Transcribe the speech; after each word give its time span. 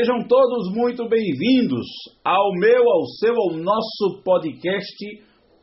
Sejam 0.00 0.26
todos 0.26 0.72
muito 0.74 1.06
bem-vindos 1.10 1.84
ao 2.24 2.52
meu, 2.58 2.90
ao 2.90 3.04
seu, 3.18 3.34
ao 3.34 3.52
nosso 3.52 4.22
podcast 4.24 4.96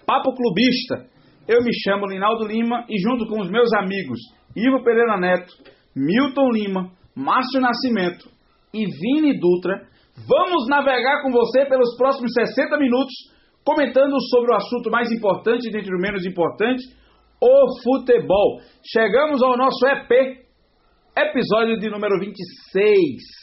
Papo 0.05 0.31
Clubista. 0.35 1.09
Eu 1.47 1.63
me 1.63 1.71
chamo 1.73 2.05
Linaldo 2.05 2.45
Lima 2.45 2.85
e 2.87 3.01
junto 3.01 3.25
com 3.25 3.41
os 3.41 3.49
meus 3.49 3.73
amigos 3.73 4.19
Ivo 4.55 4.83
Pereira 4.83 5.17
Neto, 5.17 5.51
Milton 5.95 6.51
Lima, 6.51 6.91
Márcio 7.15 7.59
Nascimento 7.59 8.29
e 8.71 8.85
Vini 8.85 9.39
Dutra, 9.39 9.87
vamos 10.15 10.67
navegar 10.69 11.23
com 11.23 11.31
você 11.31 11.65
pelos 11.65 11.97
próximos 11.97 12.31
60 12.33 12.77
minutos 12.77 13.13
comentando 13.65 14.21
sobre 14.29 14.51
o 14.51 14.55
assunto 14.55 14.91
mais 14.91 15.11
importante 15.11 15.71
dentre 15.71 15.91
os 15.91 15.99
menos 15.99 16.23
importantes, 16.27 16.85
o 17.41 17.81
futebol. 17.81 18.59
Chegamos 18.85 19.41
ao 19.41 19.57
nosso 19.57 19.83
EP, 19.87 20.45
episódio 21.17 21.79
de 21.79 21.89
número 21.89 22.19
26. 22.19 23.36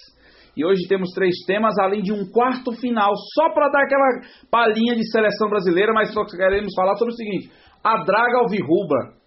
E 0.57 0.65
hoje 0.65 0.87
temos 0.89 1.11
três 1.11 1.35
temas, 1.47 1.77
além 1.79 2.01
de 2.01 2.13
um 2.13 2.31
quarto 2.31 2.73
final, 2.73 3.13
só 3.35 3.53
para 3.53 3.69
dar 3.71 3.83
aquela 3.83 4.21
palhinha 4.51 4.95
de 4.95 5.11
seleção 5.11 5.49
brasileira, 5.49 5.93
mas 5.93 6.13
só 6.13 6.25
queremos 6.25 6.73
falar 6.77 6.95
sobre 6.97 7.13
o 7.13 7.17
seguinte: 7.17 7.51
a 7.83 8.05
draga 8.05 8.39
alvirrubra 8.39 9.25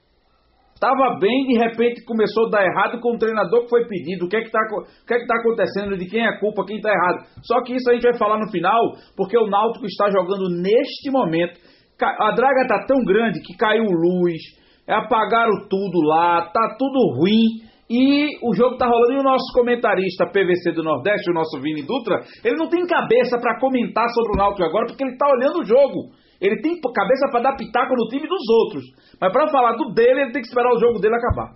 estava 0.78 1.18
bem, 1.20 1.46
de 1.48 1.58
repente 1.58 2.06
começou 2.06 2.48
a 2.48 2.50
dar 2.52 2.66
errado 2.66 3.02
com 3.02 3.16
o 3.16 3.18
treinador 3.18 3.64
que 3.64 3.70
foi 3.70 3.86
pedido. 3.88 4.26
O 4.26 4.30
que 4.30 4.38
é 4.38 4.42
que 4.42 4.48
está 4.48 4.60
que 5.06 5.14
é 5.14 5.20
que 5.20 5.28
tá 5.28 5.36
acontecendo? 5.40 5.98
De 5.98 6.06
quem 6.06 6.22
é 6.22 6.30
a 6.30 6.40
culpa? 6.40 6.66
Quem 6.66 6.78
está 6.78 6.90
errado? 6.90 7.26
Só 7.44 7.62
que 7.64 7.76
isso 7.76 7.90
a 7.90 7.94
gente 7.94 8.04
vai 8.04 8.18
falar 8.18 8.40
no 8.40 8.50
final, 8.50 8.94
porque 9.16 9.38
o 9.38 9.48
Náutico 9.48 9.86
está 9.86 10.10
jogando 10.10 10.50
neste 10.62 11.12
momento. 11.12 11.60
A 12.00 12.32
draga 12.32 12.62
está 12.62 12.86
tão 12.86 13.04
grande 13.04 13.42
que 13.42 13.58
caiu 13.58 13.84
luz, 13.84 14.40
apagaram 14.88 15.68
tudo 15.68 16.00
lá, 16.06 16.50
tá 16.54 16.76
tudo 16.78 17.18
ruim. 17.20 17.68
E 17.90 18.36
o 18.44 18.54
jogo 18.54 18.76
tá 18.76 18.86
rolando 18.86 19.14
e 19.14 19.20
o 19.20 19.24
nosso 19.24 19.48
comentarista 19.54 20.28
PVC 20.28 20.74
do 20.74 20.84
Nordeste, 20.84 21.32
o 21.32 21.34
nosso 21.34 21.60
Vini 21.62 21.84
Dutra, 21.84 22.20
ele 22.44 22.58
não 22.58 22.68
tem 22.68 22.86
cabeça 22.86 23.40
para 23.40 23.60
comentar 23.60 24.06
sobre 24.10 24.34
o 24.34 24.38
Náutico 24.38 24.64
agora 24.64 24.88
porque 24.88 25.04
ele 25.04 25.16
tá 25.16 25.26
olhando 25.28 25.62
o 25.62 25.66
jogo. 25.66 26.12
Ele 26.40 26.62
tem 26.62 26.80
cabeça 26.82 27.32
para 27.32 27.42
dar 27.42 27.56
pitaco 27.56 27.96
no 27.96 28.08
time 28.10 28.28
dos 28.28 28.44
outros. 28.64 28.84
Mas 29.20 29.32
para 29.32 29.50
falar 29.50 29.76
do 29.76 29.94
dele, 29.94 30.22
ele 30.22 30.32
tem 30.32 30.42
que 30.42 30.48
esperar 30.48 30.70
o 30.72 30.80
jogo 30.80 31.00
dele 31.00 31.16
acabar. 31.16 31.56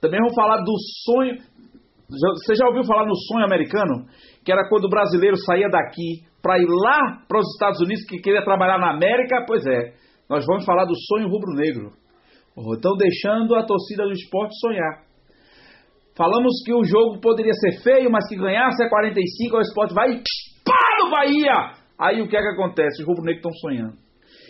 Também 0.00 0.18
vamos 0.18 0.34
falar 0.34 0.58
do 0.58 0.74
sonho. 1.04 1.36
Você 2.08 2.54
já 2.54 2.66
ouviu 2.66 2.84
falar 2.84 3.06
no 3.06 3.14
sonho 3.14 3.44
americano? 3.44 4.06
Que 4.44 4.52
era 4.52 4.68
quando 4.68 4.86
o 4.86 4.90
brasileiro 4.90 5.36
saía 5.36 5.68
daqui 5.68 6.26
para 6.42 6.58
ir 6.58 6.66
lá 6.66 7.22
para 7.28 7.38
os 7.38 7.46
Estados 7.54 7.80
Unidos, 7.80 8.04
que 8.08 8.18
queria 8.18 8.42
trabalhar 8.42 8.78
na 8.78 8.92
América? 8.92 9.44
Pois 9.46 9.64
é, 9.66 9.92
nós 10.28 10.44
vamos 10.46 10.64
falar 10.64 10.84
do 10.84 10.94
sonho 10.96 11.28
rubro-negro. 11.28 11.92
Então, 12.76 12.96
deixando 12.96 13.54
a 13.54 13.64
torcida 13.64 14.04
do 14.04 14.12
esporte 14.12 14.58
sonhar. 14.58 15.09
Falamos 16.16 16.52
que 16.64 16.74
o 16.74 16.84
jogo 16.84 17.20
poderia 17.20 17.52
ser 17.54 17.82
feio, 17.82 18.10
mas 18.10 18.28
que 18.28 18.36
ganhasse 18.36 18.82
a 18.82 18.88
45, 18.88 19.56
o 19.56 19.60
esporte 19.60 19.94
vai 19.94 20.08
pá 20.64 21.04
no 21.04 21.10
Bahia! 21.10 21.80
Aí 21.98 22.20
o 22.20 22.28
que 22.28 22.36
é 22.36 22.40
que 22.40 22.48
acontece? 22.48 23.02
Os 23.02 23.08
rubro-negros 23.08 23.44
estão 23.44 23.52
sonhando. 23.60 23.96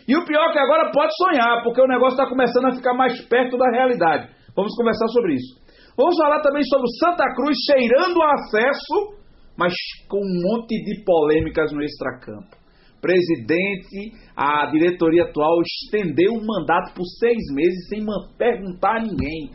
E 0.07 0.17
o 0.17 0.25
pior 0.25 0.49
é 0.49 0.53
que 0.53 0.59
agora 0.59 0.91
pode 0.93 1.13
sonhar, 1.17 1.63
porque 1.63 1.81
o 1.81 1.87
negócio 1.87 2.15
está 2.15 2.29
começando 2.29 2.67
a 2.67 2.75
ficar 2.75 2.95
mais 2.95 3.21
perto 3.29 3.57
da 3.59 3.71
realidade. 3.71 4.29
Vamos 4.57 4.75
conversar 4.77 5.09
sobre 5.09 5.35
isso. 5.35 5.61
Vamos 5.97 6.17
falar 6.17 6.41
também 6.41 6.63
sobre 6.65 6.87
o 6.87 6.97
Santa 6.99 7.25
Cruz 7.35 7.57
cheirando 7.67 8.17
o 8.17 8.23
acesso, 8.23 9.21
mas 9.57 9.75
com 10.09 10.19
um 10.19 10.43
monte 10.43 10.83
de 10.83 11.05
polêmicas 11.05 11.73
no 11.73 11.83
extracampo. 11.83 12.57
Presidente, 13.01 14.13
a 14.37 14.67
diretoria 14.67 15.25
atual 15.25 15.61
estendeu 15.63 16.33
o 16.35 16.47
mandato 16.47 16.95
por 16.95 17.05
seis 17.19 17.43
meses 17.53 17.89
sem 17.89 18.05
perguntar 18.37 18.97
a 18.97 19.03
ninguém 19.03 19.51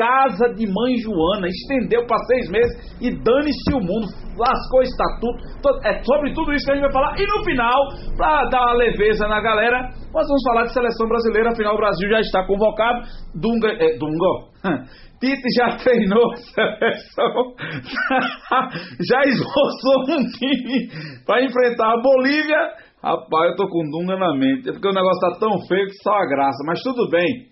casa 0.00 0.48
de 0.54 0.64
mãe 0.66 0.96
Joana, 1.04 1.46
estendeu 1.46 2.06
para 2.06 2.16
seis 2.24 2.48
meses 2.48 2.96
e 3.02 3.10
dane-se 3.10 3.74
o 3.74 3.80
mundo, 3.80 4.08
lascou 4.38 4.80
o 4.80 4.82
estatuto. 4.82 5.44
É 5.84 6.02
sobre 6.02 6.32
tudo 6.32 6.54
isso 6.54 6.64
que 6.64 6.72
a 6.72 6.74
gente 6.76 6.84
vai 6.84 6.92
falar. 6.92 7.20
E 7.20 7.26
no 7.26 7.44
final, 7.44 7.88
para 8.16 8.48
dar 8.48 8.62
uma 8.62 8.72
leveza 8.72 9.28
na 9.28 9.42
galera, 9.42 9.90
nós 10.14 10.26
vamos 10.26 10.42
falar 10.42 10.64
de 10.64 10.72
seleção 10.72 11.06
brasileira. 11.06 11.50
Afinal, 11.50 11.74
o 11.74 11.76
Brasil 11.76 12.08
já 12.08 12.20
está 12.20 12.46
convocado. 12.46 13.02
Dunga, 13.34 13.68
é, 13.68 13.98
Dunga. 13.98 14.48
Tite 15.20 15.52
já 15.54 15.76
treinou 15.76 16.32
a 16.32 16.36
seleção, 16.36 17.52
já 19.06 19.20
esboçou 19.26 20.16
um 20.16 20.24
time 20.30 20.88
para 21.26 21.44
enfrentar 21.44 21.92
a 21.92 22.00
Bolívia. 22.00 22.56
Rapaz, 23.02 23.50
eu 23.50 23.56
tô 23.56 23.68
com 23.68 23.90
Dunga 23.90 24.16
na 24.16 24.34
mente, 24.34 24.70
é 24.70 24.72
porque 24.72 24.88
o 24.88 24.94
negócio 24.94 25.20
tá 25.20 25.38
tão 25.38 25.60
feio 25.66 25.86
que 25.88 26.02
só 26.02 26.12
a 26.12 26.26
graça, 26.26 26.64
mas 26.66 26.80
tudo 26.80 27.10
bem. 27.10 27.50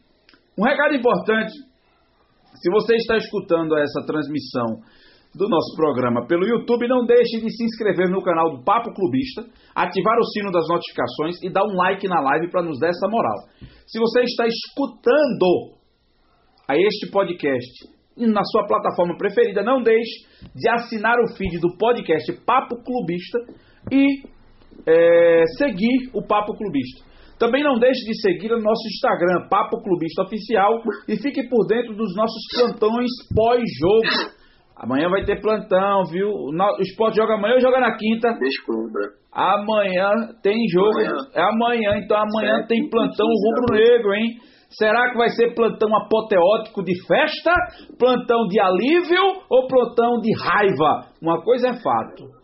Um 0.59 0.65
recado 0.65 0.95
importante 0.95 1.53
se 2.55 2.71
você 2.71 2.97
está 2.97 3.17
escutando 3.17 3.77
essa 3.77 4.05
transmissão 4.07 4.81
do 5.35 5.49
nosso 5.49 5.77
programa 5.77 6.27
pelo 6.27 6.47
YouTube, 6.47 6.89
não 6.89 7.05
deixe 7.05 7.41
de 7.41 7.51
se 7.51 7.65
inscrever 7.65 8.09
no 8.09 8.23
canal 8.23 8.57
do 8.57 8.65
Papo 8.65 8.93
Clubista, 8.95 9.43
ativar 9.75 10.19
o 10.19 10.25
sino 10.25 10.51
das 10.51 10.67
notificações 10.69 11.43
e 11.43 11.51
dar 11.51 11.65
um 11.65 11.77
like 11.77 12.09
na 12.09 12.21
live 12.21 12.51
para 12.51 12.63
nos 12.63 12.79
dar 12.79 12.89
essa 12.89 13.09
moral. 13.09 13.37
Se 13.87 13.99
você 13.99 14.23
está 14.23 14.47
escutando 14.47 15.77
a 16.69 16.77
este 16.77 17.11
podcast 17.11 17.99
na 18.17 18.43
sua 18.45 18.67
plataforma 18.67 19.17
preferida, 19.17 19.63
não 19.63 19.83
deixe 19.83 20.27
de 20.55 20.69
assinar 20.71 21.17
o 21.21 21.37
feed 21.37 21.61
do 21.61 21.77
podcast 21.77 22.33
Papo 22.45 22.83
Clubista 22.83 23.39
e 23.93 24.23
é, 24.87 25.45
seguir 25.57 26.11
o 26.15 26.27
Papo 26.27 26.57
Clubista. 26.57 27.08
Também 27.39 27.63
não 27.63 27.79
deixe 27.79 28.05
de 28.05 28.21
seguir 28.21 28.53
o 28.53 28.61
nosso 28.61 28.87
Instagram, 28.89 29.49
Papo 29.49 29.81
Clubista 29.83 30.23
Oficial, 30.23 30.81
e 31.09 31.17
fique 31.17 31.49
por 31.49 31.67
dentro 31.67 31.95
dos 31.95 32.15
nossos 32.17 32.43
plantões 32.53 33.11
pós-jogo. 33.35 34.37
Amanhã 34.77 35.09
vai 35.09 35.25
ter 35.25 35.41
plantão, 35.41 36.05
viu? 36.11 36.29
O 36.29 36.83
esporte 36.83 37.17
joga 37.17 37.35
amanhã 37.35 37.55
ou 37.55 37.61
joga 37.61 37.81
na 37.81 37.97
quinta? 37.97 38.33
Desculpa. 38.39 38.99
Amanhã 39.33 40.11
tem 40.43 40.69
jogo. 40.69 40.99
Amanhã. 40.99 41.15
É 41.35 41.43
amanhã, 41.43 42.01
então 42.03 42.17
amanhã 42.17 42.65
tem 42.67 42.89
plantão 42.89 43.27
rubro-negro, 43.27 44.15
hein? 44.15 44.37
Será 44.71 45.11
que 45.11 45.17
vai 45.17 45.31
ser 45.31 45.55
plantão 45.55 45.89
apoteótico 45.97 46.85
de 46.85 46.93
festa, 47.07 47.53
plantão 47.99 48.47
de 48.49 48.61
alívio 48.61 49.23
ou 49.51 49.67
plantão 49.67 50.21
de 50.21 50.31
raiva? 50.39 51.07
Uma 51.23 51.43
coisa 51.43 51.69
é 51.69 51.73
fato 51.73 52.38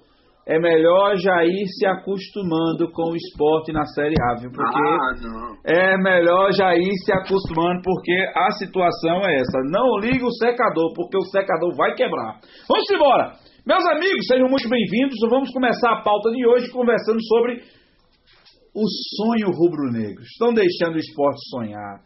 é 0.46 0.58
melhor 0.58 1.16
já 1.16 1.42
ir 1.44 1.66
se 1.68 1.86
acostumando 1.86 2.90
com 2.92 3.12
o 3.12 3.16
esporte 3.16 3.72
na 3.72 3.84
Série 3.86 4.14
A, 4.20 4.40
viu? 4.40 4.50
Porque 4.50 4.78
ah, 4.78 5.56
é 5.64 5.96
melhor 5.96 6.52
já 6.52 6.74
ir 6.74 6.92
se 7.04 7.12
acostumando, 7.12 7.80
porque 7.82 8.12
a 8.36 8.50
situação 8.52 9.26
é 9.26 9.40
essa. 9.40 9.58
Não 9.64 9.98
liga 9.98 10.24
o 10.24 10.32
secador, 10.32 10.92
porque 10.94 11.16
o 11.16 11.24
secador 11.30 11.74
vai 11.76 11.94
quebrar. 11.94 12.40
Vamos 12.68 12.90
embora! 12.90 13.32
Meus 13.66 13.86
amigos, 13.86 14.26
sejam 14.28 14.46
muito 14.46 14.68
bem-vindos. 14.68 15.16
Vamos 15.30 15.50
começar 15.50 15.92
a 15.92 16.02
pauta 16.02 16.30
de 16.30 16.46
hoje 16.46 16.70
conversando 16.70 17.18
sobre 17.24 17.62
o 18.74 18.84
sonho 19.16 19.48
rubro-negro. 19.48 20.22
Estão 20.22 20.52
deixando 20.52 20.96
o 20.96 20.98
esporte 20.98 21.40
sonhar. 21.48 22.00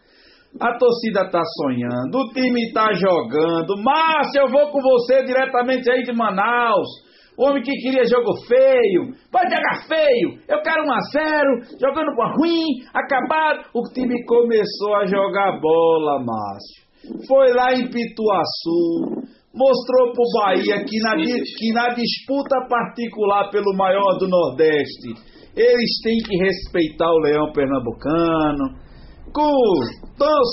A 0.60 0.78
torcida 0.78 1.22
está 1.22 1.42
sonhando, 1.44 2.16
o 2.16 2.32
time 2.32 2.62
está 2.66 2.92
jogando. 2.92 3.74
Márcio, 3.82 4.42
eu 4.42 4.48
vou 4.48 4.70
com 4.70 4.80
você 4.80 5.24
diretamente 5.24 5.90
aí 5.90 6.04
de 6.04 6.12
Manaus. 6.12 7.07
Homem 7.38 7.62
que 7.62 7.70
queria 7.70 8.02
jogo 8.04 8.34
feio, 8.48 9.14
pode 9.30 9.54
jogar 9.54 9.86
feio, 9.86 10.40
eu 10.48 10.60
quero 10.60 10.84
1 10.84 10.92
a 10.92 11.00
0 11.12 11.60
jogando 11.80 12.12
com 12.16 12.26
ruim, 12.36 12.66
acabado. 12.92 13.64
O 13.72 13.82
time 13.94 14.24
começou 14.24 14.96
a 14.96 15.06
jogar 15.06 15.60
bola, 15.60 16.18
Márcio. 16.18 16.88
Foi 17.28 17.52
lá 17.52 17.72
em 17.74 17.88
Pituaçu, 17.88 19.22
mostrou 19.54 20.12
pro 20.12 20.24
Bahia 20.40 20.84
que 20.84 20.98
na, 20.98 21.14
que 21.14 21.72
na 21.72 21.94
disputa 21.94 22.66
particular 22.68 23.50
pelo 23.50 23.72
maior 23.76 24.18
do 24.18 24.26
Nordeste, 24.26 25.14
eles 25.56 25.90
têm 26.02 26.18
que 26.18 26.36
respeitar 26.38 27.08
o 27.08 27.20
Leão 27.20 27.52
Pernambucano. 27.52 28.88
Com 29.32 29.52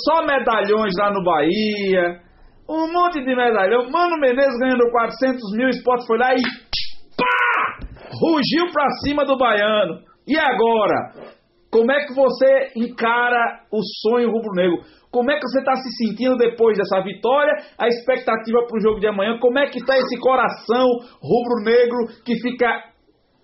só 0.03 0.23
medalhões 0.23 0.93
lá 0.99 1.11
no 1.11 1.23
Bahia, 1.23 2.24
um 2.67 2.91
monte 2.91 3.23
de 3.23 3.35
medalhão. 3.35 3.89
Mano 3.89 4.17
Menezes 4.19 4.59
ganhando 4.59 4.89
400 4.91 5.41
mil, 5.55 5.67
o 5.67 5.69
esporte 5.69 6.07
foi 6.07 6.17
lá 6.17 6.33
e 6.33 6.41
rugiu 8.21 8.71
para 8.71 8.89
cima 9.03 9.25
do 9.25 9.37
baiano. 9.37 9.99
E 10.27 10.37
agora? 10.37 11.35
Como 11.71 11.91
é 11.91 12.05
que 12.05 12.13
você 12.13 12.71
encara 12.77 13.59
o 13.71 13.79
sonho 14.01 14.31
rubro-negro? 14.31 14.77
Como 15.11 15.29
é 15.29 15.35
que 15.35 15.41
você 15.41 15.59
está 15.59 15.75
se 15.75 15.89
sentindo 15.97 16.37
depois 16.37 16.77
dessa 16.77 17.01
vitória? 17.01 17.53
A 17.77 17.87
expectativa 17.87 18.65
para 18.65 18.77
o 18.77 18.81
jogo 18.81 18.99
de 18.99 19.07
amanhã? 19.07 19.37
Como 19.39 19.59
é 19.59 19.67
que 19.67 19.79
está 19.79 19.97
esse 19.97 20.17
coração 20.19 20.87
rubro-negro 21.21 22.23
que 22.25 22.35
fica 22.41 22.81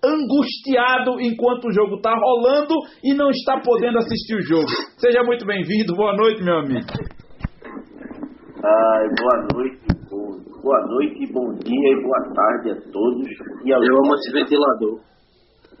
angustiado 0.02 1.20
enquanto 1.20 1.66
o 1.66 1.72
jogo 1.72 1.96
está 1.96 2.14
rolando 2.14 2.74
e 3.04 3.14
não 3.14 3.30
está 3.30 3.60
podendo 3.60 3.98
assistir 3.98 4.36
o 4.36 4.42
jogo? 4.42 4.68
Seja 4.96 5.22
muito 5.22 5.44
bem-vindo. 5.44 5.94
Boa 5.94 6.16
noite, 6.16 6.42
meu 6.42 6.58
amigo. 6.58 6.86
Ai, 8.64 9.08
boa 9.18 9.42
noite, 9.54 9.90
boa 10.62 10.86
noite, 10.86 11.32
bom 11.32 11.52
dia 11.54 11.88
e 11.90 12.02
boa 12.02 12.32
tarde 12.32 12.70
a 12.70 12.92
todos. 12.92 13.28
E 13.64 13.70
eu 13.70 13.76
amo 13.76 14.14
esse 14.14 14.32
ventilador. 14.32 15.00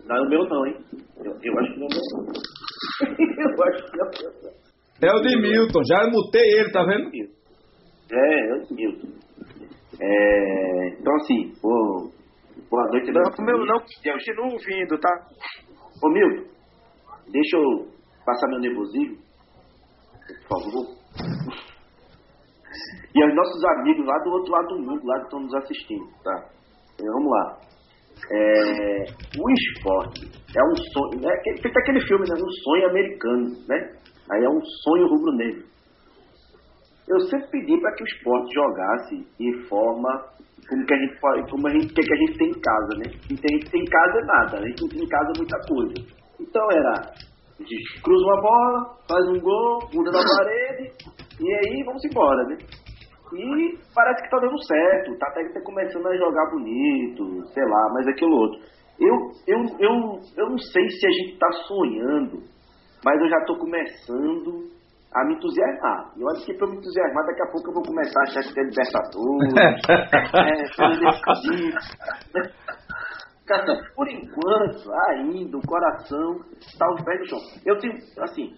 Não 0.04 0.16
é 0.16 0.20
o 0.20 0.28
meu 0.28 0.44
não, 0.48 0.66
hein? 0.66 0.76
Eu, 1.18 1.32
eu 1.40 1.58
acho 1.60 1.74
que 1.74 1.78
não 1.78 1.86
é 1.86 1.90
o 1.90 2.24
meu 2.24 2.32
eu 3.56 3.64
acho 3.64 3.90
que 3.90 3.96
não 3.96 4.04
é 4.04 4.08
o 4.08 4.42
meu. 4.42 4.52
É 5.00 5.14
o 5.14 5.20
de 5.20 5.40
Milton, 5.40 5.80
já 5.84 6.10
mutei 6.10 6.42
ele, 6.58 6.72
tá 6.72 6.82
vendo? 6.82 7.08
É, 8.10 8.50
é 8.50 8.54
o 8.54 8.66
de 8.66 8.74
Milton. 8.74 9.08
É, 10.00 10.88
então 10.98 11.14
assim, 11.14 11.52
vou 11.62 12.10
Boa 12.68 12.88
noite, 12.88 13.12
Não, 13.12 13.44
meu 13.44 13.64
não, 13.66 13.78
continuo 13.78 14.52
ouvindo, 14.52 14.98
tá? 14.98 15.28
Ô, 16.02 16.08
Milton, 16.08 16.50
deixa 17.30 17.56
eu 17.56 17.86
passar 18.24 18.48
meu 18.48 18.58
nervosismo, 18.60 19.18
por 20.48 20.62
favor. 20.64 21.71
E 23.14 23.22
aos 23.22 23.34
nossos 23.34 23.64
amigos 23.78 24.06
lá 24.06 24.18
do 24.24 24.30
outro 24.30 24.52
lado 24.52 24.68
do 24.68 24.78
mundo, 24.80 25.06
lá 25.06 25.18
que 25.18 25.24
estão 25.24 25.40
nos 25.40 25.54
assistindo, 25.54 26.06
tá? 26.24 26.48
Então, 26.94 27.12
vamos 27.14 27.30
lá. 27.30 27.58
É, 28.30 29.04
o 29.36 29.50
esporte 29.50 30.20
é 30.56 30.62
um 30.62 30.76
sonho, 30.76 31.28
é 31.28 31.34
aquele- 31.34 31.62
feito 31.62 31.78
aquele 31.78 32.00
filme, 32.06 32.24
né? 32.28 32.34
Um 32.36 32.52
sonho 32.64 32.90
americano, 32.90 33.44
né? 33.68 33.78
Aí 34.30 34.44
é 34.44 34.48
um 34.48 34.60
sonho 34.84 35.08
rubro-negro. 35.08 35.64
Eu 37.08 37.20
sempre 37.28 37.50
pedi 37.50 37.80
para 37.80 37.92
que 37.94 38.04
o 38.04 38.06
esporte 38.06 38.54
jogasse 38.54 39.16
de 39.38 39.68
forma 39.68 40.32
como, 40.68 40.86
que 40.86 40.94
a 40.94 40.98
gente, 40.98 41.50
como 41.50 41.66
a 41.66 41.70
gente 41.70 41.92
que 41.92 42.00
a 42.00 42.16
gente 42.16 42.38
tem 42.38 42.48
em 42.48 42.60
casa, 42.60 42.98
né? 42.98 43.06
O 43.30 43.36
que 43.36 43.46
a 43.52 43.56
gente 43.58 43.70
tem 43.70 43.80
em 43.82 43.90
casa 43.90 44.18
é 44.18 44.24
nada, 44.24 44.58
a 44.58 44.66
gente 44.68 44.82
não 44.82 44.88
tem 44.88 45.02
em 45.02 45.08
casa 45.08 45.32
muita 45.36 45.58
coisa. 45.66 45.94
Então 46.40 46.70
era, 46.70 47.10
cruza 48.02 48.24
uma 48.24 48.40
bola, 48.40 48.96
faz 49.08 49.28
um 49.28 49.40
gol, 49.40 49.78
muda 49.94 50.10
na 50.10 50.20
parede, 50.38 50.92
e 51.40 51.54
aí 51.54 51.84
vamos 51.84 52.04
embora, 52.04 52.44
né? 52.44 52.56
E 53.34 53.78
parece 53.94 54.22
que 54.22 54.30
tá 54.30 54.38
dando 54.38 54.62
certo, 54.62 55.18
tá 55.18 55.26
até 55.30 55.42
tá 55.54 55.60
começando 55.64 56.06
a 56.06 56.16
jogar 56.16 56.50
bonito, 56.50 57.46
sei 57.54 57.64
lá, 57.64 57.88
mas 57.94 58.06
aquilo 58.08 58.36
outro. 58.36 58.60
Eu, 59.00 59.16
eu, 59.46 59.58
eu, 59.80 60.20
eu 60.36 60.50
não 60.50 60.58
sei 60.58 60.88
se 60.90 61.06
a 61.06 61.10
gente 61.10 61.38
tá 61.38 61.50
sonhando, 61.66 62.42
mas 63.04 63.20
eu 63.20 63.28
já 63.28 63.44
tô 63.46 63.56
começando 63.58 64.70
a 65.14 65.26
me 65.26 65.34
entusiasmar. 65.34 66.12
Eu 66.16 66.28
acho 66.30 66.46
que 66.46 66.54
pra 66.54 66.66
eu 66.66 66.72
me 66.72 66.78
entusiasmar, 66.78 67.26
daqui 67.26 67.42
a 67.42 67.50
pouco 67.52 67.70
eu 67.70 67.74
vou 67.74 67.82
começar 67.82 68.20
a 68.20 68.22
achar 68.24 68.42
que 68.42 68.54
tem 68.54 68.64
Libertadores, 68.64 69.54
é, 70.38 70.54
coisa 70.76 71.00
desse 71.00 71.22
tipo. 71.42 72.61
Por 73.94 74.08
enquanto, 74.08 74.90
ainda, 75.10 75.56
o 75.58 75.66
coração 75.66 76.40
tá 76.78 76.86
os 76.94 77.02
pés 77.04 77.20
no 77.20 77.26
chão. 77.26 77.38
Eu 77.66 77.78
tenho, 77.78 77.94
assim, 78.20 78.54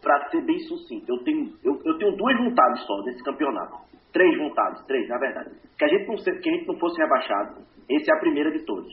pra 0.00 0.28
ser 0.30 0.44
bem 0.44 0.58
sucinto, 0.60 1.04
eu 1.08 1.22
tenho, 1.24 1.52
eu, 1.64 1.78
eu 1.84 1.98
tenho 1.98 2.16
duas 2.16 2.36
vontades 2.38 2.82
só 2.86 3.02
desse 3.02 3.22
campeonato. 3.22 3.76
Três 4.12 4.36
vontades, 4.38 4.84
três, 4.86 5.08
na 5.08 5.18
verdade. 5.18 5.50
Que 5.78 5.84
a 5.84 5.88
gente 5.88 6.06
não, 6.08 6.16
que 6.16 6.48
a 6.48 6.52
gente 6.52 6.66
não 6.66 6.78
fosse 6.78 7.00
rebaixado. 7.00 7.60
Essa 7.88 8.12
é 8.12 8.16
a 8.16 8.20
primeira 8.20 8.50
de 8.50 8.64
todos. 8.64 8.88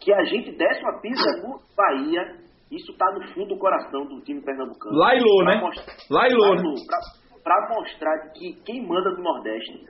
Que 0.00 0.12
a 0.14 0.24
gente 0.24 0.52
desse 0.56 0.80
uma 0.82 1.00
pisa 1.00 1.30
no 1.42 1.60
Bahia. 1.76 2.36
Isso 2.70 2.94
tá 2.96 3.06
no 3.14 3.26
fundo 3.34 3.48
do 3.54 3.58
coração 3.58 4.04
do 4.06 4.20
time 4.22 4.40
pernambucano. 4.42 4.94
Lailô, 4.96 5.44
né? 5.44 5.56
mostrar- 5.60 5.86
Lailô, 6.10 6.54
né? 6.54 6.62
Lailô, 6.62 6.74
pra, 6.86 6.98
pra 7.42 7.74
mostrar 7.74 8.32
que 8.32 8.52
quem 8.64 8.86
manda 8.86 9.10
no 9.10 9.22
Nordeste, 9.22 9.86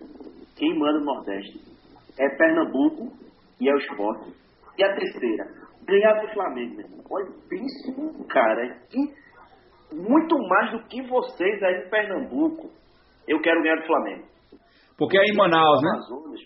quem 0.56 0.78
manda 0.78 0.98
no 1.00 1.04
Nordeste 1.04 1.60
é 2.18 2.36
Pernambuco 2.36 3.12
e 3.60 3.68
é 3.68 3.74
o 3.74 3.78
esporte. 3.78 4.32
E 4.78 4.84
a 4.84 4.94
terceira, 4.94 5.44
ganhar 5.86 6.14
do 6.20 6.32
Flamengo, 6.32 6.76
meu 6.76 6.86
irmão. 6.86 7.04
Olha, 7.10 7.26
pense 7.48 8.26
cara 8.28 8.78
que 8.90 9.96
muito 9.96 10.36
mais 10.48 10.72
do 10.72 10.86
que 10.88 11.02
vocês 11.02 11.62
aí 11.62 11.86
em 11.86 11.90
Pernambuco, 11.90 12.70
eu 13.26 13.40
quero 13.40 13.62
ganhar 13.62 13.76
do 13.80 13.86
Flamengo. 13.86 14.24
Porque 14.98 15.16
é 15.16 15.22
em 15.22 15.36
Manaus, 15.36 15.80
né? 15.82 15.90
Amazonas, 15.90 16.40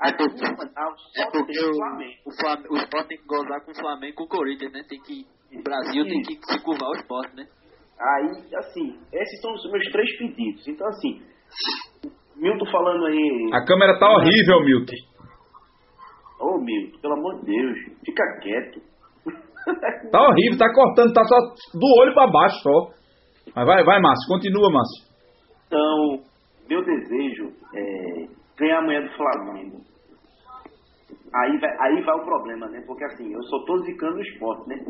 aqui 0.00 0.24
em 0.24 0.56
Manaus 0.56 1.00
É 1.16 1.22
só 1.22 1.30
porque 1.30 1.58
o, 1.60 1.74
Flamengo. 1.74 2.14
o, 2.26 2.30
Flam- 2.32 2.64
o 2.70 2.76
Sport 2.78 3.06
tem 3.08 3.18
que 3.18 3.26
gozar 3.26 3.64
com 3.64 3.70
o 3.72 3.74
Flamengo 3.74 4.12
e 4.12 4.16
com 4.16 4.24
o 4.24 4.28
Corinthians, 4.28 4.72
né? 4.72 4.80
Tem 4.88 5.00
que. 5.00 5.26
O 5.56 5.62
Brasil 5.62 6.04
tem 6.04 6.22
que 6.22 6.34
se 6.46 6.64
curvar 6.64 6.86
ao 6.88 6.94
Sport, 6.94 7.34
né? 7.34 7.44
Aí, 8.00 8.56
assim, 8.56 8.98
esses 9.12 9.40
são 9.42 9.52
os 9.52 9.70
meus 9.70 9.84
três 9.92 10.16
pedidos. 10.16 10.66
Então, 10.66 10.86
assim, 10.88 11.20
Milton 12.36 12.64
falando 12.72 13.04
aí. 13.06 13.50
A 13.52 13.64
câmera 13.66 13.98
tá 13.98 14.08
horrível, 14.10 14.64
Milton. 14.64 14.96
Ô, 16.40 16.58
Milton, 16.58 16.98
pelo 17.00 17.14
amor 17.14 17.40
de 17.40 17.46
Deus, 17.46 17.78
fica 18.04 18.22
quieto. 18.40 18.80
Tá 20.10 20.22
horrível, 20.22 20.58
tá 20.58 20.72
cortando, 20.74 21.12
tá 21.12 21.22
só 21.24 21.36
do 21.78 21.86
olho 22.00 22.14
pra 22.14 22.26
baixo 22.26 22.56
só. 22.62 22.88
Mas 23.54 23.66
vai, 23.66 23.84
vai, 23.84 24.00
Márcio, 24.00 24.26
continua, 24.28 24.70
Márcio. 24.72 25.04
Então, 25.66 26.24
meu 26.68 26.84
desejo 26.84 27.52
é 27.74 28.26
ganhar 28.58 28.78
amanhã 28.78 29.02
do 29.02 29.16
Flamengo. 29.16 29.89
Aí 31.32 31.58
vai, 31.58 31.70
aí 31.78 32.02
vai 32.02 32.14
o 32.16 32.24
problema, 32.24 32.66
né? 32.68 32.82
Porque 32.86 33.04
assim, 33.04 33.32
eu 33.32 33.42
só 33.44 33.64
tô 33.64 33.78
zicando 33.84 34.16
o 34.16 34.22
esporte, 34.22 34.68
né? 34.68 34.84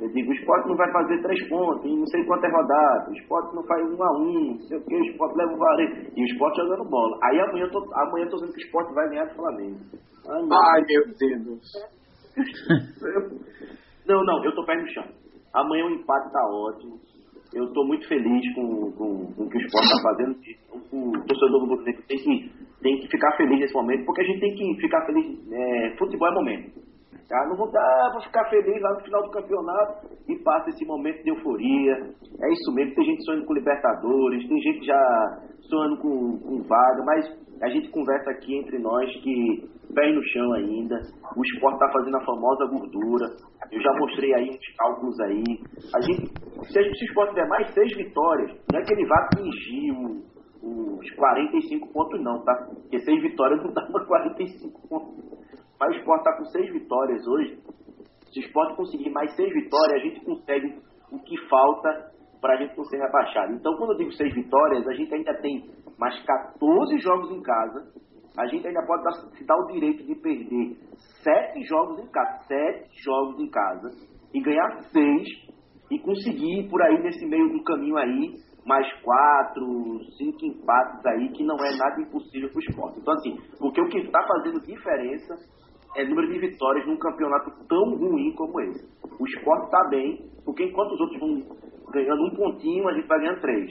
Eu 0.00 0.08
digo, 0.10 0.30
o 0.30 0.34
esporte 0.34 0.68
não 0.68 0.76
vai 0.76 0.90
fazer 0.92 1.22
três 1.22 1.48
pontos, 1.48 1.90
não 1.90 2.06
sei 2.06 2.24
quantas 2.24 2.52
rodadas, 2.52 3.08
o 3.08 3.12
esporte 3.12 3.54
não 3.54 3.62
faz 3.64 3.82
um 3.90 4.02
a 4.02 4.18
um, 4.18 4.52
não 4.52 4.60
sei 4.60 4.78
o 4.78 4.84
que, 4.84 4.94
o 4.94 5.04
esporte 5.04 5.36
leva 5.36 5.52
o 5.52 5.58
varejo. 5.58 6.12
E 6.16 6.22
o 6.22 6.26
esporte 6.26 6.60
jogando 6.62 6.88
bola. 6.88 7.18
Aí 7.24 7.40
amanhã 7.40 7.64
eu 7.64 7.70
tô, 7.70 7.78
amanhã 7.94 8.24
eu 8.24 8.30
tô 8.30 8.36
dizendo 8.36 8.52
que 8.52 8.62
o 8.62 8.66
esporte 8.66 8.94
vai 8.94 9.08
ganhar 9.08 9.24
do 9.26 9.34
Flamengo. 9.34 9.78
Ai, 10.28 10.42
meu 10.42 10.58
Ai, 10.58 10.82
meu 10.88 11.04
Deus. 11.18 11.72
Não, 14.06 14.22
não, 14.22 14.44
eu 14.44 14.54
tô 14.54 14.64
pé 14.64 14.80
no 14.80 14.88
chão. 14.88 15.04
Amanhã 15.52 15.84
o 15.84 15.90
empate 15.90 16.32
tá 16.32 16.46
ótimo. 16.48 17.00
Eu 17.52 17.72
tô 17.72 17.84
muito 17.84 18.06
feliz 18.06 18.54
com, 18.54 18.92
com, 18.92 19.34
com 19.34 19.42
o 19.42 19.48
que 19.48 19.56
o 19.56 19.60
esporte 19.60 19.88
tá 19.90 20.02
fazendo. 20.02 20.38
O, 20.92 21.08
o 21.08 21.24
torcedor 21.26 21.60
do 21.60 21.66
Botafogo 21.66 22.02
tem 22.06 22.18
que, 22.18 22.52
tem 22.86 23.00
que 23.00 23.08
ficar 23.08 23.36
feliz 23.36 23.58
nesse 23.58 23.74
momento, 23.74 24.04
porque 24.06 24.20
a 24.22 24.24
gente 24.24 24.38
tem 24.40 24.54
que 24.54 24.80
ficar 24.80 25.04
feliz. 25.06 25.26
É, 25.52 25.96
futebol 25.98 26.28
é 26.28 26.34
momento. 26.34 26.86
Tá? 27.28 27.44
Não 27.48 27.56
vou, 27.56 27.66
ah, 27.74 28.10
vou 28.12 28.22
ficar 28.22 28.48
feliz 28.48 28.80
lá 28.80 28.92
no 28.94 29.00
final 29.00 29.20
do 29.24 29.30
campeonato 29.32 30.06
e 30.28 30.36
passa 30.44 30.70
esse 30.70 30.86
momento 30.86 31.24
de 31.24 31.30
euforia. 31.30 31.94
É 31.96 32.52
isso 32.52 32.72
mesmo, 32.72 32.94
tem 32.94 33.04
gente 33.04 33.24
sonhando 33.24 33.44
com 33.46 33.54
Libertadores, 33.54 34.46
tem 34.48 34.60
gente 34.60 34.86
já 34.86 35.02
sonhando 35.68 35.96
com, 35.98 36.38
com 36.38 36.62
vaga, 36.62 37.02
mas 37.04 37.26
a 37.62 37.68
gente 37.68 37.90
conversa 37.90 38.30
aqui 38.30 38.56
entre 38.56 38.78
nós 38.78 39.10
que 39.24 39.68
pé 39.92 40.12
no 40.12 40.22
chão 40.22 40.52
ainda, 40.52 40.94
o 41.36 41.42
esporte 41.42 41.80
tá 41.80 41.88
fazendo 41.92 42.16
a 42.16 42.24
famosa 42.24 42.66
gordura. 42.66 43.26
Eu 43.72 43.80
já 43.80 43.92
mostrei 43.98 44.32
aí 44.34 44.48
uns 44.50 44.76
cálculos 44.76 45.18
aí. 45.22 45.42
A 45.96 46.00
gente, 46.02 46.26
se, 46.70 46.78
a- 46.78 46.82
se 46.82 47.04
o 47.04 47.06
esporte 47.08 47.34
der 47.34 47.48
mais 47.48 47.74
seis 47.74 47.92
vitórias, 47.96 48.52
não 48.72 48.78
é 48.78 48.84
que 48.84 48.92
ele 48.92 49.06
vá 49.08 49.16
atingir 49.32 49.90
o- 49.92 50.35
os 50.66 51.10
45 51.10 51.92
pontos 51.92 52.20
não, 52.22 52.42
tá? 52.44 52.54
Porque 52.74 52.98
seis 53.00 53.22
vitórias 53.22 53.62
não 53.62 53.72
dá 53.72 53.82
para 53.82 54.04
45 54.06 54.88
pontos. 54.88 55.24
Mas 55.78 55.90
o 55.94 55.98
Sport 56.00 56.18
está 56.18 56.36
com 56.36 56.44
seis 56.46 56.72
vitórias 56.72 57.26
hoje. 57.26 57.58
Se 58.32 58.40
o 58.40 58.42
Sport 58.44 58.76
conseguir 58.76 59.10
mais 59.10 59.34
seis 59.36 59.52
vitórias, 59.52 60.02
a 60.02 60.04
gente 60.04 60.24
consegue 60.24 60.78
o 61.12 61.18
que 61.20 61.36
falta 61.48 62.10
para 62.40 62.54
a 62.54 62.56
gente 62.56 62.76
não 62.76 62.84
ser 62.84 62.98
rebaixado. 62.98 63.52
Então, 63.54 63.76
quando 63.76 63.92
eu 63.92 63.98
digo 63.98 64.12
seis 64.12 64.34
vitórias, 64.34 64.86
a 64.86 64.94
gente 64.94 65.14
ainda 65.14 65.34
tem 65.40 65.70
mais 65.98 66.18
14 66.24 66.98
jogos 66.98 67.30
em 67.30 67.42
casa. 67.42 67.92
A 68.38 68.46
gente 68.46 68.66
ainda 68.66 68.84
pode 68.86 69.02
dar- 69.02 69.36
se 69.36 69.44
dar 69.46 69.56
o 69.56 69.66
direito 69.72 70.04
de 70.04 70.14
perder 70.16 70.76
sete 71.22 71.62
jogos 71.62 71.98
em 72.00 72.06
casa. 72.08 72.44
Sete 72.46 73.02
jogos 73.02 73.40
em 73.40 73.48
casa. 73.50 73.88
E 74.34 74.40
ganhar 74.40 74.82
seis. 74.92 75.28
E 75.90 75.98
conseguir 76.00 76.68
por 76.68 76.82
aí, 76.82 77.02
nesse 77.02 77.24
meio 77.26 77.48
do 77.52 77.62
caminho 77.62 77.96
aí, 77.96 78.34
mais 78.66 78.92
quatro, 79.00 80.00
cinco 80.18 80.44
empates 80.44 81.06
aí, 81.06 81.28
que 81.30 81.44
não 81.44 81.56
é 81.56 81.76
nada 81.76 82.02
impossível 82.02 82.48
para 82.50 82.58
o 82.58 82.60
esporte. 82.60 82.98
Então, 82.98 83.14
assim, 83.14 83.38
porque 83.58 83.80
o 83.80 83.88
que 83.88 83.98
está 83.98 84.20
fazendo 84.26 84.60
diferença 84.60 85.34
é 85.96 86.02
o 86.02 86.08
número 86.08 86.32
de 86.32 86.38
vitórias 86.40 86.86
num 86.86 86.98
campeonato 86.98 87.50
tão 87.68 87.94
ruim 87.94 88.34
como 88.34 88.60
esse. 88.60 88.84
O 89.18 89.24
esporte 89.24 89.66
está 89.66 89.88
bem, 89.88 90.28
porque 90.44 90.64
enquanto 90.64 90.92
os 90.92 91.00
outros 91.00 91.20
vão 91.20 91.42
ganhando 91.92 92.26
um 92.26 92.34
pontinho, 92.34 92.88
a 92.88 92.92
gente 92.92 93.06
vai 93.06 93.20
ganhando 93.20 93.40
três. 93.40 93.70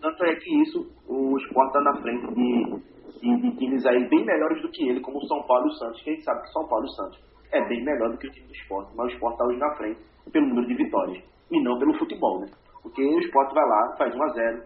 Tanto 0.00 0.24
é 0.24 0.34
que 0.34 0.62
isso, 0.62 0.84
o 1.08 1.38
esporte 1.38 1.78
está 1.78 1.80
na 1.80 2.02
frente 2.02 2.34
de, 2.34 3.20
de, 3.20 3.40
de 3.40 3.56
times 3.56 3.86
aí 3.86 4.08
bem 4.08 4.24
melhores 4.24 4.60
do 4.60 4.68
que 4.68 4.88
ele, 4.88 5.00
como 5.00 5.18
o 5.18 5.26
São 5.26 5.42
Paulo 5.44 5.66
e 5.66 5.70
o 5.70 5.74
Santos. 5.74 6.02
Quem 6.02 6.20
sabe 6.22 6.42
que 6.42 6.52
São 6.52 6.66
Paulo 6.66 6.84
e 6.84 6.88
o 6.88 6.92
Santos 6.92 7.20
é 7.52 7.68
bem 7.68 7.84
melhor 7.84 8.10
do 8.10 8.18
que 8.18 8.26
o 8.26 8.30
time 8.30 8.46
do 8.48 8.52
esporte, 8.52 8.90
mas 8.96 9.06
o 9.06 9.14
esporte 9.14 9.34
está 9.34 9.46
hoje 9.46 9.58
na 9.58 9.76
frente 9.76 10.00
pelo 10.32 10.48
número 10.48 10.66
de 10.66 10.74
vitórias, 10.74 11.24
e 11.50 11.62
não 11.62 11.78
pelo 11.78 11.96
futebol, 11.98 12.40
né? 12.40 12.46
Porque 12.84 13.02
o 13.02 13.18
esporte 13.18 13.54
vai 13.54 13.64
lá, 13.64 13.96
faz 13.98 14.14
1 14.14 14.22
a 14.22 14.28
0 14.28 14.62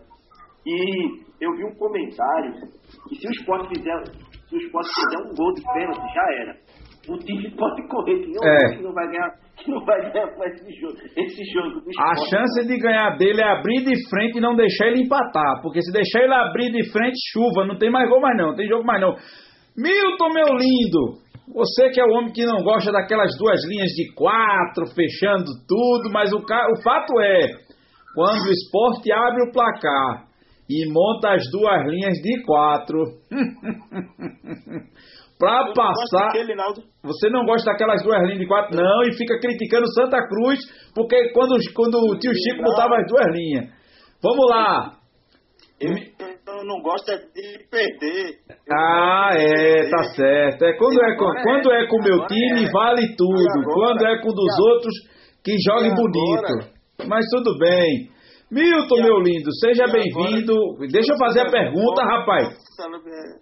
e 0.67 0.75
eu 1.41 1.53
vi 1.57 1.65
um 1.65 1.75
comentário 1.79 2.53
que 3.09 3.15
se 3.17 3.27
o 3.27 3.31
esporte 3.31 3.69
fizer, 3.73 3.95
se 4.49 4.55
o 4.57 4.59
esporte 4.59 4.89
fizer 4.93 5.31
um 5.31 5.35
gol 5.35 5.55
de 5.55 5.63
pênalti, 5.73 6.15
já 6.15 6.27
era. 6.43 6.55
O 7.09 7.17
time 7.17 7.51
pode 7.57 7.89
correr, 7.89 8.19
que 8.21 8.33
não, 8.35 8.47
É. 8.47 8.77
que 8.77 8.83
não 8.83 8.93
vai 8.93 9.07
ganhar, 9.09 9.31
que 9.57 9.71
não 9.71 9.83
vai 9.87 10.13
ganhar 10.13 10.29
com 10.35 10.45
esse 10.45 10.71
jogo, 10.79 10.95
esse 11.17 11.43
jogo 11.55 11.81
do 11.81 11.91
A 12.03 12.15
chance 12.29 12.67
de 12.67 12.77
ganhar 12.77 13.17
dele 13.17 13.41
é 13.41 13.45
abrir 13.49 13.83
de 13.85 14.11
frente 14.11 14.37
e 14.37 14.41
não 14.43 14.55
deixar 14.55 14.89
ele 14.89 15.05
empatar. 15.05 15.63
Porque 15.63 15.81
se 15.81 15.91
deixar 15.91 16.21
ele 16.25 16.35
abrir 16.35 16.71
de 16.71 16.91
frente, 16.93 17.17
chuva. 17.33 17.65
Não 17.65 17.79
tem 17.79 17.91
mais 17.91 18.11
gol 18.11 18.21
mais 18.21 18.37
não, 18.37 18.49
não 18.49 18.57
tem 18.57 18.69
jogo 18.69 18.85
mais 18.85 19.01
não. 19.01 19.15
Milton, 19.77 20.29
meu 20.35 20.53
lindo, 20.59 21.23
você 21.55 21.89
que 21.91 22.01
é 22.01 22.05
o 22.05 22.11
homem 22.19 22.33
que 22.33 22.45
não 22.45 22.63
gosta 22.63 22.93
daquelas 22.93 23.31
duas 23.39 23.65
linhas 23.69 23.89
de 23.93 24.13
quatro, 24.15 24.85
fechando 24.95 25.47
tudo, 25.67 26.11
mas 26.13 26.31
o, 26.35 26.45
ca- 26.45 26.67
o 26.77 26.83
fato 26.83 27.19
é, 27.21 27.47
quando 28.19 28.49
o 28.49 28.51
esporte 28.51 29.13
abre 29.13 29.49
o 29.49 29.53
placar 29.53 30.27
e 30.69 30.91
monta 30.93 31.35
as 31.35 31.43
duas 31.53 31.87
linhas 31.87 32.15
de 32.21 32.43
quatro, 32.45 32.99
pra 35.39 35.73
passar... 35.73 36.31
Aquele, 36.31 36.57
Naldo. 36.57 36.83
Você 37.05 37.31
não 37.31 37.45
gosta 37.45 37.71
daquelas 37.71 38.03
duas 38.03 38.21
linhas 38.23 38.41
de 38.41 38.47
quatro, 38.49 38.77
não, 38.77 39.03
e 39.05 39.17
fica 39.17 39.39
criticando 39.39 39.87
Santa 39.95 40.19
Cruz, 40.27 40.59
porque 40.97 41.31
quando, 41.33 41.55
quando 41.75 41.95
o 42.11 42.19
tio 42.19 42.33
Chico 42.35 42.65
botava 42.65 42.97
as 42.97 43.07
duas 43.09 43.27
linhas. 43.37 43.69
Vamos 44.21 44.51
lá. 44.51 44.95
Eu 45.81 45.95
Mi- 45.95 46.13
não 46.45 46.65
não 46.65 46.83
gosta 46.83 47.17
de 47.17 47.69
perder. 47.71 48.39
Ah, 48.69 49.31
é, 49.35 49.89
tá 49.89 50.03
certo. 50.17 50.65
É 50.65 50.73
quando 50.77 51.01
é 51.05 51.17
com, 51.17 51.27
quando 51.45 51.73
é 51.73 51.87
com 51.87 51.99
o 51.99 52.03
meu 52.03 52.27
time, 52.27 52.69
vale 52.73 53.15
tudo. 53.17 53.65
Quando 53.73 54.05
é 54.05 54.21
com 54.21 54.33
dos 54.33 54.59
outros, 54.73 54.93
que 55.45 55.55
jogue 55.65 55.91
bonito. 55.95 56.78
Mas 57.07 57.25
tudo 57.31 57.57
bem. 57.59 58.11
Milton, 58.51 59.03
meu 59.03 59.21
lindo, 59.21 59.53
seja 59.61 59.85
bem-vindo. 59.87 60.55
Deixa 60.91 61.13
eu 61.13 61.19
fazer 61.19 61.41
a 61.41 61.51
pergunta, 61.51 62.03
rapaz. 62.03 62.49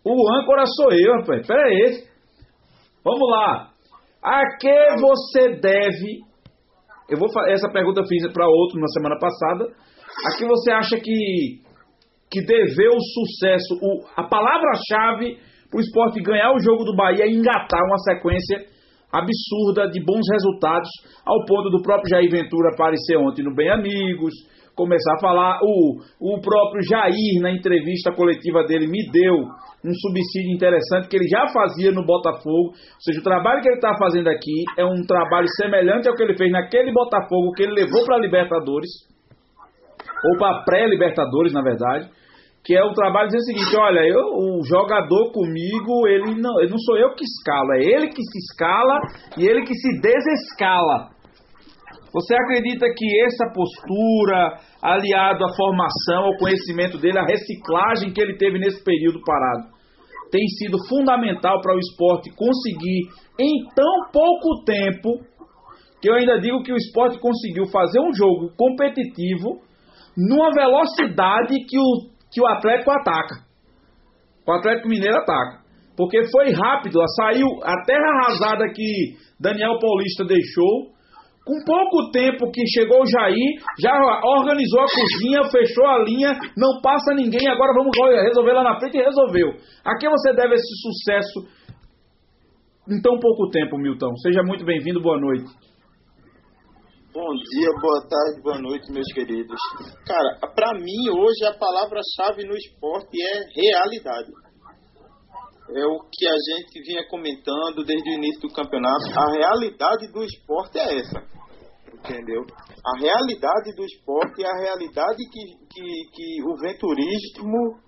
O 0.05 0.33
âncora 0.35 0.65
sou 0.67 0.93
eu, 0.93 1.15
rapaz. 1.21 1.47
Pera 1.47 1.63
aí. 1.63 2.05
Vamos 3.03 3.31
lá. 3.31 3.71
A 4.23 4.43
que 4.61 4.97
você 5.01 5.57
deve. 5.61 6.21
Eu 7.09 7.19
vou 7.19 7.29
essa 7.49 7.71
pergunta 7.71 8.01
eu 8.01 8.07
fiz 8.07 8.31
para 8.33 8.47
outro 8.47 8.79
na 8.79 8.89
semana 8.89 9.17
passada. 9.19 9.73
A 10.27 10.37
que 10.37 10.45
você 10.45 10.71
acha 10.73 10.97
que 11.01 11.65
que 12.29 12.45
deveu 12.45 12.91
o 12.93 13.01
sucesso, 13.01 13.75
o, 13.81 14.05
a 14.17 14.25
palavra-chave 14.25 15.39
para 15.71 15.79
o 15.79 15.81
esporte 15.81 16.21
ganhar 16.21 16.53
o 16.53 16.59
jogo 16.59 16.85
do 16.85 16.97
Bahia 16.97 17.25
e 17.25 17.37
engatar 17.37 17.81
uma 17.87 17.99
sequência 17.99 18.67
absurda 19.13 19.89
de 19.91 20.03
bons 20.05 20.27
resultados, 20.31 20.89
ao 21.25 21.45
ponto 21.45 21.71
do 21.71 21.83
próprio 21.83 22.11
Jair 22.11 22.31
Ventura 22.31 22.71
aparecer 22.73 23.17
ontem 23.17 23.45
no 23.45 23.55
Bem 23.55 23.71
Amigos, 23.71 24.35
começar 24.77 25.15
a 25.15 25.21
falar. 25.21 25.59
O, 25.63 25.99
o 26.21 26.41
próprio 26.41 26.83
Jair, 26.83 27.41
na 27.41 27.51
entrevista 27.51 28.13
coletiva 28.13 28.63
dele, 28.65 28.87
me 28.87 29.11
deu 29.11 29.35
um 29.85 29.95
subsídio 29.95 30.55
interessante 30.55 31.09
que 31.09 31.17
ele 31.17 31.29
já 31.29 31.49
fazia 31.49 31.91
no 31.91 32.05
Botafogo. 32.05 32.75
Ou 32.75 33.01
seja, 33.01 33.21
o 33.21 33.25
trabalho 33.25 33.63
que 33.63 33.69
ele 33.69 33.77
está 33.77 33.97
fazendo 33.99 34.29
aqui 34.29 34.65
é 34.77 34.85
um 34.85 35.03
trabalho 35.07 35.47
semelhante 35.57 36.09
ao 36.09 36.15
que 36.15 36.23
ele 36.23 36.37
fez 36.37 36.53
naquele 36.53 36.93
Botafogo 36.93 37.53
que 37.53 37.63
ele 37.63 37.73
levou 37.73 38.05
para 38.05 38.17
a 38.17 38.21
Libertadores, 38.21 38.91
ou 40.25 40.39
para 40.39 40.63
pré-Libertadores, 40.65 41.53
na 41.53 41.63
verdade. 41.63 42.11
Que 42.67 42.77
é 42.77 42.83
o 42.83 42.93
trabalho 42.93 43.29
dizer 43.29 43.39
o 43.39 43.43
seguinte: 43.43 43.77
olha, 43.77 44.01
eu, 44.01 44.59
o 44.59 44.65
jogador 44.65 45.31
comigo, 45.31 46.09
ele 46.09 46.35
não, 46.35 46.53
não 46.69 46.79
sou 46.79 46.99
eu 46.99 47.15
que 47.15 47.25
escalo, 47.25 47.73
é 47.75 47.85
ele 47.85 48.09
que 48.09 48.21
se 48.21 48.39
escala 48.51 48.99
e 49.39 49.47
ele 49.47 49.63
que 49.63 49.73
se 49.73 50.01
desescala. 50.01 51.15
Você 52.13 52.35
acredita 52.35 52.87
que 52.97 53.25
essa 53.25 53.53
postura, 53.53 54.59
aliado 54.83 55.45
à 55.45 55.55
formação, 55.55 56.25
ao 56.25 56.37
conhecimento 56.39 56.99
dele, 56.99 57.19
à 57.19 57.25
reciclagem 57.25 58.13
que 58.13 58.21
ele 58.21 58.37
teve 58.37 58.59
nesse 58.59 58.83
período 58.83 59.21
parado, 59.25 59.69
tem 60.31 60.45
sido 60.59 60.77
fundamental 60.89 61.61
para 61.61 61.77
o 61.77 61.79
esporte 61.79 62.31
conseguir, 62.35 63.11
em 63.39 63.69
tão 63.77 64.11
pouco 64.13 64.65
tempo, 64.65 65.21
que 66.01 66.11
eu 66.11 66.15
ainda 66.15 66.41
digo 66.41 66.63
que 66.63 66.73
o 66.73 66.77
esporte 66.77 67.19
conseguiu 67.21 67.67
fazer 67.67 68.01
um 68.01 68.13
jogo 68.13 68.51
competitivo 68.57 69.61
numa 70.17 70.51
velocidade 70.53 71.55
que 71.69 71.79
o, 71.79 72.16
que 72.33 72.41
o 72.41 72.47
Atlético 72.47 72.91
ataca. 72.91 73.45
O 74.47 74.53
Atlético 74.53 74.89
Mineiro 74.89 75.17
ataca. 75.17 75.65
Porque 75.97 76.23
foi 76.31 76.53
rápido, 76.53 77.01
saiu 77.17 77.47
a 77.63 77.83
terra 77.85 78.07
arrasada 78.21 78.65
que 78.75 79.17
Daniel 79.41 79.79
Paulista 79.81 80.25
deixou 80.25 80.95
com 81.47 81.65
pouco 81.65 82.11
tempo 82.11 82.51
que 82.51 82.67
chegou 82.67 83.03
o 83.03 83.07
Jair, 83.07 83.63
já 83.81 83.93
organizou 84.25 84.81
a 84.81 84.87
cozinha, 84.87 85.51
fechou 85.51 85.87
a 85.87 86.03
linha, 86.03 86.37
não 86.57 86.81
passa 86.83 87.15
ninguém, 87.15 87.49
agora 87.49 87.73
vamos 87.73 87.97
resolver 87.97 88.53
lá 88.53 88.65
na 88.65 88.81
frente 88.81 88.99
e 88.99 89.03
resolveu. 89.03 89.55
A 89.85 89.97
quem 89.97 90.11
você 90.11 90.35
deve 90.35 90.55
esse 90.55 90.75
sucesso 90.83 91.47
em 92.91 93.01
tão 93.01 93.21
pouco 93.21 93.49
tempo, 93.51 93.79
Milton? 93.79 94.13
Seja 94.17 94.43
muito 94.43 94.65
bem-vindo, 94.65 95.01
boa 95.01 95.21
noite. 95.21 95.47
Bom 97.17 97.33
dia, 97.33 97.71
boa 97.81 98.07
tarde, 98.07 98.43
boa 98.43 98.59
noite, 98.61 98.93
meus 98.93 99.11
queridos. 99.15 99.57
Cara, 100.05 100.53
para 100.55 100.75
mim 100.75 101.09
hoje 101.09 101.47
a 101.49 101.59
palavra-chave 101.59 102.45
no 102.45 102.55
esporte 102.55 103.17
é 103.17 103.41
realidade. 103.59 104.31
É 105.75 105.87
o 105.87 105.99
que 106.13 106.29
a 106.29 106.37
gente 106.37 106.79
vinha 106.85 107.09
comentando 107.09 107.87
desde 107.87 108.11
o 108.11 108.13
início 108.13 108.43
do 108.43 108.53
campeonato. 108.53 109.07
A 109.17 109.33
realidade 109.33 110.13
do 110.13 110.23
esporte 110.25 110.79
é 110.79 110.99
essa 110.99 111.25
entendeu? 112.05 112.45
A 112.85 113.01
realidade 113.01 113.75
do 113.75 113.85
esporte 113.85 114.45
é 114.45 114.47
a 114.47 114.61
realidade 114.61 115.17
que, 115.33 115.57
que, 115.73 116.11
que 116.13 116.43
o 116.45 116.55
venturismo 116.61 117.81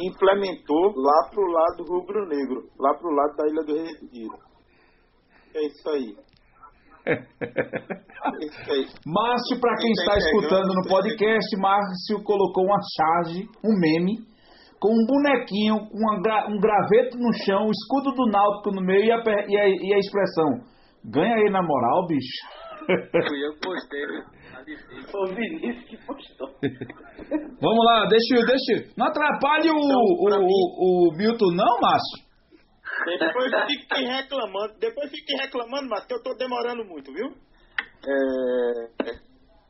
implementou 0.00 0.92
lá 0.96 1.28
pro 1.30 1.44
lado 1.44 1.84
rubro-negro, 1.84 2.66
lá 2.78 2.94
pro 2.94 3.14
lado 3.14 3.36
da 3.36 3.46
Ilha 3.46 3.62
do 3.62 3.76
Retiro. 3.76 4.38
É 5.54 5.66
isso 5.66 5.90
aí. 5.90 6.29
Márcio, 9.06 9.60
para 9.60 9.76
quem, 9.76 9.92
está 9.92 10.18
escutando 10.18 10.74
no 10.74 10.82
podcast, 10.88 11.56
Márcio 11.56 12.20
colocou 12.22 12.64
uma 12.64 12.80
charge, 12.96 13.48
um 13.64 13.78
meme, 13.78 14.18
com 14.78 14.92
um 14.92 15.06
bonequinho, 15.06 15.88
com 15.88 16.20
gra 16.22 16.46
um 16.48 16.58
graveto 16.58 17.16
no 17.18 17.32
chão, 17.44 17.66
o 17.66 17.70
escudo 17.70 18.12
do 18.14 18.26
Náutico 18.30 18.72
no 18.72 18.82
meio 18.82 19.04
e 19.04 19.12
a, 19.12 19.22
e 19.48 19.56
a, 19.56 19.68
e 19.68 19.94
a 19.94 19.98
expressão: 19.98 20.60
ganha 21.04 21.34
aí 21.34 21.50
na 21.50 21.62
moral, 21.62 22.06
bicho. 22.06 22.38
Fui 23.28 23.44
eu 23.44 23.52
que 23.54 23.60
postei, 23.60 24.00
Foi 25.10 25.20
o 25.20 25.26
Vinícius 25.34 25.84
que 25.84 25.98
postou. 26.06 26.48
Vamos 27.60 27.84
lá, 27.84 28.06
deixa 28.08 28.36
eu. 28.36 28.46
Deixa, 28.46 28.88
não 28.96 29.06
atrapalhe 29.06 29.70
o, 29.70 29.76
então, 29.76 30.00
o, 30.00 30.28
o, 30.40 31.08
o 31.08 31.12
Milton, 31.16 31.52
não, 31.54 31.78
Márcio? 31.80 32.29
Depois 33.04 33.50
fiquem 33.66 34.06
reclamando. 34.06 34.78
Depois 34.78 35.10
fiquem 35.10 35.36
reclamando, 35.38 35.88
mas 35.88 36.06
que 36.06 36.14
eu 36.14 36.22
tô 36.22 36.34
demorando 36.34 36.84
muito, 36.84 37.12
viu? 37.12 37.28
É, 38.06 39.12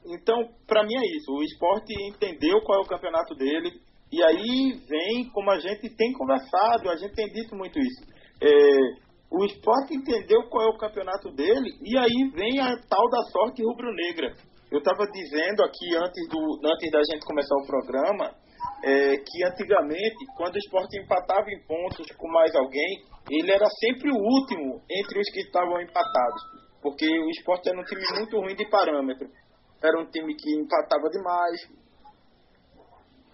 então, 0.07 0.49
para 0.67 0.85
mim 0.85 0.95
é 0.97 1.17
isso. 1.17 1.33
O 1.33 1.43
esporte 1.43 1.93
entendeu 2.09 2.61
qual 2.63 2.81
é 2.81 2.83
o 2.83 2.89
campeonato 2.89 3.35
dele. 3.35 3.71
E 4.13 4.23
aí 4.25 4.73
vem, 4.89 5.31
como 5.33 5.51
a 5.51 5.59
gente 5.61 5.89
tem 5.97 6.13
conversado, 6.13 6.91
a 6.91 6.97
gente 6.97 7.15
tem 7.15 7.27
dito 7.27 7.55
muito 7.55 7.79
isso. 7.79 8.03
É, 8.43 9.11
o 9.31 9.45
esporte 9.45 9.95
entendeu 9.95 10.43
qual 10.51 10.67
é 10.67 10.71
o 10.71 10.79
campeonato 10.79 11.31
dele 11.31 11.71
e 11.85 11.97
aí 11.97 12.31
vem 12.35 12.59
a 12.59 12.77
tal 12.89 13.09
da 13.09 13.23
sorte 13.31 13.63
rubro-negra. 13.63 14.35
Eu 14.73 14.79
estava 14.79 15.07
dizendo 15.07 15.63
aqui 15.63 15.95
antes, 15.97 16.29
do, 16.29 16.59
antes 16.67 16.91
da 16.91 17.01
gente 17.13 17.25
começar 17.25 17.55
o 17.57 17.67
programa 17.67 18.35
é, 18.83 19.17
que 19.17 19.45
antigamente, 19.45 20.25
quando 20.37 20.55
o 20.55 20.59
esporte 20.59 20.99
empatava 20.99 21.51
em 21.51 21.61
pontos 21.67 22.07
com 22.17 22.29
mais 22.29 22.55
alguém, 22.55 23.05
ele 23.31 23.51
era 23.51 23.67
sempre 23.79 24.11
o 24.11 24.17
último 24.17 24.83
entre 24.91 25.21
os 25.21 25.31
que 25.31 25.41
estavam 25.41 25.81
empatados. 25.81 26.43
Porque 26.83 27.07
o 27.07 27.31
esporte 27.31 27.69
era 27.69 27.79
um 27.79 27.85
time 27.85 28.03
muito 28.17 28.39
ruim 28.39 28.57
de 28.57 28.69
parâmetro. 28.69 29.29
Era 29.83 30.01
um 30.01 30.11
time 30.11 30.35
que 30.35 30.51
empatava 30.57 31.09
demais, 31.11 31.61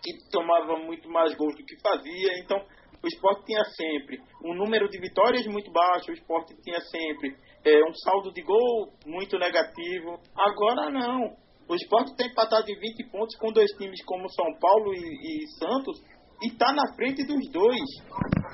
que 0.02 0.30
tomava 0.30 0.78
muito 0.78 1.08
mais 1.08 1.34
gols 1.36 1.56
do 1.56 1.64
que 1.64 1.80
fazia. 1.80 2.38
Então, 2.40 2.58
o 3.02 3.06
esporte 3.06 3.44
tinha 3.46 3.64
sempre 3.64 4.18
um 4.44 4.54
número 4.54 4.88
de 4.88 5.00
vitórias 5.00 5.46
muito 5.46 5.70
baixo, 5.70 6.10
o 6.10 6.14
esporte 6.14 6.54
tinha 6.62 6.80
sempre 6.80 7.36
é, 7.64 7.84
um 7.84 7.94
saldo 7.94 8.32
de 8.32 8.42
gol 8.42 8.92
muito 9.06 9.38
negativo. 9.38 10.18
Agora 10.36 10.90
não. 10.90 11.36
O 11.68 11.74
esporte 11.74 12.14
tem 12.16 12.28
empatado 12.28 12.70
em 12.70 12.78
20 12.78 13.10
pontos 13.10 13.36
com 13.36 13.52
dois 13.52 13.70
times 13.72 14.04
como 14.04 14.28
São 14.30 14.46
Paulo 14.60 14.94
e, 14.94 14.98
e 14.98 15.48
Santos 15.58 16.00
e 16.42 16.48
está 16.48 16.72
na 16.72 16.94
frente 16.94 17.26
dos 17.26 17.50
dois. 17.50 17.80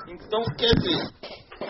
Então, 0.09 0.41
quer 0.57 0.73
dizer, 0.75 1.03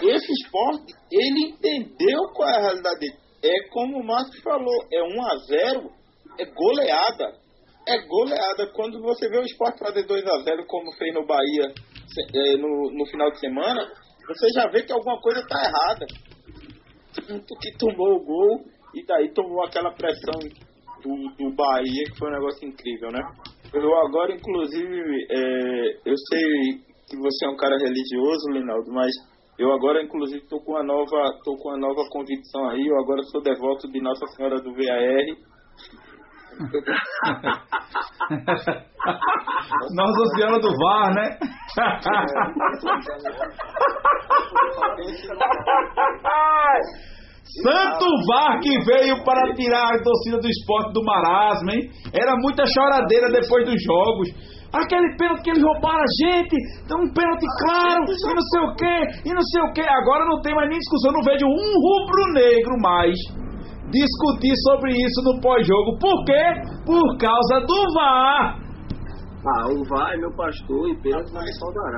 esse 0.01 0.31
esporte, 0.31 0.93
ele 1.12 1.50
entendeu 1.50 2.19
qual 2.33 2.50
é 2.50 2.57
a 2.57 2.62
realidade 2.62 3.00
dele. 3.00 3.17
É 3.43 3.69
como 3.69 4.00
o 4.00 4.05
Márcio 4.05 4.41
falou, 4.41 4.88
é 4.91 5.03
1 5.03 5.21
a 5.21 5.38
0 5.47 5.91
é 6.39 6.45
goleada. 6.45 7.38
É 7.85 7.97
goleada. 8.07 8.71
Quando 8.73 9.01
você 9.01 9.27
vê 9.27 9.38
o 9.38 9.43
esporte 9.43 9.79
fazer 9.79 10.03
2 10.03 10.25
a 10.25 10.43
0 10.43 10.65
como 10.65 10.93
fez 10.93 11.13
no 11.13 11.25
Bahia 11.25 11.73
é, 12.35 12.57
no, 12.57 12.91
no 12.91 13.05
final 13.07 13.29
de 13.31 13.39
semana, 13.39 13.91
você 14.25 14.47
já 14.53 14.69
vê 14.69 14.83
que 14.83 14.93
alguma 14.93 15.19
coisa 15.19 15.41
está 15.41 15.57
errada. 15.59 16.05
Tanto 17.27 17.55
que 17.59 17.77
tomou 17.77 18.15
o 18.15 18.23
gol 18.23 18.65
e 18.95 19.05
daí 19.05 19.33
tomou 19.33 19.65
aquela 19.65 19.91
pressão 19.91 20.39
do, 21.03 21.15
do 21.38 21.55
Bahia, 21.55 22.03
que 22.10 22.17
foi 22.17 22.29
um 22.29 22.33
negócio 22.33 22.67
incrível, 22.67 23.12
né? 23.12 23.22
Eu 23.74 23.95
agora, 24.05 24.33
inclusive, 24.33 25.27
é, 25.29 26.00
eu 26.05 26.15
sei 26.29 26.81
que 27.10 27.17
você 27.17 27.45
é 27.45 27.50
um 27.50 27.57
cara 27.57 27.77
religioso, 27.77 28.50
Linaldo, 28.50 28.91
mas 28.91 29.12
eu 29.60 29.72
agora, 29.72 30.01
inclusive, 30.01 30.41
estou 30.41 30.60
com 30.63 30.72
uma 30.72 30.83
nova, 30.83 31.38
tô 31.43 31.55
com 31.57 31.69
uma 31.69 31.77
nova 31.77 32.10
convicção 32.10 32.69
aí. 32.69 32.88
Eu 32.88 32.98
agora 33.00 33.22
sou 33.24 33.41
devoto 33.41 33.91
de 33.91 34.01
Nossa 34.01 34.25
Senhora 34.27 34.62
do 34.62 34.74
VAR 34.74 35.53
Nossa 39.95 40.25
Senhora 40.36 40.60
do 40.60 40.69
VAR, 40.77 41.12
né? 41.13 41.39
Santo 47.43 48.05
VAR 48.27 48.59
que 48.62 48.71
veio 48.85 49.23
para 49.23 49.53
tirar 49.53 49.93
a 49.93 50.01
torcida 50.01 50.39
do 50.39 50.47
esporte 50.47 50.93
do 50.93 51.03
marasmo, 51.03 51.71
hein? 51.71 51.91
Era 52.13 52.33
muita 52.39 52.63
choradeira 52.65 53.29
depois 53.29 53.65
dos 53.65 53.83
jogos. 53.83 54.29
Aquele 54.73 55.15
pênalti 55.17 55.43
que 55.43 55.50
eles 55.51 55.62
roubaram 55.62 56.01
a 56.01 56.13
gente, 56.25 56.55
um 56.97 57.13
pênalti 57.13 57.45
claro, 57.62 58.05
e 58.09 58.33
não 58.33 58.41
sei 58.41 58.62
o 58.62 58.75
que, 58.75 59.29
e 59.29 59.33
não 59.33 59.43
sei 59.43 59.62
o 59.62 59.73
que. 59.73 59.81
Agora 59.81 60.25
não 60.25 60.41
tem 60.41 60.55
mais 60.55 60.69
nem 60.69 60.79
discussão, 60.79 61.12
não 61.12 61.21
vejo 61.21 61.45
um 61.45 61.71
rubro-negro 61.77 62.73
mais 62.81 63.13
discutir 63.91 64.55
sobre 64.63 64.91
isso 64.91 65.21
no 65.23 65.39
pós-jogo. 65.39 66.00
Por 66.00 66.25
quê? 66.25 66.43
Por 66.85 67.17
causa 67.19 67.59
do 67.67 67.93
VAR. 67.93 68.62
Ah, 69.43 69.67
o 69.67 69.83
VAR 69.83 70.13
é 70.13 70.17
meu 70.17 70.31
pastor 70.35 70.89
e 70.89 70.95
Pedro 71.01 71.33
não 71.33 71.41
me 71.41 71.53
saudará. 71.59 71.97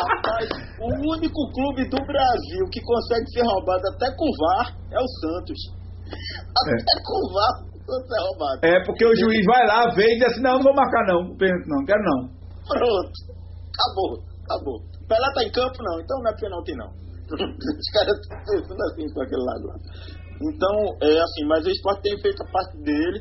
Rapaz, 0.00 0.48
o 0.80 0.88
único 1.12 1.40
clube 1.52 1.84
do 1.90 2.00
Brasil 2.06 2.64
que 2.72 2.80
consegue 2.80 3.26
ser 3.32 3.44
roubado 3.44 3.82
até 3.94 4.08
com 4.16 4.24
VAR 4.40 4.72
é 4.92 4.98
o 4.98 5.08
Santos. 5.20 5.60
Até 6.08 6.94
com 7.04 7.20
VAR 7.34 7.70
é 7.90 8.22
roubado. 8.22 8.60
É 8.64 8.84
porque 8.86 9.04
o 9.04 9.16
juiz 9.16 9.44
vai 9.46 9.66
lá, 9.66 9.92
vê 9.94 10.04
e 10.04 10.18
diz 10.18 10.32
assim, 10.32 10.42
não, 10.42 10.54
não 10.54 10.62
vou 10.62 10.74
marcar 10.74 11.04
não, 11.06 11.22
não, 11.24 11.84
quero 11.84 12.02
não. 12.02 12.28
Pronto. 12.64 13.12
Acabou, 13.76 14.24
acabou. 14.44 14.78
Pelé 15.08 15.28
tá 15.34 15.42
em 15.42 15.50
campo, 15.50 15.76
não, 15.82 16.00
então 16.00 16.18
não 16.22 16.30
é 16.30 16.36
pênalti 16.38 16.74
não. 16.76 16.90
Os 17.30 17.90
caras 17.92 18.16
estão 18.18 18.38
pensando 18.46 18.82
assim 18.84 19.12
com 19.12 19.22
aquele 19.22 19.42
lado 19.42 19.66
lá. 19.66 19.74
Então, 20.40 20.74
é 21.02 21.20
assim, 21.20 21.44
mas 21.46 21.66
o 21.66 21.70
esporte 21.70 22.02
tem 22.02 22.20
feito 22.20 22.42
a 22.42 22.50
parte 22.50 22.78
dele. 22.78 23.20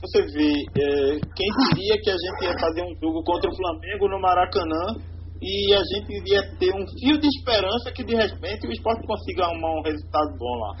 Você 0.00 0.22
vê, 0.30 0.52
é, 0.78 1.18
quem 1.34 1.50
diria 1.74 1.96
que 2.00 2.10
a 2.10 2.14
gente 2.14 2.44
ia 2.44 2.54
fazer 2.60 2.82
um 2.82 2.94
jogo 3.02 3.22
contra 3.24 3.50
o 3.50 3.56
Flamengo 3.56 4.08
no 4.08 4.20
Maracanã 4.20 4.94
e 5.42 5.74
a 5.74 5.82
gente 5.82 6.10
iria 6.22 6.42
ter 6.58 6.70
um 6.70 6.86
fio 6.98 7.18
de 7.18 7.26
esperança 7.26 7.90
que 7.92 8.04
de 8.04 8.14
repente 8.14 8.66
o 8.66 8.70
esporte 8.70 9.06
consiga 9.06 9.44
arrumar 9.44 9.78
um 9.78 9.82
resultado 9.82 10.38
bom 10.38 10.54
lá. 10.62 10.76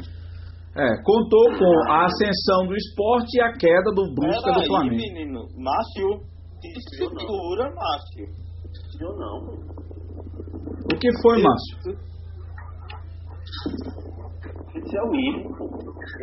É, 0.78 1.02
contou 1.02 1.58
com 1.58 1.90
a 1.90 2.06
ascensão 2.06 2.68
do 2.68 2.76
esporte 2.76 3.38
e 3.38 3.42
a 3.42 3.52
queda 3.58 3.90
do 3.90 4.14
Brusca 4.14 4.52
do 4.52 4.60
aí, 4.60 4.66
Flamengo. 4.66 4.96
menino. 4.96 5.40
Márcio, 5.56 6.22
se 6.62 6.96
segura, 6.96 7.74
Márcio. 7.74 8.26
Eu 9.00 9.16
não. 9.16 9.78
O 10.84 10.98
que 10.98 11.10
foi, 11.22 11.42
Márcio? 11.42 11.98
Esse 14.76 14.96
é 14.96 15.02
o 15.02 15.10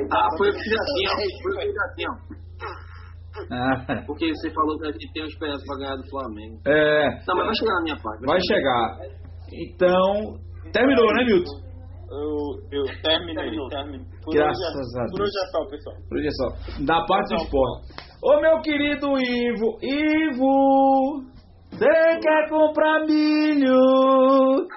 tá 0.07 0.17
Ah, 0.17 0.37
foi 0.37 0.49
o 0.49 0.53
que 0.53 0.63
já 0.63 0.79
tinha, 0.95 1.11
foi 1.43 1.51
o 1.51 1.57
que 1.57 2.44
Ah, 3.51 4.03
Porque 4.07 4.27
você 4.33 4.49
falou 4.51 4.77
que 4.77 5.11
tem 5.13 5.23
uma 5.23 5.27
esperança 5.29 5.63
pra 5.67 5.77
ganhar 5.77 5.95
do 5.97 6.09
Flamengo. 6.09 6.59
é, 6.67 7.09
Não, 7.27 7.35
mas 7.35 7.45
vai 7.45 7.55
chegar 7.55 7.73
na 7.75 7.81
minha 7.83 7.97
parte. 8.01 8.25
vai 8.25 8.39
chegar. 8.41 8.97
Então, 9.53 10.39
terminou, 10.71 11.13
né, 11.13 11.23
Milton? 11.25 11.65
Eu, 12.07 12.79
eu 12.79 12.83
terminei, 13.01 13.49
terminei. 13.69 14.05
Por 14.23 14.33
Graças 14.33 14.57
hoje, 14.59 14.97
é- 14.97 15.01
a 15.01 15.05
Por 15.05 15.17
Deus. 15.17 15.29
hoje 15.29 15.37
é 15.37 15.47
só, 15.51 15.65
pessoal. 15.69 15.95
Por 16.07 16.17
hoje 16.17 16.27
é 16.27 16.31
só. 16.31 16.83
Da 16.85 17.05
parte 17.05 17.29
do 17.29 17.35
esporte. 17.43 17.87
Ô 18.23 18.39
meu 18.41 18.61
querido 18.61 19.07
Ivo, 19.17 19.77
Ivo, 19.81 21.23
você 21.71 22.19
quer 22.21 22.49
comprar 22.49 23.05
milho? 23.05 24.67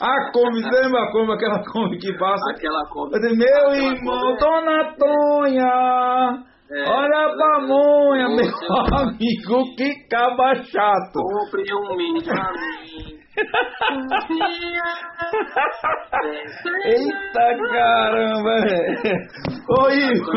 A 0.00 0.32
Kombi, 0.32 0.60
lembra 0.62 1.02
a 1.04 1.12
Kombi, 1.12 1.32
aquela 1.32 1.62
Kombi 1.72 1.98
que 1.98 2.12
passa? 2.18 2.42
Aquela 2.50 2.82
disse, 3.20 3.36
meu 3.36 3.74
irmão, 3.92 4.36
Dona 4.36 4.94
Tonha, 4.98 6.44
É, 6.74 6.88
olha 6.88 7.36
pra 7.36 7.58
é, 7.58 7.66
monha, 7.66 8.24
é, 8.24 8.28
meu 8.28 8.50
amigo, 8.96 9.76
que 9.76 10.08
caba 10.08 10.54
chato. 10.64 11.20
Compre 11.20 11.64
um 11.74 11.96
mim. 11.96 12.14
Eita 16.84 17.56
caramba, 17.70 18.54
velho. 18.62 18.98
Ô 19.68 19.90
Ivo. 19.90 20.32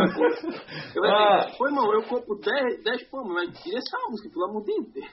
Eu 0.96 1.06
Ah. 1.06 1.48
Pô, 1.58 1.68
irmão, 1.68 1.94
eu 1.94 2.04
compro 2.04 2.38
10, 2.40 2.84
10 2.84 3.10
pão, 3.10 3.24
mas 3.26 3.50
tira 3.62 3.78
essa 3.78 3.98
música, 4.10 4.30
pelo 4.34 4.50
amor 4.50 4.64
de 4.64 4.74
Deus. 4.94 5.08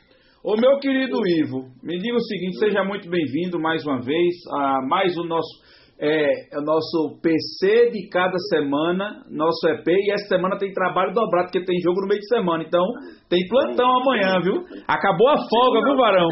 Ô 0.44 0.56
meu 0.56 0.80
querido 0.80 1.24
Ivo, 1.24 1.70
me 1.84 1.98
diga 1.98 2.16
o 2.16 2.20
seguinte, 2.20 2.58
seja 2.58 2.82
muito 2.82 3.08
bem-vindo 3.08 3.60
mais 3.60 3.86
uma 3.86 4.00
vez 4.00 4.34
a 4.52 4.82
mais 4.88 5.16
o 5.16 5.22
nosso 5.22 5.62
é, 6.02 6.58
o 6.58 6.62
nosso 6.62 7.20
PC 7.22 7.90
de 7.92 8.08
cada 8.08 8.36
semana, 8.50 9.22
nosso 9.30 9.68
EP, 9.68 9.86
e 9.86 10.12
essa 10.12 10.26
semana 10.26 10.58
tem 10.58 10.72
trabalho 10.72 11.14
dobrado, 11.14 11.46
porque 11.46 11.64
tem 11.64 11.78
jogo 11.80 12.00
no 12.00 12.08
meio 12.08 12.18
de 12.18 12.26
semana, 12.26 12.64
então 12.66 12.84
tem 13.28 13.38
plantão 13.48 13.86
amanhã, 14.02 14.40
viu? 14.42 14.64
Acabou 14.88 15.28
a 15.28 15.36
folga, 15.48 15.80
viu, 15.84 15.96
Varão? 15.96 16.28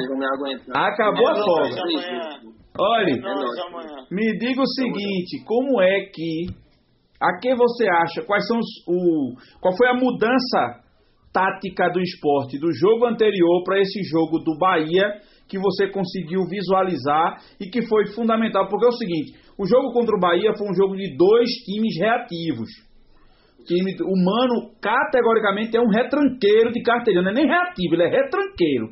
Acabou 0.74 1.28
a 1.28 1.30
É 1.30 1.34
folga. 1.36 1.76
Olha, 2.80 3.14
É 3.14 3.66
amanhã. 3.68 4.06
me 4.10 4.38
diga 4.38 4.60
o 4.60 4.66
seguinte, 4.66 5.44
como 5.46 5.80
é 5.80 6.00
que, 6.12 6.46
a 7.22 7.38
que 7.38 7.54
você 7.54 7.88
acha, 7.88 8.22
quais 8.26 8.44
são 8.48 8.58
os, 8.58 8.66
o, 8.88 9.34
qual 9.60 9.76
foi 9.76 9.86
a 9.88 9.94
mudança 9.94 10.80
tática 11.32 11.88
do 11.90 12.00
esporte 12.00 12.58
do 12.58 12.72
jogo 12.72 13.06
anterior 13.06 13.62
para 13.64 13.78
esse 13.78 14.02
jogo 14.02 14.40
do 14.40 14.58
Bahia 14.58 15.20
que 15.48 15.58
você 15.58 15.88
conseguiu 15.88 16.40
visualizar 16.48 17.36
e 17.60 17.66
que 17.68 17.86
foi 17.86 18.06
fundamental, 18.14 18.68
porque 18.68 18.86
é 18.86 18.88
o 18.88 18.92
seguinte, 18.92 19.32
o 19.60 19.66
jogo 19.66 19.92
contra 19.92 20.16
o 20.16 20.20
Bahia 20.20 20.52
foi 20.56 20.68
um 20.68 20.74
jogo 20.74 20.96
de 20.96 21.16
dois 21.16 21.48
times 21.66 21.94
reativos. 22.00 22.68
O 23.60 23.64
time 23.64 23.92
humano 24.02 24.72
categoricamente 24.80 25.76
é 25.76 25.80
um 25.80 25.88
retranqueiro 25.90 26.72
de 26.72 26.82
carteirinha, 26.82 27.22
não 27.22 27.30
é 27.30 27.34
nem 27.34 27.46
reativo, 27.46 27.94
ele 27.94 28.04
é 28.04 28.08
retranqueiro. 28.08 28.88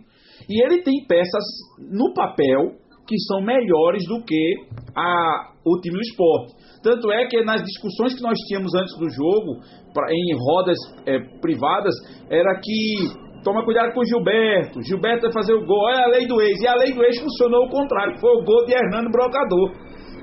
E 0.49 0.63
ele 0.65 0.83
tem 0.83 1.07
peças 1.09 1.45
no 1.91 2.13
papel 2.13 2.77
que 3.07 3.17
são 3.27 3.41
melhores 3.41 4.05
do 4.07 4.23
que 4.23 4.57
a, 4.95 5.53
o 5.65 5.81
time 5.81 5.97
do 5.97 6.03
esporte. 6.03 6.53
Tanto 6.83 7.11
é 7.11 7.27
que 7.27 7.43
nas 7.43 7.63
discussões 7.65 8.15
que 8.15 8.23
nós 8.23 8.37
tínhamos 8.47 8.75
antes 8.75 8.95
do 8.99 9.09
jogo, 9.09 9.61
pra- 9.95 10.13
em 10.13 10.37
rodas 10.37 10.77
eh, 11.07 11.19
privadas, 11.41 11.95
era 12.31 12.61
que 12.61 13.09
toma 13.43 13.65
cuidado 13.65 13.95
com 13.95 14.01
o 14.01 14.05
Gilberto, 14.05 14.83
Gilberto 14.83 15.23
vai 15.23 15.33
fazer 15.33 15.55
o 15.55 15.65
gol, 15.65 15.87
olha 15.89 16.05
a 16.05 16.09
lei 16.09 16.27
do 16.27 16.41
ex. 16.43 16.61
E 16.61 16.67
a 16.69 16.75
lei 16.77 16.93
do 16.93 17.03
ex 17.03 17.19
funcionou 17.19 17.65
o 17.65 17.71
contrário, 17.71 18.19
foi 18.21 18.31
o 18.31 18.45
gol 18.45 18.67
de 18.67 18.75
Hernando 18.75 19.11
Brocador. 19.11 19.73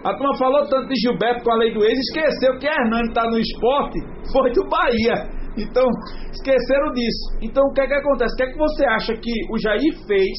A 0.06 0.14
turma 0.14 0.38
falou 0.38 0.62
tanto 0.70 0.88
de 0.88 0.96
Gilberto 1.02 1.44
com 1.44 1.52
a 1.52 1.58
lei 1.58 1.74
do 1.74 1.84
ex, 1.84 1.98
esqueceu 1.98 2.60
que 2.60 2.68
Hernando 2.68 3.08
está 3.08 3.26
no 3.28 3.40
esporte, 3.40 3.98
foi 4.32 4.52
do 4.52 4.70
Bahia. 4.70 5.18
Então, 5.58 5.88
esqueceram 6.32 6.94
disso. 6.94 7.40
Então, 7.42 7.64
o 7.66 7.74
que 7.74 7.82
é 7.82 7.88
que 7.88 7.94
acontece? 7.96 8.36
O 8.36 8.38
que 8.38 8.44
é 8.44 8.52
que 8.52 8.58
você 8.58 8.86
acha 8.86 9.14
que 9.16 9.34
o 9.50 9.58
Jair 9.58 10.06
fez, 10.06 10.38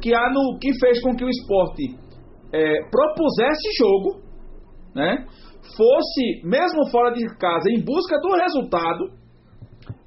que, 0.00 0.14
há 0.14 0.30
no, 0.32 0.58
que 0.58 0.72
fez 0.80 1.02
com 1.02 1.14
que 1.14 1.22
o 1.22 1.28
esporte 1.28 1.98
é, 2.50 2.88
propusesse 2.90 3.68
jogo, 3.78 4.22
né? 4.94 5.26
fosse, 5.76 6.40
mesmo 6.44 6.88
fora 6.90 7.12
de 7.12 7.26
casa, 7.36 7.70
em 7.70 7.84
busca 7.84 8.18
do 8.20 8.30
resultado, 8.36 9.10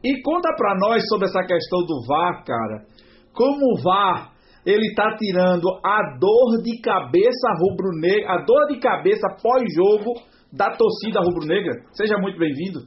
e 0.04 0.22
conta 0.24 0.50
pra 0.58 0.74
nós 0.80 1.04
sobre 1.08 1.28
essa 1.28 1.44
questão 1.46 1.86
do 1.86 2.04
VAR, 2.08 2.44
cara. 2.44 2.86
Como 3.32 3.74
o 3.74 3.84
VAR, 3.84 4.32
ele 4.66 4.94
tá 4.94 5.16
tirando 5.18 5.68
a 5.84 6.18
dor 6.20 6.62
de 6.64 6.80
cabeça 6.82 7.48
rubro-negra, 7.60 8.34
a 8.34 8.46
dor 8.46 8.68
de 8.68 8.80
cabeça 8.80 9.28
pós-jogo 9.42 10.14
da 10.54 10.70
torcida 10.76 11.20
rubro-negra. 11.20 11.84
Seja 11.94 12.18
muito 12.18 12.38
bem-vindo. 12.38 12.82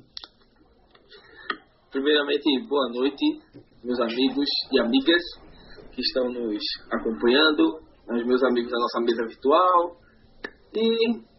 Primeiramente, 1.90 2.44
boa 2.68 2.88
noite, 2.90 3.24
meus 3.82 4.00
amigos 4.00 4.46
e 4.72 4.80
amigas 4.80 5.22
que 5.92 6.00
estão 6.00 6.28
nos 6.28 6.62
acompanhando, 6.90 7.80
meus 8.08 8.42
amigos 8.42 8.70
da 8.70 8.78
nossa 8.78 9.00
mesa 9.00 9.26
virtual 9.26 9.96
e 10.74 11.34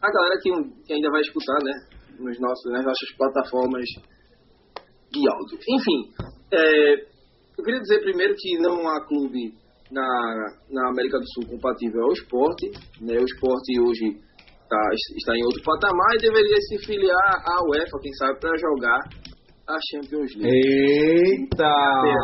a 0.00 0.10
galera 0.12 0.38
que, 0.42 0.50
que 0.86 0.92
ainda 0.92 1.10
vai 1.10 1.20
escutar, 1.20 1.58
né, 1.64 1.72
nos 2.18 2.38
nossos, 2.38 2.72
nas 2.72 2.84
nossas 2.84 3.16
plataformas 3.16 3.84
de 5.10 5.28
áudio. 5.28 5.58
Enfim, 5.68 6.12
é, 6.52 7.17
eu 7.58 7.64
queria 7.64 7.80
dizer 7.80 8.00
primeiro 8.00 8.34
que 8.36 8.56
não 8.58 8.88
há 8.88 9.04
clube 9.04 9.52
na, 9.90 10.06
na 10.70 10.88
América 10.90 11.18
do 11.18 11.26
Sul 11.34 11.50
compatível 11.50 12.04
ao 12.04 12.12
esporte. 12.12 12.70
Né? 13.00 13.18
O 13.18 13.24
esporte 13.24 13.80
hoje 13.80 14.16
tá, 14.68 14.88
está 15.16 15.36
em 15.36 15.44
outro 15.44 15.62
patamar 15.64 16.14
e 16.14 16.22
deveria 16.22 16.56
se 16.68 16.78
filiar 16.86 17.42
à 17.44 17.62
UEFA, 17.68 17.98
quem 18.00 18.12
sabe, 18.14 18.38
para 18.38 18.56
jogar 18.56 19.00
a 19.68 19.78
Champions 19.90 20.34
League. 20.36 20.56
Eita! 20.56 21.74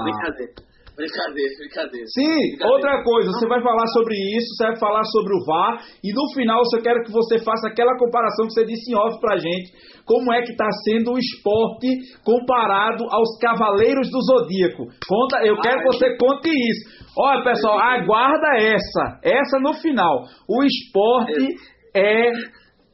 Brincadeira, 0.05 0.55
brincadeira, 0.97 1.53
brincadeira. 1.59 2.07
Sim, 2.07 2.25
Brincadeira. 2.25 2.73
outra 2.73 3.03
coisa, 3.03 3.31
você 3.31 3.47
vai 3.49 3.63
falar 3.63 3.87
sobre 3.89 4.15
isso, 4.15 4.49
você 4.55 4.65
vai 4.67 4.79
falar 4.79 5.05
sobre 5.05 5.33
o 5.35 5.45
VAR, 5.45 5.85
e 6.03 6.13
no 6.13 6.25
final 6.35 6.63
eu 6.63 6.83
quero 6.83 7.03
que 7.05 7.13
você 7.13 7.39
faça 7.39 7.69
aquela 7.69 7.97
comparação 7.99 8.47
que 8.47 8.55
você 8.55 8.65
disse 8.65 8.91
em 8.91 8.97
off 8.97 9.21
pra 9.21 9.37
gente, 9.37 9.73
como 10.05 10.33
é 10.33 10.43
que 10.43 10.53
está 10.53 10.69
sendo 10.85 11.13
o 11.13 11.19
esporte 11.19 11.89
comparado 12.25 13.05
aos 13.11 13.39
Cavaleiros 13.41 14.11
do 14.11 14.21
Zodíaco. 14.23 14.85
Conta, 15.09 15.45
eu 15.45 15.57
quero 15.61 15.81
que 15.81 15.87
você 15.87 16.17
conte 16.17 16.51
isso. 16.51 17.05
Olha, 17.19 17.43
pessoal, 17.45 17.79
aguarda 17.79 18.59
essa, 18.59 19.21
essa 19.23 19.59
no 19.61 19.75
final. 19.75 20.25
O 20.49 20.63
esporte 20.63 21.55
é 21.97 22.31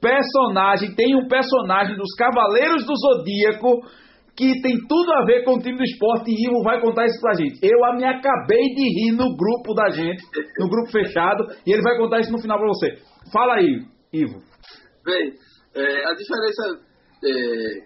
personagem, 0.00 0.94
tem 0.94 1.14
um 1.14 1.28
personagem 1.28 1.96
dos 1.96 2.14
Cavaleiros 2.16 2.84
do 2.86 2.94
Zodíaco 2.96 3.80
que 4.40 4.62
tem 4.62 4.74
tudo 4.88 5.12
a 5.12 5.24
ver 5.26 5.44
com 5.44 5.52
o 5.52 5.58
time 5.58 5.76
do 5.76 5.84
esporte 5.84 6.30
e 6.30 6.48
Ivo 6.48 6.62
vai 6.64 6.80
contar 6.80 7.04
isso 7.04 7.20
pra 7.20 7.34
gente. 7.34 7.60
Eu 7.62 7.76
me 7.94 8.04
acabei 8.06 8.72
de 8.72 8.88
rir 8.88 9.12
no 9.12 9.36
grupo 9.36 9.74
da 9.74 9.90
gente, 9.90 10.24
no 10.58 10.66
grupo 10.66 10.90
fechado, 10.90 11.44
e 11.66 11.70
ele 11.70 11.82
vai 11.82 11.98
contar 11.98 12.20
isso 12.20 12.32
no 12.32 12.40
final 12.40 12.56
pra 12.56 12.68
você. 12.68 12.88
Fala 13.30 13.56
aí, 13.56 13.84
Ivo. 14.14 14.40
Bem, 15.04 15.34
é, 15.74 16.06
a 16.08 16.14
diferença, 16.14 16.80
é, 17.22 17.84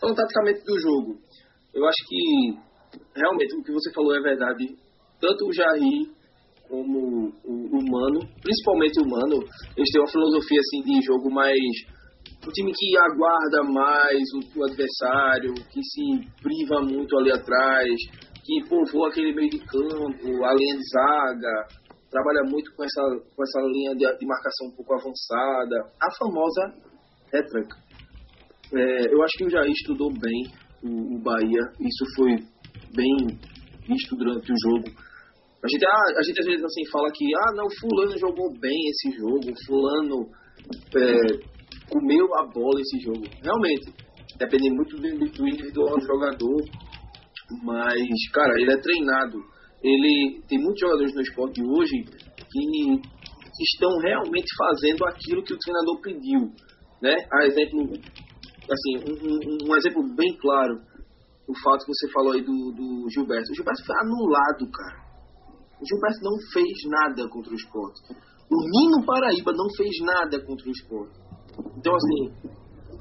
falando 0.00 0.16
taticamente 0.16 0.64
do 0.64 0.76
jogo, 0.80 1.20
eu 1.72 1.86
acho 1.86 2.02
que 2.08 2.58
realmente 3.14 3.54
o 3.54 3.62
que 3.62 3.70
você 3.70 3.92
falou 3.94 4.16
é 4.16 4.20
verdade. 4.20 4.66
Tanto 5.20 5.46
o 5.46 5.52
Jair 5.52 6.10
como 6.68 7.32
o, 7.44 7.52
o 7.52 7.90
Mano, 7.92 8.26
principalmente 8.42 9.00
o 9.00 9.08
Mano, 9.08 9.38
eles 9.76 9.90
têm 9.92 10.02
uma 10.02 10.10
filosofia 10.10 10.58
assim 10.58 10.82
de 10.82 11.06
jogo 11.06 11.30
mais 11.30 11.60
um 12.46 12.52
time 12.52 12.72
que 12.72 12.96
aguarda 12.96 13.62
mais 13.64 14.22
o, 14.34 14.60
o 14.60 14.64
adversário, 14.64 15.52
que 15.54 15.80
se 15.82 16.28
priva 16.40 16.80
muito 16.80 17.16
ali 17.18 17.32
atrás, 17.32 17.90
que 18.44 18.68
povoa 18.68 19.08
aquele 19.08 19.34
meio 19.34 19.50
de 19.50 19.58
campo, 19.58 20.44
a 20.44 20.54
linha 20.54 20.76
de 20.76 20.88
zaga, 20.92 21.66
trabalha 22.08 22.42
muito 22.48 22.72
com 22.76 22.84
essa, 22.84 23.02
com 23.34 23.42
essa 23.42 23.60
linha 23.72 23.94
de, 23.94 24.18
de 24.18 24.26
marcação 24.26 24.68
um 24.68 24.76
pouco 24.76 24.94
avançada, 24.94 25.92
a 26.00 26.14
famosa 26.16 26.74
retranca. 27.32 27.76
É, 28.74 29.14
eu 29.14 29.22
acho 29.22 29.38
que 29.38 29.44
o 29.46 29.50
Jair 29.50 29.70
estudou 29.70 30.12
bem 30.12 30.46
o, 30.84 31.16
o 31.16 31.18
Bahia, 31.18 31.62
isso 31.80 32.04
foi 32.14 32.36
bem 32.94 33.38
visto 33.88 34.16
durante 34.16 34.52
o 34.52 34.56
jogo. 34.62 35.06
A 35.64 35.68
gente, 35.68 35.84
ah, 35.84 36.18
a 36.18 36.22
gente 36.22 36.40
às 36.40 36.46
vezes 36.46 36.64
assim 36.64 36.86
fala 36.92 37.10
que 37.12 37.24
ah 37.34 37.52
não, 37.54 37.66
fulano 37.80 38.16
jogou 38.18 38.52
bem 38.60 38.78
esse 38.90 39.16
jogo, 39.16 39.52
fulano 39.66 40.28
é, 40.96 41.55
a 42.40 42.46
bola 42.46 42.80
esse 42.80 42.98
jogo. 43.00 43.24
Realmente, 43.42 43.92
depende 44.38 44.70
muito 44.70 44.96
do, 44.96 45.48
individual 45.48 45.98
do 45.98 46.06
jogador, 46.06 46.56
mas, 47.62 48.30
cara, 48.32 48.54
ele 48.60 48.72
é 48.72 48.80
treinado. 48.80 49.38
Ele 49.82 50.42
tem 50.48 50.58
muitos 50.58 50.80
jogadores 50.80 51.14
no 51.14 51.22
esporte 51.22 51.62
hoje 51.62 52.04
que 52.50 53.62
estão 53.62 53.90
realmente 53.98 54.46
fazendo 54.56 55.04
aquilo 55.06 55.42
que 55.44 55.54
o 55.54 55.58
treinador 55.58 56.00
pediu, 56.00 56.40
né? 57.00 57.14
A 57.32 57.46
exemplo, 57.46 57.82
assim, 58.70 58.96
um, 59.06 59.14
um, 59.14 59.70
um 59.70 59.76
exemplo 59.76 60.02
bem 60.14 60.36
claro, 60.38 60.80
o 61.48 61.54
fato 61.62 61.84
que 61.84 61.92
você 61.94 62.12
falou 62.12 62.32
aí 62.32 62.42
do, 62.42 62.72
do 62.72 63.08
Gilberto. 63.10 63.52
O 63.52 63.54
Gilberto 63.54 63.84
foi 63.86 63.96
anulado, 64.00 64.70
cara. 64.70 65.06
O 65.80 65.86
Gilberto 65.86 66.20
não 66.22 66.36
fez 66.52 66.74
nada 66.88 67.28
contra 67.28 67.52
o 67.52 67.56
esporte. 67.56 68.00
O 68.50 68.56
Nino 68.62 69.06
Paraíba 69.06 69.52
não 69.52 69.68
fez 69.76 69.90
nada 70.00 70.44
contra 70.44 70.68
o 70.68 70.72
esporte. 70.72 71.18
Então, 71.76 71.94
assim, 71.94 72.20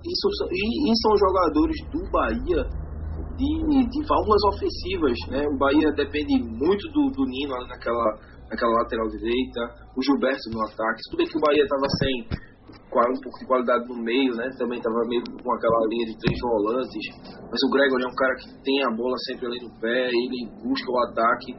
isso, 0.05 0.27
e, 0.51 0.91
e 0.91 0.93
são 1.01 1.17
jogadores 1.17 1.77
do 1.91 2.11
Bahia 2.11 2.61
de, 3.35 3.89
de 3.89 3.99
válvulas 4.07 4.43
ofensivas. 4.53 5.17
Né? 5.29 5.47
O 5.47 5.57
Bahia 5.57 5.91
depende 5.91 6.41
muito 6.43 6.87
do, 6.91 7.09
do 7.11 7.25
Nino 7.25 7.55
ali 7.55 7.67
naquela, 7.67 8.05
naquela 8.49 8.73
lateral 8.83 9.07
direita, 9.09 9.61
o 9.95 10.01
Gilberto 10.01 10.49
no 10.51 10.61
ataque. 10.63 11.01
Tudo 11.09 11.17
bem 11.17 11.27
que 11.27 11.37
o 11.37 11.41
Bahia 11.41 11.63
estava 11.63 11.87
sem 11.99 12.45
um 12.95 13.19
pouco 13.19 13.39
de 13.39 13.45
qualidade 13.45 13.83
no 13.89 13.97
meio, 14.01 14.31
né? 14.35 14.47
Também 14.57 14.77
estava 14.77 14.95
meio 15.07 15.21
com 15.43 15.51
aquela 15.51 15.79
linha 15.89 16.05
de 16.07 16.17
três 16.17 16.39
volantes. 16.39 17.05
Mas 17.43 17.59
o 17.67 17.69
Gregor 17.71 17.99
é 17.99 18.07
um 18.07 18.15
cara 18.15 18.35
que 18.39 18.47
tem 18.63 18.83
a 18.85 18.91
bola 18.95 19.15
sempre 19.27 19.47
ali 19.47 19.59
no 19.59 19.79
pé, 19.81 20.07
ele 20.07 20.47
busca 20.63 20.91
o 20.91 20.99
ataque. 21.03 21.51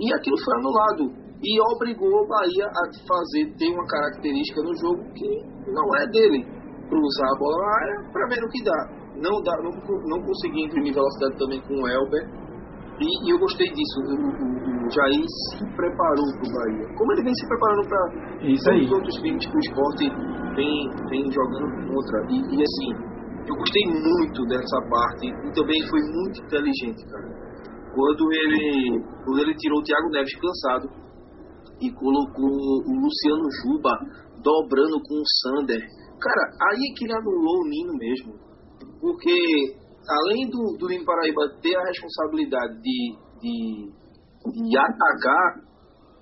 E 0.00 0.14
aquilo 0.14 0.38
foi 0.40 0.54
anulado. 0.56 1.29
E 1.42 1.60
obrigou 1.74 2.08
o 2.08 2.28
Bahia 2.28 2.66
a 2.66 2.84
fazer, 3.08 3.54
ter 3.56 3.72
uma 3.72 3.86
característica 3.86 4.62
no 4.62 4.76
jogo 4.76 5.02
que 5.14 5.28
não 5.72 5.96
é 5.96 6.06
dele. 6.08 6.44
Cruzar 6.88 7.28
a 7.28 7.38
bola 7.38 7.56
na 7.56 7.72
área 7.80 8.12
para 8.12 8.26
ver 8.28 8.44
o 8.44 8.48
que 8.48 8.64
dá 8.64 9.00
não, 9.20 9.40
dá, 9.42 9.54
não, 9.62 9.70
não 10.08 10.18
consegui 10.24 10.64
imprimir 10.64 10.94
velocidade 10.94 11.36
também 11.38 11.60
com 11.62 11.74
o 11.74 11.88
Elber. 11.88 12.24
E, 13.00 13.08
e 13.26 13.32
eu 13.32 13.38
gostei 13.38 13.68
disso. 13.68 14.00
O, 14.00 14.14
o, 14.16 14.86
o 14.86 14.90
Jair 14.90 15.24
se 15.24 15.64
preparou 15.76 16.28
para 16.36 16.48
o 16.48 16.52
Bahia. 16.52 16.86
Como 16.96 17.12
ele 17.12 17.24
vem 17.24 17.34
se 17.34 17.46
preparando 17.48 17.88
para 17.88 18.84
os 18.84 18.92
outros 18.92 19.14
times 19.20 19.46
que 19.46 19.56
o 19.56 19.60
esporte 19.60 20.04
vem, 20.56 20.90
vem 21.08 21.30
jogando 21.30 21.68
contra. 21.88 22.18
E, 22.28 22.36
e 22.40 22.62
assim, 22.64 22.90
eu 23.46 23.54
gostei 23.56 23.84
muito 23.88 24.44
dessa 24.48 24.80
parte. 24.88 25.26
E 25.28 25.52
também 25.52 25.80
foi 25.88 26.00
muito 26.00 26.42
inteligente, 26.44 27.04
cara. 27.08 27.28
Quando 27.92 28.32
ele, 28.32 29.02
quando 29.24 29.38
ele 29.40 29.54
tirou 29.56 29.80
o 29.80 29.82
Thiago 29.82 30.08
Neves 30.10 30.34
cansado 30.38 30.88
e 31.80 31.90
colocou 31.92 32.46
o 32.46 32.92
Luciano 32.92 33.50
Juba 33.62 33.90
dobrando 34.42 35.00
com 35.06 35.14
o 35.14 35.28
Sander. 35.40 35.80
Cara, 36.20 36.50
aí 36.70 36.94
que 36.96 37.04
ele 37.04 37.14
anulou 37.14 37.62
o 37.62 37.68
Nino 37.68 37.94
mesmo 37.96 38.50
porque 39.00 39.32
além 40.06 40.48
do, 40.48 40.76
do 40.78 40.86
Lino 40.86 41.04
Paraíba 41.04 41.56
ter 41.60 41.74
a 41.76 41.84
responsabilidade 41.84 42.80
de, 42.82 43.16
de, 43.40 43.92
de 44.68 44.78
atacar, 44.78 45.56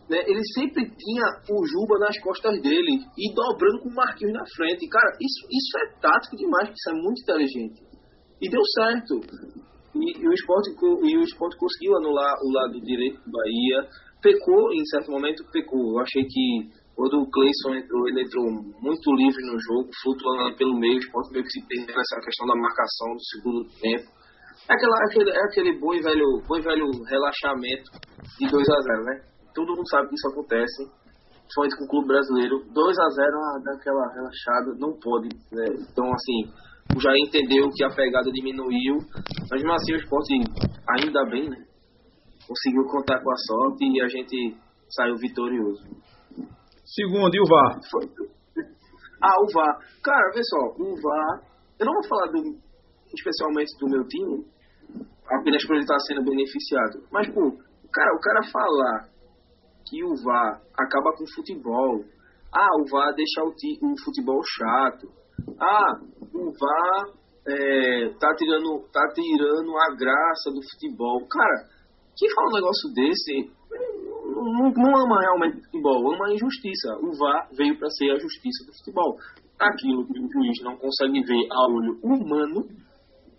né, 0.09 0.18
ele 0.27 0.42
sempre 0.55 0.88
tinha 0.97 1.27
o 1.51 1.66
Juba 1.66 1.99
nas 1.99 2.18
costas 2.21 2.62
dele 2.62 3.03
e 3.18 3.35
dobrando 3.35 3.83
com 3.83 3.88
o 3.90 3.94
Marquinhos 3.94 4.33
na 4.33 4.44
frente. 4.57 4.88
Cara, 4.88 5.11
isso, 5.21 5.47
isso 5.51 5.79
é 5.79 6.01
tático 6.01 6.37
demais, 6.37 6.71
isso 6.71 6.90
é 6.90 6.94
muito 6.94 7.23
inteligente. 7.23 7.83
E 8.40 8.49
deu 8.49 8.62
certo. 8.75 9.21
E, 9.94 10.23
e, 10.23 10.29
o 10.29 10.33
esporte, 10.33 10.71
e 10.71 11.18
o 11.18 11.23
esporte 11.23 11.59
conseguiu 11.59 11.97
anular 11.97 12.33
o 12.40 12.53
lado 12.53 12.81
direito 12.81 13.21
do 13.25 13.33
Bahia. 13.33 13.88
Pecou, 14.20 14.72
em 14.72 14.85
certo 14.87 15.11
momento, 15.11 15.44
pecou. 15.52 15.94
Eu 15.94 16.00
achei 16.00 16.24
que 16.24 16.70
quando 16.98 17.22
o 17.22 17.31
Cleison 17.31 17.78
entrou, 17.78 18.09
ele 18.09 18.22
entrou 18.26 18.42
muito 18.83 19.07
livre 19.14 19.42
no 19.46 19.54
jogo, 19.54 19.88
flutuando 20.02 20.57
pelo 20.57 20.74
meio, 20.74 20.96
o 20.96 20.98
esporte 20.98 21.31
meio 21.31 21.44
que 21.44 21.54
se 21.54 21.66
perdeu 21.68 21.94
nessa 21.94 22.18
questão 22.18 22.46
da 22.48 22.59
marcação 22.59 23.14
do 23.14 23.22
segundo 23.22 23.62
tempo. 23.78 24.11
É, 24.66 24.74
aquela, 24.74 24.96
é 24.98 25.07
aquele, 25.07 25.31
é 25.31 25.42
aquele 25.46 25.78
bom 25.78 25.94
e 25.94 26.02
velho, 26.02 26.42
bom 26.48 26.57
e 26.59 26.61
velho 26.61 26.90
relaxamento 27.07 27.87
de 28.35 28.50
2 28.50 28.68
a 28.68 28.81
0 28.83 29.04
né? 29.04 29.14
Todo 29.54 29.76
mundo 29.78 29.88
sabe 29.88 30.09
que 30.09 30.14
isso 30.18 30.26
acontece, 30.26 30.90
principalmente 31.46 31.78
com 31.78 31.85
o 31.85 31.88
clube 31.88 32.09
brasileiro. 32.09 32.66
2 32.66 32.98
a 32.98 33.09
0 33.14 33.31
ah, 33.31 33.62
dá 33.62 33.72
aquela 33.78 34.04
relaxada, 34.18 34.74
não 34.83 34.90
pode. 34.98 35.28
Né? 35.54 35.66
Então, 35.87 36.02
assim, 36.11 36.50
já 36.98 37.14
entendeu 37.14 37.70
que 37.70 37.85
a 37.85 37.94
pegada 37.94 38.26
diminuiu, 38.33 38.98
mas 39.46 39.62
mesmo 39.62 39.72
assim 39.72 39.92
o 39.92 40.02
esporte, 40.02 40.35
ainda 40.98 41.24
bem, 41.31 41.48
né? 41.48 41.67
Conseguiu 42.49 42.85
contar 42.85 43.23
com 43.23 43.31
a 43.31 43.37
sorte 43.37 43.85
e 43.85 44.03
a 44.03 44.09
gente 44.09 44.57
saiu 44.89 45.17
vitorioso. 45.17 45.85
Segundo, 46.83 47.35
e 47.35 47.41
o 47.41 47.47
VAR? 47.47 47.79
Ah, 49.21 49.37
o 49.43 49.53
VAR. 49.53 49.79
Cara, 50.03 50.31
vê 50.33 50.41
só, 50.43 50.83
o 50.83 50.95
VAR. 50.97 51.43
Eu 51.79 51.87
não 51.87 51.93
vou 51.93 52.09
falar 52.09 52.33
do, 52.33 52.57
especialmente 53.15 53.79
do 53.79 53.89
meu 53.89 54.05
time, 54.09 54.47
apenas 55.27 55.67
por 55.67 55.75
ele 55.75 55.83
estar 55.83 55.99
sendo 56.07 56.25
beneficiado. 56.25 57.05
Mas, 57.13 57.29
pô, 57.29 57.53
cara, 57.93 58.15
o 58.15 58.21
cara 58.21 58.41
falar 58.51 59.09
que 59.87 60.05
o 60.05 60.15
VAR 60.25 60.63
acaba 60.79 61.13
com 61.17 61.25
o 61.25 61.35
futebol. 61.35 62.05
Ah, 62.53 62.81
o 62.81 62.91
VAR 62.91 63.13
deixa 63.15 63.43
o, 63.43 63.49
o 63.51 64.05
futebol 64.05 64.41
chato. 64.43 65.09
Ah, 65.61 66.01
o 66.33 66.53
VAR 66.53 67.19
é, 67.47 68.09
tá, 68.19 68.35
tirando, 68.35 68.89
tá 68.93 69.13
tirando 69.15 69.77
a 69.77 69.95
graça 69.97 70.51
do 70.51 70.63
futebol. 70.71 71.27
Cara, 71.29 71.69
quem 72.18 72.35
fala 72.35 72.48
um 72.48 72.54
negócio 72.54 72.92
desse 72.94 73.50
não, 74.26 74.70
não 74.70 74.96
ama 75.02 75.20
realmente 75.20 75.64
futebol, 75.64 76.12
ama 76.12 76.26
a 76.26 76.35
injustiça. 76.35 76.98
O 77.00 77.16
VAR 77.16 77.48
veio 77.52 77.78
para 77.78 77.88
ser 77.90 78.11
a 78.11 78.18
justiça 78.18 78.66
do 78.66 78.76
futebol. 78.76 79.16
Aquilo 79.59 80.07
que 80.07 80.20
o 80.20 80.28
juiz 80.31 80.62
não 80.62 80.76
consegue 80.76 81.22
ver 81.22 81.46
a 81.50 81.66
olho 81.66 81.98
humano, 82.02 82.66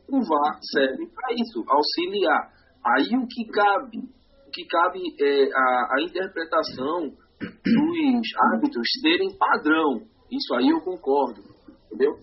o 0.09 0.19
VAR 0.21 0.59
serve 0.61 1.07
para 1.07 1.33
isso, 1.35 1.63
auxiliar. 1.67 2.51
Aí 2.85 3.17
o 3.17 3.27
que 3.27 3.45
cabe, 3.51 3.99
o 4.47 4.51
que 4.51 4.65
cabe 4.65 4.99
é 5.21 5.49
a, 5.53 5.95
a 5.95 6.01
interpretação 6.01 7.11
dos 7.39 8.27
árbitros 8.53 8.87
serem 9.01 9.37
padrão. 9.37 10.01
Isso 10.31 10.55
aí 10.55 10.69
eu 10.69 10.81
concordo, 10.81 11.41
entendeu? 11.87 12.13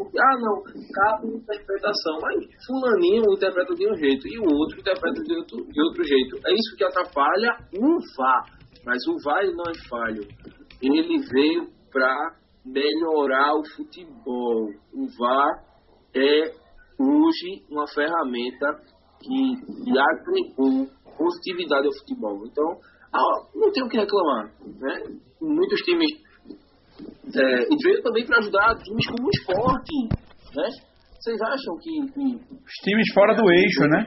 Ah, 0.00 0.38
não, 0.38 0.62
cabe 0.92 1.26
interpretação. 1.34 2.18
Mas 2.22 2.66
fulaninho 2.66 3.32
interpreta 3.32 3.74
de 3.74 3.90
um 3.90 3.94
jeito 3.96 4.28
e 4.28 4.38
o 4.38 4.44
outro 4.44 4.78
interpreta 4.78 5.22
de 5.22 5.36
outro, 5.36 5.56
de 5.66 5.82
outro 5.82 6.04
jeito. 6.04 6.36
É 6.46 6.52
isso 6.52 6.76
que 6.76 6.84
atrapalha 6.84 7.56
o 7.74 7.98
VAR. 8.16 8.58
Mas 8.84 8.98
o 9.08 9.16
VAR 9.24 9.44
não 9.46 9.64
é 9.70 9.88
falho. 9.88 10.22
Ele 10.80 11.18
veio 11.30 11.66
para 11.90 12.36
melhorar 12.64 13.54
o 13.54 13.64
futebol. 13.74 14.68
O 14.94 15.06
VAR 15.18 15.64
é 16.14 16.52
hoje 16.98 17.64
uma 17.70 17.86
ferramenta 17.88 18.80
que 19.20 19.98
agregou 19.98 20.86
positividade 21.16 21.86
ao 21.86 21.92
futebol. 21.94 22.46
Então, 22.46 22.78
ah, 23.12 23.48
não 23.54 23.72
tem 23.72 23.82
o 23.84 23.88
que 23.88 23.98
reclamar. 23.98 24.52
Né? 24.64 25.18
Muitos 25.40 25.80
times 25.80 26.27
é, 26.98 27.62
e 27.62 27.76
veio 27.82 28.02
também 28.02 28.26
para 28.26 28.38
ajudar 28.38 28.74
times 28.78 29.06
como 29.06 29.26
o 29.26 29.30
esporte, 29.30 29.94
né? 30.56 30.68
Vocês 31.18 31.40
acham 31.42 31.76
que, 31.82 31.92
que... 32.12 32.24
Os 32.34 32.74
times 32.82 33.12
fora 33.12 33.34
do 33.34 33.42
eixo, 33.50 33.82
né? 33.88 34.06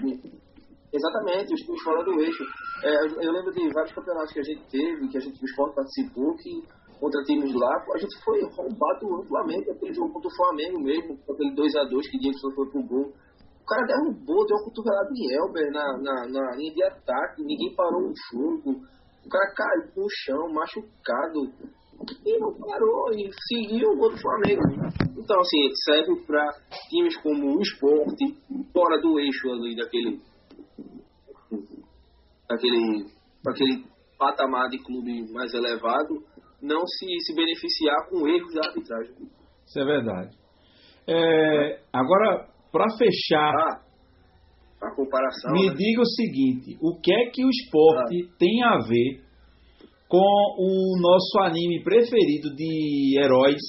Exatamente, 0.92 1.54
os 1.54 1.62
times 1.62 1.84
fora 1.84 2.04
do 2.04 2.20
eixo. 2.20 2.44
É, 2.84 3.26
eu 3.26 3.32
lembro 3.32 3.52
de 3.52 3.74
vários 3.74 3.94
campeonatos 3.94 4.34
que 4.34 4.40
a 4.40 4.44
gente 4.44 4.64
teve, 4.70 5.08
que 5.08 5.18
a 5.18 5.22
gente, 5.22 5.40
o 5.40 5.74
participou, 5.74 6.36
que 6.38 6.64
contra 7.00 7.24
times 7.24 7.54
lá, 7.54 7.84
a 7.94 7.98
gente 7.98 8.16
foi 8.24 8.40
roubado 8.56 9.22
amplamente, 9.22 9.72
aquele 9.72 9.94
jogo 9.94 10.14
contra 10.14 10.30
o 10.30 10.36
Flamengo 10.36 10.80
mesmo, 10.84 11.18
aquele 11.30 11.56
2x2 11.56 12.02
que 12.12 12.20
Diego 12.20 12.54
foi 12.56 12.70
pro 12.70 12.88
gol. 12.88 13.14
O 13.62 13.66
cara 13.66 13.88
derrubou, 13.88 14.46
deu 14.46 14.58
uma 14.58 14.66
cotovelada 14.66 15.10
em 15.16 15.34
Elber 15.34 15.72
na, 15.72 15.98
na, 15.98 16.28
na 16.28 16.56
linha 16.56 16.74
de 16.74 16.84
ataque, 16.84 17.44
ninguém 17.44 17.74
parou 17.76 18.10
o 18.10 18.14
jogo. 18.32 18.82
O 19.26 19.30
cara 19.30 19.54
caiu 19.56 19.92
no 19.96 20.08
chão, 20.10 20.54
machucado 20.54 21.72
e 22.26 22.40
não 22.40 22.54
parou 22.54 23.14
e 23.14 23.30
seguiu 23.48 23.90
o 23.90 24.00
outro 24.00 24.20
Flamengo. 24.20 24.62
Então, 25.18 25.40
assim, 25.40 25.70
serve 25.86 26.26
para 26.26 26.48
times 26.90 27.18
como 27.22 27.58
o 27.58 27.62
esporte, 27.62 28.38
fora 28.74 29.00
do 29.02 29.20
eixo 29.20 29.50
ali 29.52 29.76
daquele. 29.76 30.20
daquele. 32.50 33.06
daquele 33.44 33.92
patamar 34.18 34.70
de 34.70 34.78
clube 34.78 35.32
mais 35.34 35.52
elevado, 35.52 36.24
não 36.62 36.86
se, 36.86 37.06
se 37.26 37.34
beneficiar 37.36 38.08
com 38.08 38.28
erros 38.28 38.54
da 38.54 38.68
arbitragem. 38.70 39.16
Isso 39.66 39.80
é 39.80 39.84
verdade. 39.84 40.38
É, 41.08 41.82
agora, 41.92 42.48
para 42.72 42.86
fechar, 42.98 43.52
Ah, 43.56 43.82
a 44.82 44.96
comparação. 44.96 45.54
me 45.54 45.70
né? 45.70 45.76
diga 45.76 46.02
o 46.02 46.06
seguinte: 46.06 46.78
o 46.82 47.00
que 47.02 47.12
é 47.12 47.30
que 47.32 47.44
o 47.44 47.50
esporte 47.50 48.30
tem 48.38 48.64
a 48.64 48.78
ver 48.78 49.24
com 50.12 50.18
o 50.58 51.00
nosso 51.02 51.40
anime 51.40 51.82
preferido 51.84 52.54
de 52.54 53.18
heróis, 53.18 53.62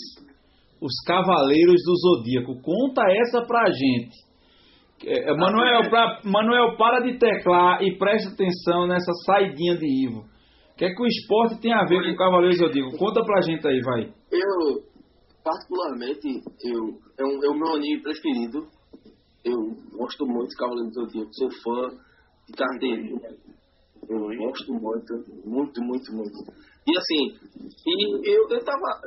os 0.80 0.92
Cavaleiros 1.06 1.80
do 1.84 1.94
Zodíaco? 1.96 2.60
Conta 2.60 3.02
essa 3.08 3.46
pra 3.46 3.70
gente. 3.70 4.16
É, 5.06 5.30
é, 5.30 5.36
Manuel, 5.36 5.88
pra- 5.88 6.20
Manuel, 6.24 6.76
para 6.76 7.00
de 7.00 7.16
teclar 7.18 7.80
e 7.82 7.96
presta 7.96 8.30
atenção 8.32 8.88
nessa 8.88 9.12
saidinha 9.24 9.76
de 9.76 9.86
Ivo. 10.06 10.20
O 10.72 10.76
que 10.76 10.84
é 10.84 10.88
que 10.94 11.02
o 11.02 11.06
esporte 11.06 11.60
tem 11.60 11.72
a 11.72 11.84
ver 11.84 12.02
com 12.02 12.10
o 12.10 12.16
Cavaleiro 12.16 12.56
do 12.56 12.58
Zodíaco? 12.66 12.98
Conta 12.98 13.22
pra 13.24 13.40
gente 13.42 13.64
aí, 13.66 13.80
vai. 13.80 14.02
Eu, 14.32 14.82
particularmente, 15.44 16.28
eu, 16.64 16.98
é, 17.18 17.24
um- 17.24 17.44
é 17.44 17.48
o 17.50 17.54
meu 17.58 17.74
anime 17.76 18.02
preferido. 18.02 18.66
Eu 19.44 19.56
gosto 19.96 20.24
muito 20.26 20.48
de 20.48 20.56
Cavaleiro 20.56 20.88
do 20.88 20.94
Zodíaco, 20.94 21.30
sou 21.34 21.48
fã 21.62 21.88
de 22.48 22.52
carteirinha. 22.56 23.20
Eu 24.08 24.18
gosto 24.18 24.72
muito, 24.72 25.14
muito, 25.44 25.80
muito, 25.82 26.12
muito. 26.12 26.38
E 26.86 26.98
assim, 26.98 27.36
e 27.86 28.28
eu, 28.28 28.48
eu 28.48 28.64
tava. 28.64 29.00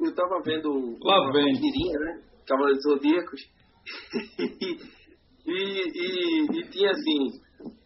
Eu 0.00 0.14
tava 0.14 0.40
vendo 0.44 0.96
Lá 1.02 1.20
uma 1.22 1.32
vem. 1.32 1.52
tirinha, 1.54 1.98
né? 2.00 2.22
Cavaleiros 2.46 2.82
Zodíacos. 2.82 3.40
e, 5.46 5.46
e, 5.46 6.44
e 6.44 6.70
tinha 6.70 6.90
assim. 6.90 7.28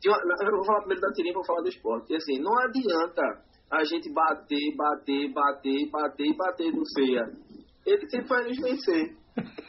Tinha 0.00 0.14
eu 0.14 0.56
vou 0.56 0.64
falar 0.64 0.80
primeiro 0.80 1.02
da 1.02 1.12
tirinha, 1.12 1.34
vou 1.34 1.44
falar 1.44 1.60
do 1.60 1.68
esporte. 1.68 2.10
E 2.12 2.16
assim, 2.16 2.40
não 2.40 2.58
adianta 2.58 3.22
a 3.70 3.84
gente 3.84 4.10
bater, 4.12 4.74
bater, 4.76 5.32
bater, 5.32 5.88
bater 5.90 6.36
bater 6.36 6.72
no 6.72 6.84
ceia. 6.86 7.30
Ele 7.84 8.08
sempre 8.08 8.28
vai 8.28 8.44
nos 8.44 8.58
vencer. 8.58 9.14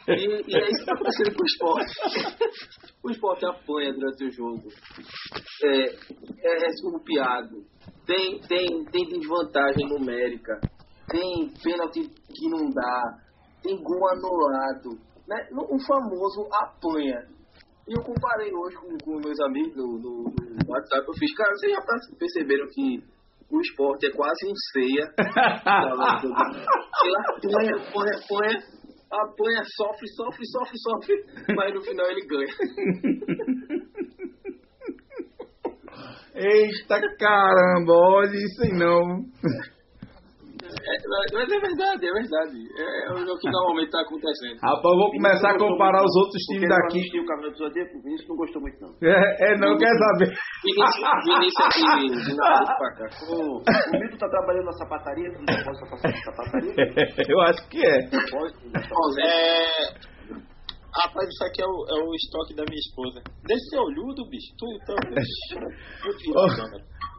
E, 0.08 0.24
e 0.48 0.56
é 0.56 0.68
isso 0.68 0.84
que 0.84 0.90
está 0.90 0.92
acontecendo 0.94 1.36
com 1.36 1.42
o 1.42 1.46
esporte. 1.46 1.92
O 3.04 3.10
esporte 3.10 3.46
apanha 3.46 3.92
durante 3.92 4.24
o 4.24 4.30
jogo. 4.30 4.68
É, 5.64 5.84
é, 5.84 6.66
é 6.66 6.72
surrupiado. 6.80 7.64
Tem, 8.06 8.40
tem, 8.40 8.84
tem 8.86 9.04
desvantagem 9.08 9.86
numérica. 9.86 10.58
Tem 11.08 11.52
pênalti 11.62 12.08
que 12.08 12.48
não 12.48 12.70
dá. 12.70 13.02
Tem 13.62 13.76
gol 13.76 14.08
anulado. 14.08 14.98
Né? 15.26 15.48
O 15.52 15.78
famoso 15.86 16.48
apanha. 16.52 17.26
E 17.86 17.98
eu 17.98 18.02
comparei 18.02 18.52
hoje 18.52 18.76
com, 18.76 18.96
com 18.98 19.20
meus 19.20 19.40
amigos 19.40 19.76
no, 19.76 19.98
no, 19.98 20.24
no 20.24 20.70
WhatsApp. 20.70 21.06
Eu 21.06 21.14
fiz, 21.14 21.34
cara, 21.34 21.50
vocês 21.52 21.72
já 21.72 21.82
perceberam 22.18 22.66
que 22.68 23.02
o 23.50 23.60
esporte 23.60 24.06
é 24.06 24.10
quase 24.10 24.46
um 24.46 24.54
ceia. 24.72 25.04
Ele 27.02 27.16
apanha, 27.16 27.76
apanha, 27.76 28.14
apanha, 28.18 28.77
apanha, 29.10 29.62
sofre, 29.76 30.08
sofre, 30.08 30.46
sofre, 30.46 30.78
sofre, 30.78 31.24
mas 31.54 31.74
no 31.74 31.82
final 31.82 32.06
ele 32.10 32.26
ganha. 32.26 32.54
Eita 36.34 37.00
caramba, 37.18 37.92
olha 37.92 38.36
isso 38.36 38.62
aí 38.62 38.72
não. 38.72 39.24
É, 40.78 40.94
mas 41.34 41.48
é 41.50 41.58
verdade, 41.58 42.06
é 42.06 42.12
verdade. 42.12 42.58
É, 42.78 43.06
é 43.06 43.12
o 43.12 43.38
que 43.38 43.50
normalmente 43.50 43.86
está 43.86 44.00
acontecendo. 44.00 44.58
Rapaz, 44.62 44.84
eu 44.84 44.98
vou 44.98 45.10
começar 45.10 45.50
a 45.50 45.58
comparar 45.58 46.02
os 46.04 46.16
outros 46.16 46.42
times 46.46 46.68
daqui. 46.68 47.00
Porque 47.02 47.20
o 47.20 47.26
Cavaleiro 47.26 47.54
do 47.54 47.58
Zodíaco, 47.58 47.98
o 47.98 48.02
Vinícius 48.02 48.28
não 48.28 48.36
gostou 48.36 48.62
muito, 48.62 48.78
não. 48.80 48.92
É, 49.02 49.52
é 49.52 49.58
não, 49.58 49.76
quer 49.76 49.94
saber. 49.98 50.30
Vinícius, 50.64 51.24
Vinícius 51.24 51.66
aqui, 51.66 51.82
de 52.24 52.36
Naruto 52.36 52.74
pra 52.78 52.90
cá. 52.94 53.06
O, 53.28 53.58
o 53.58 54.00
Mito 54.00 54.18
tá 54.18 54.28
trabalhando 54.28 54.66
na 54.66 54.72
sapataria, 54.72 55.30
tu 55.32 55.38
não 55.38 55.64
pode 55.64 55.80
passar 55.90 56.08
na 56.08 56.22
sapataria? 56.22 56.74
Eu 57.28 57.40
acho 57.42 57.68
que 57.68 57.80
é. 57.84 57.98
Pode? 58.30 59.22
É. 59.22 60.18
Rapaz, 60.94 61.28
isso 61.28 61.44
aqui 61.44 61.62
é 61.62 61.66
o, 61.66 61.84
é 61.86 61.94
o 62.02 62.14
estoque 62.14 62.54
da 62.56 62.64
minha 62.64 62.80
esposa. 62.80 63.22
Desse 63.46 63.68
seu 63.70 63.82
olhudo, 63.82 64.28
bicho. 64.28 64.54
Tu 64.58 64.66
tá. 64.86 64.94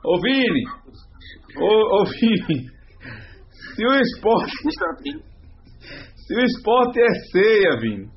Ô, 0.06 0.19
Vini, 0.22 0.63
ô 1.60 2.06
Vini, 2.06 2.79
se 3.80 3.86
o 3.86 3.96
esporte, 3.96 4.52
se 6.28 6.36
o 6.36 6.39
esporte 6.44 7.00
é 7.00 7.13
ceia, 7.32 7.80
Vini, 7.80 8.10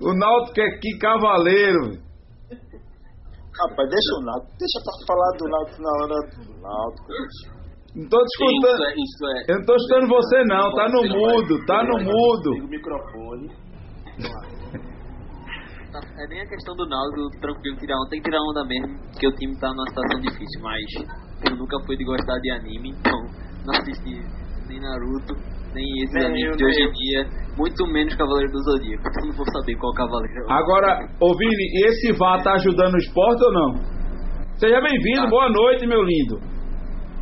o 0.00 0.12
Náutico 0.12 0.60
é 0.60 0.78
que 0.80 0.98
cavaleiro. 0.98 2.02
Rapaz, 2.50 3.88
deixa 3.88 4.12
o 4.18 4.24
Náutico. 4.24 4.52
Deixa 4.58 4.78
pra 4.82 5.06
falar 5.06 5.30
do 5.38 5.44
Náutico 5.48 5.82
na 5.82 5.90
hora 6.02 6.18
do 6.34 6.60
Náutico. 6.60 7.12
Não 7.94 8.08
tô 8.08 8.18
te 8.18 8.24
Isso 8.24 8.42
escutando, 8.42 8.84
é, 8.84 8.94
isso 8.96 9.26
é. 9.26 9.52
eu 9.52 9.58
não 9.58 9.66
tô 9.66 9.76
escutando 9.76 10.08
você 10.08 10.44
não, 10.44 10.72
tá 10.74 10.88
no 10.88 11.02
mudo, 11.02 11.66
tá 11.66 11.82
no 11.84 11.98
mudo. 12.02 12.50
o 12.64 12.68
microfone. 12.68 13.48
Tá, 15.92 16.00
É 16.18 16.26
nem 16.26 16.40
a 16.40 16.48
questão 16.48 16.74
do 16.74 16.88
Naldo 16.88 17.28
tranquilo 17.38 17.76
tirar 17.76 17.94
onda, 17.96 18.08
tem 18.08 18.22
que 18.22 18.30
tirar 18.30 18.40
onda 18.40 18.64
mesmo, 18.64 18.98
porque 19.10 19.28
o 19.28 19.32
time 19.36 19.54
tá 19.60 19.68
numa 19.68 19.86
situação 19.90 20.20
difícil, 20.22 20.60
mas 20.62 21.50
eu 21.50 21.56
nunca 21.56 21.76
fui 21.84 21.94
de 21.98 22.04
gostar 22.04 22.38
de 22.40 22.50
anime, 22.50 22.96
então 22.98 23.20
não 23.66 23.74
assisti 23.78 24.41
nem 24.72 24.80
Naruto, 24.80 25.34
nem 25.74 25.84
esses 26.02 26.14
Nem 26.14 26.26
animes 26.26 26.50
eu, 26.50 26.56
de 26.56 26.64
hoje 26.64 26.80
em 26.80 26.86
eu. 26.86 26.92
dia, 26.92 27.20
muito 27.56 27.86
menos 27.86 28.14
Cavaleiro 28.16 28.50
do 28.52 28.58
Zodíaco, 28.64 29.04
então 29.08 29.26
não 29.28 29.36
vou 29.36 29.46
saber 29.52 29.76
qual 29.76 29.92
cavaleiro. 29.94 30.44
Agora, 30.48 31.08
ô 31.20 31.36
Vini, 31.36 31.64
e 31.76 31.86
esse 31.88 32.12
VAR 32.16 32.42
tá 32.42 32.54
ajudando 32.54 32.94
o 32.94 32.98
esporte 32.98 33.44
ou 33.44 33.52
não? 33.52 33.70
Seja 34.56 34.80
bem-vindo, 34.80 35.22
Tá. 35.24 35.30
boa 35.30 35.48
noite, 35.50 35.86
meu 35.86 36.02
lindo. 36.02 36.38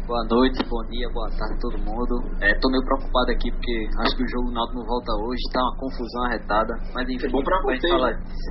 Boa 0.06 0.24
noite, 0.28 0.58
bom 0.68 0.82
dia, 0.90 1.06
boa 1.14 1.28
tarde 1.38 1.54
a 1.54 1.58
todo 1.60 1.78
mundo. 1.78 2.14
É, 2.42 2.52
tô 2.58 2.68
meio 2.68 2.82
preocupado 2.84 3.30
aqui 3.30 3.50
porque 3.50 3.86
acho 4.02 4.16
que 4.16 4.24
o 4.24 4.28
jogo 4.28 4.50
Náutico 4.50 4.78
não 4.80 4.86
volta 4.86 5.12
hoje, 5.22 5.40
tá 5.52 5.60
uma 5.62 5.76
confusão 5.78 6.24
arretada, 6.26 6.74
mas 6.94 7.08
enfim, 7.08 7.26
É 7.26 7.30
bom 7.30 7.42
pra 7.42 7.56
vai 7.62 7.78
você, 7.78 7.88
falar 7.88 8.10
né? 8.10 8.18
disso. 8.26 8.50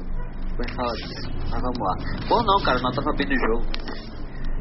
Vai 0.56 0.76
falar 0.76 0.94
disso. 0.96 1.28
Mas 1.52 1.62
vamos 1.62 1.80
lá. 1.80 1.94
Bom 2.30 2.42
não, 2.48 2.64
cara, 2.64 2.80
o 2.80 2.82
Náutico 2.82 3.04
tava 3.04 3.18
bem 3.18 3.28
no 3.28 3.36
jogo. 3.36 3.66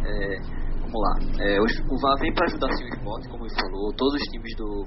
É, 0.04 0.57
vamos 0.88 1.00
lá. 1.04 1.14
É, 1.44 1.60
o, 1.60 1.96
VAR 2.00 2.16
vem 2.20 2.32
pra 2.32 2.46
ajudar 2.46 2.72
sim 2.72 2.84
o 2.84 2.88
esporte, 2.88 3.28
como 3.28 3.44
ele 3.44 3.54
falou, 3.54 3.92
todos 3.92 4.14
os 4.16 4.26
times 4.32 4.52
do 4.56 4.86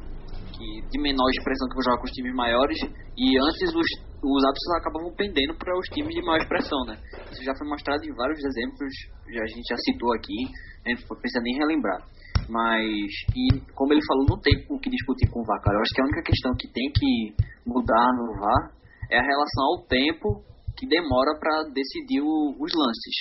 que 0.52 0.68
de 0.90 0.98
menor 1.02 1.30
expressão 1.30 1.68
que 1.70 1.76
vão 1.76 1.86
jogar 1.86 1.98
com 1.98 2.06
os 2.10 2.12
times 2.12 2.34
maiores 2.36 2.78
e 3.18 3.26
antes 3.38 3.70
os, 3.74 3.90
os 4.22 4.42
atos 4.46 4.66
acabavam 4.78 5.14
pendendo 5.16 5.56
para 5.56 5.78
os 5.78 5.88
times 5.94 6.14
de 6.14 6.22
maior 6.22 6.42
expressão, 6.42 6.80
né? 6.86 6.98
Isso 7.32 7.44
já 7.44 7.54
foi 7.56 7.68
mostrado 7.68 8.04
em 8.04 8.14
vários 8.14 8.40
exemplos, 8.44 8.90
já, 9.34 9.42
a 9.42 9.48
gente 9.48 9.68
já 9.70 9.78
citou 9.78 10.14
aqui, 10.14 10.38
a 10.86 10.90
gente 10.90 11.06
não 11.10 11.18
precisa 11.18 11.42
nem 11.42 11.56
relembrar. 11.58 12.02
Mas, 12.50 13.08
e 13.38 13.62
como 13.74 13.94
ele 13.94 14.06
falou, 14.06 14.26
não 14.28 14.40
tem 14.42 14.54
o 14.70 14.80
que 14.80 14.90
discutir 14.90 15.30
com 15.32 15.40
o 15.40 15.46
VAR, 15.46 15.62
cara. 15.62 15.78
Eu 15.78 15.82
acho 15.82 15.94
que 15.94 16.02
a 16.02 16.06
única 16.06 16.24
questão 16.24 16.52
que 16.60 16.68
tem 16.68 16.92
que 16.92 17.34
mudar 17.66 18.10
no 18.18 18.34
VAR 18.40 18.74
é 19.10 19.20
a 19.20 19.24
relação 19.24 19.64
ao 19.72 19.86
tempo 19.88 20.44
que 20.78 20.88
demora 20.88 21.38
para 21.40 21.64
decidir 21.74 22.22
o- 22.22 22.56
os 22.60 22.72
lances. 22.74 23.18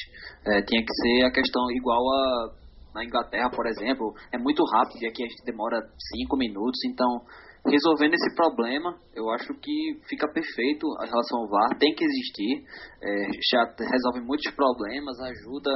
É, 0.46 0.62
tinha 0.62 0.82
que 0.82 0.94
ser 1.02 1.24
a 1.24 1.30
questão 1.30 1.70
igual 1.70 2.00
a 2.00 2.59
na 2.94 3.04
Inglaterra, 3.04 3.50
por 3.50 3.66
exemplo, 3.66 4.12
é 4.32 4.38
muito 4.38 4.62
rápido 4.64 5.02
e 5.02 5.06
aqui 5.06 5.22
a 5.22 5.28
gente 5.28 5.44
demora 5.44 5.80
cinco 6.16 6.36
minutos. 6.36 6.78
Então, 6.86 7.22
resolvendo 7.66 8.14
esse 8.14 8.34
problema, 8.34 8.96
eu 9.14 9.28
acho 9.30 9.52
que 9.60 10.00
fica 10.08 10.26
perfeito 10.32 10.86
a 10.98 11.04
relação 11.04 11.40
ao 11.40 11.48
VAR. 11.48 11.78
Tem 11.78 11.94
que 11.94 12.04
existir, 12.04 12.64
é, 13.02 13.26
já 13.52 13.64
resolve 13.90 14.20
muitos 14.20 14.50
problemas, 14.54 15.18
ajuda 15.20 15.70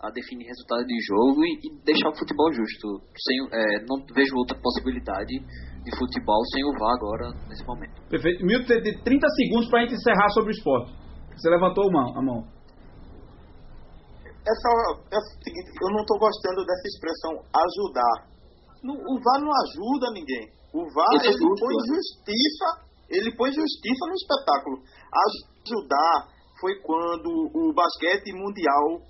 a 0.00 0.10
definir 0.10 0.46
resultado 0.46 0.84
de 0.86 0.96
jogo 1.04 1.44
e, 1.44 1.52
e 1.60 1.84
deixar 1.84 2.08
o 2.08 2.16
futebol 2.16 2.52
justo. 2.52 3.04
Sem, 3.16 3.36
é, 3.52 3.84
não 3.84 4.04
vejo 4.14 4.36
outra 4.36 4.58
possibilidade 4.60 5.34
de 5.84 5.90
futebol 5.96 6.40
sem 6.52 6.64
o 6.64 6.72
VAR 6.78 6.94
agora, 6.96 7.32
nesse 7.48 7.64
momento. 7.66 8.00
Perfeito. 8.08 8.44
Milton, 8.44 8.80
tem 8.82 9.02
30 9.02 9.28
segundos 9.28 9.68
pra 9.68 9.80
gente 9.82 9.94
encerrar 9.94 10.28
sobre 10.30 10.50
o 10.50 10.56
esporte. 10.56 10.92
Você 11.36 11.48
levantou 11.48 11.88
a 11.88 11.92
mão. 11.92 12.18
A 12.18 12.22
mão. 12.22 12.59
Essa 14.40 14.68
é 15.12 15.18
o 15.18 15.24
seguinte, 15.44 15.68
eu 15.82 15.90
não 15.92 16.04
tô 16.06 16.16
gostando 16.18 16.64
dessa 16.64 16.86
expressão 16.88 17.32
ajudar. 17.52 18.16
Não- 18.82 18.96
o 18.96 19.14
VAR 19.20 19.38
não 19.40 19.52
ajuda 19.52 20.16
ninguém. 20.16 20.48
O 20.72 20.80
VAR 20.94 21.12
Isso 21.20 21.28
ele 21.28 21.44
justo, 21.44 21.60
põe 21.60 21.74
né? 21.76 21.84
justiça, 21.92 22.66
ele 23.10 23.30
põe 23.36 23.52
justiça 23.52 24.02
no 24.08 24.14
espetáculo. 24.16 24.76
Ajudar 25.12 26.28
foi 26.60 26.74
quando 26.80 27.28
o 27.52 27.72
basquete 27.74 28.32
mundial 28.32 29.04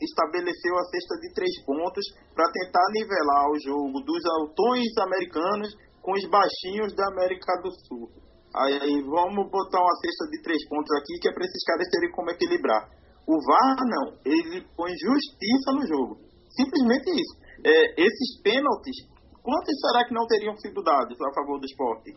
estabeleceu 0.00 0.76
a 0.76 0.84
cesta 0.92 1.14
de 1.24 1.32
três 1.32 1.64
pontos 1.64 2.04
para 2.34 2.52
tentar 2.52 2.84
nivelar 2.92 3.48
o 3.48 3.60
jogo 3.64 4.00
dos 4.04 4.22
altões 4.40 4.92
americanos 5.00 5.72
com 6.02 6.12
os 6.12 6.24
baixinhos 6.28 6.94
da 6.94 7.08
América 7.08 7.56
do 7.62 7.70
Sul. 7.88 8.10
Aí 8.54 9.00
vamos 9.08 9.50
botar 9.50 9.80
uma 9.80 9.96
cesta 10.04 10.28
de 10.30 10.42
três 10.42 10.60
pontos 10.68 10.90
aqui 11.00 11.18
que 11.20 11.28
é 11.28 11.32
para 11.32 11.44
esses 11.44 11.64
caras 11.64 11.88
terem 11.88 12.12
como 12.12 12.30
equilibrar. 12.30 12.88
O 13.26 13.34
VAR 13.42 13.76
não, 13.84 14.14
ele 14.24 14.62
põe 14.76 14.90
justiça 14.94 15.68
no 15.74 15.82
jogo. 15.86 16.16
Simplesmente 16.54 17.10
isso. 17.10 17.34
É, 17.64 18.00
esses 18.00 18.40
pênaltis, 18.42 18.94
quantos 19.42 19.74
será 19.82 20.06
que 20.06 20.14
não 20.14 20.26
teriam 20.26 20.56
sido 20.58 20.82
dados 20.82 21.18
a 21.20 21.34
favor 21.34 21.58
do 21.58 21.66
esporte? 21.66 22.14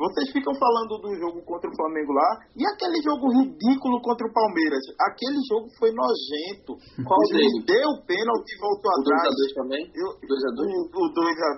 Vocês 0.00 0.32
ficam 0.32 0.54
falando 0.56 0.96
do 0.96 1.12
jogo 1.20 1.44
contra 1.44 1.68
o 1.68 1.76
Flamengo 1.76 2.12
lá, 2.16 2.40
e 2.56 2.64
aquele 2.72 2.98
jogo 3.04 3.28
ridículo 3.36 4.00
contra 4.00 4.26
o 4.26 4.32
Palmeiras? 4.32 4.80
Aquele 4.96 5.36
jogo 5.44 5.68
foi 5.78 5.92
nojento. 5.92 6.72
Qual 7.04 7.20
o 7.20 7.28
juiz 7.30 7.52
deles? 7.52 7.68
deu 7.68 7.88
pênalti 8.08 8.48
e 8.48 8.58
voltou 8.58 8.90
O 8.90 8.96
atrás. 8.96 9.28
2x2 9.28 9.54
também? 9.60 9.82
Eu- 9.92 10.16
2 10.24 10.40
a 10.40 10.50
2? 10.56 10.66
O, 10.66 10.80
o 10.88 11.12
2 11.12 11.36
a 11.36 11.50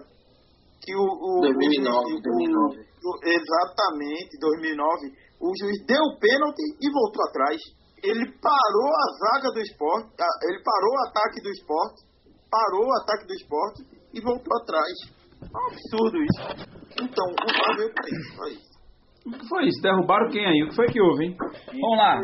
que 0.82 0.90
o, 0.98 1.06
o, 1.06 1.40
2009, 1.54 1.94
o, 2.12 2.20
2009. 2.20 2.82
o- 2.82 3.18
exatamente, 3.22 4.34
2009, 4.40 5.14
o 5.40 5.48
juiz 5.62 5.78
deu 5.86 6.02
o 6.02 6.18
pênalti 6.18 6.62
e 6.82 6.86
voltou 6.90 7.22
atrás. 7.30 7.56
Ele 8.02 8.26
parou 8.42 8.90
a 8.90 9.06
zaga 9.18 9.54
do 9.54 9.60
esporte, 9.60 10.10
ele 10.42 10.62
parou 10.64 10.90
o 10.90 11.08
ataque 11.08 11.40
do 11.40 11.50
esporte, 11.50 12.02
parou 12.50 12.86
o 12.86 12.96
ataque 13.00 13.26
do 13.26 13.34
esporte 13.34 13.82
e 14.12 14.20
voltou 14.20 14.56
atrás. 14.60 15.22
É 15.42 15.56
um 15.56 15.66
absurdo 15.70 16.18
isso. 16.22 16.72
Então, 17.00 17.26
o 17.26 17.76
veio 17.76 17.94
pra 17.94 18.08
isso, 18.08 18.36
só 18.36 18.46
isso. 18.48 18.72
O 19.24 19.30
que 19.30 19.48
foi 19.48 19.66
isso? 19.66 19.80
Derrubaram 19.82 20.30
quem 20.30 20.44
aí? 20.44 20.62
O 20.64 20.68
que 20.68 20.74
foi 20.74 20.86
que 20.86 21.00
houve, 21.00 21.26
hein? 21.26 21.36
Vamos 21.38 21.96
lá. 21.96 22.20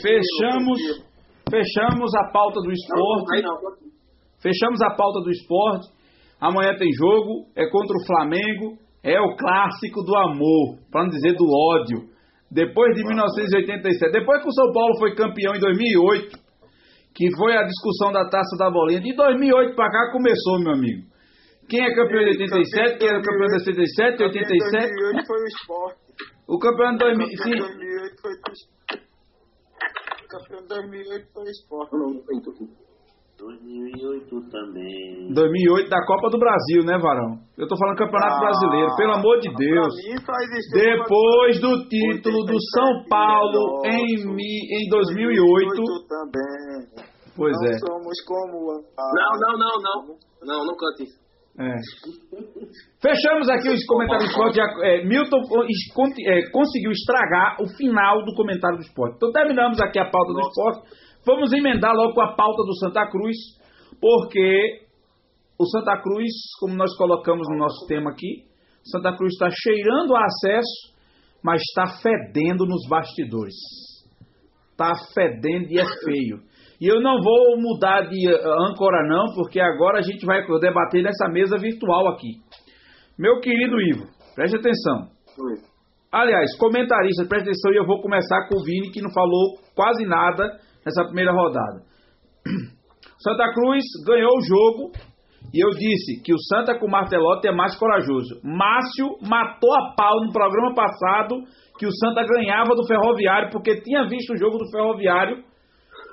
Fechamos, 0.00 0.80
fechamos 1.50 2.14
a 2.14 2.32
pauta 2.32 2.60
do 2.60 2.72
esporte. 2.72 3.42
Fechamos 4.40 4.80
a 4.82 4.96
pauta 4.96 5.20
do 5.20 5.30
esporte. 5.30 5.88
Amanhã 6.40 6.74
tem 6.78 6.90
jogo, 6.92 7.48
é 7.54 7.68
contra 7.68 7.96
o 7.96 8.06
Flamengo, 8.06 8.78
é 9.02 9.20
o 9.20 9.36
clássico 9.36 10.02
do 10.02 10.16
amor, 10.16 10.78
para 10.90 11.02
não 11.02 11.10
dizer 11.10 11.34
do 11.34 11.44
ódio. 11.44 12.08
Depois 12.50 12.94
de 12.94 13.04
1987, 13.04 14.12
depois 14.12 14.42
que 14.42 14.48
o 14.48 14.52
São 14.52 14.72
Paulo 14.72 14.98
foi 14.98 15.14
campeão 15.14 15.54
em 15.54 15.60
2008, 15.60 16.38
que 17.14 17.28
foi 17.36 17.56
a 17.56 17.62
discussão 17.62 18.10
da 18.12 18.28
Taça 18.28 18.56
da 18.58 18.70
Bolinha, 18.70 19.00
de 19.00 19.14
2008 19.14 19.74
para 19.74 19.90
cá 19.90 20.12
começou, 20.12 20.58
meu 20.60 20.72
amigo. 20.72 21.06
Quem 21.68 21.84
é 21.84 21.94
campeão 21.94 22.24
de 22.24 22.40
87, 22.40 22.98
quem 22.98 23.08
era 23.08 23.20
campeão 23.20 23.46
de 23.48 23.64
77, 23.64 24.22
87, 24.22 24.70
2008 24.72 25.26
foi 25.26 25.36
o 25.36 25.46
esporte. 25.46 26.00
o 26.48 26.58
campeão 26.58 26.92
de 26.92 26.98
2000, 26.98 27.28
Campeão 27.28 27.44
sim, 27.44 27.50
de 27.50 27.58
2008 27.58 28.20
foi 28.22 28.30
o 28.30 28.34
esporte. 28.38 29.08
Campeão 30.28 30.60
de 30.62 30.68
2008 30.68 31.28
foi 31.34 31.42
o 31.42 31.50
esporte. 31.50 31.90
Não, 33.38 33.46
não, 33.46 33.54
não, 33.54 33.78
não. 33.78 34.18
2008 34.18 34.50
também. 34.50 35.32
2008 35.32 35.88
da 35.88 36.04
Copa 36.06 36.28
do 36.30 36.38
Brasil, 36.38 36.82
né, 36.84 36.98
Varão? 36.98 37.38
Eu 37.56 37.68
tô 37.68 37.76
falando 37.78 37.96
Campeonato 37.96 38.34
Ah, 38.34 38.40
Brasileiro, 38.40 38.96
pelo 38.96 39.12
amor 39.14 39.38
de 39.40 39.54
Deus. 39.54 39.94
Depois 40.72 41.60
do 41.60 41.88
título 41.88 42.44
do 42.44 42.56
São 42.74 43.04
Paulo 43.08 43.82
em, 43.86 44.26
mi- 44.34 44.66
em 44.70 44.88
2008. 44.90 45.82
também. 46.08 47.06
Pois 47.36 47.54
não 47.60 47.68
é. 47.70 47.78
somos 47.78 48.20
como 48.26 48.70
a... 48.98 49.02
Não, 49.14 49.32
não, 49.40 49.58
não, 49.58 49.82
não. 49.82 50.16
Não, 50.42 50.64
não 50.66 50.74
cante 50.76 51.04
isso. 51.04 51.18
é. 51.58 51.74
Fechamos 53.00 53.48
aqui 53.48 53.68
os 53.70 53.84
comentários 53.86 54.24
do 54.26 54.30
esporte. 54.30 54.60
É, 54.82 55.04
Milton 55.04 55.38
é, 56.26 56.50
conseguiu 56.50 56.90
estragar 56.90 57.56
o 57.62 57.66
final 57.76 58.24
do 58.24 58.34
comentário 58.34 58.76
do 58.78 58.82
esporte. 58.82 59.16
Então 59.16 59.30
terminamos 59.32 59.80
aqui 59.80 59.98
a 60.00 60.10
pauta 60.10 60.32
do 60.32 60.40
esporte. 60.40 61.07
Vamos 61.26 61.52
emendar 61.52 61.92
logo 61.94 62.14
com 62.14 62.22
a 62.22 62.34
pauta 62.34 62.62
do 62.62 62.74
Santa 62.76 63.08
Cruz, 63.10 63.36
porque 64.00 64.86
o 65.58 65.66
Santa 65.66 66.00
Cruz, 66.00 66.30
como 66.60 66.74
nós 66.74 66.96
colocamos 66.96 67.46
no 67.50 67.58
nosso 67.58 67.86
tema 67.86 68.10
aqui, 68.10 68.46
Santa 68.84 69.16
Cruz 69.16 69.34
está 69.34 69.48
cheirando 69.50 70.14
a 70.14 70.24
acesso, 70.24 70.96
mas 71.42 71.60
está 71.60 72.00
fedendo 72.00 72.64
nos 72.64 72.88
bastidores. 72.88 73.54
Está 74.70 74.92
fedendo 75.14 75.66
e 75.70 75.78
é 75.78 75.84
feio. 76.04 76.40
E 76.80 76.86
eu 76.86 77.00
não 77.02 77.20
vou 77.20 77.60
mudar 77.60 78.02
de 78.02 78.28
âncora 78.28 79.06
não, 79.08 79.34
porque 79.34 79.60
agora 79.60 79.98
a 79.98 80.02
gente 80.02 80.24
vai 80.24 80.46
debater 80.60 81.02
nessa 81.02 81.28
mesa 81.28 81.58
virtual 81.58 82.08
aqui. 82.08 82.40
Meu 83.18 83.40
querido 83.40 83.80
Ivo, 83.80 84.06
preste 84.36 84.56
atenção. 84.56 85.08
Aliás, 86.10 86.56
comentarista, 86.56 87.26
preste 87.28 87.48
atenção 87.48 87.72
e 87.72 87.76
eu 87.76 87.84
vou 87.84 88.00
começar 88.00 88.48
com 88.48 88.60
o 88.60 88.64
Vini, 88.64 88.90
que 88.92 89.02
não 89.02 89.10
falou 89.12 89.58
quase 89.74 90.06
nada 90.06 90.56
nessa 90.84 91.04
primeira 91.04 91.32
rodada. 91.32 91.82
Santa 93.18 93.52
Cruz 93.52 93.84
ganhou 94.06 94.36
o 94.36 94.42
jogo 94.42 94.92
e 95.52 95.64
eu 95.64 95.70
disse 95.70 96.22
que 96.22 96.32
o 96.32 96.38
Santa 96.38 96.78
com 96.78 96.88
Martelotti 96.88 97.48
é 97.48 97.52
mais 97.52 97.76
corajoso. 97.76 98.40
Márcio 98.44 99.16
matou 99.22 99.72
a 99.74 99.94
pau 99.96 100.24
no 100.24 100.32
programa 100.32 100.74
passado 100.74 101.36
que 101.78 101.86
o 101.86 101.92
Santa 101.92 102.24
ganhava 102.24 102.74
do 102.74 102.86
Ferroviário 102.86 103.50
porque 103.50 103.80
tinha 103.80 104.06
visto 104.06 104.32
o 104.32 104.36
jogo 104.36 104.58
do 104.58 104.70
Ferroviário 104.70 105.42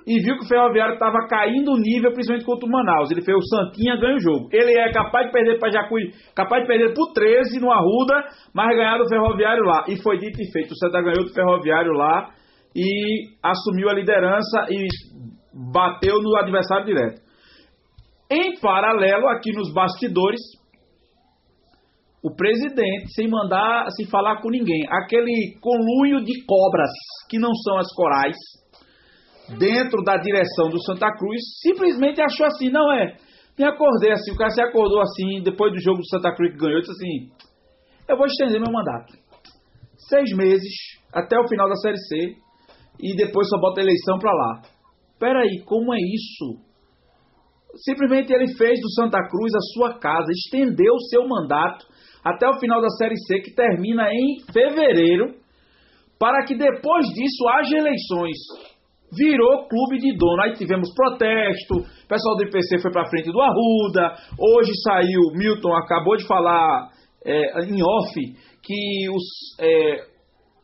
e 0.08 0.21
viu 0.21 0.38
que 0.38 0.45
o 0.45 0.47
Ferroviário 0.47 0.93
estava 0.93 1.28
caindo 1.28 1.71
o 1.71 1.78
nível, 1.78 2.13
principalmente 2.13 2.45
contra 2.45 2.67
o 2.67 2.71
Manaus. 2.71 3.10
Ele 3.10 3.23
fez 3.23 3.36
o 3.36 3.47
Santinha, 3.47 3.97
ganha 3.97 4.15
o 4.15 4.19
jogo. 4.19 4.49
Ele 4.54 4.78
é 4.78 4.91
capaz 4.91 5.25
de 5.25 5.32
perder 5.32 5.60
para 5.60 5.71
Jacuí, 5.71 6.12
capaz 6.36 6.62
de 6.62 6.67
perder 6.67 6.93
por 6.93 7.12
13 7.12 7.60
no 7.60 7.71
Arruda, 7.71 8.23
mas 8.54 8.75
ganhar 8.75 8.97
do 8.99 9.10
Ferroviário 9.10 9.63
lá. 9.63 9.84
E 9.88 10.01
foi 10.01 10.17
dito 10.19 10.39
e 10.39 10.51
feito. 10.51 10.71
O 10.71 10.78
Santa 10.78 11.01
ganhou 11.01 11.23
do 11.23 11.34
Ferroviário 11.34 11.91
lá 11.93 12.30
e 12.76 13.30
assumiu 13.42 13.90
a 13.90 13.94
liderança 13.94 14.66
e 14.70 14.88
bateu 15.72 16.22
no 16.22 16.36
adversário 16.36 16.86
direto. 16.86 17.22
Em 18.30 18.60
paralelo, 18.60 19.30
aqui 19.30 19.52
nos 19.54 19.72
bastidores, 19.74 20.42
o 22.22 22.36
presidente, 22.36 23.14
sem 23.14 23.30
mandar, 23.30 23.86
sem 23.92 24.08
falar 24.08 24.42
com 24.42 24.50
ninguém, 24.50 24.84
aquele 24.90 25.58
conluio 25.62 26.24
de 26.24 26.44
cobras, 26.46 26.90
que 27.30 27.38
não 27.40 27.54
são 27.54 27.78
as 27.78 27.88
corais, 27.94 28.36
dentro 29.58 30.04
da 30.04 30.18
direção 30.18 30.70
do 30.70 30.82
Santa 30.84 31.08
Cruz, 31.16 31.40
simplesmente 31.62 32.20
achou 32.20 32.48
assim, 32.48 32.70
não 32.70 32.92
é? 32.92 33.16
Me 33.58 33.64
acordei 33.64 34.12
assim, 34.12 34.32
o 34.34 34.38
cara 34.38 34.50
se 34.50 34.62
acordou 34.62 35.00
assim, 35.02 35.42
depois 35.44 35.72
do 35.72 35.80
jogo 35.80 36.00
do 36.00 36.10
Santa 36.10 36.36
Cruz 36.36 36.52
que 36.52 36.58
ganhou, 36.58 36.80
disse 36.80 36.92
assim, 36.92 37.32
eu 38.10 38.18
vou 38.18 38.26
estender 38.26 38.60
meu 38.60 38.74
mandato. 38.74 39.14
Seis 40.10 40.36
meses, 40.36 40.74
até 41.14 41.40
o 41.40 41.48
final 41.48 41.70
da 41.70 41.76
Série 41.76 41.98
C, 41.98 42.36
e 42.99 43.15
depois 43.15 43.47
só 43.49 43.60
bota 43.60 43.81
a 43.81 43.84
eleição 43.84 44.17
pra 44.19 44.31
lá. 44.31 44.62
Peraí, 45.19 45.63
como 45.65 45.93
é 45.93 45.97
isso? 45.97 46.62
Simplesmente 47.75 48.34
ele 48.34 48.55
fez 48.55 48.79
do 48.79 48.91
Santa 48.93 49.19
Cruz 49.27 49.53
a 49.53 49.62
sua 49.73 49.99
casa, 49.99 50.31
estendeu 50.31 50.93
o 50.93 51.10
seu 51.10 51.27
mandato 51.27 51.86
até 52.23 52.47
o 52.49 52.60
final 52.60 52.81
da 52.81 52.89
Série 52.89 53.15
C, 53.27 53.39
que 53.39 53.53
termina 53.53 54.10
em 54.12 54.39
fevereiro, 54.51 55.36
para 56.17 56.43
que 56.45 56.55
depois 56.55 57.05
disso 57.08 57.47
haja 57.49 57.77
eleições. 57.77 58.38
Virou 59.15 59.67
clube 59.67 59.99
de 59.99 60.17
dono. 60.17 60.41
Aí 60.41 60.53
tivemos 60.53 60.91
protesto, 60.95 61.75
o 61.75 62.08
pessoal 62.08 62.36
do 62.36 62.43
IPC 62.43 62.81
foi 62.81 62.91
para 62.91 63.10
frente 63.10 63.31
do 63.31 63.39
Arruda, 63.39 64.15
hoje 64.39 64.71
saiu, 64.84 65.21
Milton 65.36 65.75
acabou 65.75 66.17
de 66.17 66.25
falar 66.25 66.89
é, 67.23 67.65
em 67.65 67.84
off, 67.84 68.13
que 68.63 69.10
os, 69.10 69.23
é, 69.60 70.14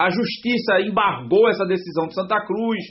a 0.06 0.10
justiça 0.10 0.82
embargou 0.82 1.48
essa 1.48 1.66
decisão 1.66 2.08
de 2.08 2.16
Santa 2.16 2.44
Cruz, 2.46 2.84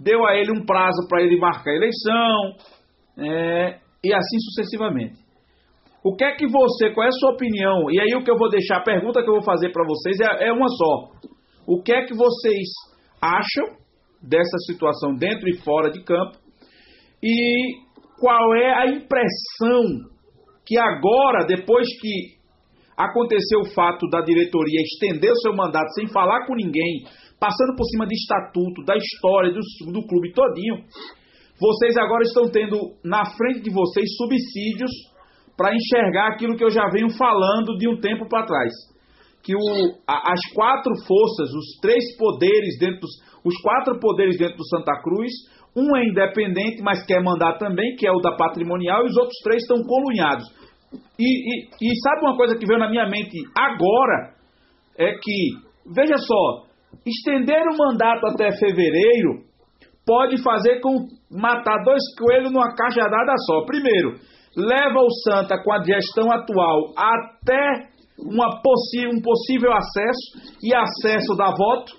deu 0.00 0.26
a 0.26 0.34
ele 0.34 0.50
um 0.50 0.64
prazo 0.64 1.06
para 1.08 1.22
ele 1.22 1.38
marcar 1.38 1.70
a 1.70 1.76
eleição, 1.76 2.56
é, 3.18 3.78
e 4.02 4.14
assim 4.14 4.38
sucessivamente. 4.40 5.22
O 6.02 6.14
que 6.16 6.24
é 6.24 6.34
que 6.34 6.46
você, 6.46 6.90
qual 6.90 7.04
é 7.04 7.08
a 7.08 7.12
sua 7.12 7.32
opinião? 7.32 7.90
E 7.90 8.00
aí 8.00 8.14
o 8.14 8.22
que 8.22 8.30
eu 8.30 8.36
vou 8.36 8.48
deixar, 8.48 8.78
a 8.78 8.82
pergunta 8.82 9.22
que 9.22 9.28
eu 9.28 9.34
vou 9.34 9.42
fazer 9.42 9.72
para 9.72 9.86
vocês 9.86 10.16
é, 10.20 10.48
é 10.48 10.52
uma 10.52 10.68
só. 10.68 11.30
O 11.66 11.82
que 11.82 11.92
é 11.92 12.04
que 12.04 12.14
vocês 12.14 12.68
acham 13.20 13.76
dessa 14.22 14.58
situação 14.66 15.14
dentro 15.14 15.48
e 15.48 15.58
fora 15.58 15.90
de 15.90 16.02
campo? 16.02 16.36
E 17.22 17.84
qual 18.20 18.54
é 18.54 18.72
a 18.74 18.86
impressão 18.86 19.82
que 20.66 20.78
agora, 20.78 21.46
depois 21.46 21.88
que 22.00 22.36
aconteceu 22.96 23.60
o 23.60 23.70
fato 23.74 24.08
da 24.08 24.20
diretoria 24.20 24.80
estender 24.80 25.30
o 25.32 25.40
seu 25.40 25.54
mandato 25.54 25.92
sem 25.94 26.06
falar 26.08 26.46
com 26.46 26.54
ninguém, 26.54 27.04
passando 27.38 27.76
por 27.76 27.84
cima 27.84 28.06
de 28.06 28.14
estatuto, 28.14 28.84
da 28.84 28.96
história 28.96 29.52
do, 29.52 29.60
do 29.92 30.06
clube 30.06 30.32
todinho, 30.32 30.84
vocês 31.60 31.96
agora 31.96 32.22
estão 32.22 32.50
tendo 32.50 32.76
na 33.04 33.24
frente 33.24 33.62
de 33.62 33.70
vocês 33.70 34.16
subsídios 34.16 34.90
para 35.56 35.74
enxergar 35.74 36.32
aquilo 36.32 36.56
que 36.56 36.64
eu 36.64 36.70
já 36.70 36.88
venho 36.90 37.10
falando 37.10 37.76
de 37.78 37.88
um 37.88 38.00
tempo 38.00 38.28
para 38.28 38.46
trás. 38.46 38.72
Que 39.42 39.54
o, 39.54 39.60
a, 40.06 40.32
as 40.32 40.40
quatro 40.52 40.92
forças, 41.06 41.50
os 41.54 41.80
três 41.80 42.16
poderes 42.16 42.78
dentro 42.78 43.00
dos, 43.00 43.10
os 43.44 43.54
quatro 43.62 44.00
poderes 44.00 44.36
dentro 44.36 44.56
do 44.56 44.66
Santa 44.66 45.00
Cruz, 45.02 45.30
um 45.76 45.96
é 45.96 46.06
independente, 46.06 46.82
mas 46.82 47.04
quer 47.04 47.22
mandar 47.22 47.58
também, 47.58 47.94
que 47.96 48.06
é 48.06 48.10
o 48.10 48.20
da 48.20 48.36
patrimonial, 48.36 49.04
e 49.04 49.10
os 49.10 49.16
outros 49.16 49.38
três 49.42 49.62
estão 49.62 49.82
colunhados. 49.82 50.44
E, 51.18 51.24
e, 51.24 51.68
e 51.80 52.00
sabe 52.02 52.20
uma 52.22 52.36
coisa 52.36 52.56
que 52.56 52.66
veio 52.66 52.78
na 52.78 52.90
minha 52.90 53.08
mente 53.08 53.38
agora? 53.56 54.34
É 54.98 55.12
que, 55.20 55.50
veja 55.94 56.16
só, 56.18 56.66
estender 57.04 57.62
o 57.62 57.76
mandato 57.76 58.26
até 58.26 58.50
fevereiro 58.56 59.44
pode 60.06 60.42
fazer 60.42 60.80
com 60.80 61.06
matar 61.30 61.82
dois 61.84 62.02
coelhos 62.18 62.52
numa 62.52 62.74
cajadada 62.74 63.34
só. 63.46 63.64
Primeiro, 63.64 64.18
leva 64.56 65.00
o 65.00 65.10
Santa 65.24 65.62
com 65.62 65.72
a 65.72 65.82
gestão 65.82 66.30
atual 66.30 66.92
até 66.96 67.88
uma 68.18 68.60
possi 68.62 69.06
um 69.08 69.20
possível 69.20 69.72
acesso 69.72 70.56
e 70.62 70.72
acesso 70.74 71.34
da 71.36 71.50
voto 71.50 71.92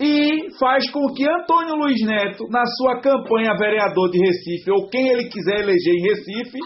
e 0.00 0.50
faz 0.58 0.90
com 0.90 1.12
que 1.14 1.24
Antônio 1.28 1.76
Luiz 1.76 2.00
Neto, 2.04 2.48
na 2.48 2.64
sua 2.66 3.00
campanha 3.00 3.56
vereador 3.56 4.10
de 4.10 4.18
Recife, 4.18 4.70
ou 4.70 4.88
quem 4.88 5.08
ele 5.08 5.28
quiser 5.28 5.60
eleger 5.60 5.94
em 5.94 6.02
Recife, 6.02 6.58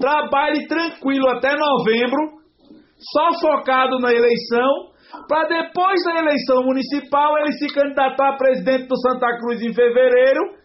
trabalhe 0.00 0.66
tranquilo 0.66 1.28
até 1.30 1.54
novembro, 1.54 2.40
só 2.98 3.38
focado 3.40 3.98
na 3.98 4.12
eleição, 4.12 4.90
para 5.28 5.48
depois 5.48 6.02
da 6.04 6.18
eleição 6.18 6.62
municipal 6.64 7.38
ele 7.38 7.52
se 7.52 7.68
candidatar 7.68 8.34
a 8.34 8.36
presidente 8.36 8.86
do 8.86 8.96
Santa 8.98 9.38
Cruz 9.38 9.62
em 9.62 9.72
fevereiro, 9.72 10.56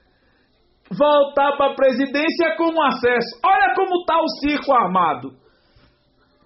voltar 0.92 1.56
para 1.58 1.72
a 1.72 1.76
presidência 1.76 2.56
com 2.58 2.82
acesso. 2.82 3.40
Olha 3.46 3.74
como 3.76 4.02
está 4.02 4.18
o 4.22 4.28
circo 4.40 4.74
armado. 4.74 5.32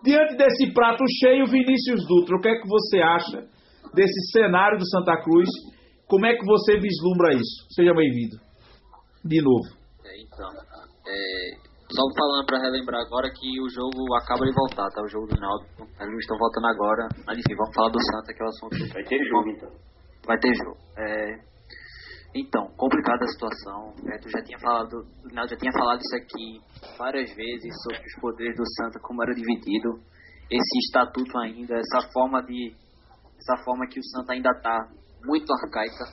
Diante 0.03 0.35
desse 0.35 0.71
prato 0.71 1.03
cheio, 1.19 1.47
Vinícius 1.47 2.05
Dutra, 2.07 2.35
o 2.35 2.41
que 2.41 2.49
é 2.49 2.61
que 2.61 2.67
você 2.67 3.01
acha 3.01 3.47
desse 3.93 4.31
cenário 4.31 4.77
do 4.77 4.87
Santa 4.87 5.19
Cruz? 5.23 5.49
Como 6.07 6.25
é 6.27 6.35
que 6.35 6.45
você 6.45 6.77
vislumbra 6.79 7.33
isso? 7.33 7.65
Seja 7.73 7.91
bem-vindo. 7.93 8.37
De 9.23 9.41
novo. 9.41 9.65
É, 10.05 10.21
então, 10.21 10.51
é, 11.07 11.64
só 11.95 12.03
falando 12.11 12.45
para 12.45 12.59
relembrar 12.59 13.01
agora 13.01 13.31
que 13.31 13.47
o 13.61 13.69
jogo 13.69 14.03
acaba 14.19 14.45
de 14.45 14.51
voltar, 14.51 14.89
tá? 14.91 15.01
O 15.01 15.07
jogo 15.07 15.27
do 15.27 15.39
Naldo. 15.39 15.65
Eles 15.79 16.19
estão 16.19 16.37
voltando 16.37 16.67
agora. 16.67 17.07
Mas 17.25 17.39
enfim, 17.39 17.55
vamos 17.55 17.73
falar 17.73 17.89
do 17.89 18.03
Santa, 18.03 18.33
que 18.35 18.43
é 18.43 18.45
o 18.45 18.49
assunto. 18.49 18.93
Vai 18.93 19.03
ter 19.03 19.23
jogo, 19.23 19.49
então. 19.49 19.71
Vai 20.27 20.37
ter 20.37 20.53
jogo. 20.53 20.77
É, 20.97 21.39
então, 22.35 22.67
complicada 22.75 23.23
a 23.23 23.31
situação. 23.31 23.95
É, 24.11 24.17
tu 24.19 24.29
já 24.29 24.43
tinha 24.43 24.59
falado, 24.59 25.07
o 25.23 25.33
Naldo 25.33 25.51
já 25.51 25.57
tinha 25.57 25.71
falado 25.71 26.01
isso 26.01 26.15
aqui 26.19 26.59
várias 26.97 27.33
vezes 27.33 27.71
sobre 27.83 28.03
os 28.03 28.15
poderes 28.19 28.55
do 28.57 28.67
Santa, 28.75 28.99
como 28.99 29.23
era 29.23 29.33
dividido. 29.33 29.95
Esse 30.51 30.77
estatuto 30.85 31.37
ainda, 31.39 31.75
essa 31.79 32.11
forma 32.11 32.43
de. 32.43 32.75
Essa 33.39 33.63
forma 33.63 33.87
que 33.87 33.99
o 33.99 34.03
Santa 34.03 34.33
ainda 34.33 34.53
tá 34.61 34.87
muito 35.23 35.47
arcaica. 35.53 36.11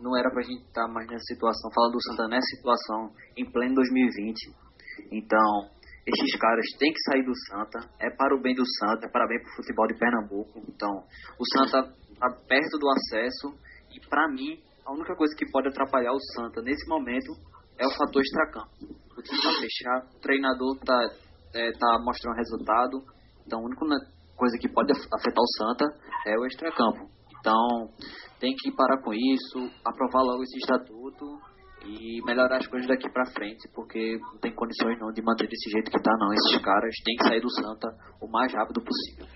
Não 0.00 0.16
era 0.16 0.30
pra 0.30 0.42
gente 0.42 0.62
estar 0.66 0.86
tá 0.86 0.92
mais 0.92 1.08
nessa 1.08 1.24
situação, 1.24 1.70
falando 1.74 1.92
do 1.92 2.02
Santa 2.02 2.28
nessa 2.28 2.46
situação, 2.56 3.10
em 3.36 3.50
pleno 3.50 3.74
2020 3.74 4.63
então, 5.10 5.70
esses 6.06 6.36
caras 6.38 6.66
têm 6.78 6.92
que 6.92 7.00
sair 7.10 7.24
do 7.24 7.32
Santa, 7.48 7.88
é 7.98 8.10
para 8.10 8.36
o 8.36 8.40
bem 8.40 8.54
do 8.54 8.64
Santa, 8.78 9.06
é 9.06 9.10
para 9.10 9.24
o 9.24 9.28
bem 9.28 9.38
do 9.38 9.50
futebol 9.56 9.86
de 9.86 9.98
Pernambuco. 9.98 10.60
Então, 10.68 11.04
o 11.38 11.44
Santa 11.56 11.88
está 12.12 12.30
perto 12.46 12.78
do 12.78 12.90
acesso 12.90 13.54
e, 13.90 14.00
para 14.08 14.28
mim, 14.28 14.60
a 14.84 14.92
única 14.92 15.16
coisa 15.16 15.34
que 15.34 15.50
pode 15.50 15.68
atrapalhar 15.68 16.12
o 16.12 16.20
Santa 16.34 16.60
nesse 16.60 16.86
momento 16.88 17.32
é 17.78 17.86
o 17.86 17.96
fator 17.96 18.20
extracampo. 18.20 18.70
O 19.16 19.22
time 19.22 19.38
está 19.38 19.50
fechado, 19.60 20.16
o 20.16 20.20
treinador 20.20 20.76
está 20.76 21.00
é, 21.54 21.72
tá 21.72 21.98
mostrando 22.04 22.36
resultado, 22.36 23.02
então 23.46 23.60
a 23.60 23.64
única 23.64 23.86
coisa 24.36 24.58
que 24.58 24.68
pode 24.68 24.92
afetar 24.92 25.42
o 25.42 25.52
Santa 25.56 25.86
é 26.26 26.36
o 26.38 26.46
extracampo. 26.46 27.08
Então, 27.40 27.88
tem 28.40 28.54
que 28.56 28.72
parar 28.76 29.00
com 29.02 29.12
isso, 29.14 29.70
aprovar 29.84 30.22
logo 30.22 30.42
esse 30.42 30.58
estatuto 30.58 31.53
e 31.86 32.24
melhorar 32.24 32.56
as 32.56 32.66
coisas 32.66 32.88
daqui 32.88 33.08
para 33.10 33.26
frente, 33.26 33.68
porque 33.74 34.18
não 34.32 34.38
tem 34.40 34.54
condições 34.54 34.98
não 34.98 35.12
de 35.12 35.22
manter 35.22 35.48
desse 35.48 35.70
jeito 35.70 35.90
que 35.90 36.02
tá 36.02 36.12
não. 36.18 36.32
Esses 36.32 36.62
caras 36.62 36.94
têm 37.04 37.16
que 37.16 37.24
sair 37.24 37.40
do 37.40 37.50
Santa 37.50 37.88
o 38.20 38.30
mais 38.30 38.52
rápido 38.52 38.82
possível. 38.82 39.26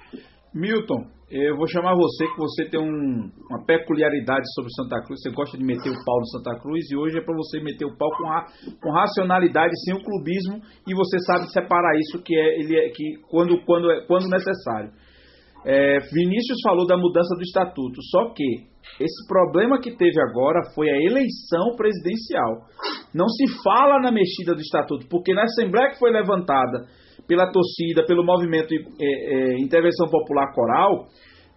Milton, 0.54 1.04
eu 1.30 1.56
vou 1.56 1.68
chamar 1.68 1.94
você 1.94 2.26
que 2.26 2.38
você 2.38 2.64
tem 2.70 2.80
um, 2.80 3.30
uma 3.50 3.64
peculiaridade 3.66 4.44
sobre 4.54 4.72
Santa 4.72 5.02
Cruz. 5.04 5.20
Você 5.20 5.30
gosta 5.30 5.58
de 5.58 5.64
meter 5.64 5.90
o 5.90 6.04
pau 6.04 6.18
no 6.18 6.26
Santa 6.26 6.58
Cruz 6.60 6.90
e 6.90 6.96
hoje 6.96 7.18
é 7.18 7.20
para 7.22 7.36
você 7.36 7.60
meter 7.60 7.84
o 7.84 7.96
pau 7.96 8.08
com, 8.16 8.24
com 8.80 8.90
racionalidade, 8.90 9.72
sem 9.84 9.94
o 9.94 10.02
clubismo 10.02 10.60
e 10.86 10.94
você 10.94 11.18
sabe 11.26 11.52
separar 11.52 11.94
isso 11.98 12.22
que 12.22 12.34
é 12.34 12.60
ele 12.60 12.76
é 12.76 12.88
que 12.88 13.18
quando 13.28 13.62
quando 13.64 13.90
é, 13.90 14.06
quando 14.06 14.28
necessário. 14.30 14.90
É, 15.64 15.98
Vinícius 16.12 16.58
falou 16.62 16.86
da 16.86 16.96
mudança 16.96 17.34
do 17.34 17.42
estatuto, 17.42 18.00
só 18.10 18.32
que 18.32 18.68
esse 19.00 19.26
problema 19.28 19.80
que 19.80 19.96
teve 19.96 20.20
agora 20.20 20.60
foi 20.74 20.88
a 20.88 20.96
eleição 20.96 21.76
presidencial. 21.76 22.66
Não 23.14 23.28
se 23.28 23.62
fala 23.62 24.00
na 24.00 24.10
mexida 24.10 24.54
do 24.54 24.60
estatuto, 24.60 25.06
porque 25.08 25.34
na 25.34 25.42
Assembleia 25.42 25.90
que 25.90 25.98
foi 25.98 26.10
levantada 26.10 26.86
pela 27.26 27.50
torcida, 27.50 28.04
pelo 28.06 28.24
movimento 28.24 28.72
é, 28.72 28.78
é, 29.04 29.60
Intervenção 29.60 30.06
Popular 30.08 30.52
Coral, 30.54 31.06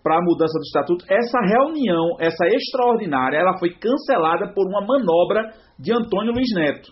para 0.03 0.17
a 0.17 0.21
mudança 0.21 0.57
do 0.57 0.65
estatuto, 0.65 1.05
essa 1.07 1.39
reunião, 1.41 2.17
essa 2.19 2.45
extraordinária, 2.47 3.37
ela 3.37 3.57
foi 3.59 3.69
cancelada 3.69 4.51
por 4.53 4.67
uma 4.67 4.81
manobra 4.81 5.51
de 5.79 5.93
Antônio 5.93 6.33
Luiz 6.33 6.49
Neto. 6.55 6.91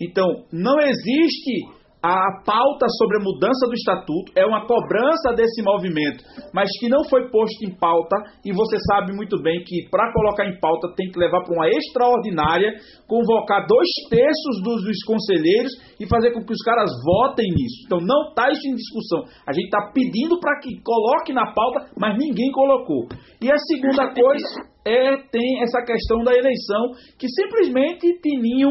Então, 0.00 0.26
não 0.50 0.78
existe 0.78 1.79
a 2.02 2.40
pauta 2.44 2.86
sobre 2.96 3.18
a 3.18 3.24
mudança 3.24 3.66
do 3.68 3.74
estatuto 3.74 4.32
é 4.34 4.44
uma 4.46 4.66
cobrança 4.66 5.34
desse 5.36 5.62
movimento, 5.62 6.24
mas 6.52 6.70
que 6.80 6.88
não 6.88 7.04
foi 7.04 7.28
posto 7.30 7.60
em 7.62 7.76
pauta, 7.76 8.16
e 8.44 8.52
você 8.52 8.76
sabe 8.88 9.12
muito 9.12 9.40
bem 9.42 9.62
que 9.64 9.88
para 9.90 10.10
colocar 10.12 10.46
em 10.46 10.58
pauta 10.58 10.94
tem 10.96 11.10
que 11.10 11.18
levar 11.18 11.44
para 11.44 11.54
uma 11.54 11.68
extraordinária, 11.68 12.72
convocar 13.06 13.66
dois 13.66 13.88
terços 14.08 14.62
dos, 14.64 14.82
dos, 14.82 15.04
conselheiros 15.04 15.72
e 16.00 16.06
fazer 16.08 16.32
com 16.32 16.40
que 16.40 16.52
os 16.52 16.62
caras 16.64 16.90
votem 17.04 17.46
nisso. 17.46 17.84
Então 17.84 17.98
não 18.00 18.30
está 18.30 18.50
isso 18.50 18.66
em 18.66 18.74
discussão. 18.74 19.24
A 19.46 19.52
gente 19.52 19.66
está 19.66 19.92
pedindo 19.92 20.40
para 20.40 20.58
que 20.60 20.80
coloque 20.82 21.32
na 21.32 21.52
pauta, 21.52 21.90
mas 21.98 22.16
ninguém 22.16 22.50
colocou. 22.52 23.08
E 23.42 23.50
a 23.50 23.58
segunda 23.58 24.14
coisa 24.14 24.70
é 24.86 25.16
tem 25.30 25.62
essa 25.62 25.84
questão 25.84 26.22
da 26.24 26.32
eleição, 26.32 26.92
que 27.18 27.28
simplesmente 27.28 28.20
Tininho 28.22 28.70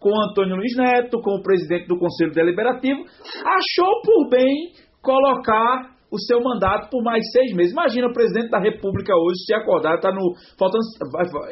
com 0.00 0.10
Antônio 0.30 0.56
Luiz 0.56 0.74
Neto, 0.76 1.20
com 1.20 1.36
o 1.36 1.42
presidente 1.42 1.86
do 1.86 1.98
Conselho 1.98 2.32
Deliberativo, 2.32 3.04
achou 3.44 4.00
por 4.02 4.28
bem 4.30 4.72
colocar 5.02 6.00
o 6.10 6.18
seu 6.18 6.42
mandato 6.42 6.90
por 6.90 7.02
mais 7.04 7.22
seis 7.30 7.54
meses. 7.54 7.72
Imagina 7.72 8.08
o 8.08 8.12
presidente 8.12 8.50
da 8.50 8.58
República 8.58 9.14
hoje 9.14 9.44
se 9.46 9.54
acordar, 9.54 9.94
está 9.94 10.10
no 10.10 10.34
faltando 10.58 10.82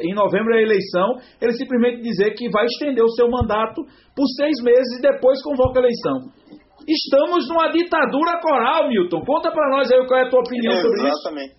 em 0.01 0.13
novembro 0.13 0.53
é 0.53 0.59
a 0.59 0.61
eleição, 0.61 1.15
ele 1.41 1.53
simplesmente 1.53 2.01
dizer 2.01 2.33
que 2.33 2.49
vai 2.49 2.65
estender 2.65 3.03
o 3.03 3.09
seu 3.09 3.29
mandato 3.29 3.81
por 4.15 4.25
seis 4.35 4.61
meses 4.61 4.99
e 4.99 5.01
depois 5.01 5.41
convoca 5.41 5.79
a 5.79 5.83
eleição. 5.83 6.33
Estamos 6.87 7.47
numa 7.47 7.71
ditadura 7.71 8.39
coral, 8.41 8.89
Milton. 8.89 9.21
Conta 9.21 9.51
para 9.51 9.69
nós 9.69 9.91
aí 9.91 10.07
qual 10.07 10.19
é 10.19 10.23
a 10.25 10.29
tua 10.29 10.39
opinião 10.39 10.73
é, 10.73 10.81
sobre 10.81 11.07
exatamente. 11.07 11.51
isso. 11.51 11.58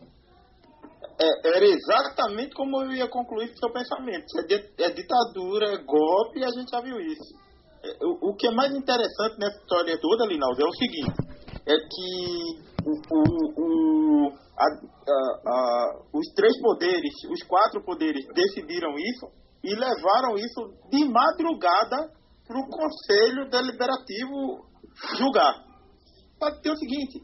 É, 1.20 1.48
era 1.48 1.66
exatamente 1.66 2.54
como 2.54 2.82
eu 2.82 2.92
ia 2.92 3.06
concluir 3.06 3.50
o 3.50 3.58
seu 3.58 3.70
pensamento. 3.70 4.24
É, 4.38 4.84
é 4.84 4.90
ditadura, 4.90 5.74
é 5.74 5.84
golpe, 5.84 6.40
e 6.40 6.44
a 6.44 6.48
gente 6.48 6.70
já 6.70 6.80
viu 6.80 6.98
isso. 6.98 7.34
É, 7.84 8.06
o, 8.06 8.30
o, 8.30 8.36
que 8.36 8.46
é 8.46 8.50
mais 8.50 8.74
interessante 8.74 9.38
nessa 9.38 9.58
história 9.58 10.00
toda, 10.00 10.24
Linaldo, 10.24 10.62
é 10.62 10.66
o 10.66 10.72
seguinte: 10.72 11.12
é 11.66 11.76
que 11.76 12.70
o, 12.86 12.94
o, 13.60 14.32
a, 14.56 14.64
a, 14.64 15.40
a, 15.46 16.00
os 16.14 16.26
três 16.34 16.58
poderes, 16.58 17.12
os 17.30 17.42
quatro 17.42 17.84
poderes, 17.84 18.24
decidiram 18.34 18.94
isso 18.94 19.26
e 19.62 19.74
levaram 19.74 20.36
isso 20.36 20.72
de 20.90 21.04
madrugada 21.04 22.12
para 22.46 22.60
o 22.60 22.68
Conselho 22.68 23.50
Deliberativo 23.50 24.64
julgar. 25.18 25.64
Pode 26.38 26.62
ter 26.62 26.70
o 26.70 26.76
seguinte: 26.76 27.20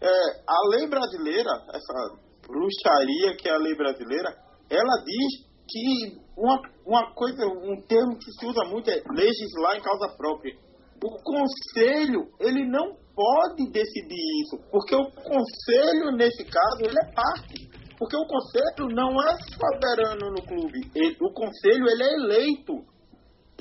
é, 0.00 0.08
a 0.46 0.68
lei 0.76 0.88
brasileira, 0.88 1.50
essa 1.74 2.31
bruxaria, 2.52 3.36
que 3.36 3.48
é 3.48 3.52
a 3.52 3.58
lei 3.58 3.74
brasileira, 3.74 4.28
ela 4.68 5.04
diz 5.04 5.52
que 5.66 6.20
uma, 6.36 6.60
uma 6.86 7.14
coisa, 7.14 7.46
um 7.46 7.80
termo 7.88 8.18
que 8.18 8.30
se 8.30 8.46
usa 8.46 8.64
muito 8.68 8.90
é 8.90 9.02
legislar 9.10 9.76
em 9.76 9.82
causa 9.82 10.14
própria. 10.16 10.54
O 11.02 11.10
conselho, 11.24 12.28
ele 12.38 12.68
não 12.68 12.94
pode 13.14 13.70
decidir 13.72 14.42
isso, 14.44 14.58
porque 14.70 14.94
o 14.94 15.10
conselho, 15.10 16.12
nesse 16.16 16.44
caso, 16.44 16.82
ele 16.82 16.98
é 16.98 17.12
parte. 17.12 17.82
Porque 17.98 18.16
o 18.16 18.26
conselho 18.26 18.88
não 18.94 19.10
é 19.22 19.36
soberano 19.54 20.30
no 20.30 20.42
clube. 20.42 20.80
Ele, 20.94 21.16
o 21.20 21.32
conselho, 21.32 21.88
ele 21.88 22.02
é 22.02 22.14
eleito. 22.14 22.72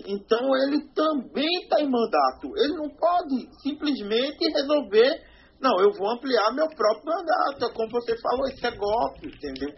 Então, 0.08 0.39
ele 0.64 0.88
também 0.96 1.50
está 1.62 1.80
em 1.80 1.89
mandato. 1.89 2.48
Ele 2.58 2.74
não 2.74 2.89
pode 2.89 3.50
simplesmente 3.62 4.52
resolver 4.52 5.22
não, 5.62 5.80
eu 5.80 5.93
vou 5.93 6.09
ampliar 6.09 6.51
meu 6.53 6.68
próprio 6.70 7.05
mandato. 7.05 7.74
Como 7.74 7.89
você 7.91 8.18
falou, 8.20 8.47
isso 8.47 8.66
é 8.66 8.72
golpe, 8.76 9.28
entendeu? 9.28 9.70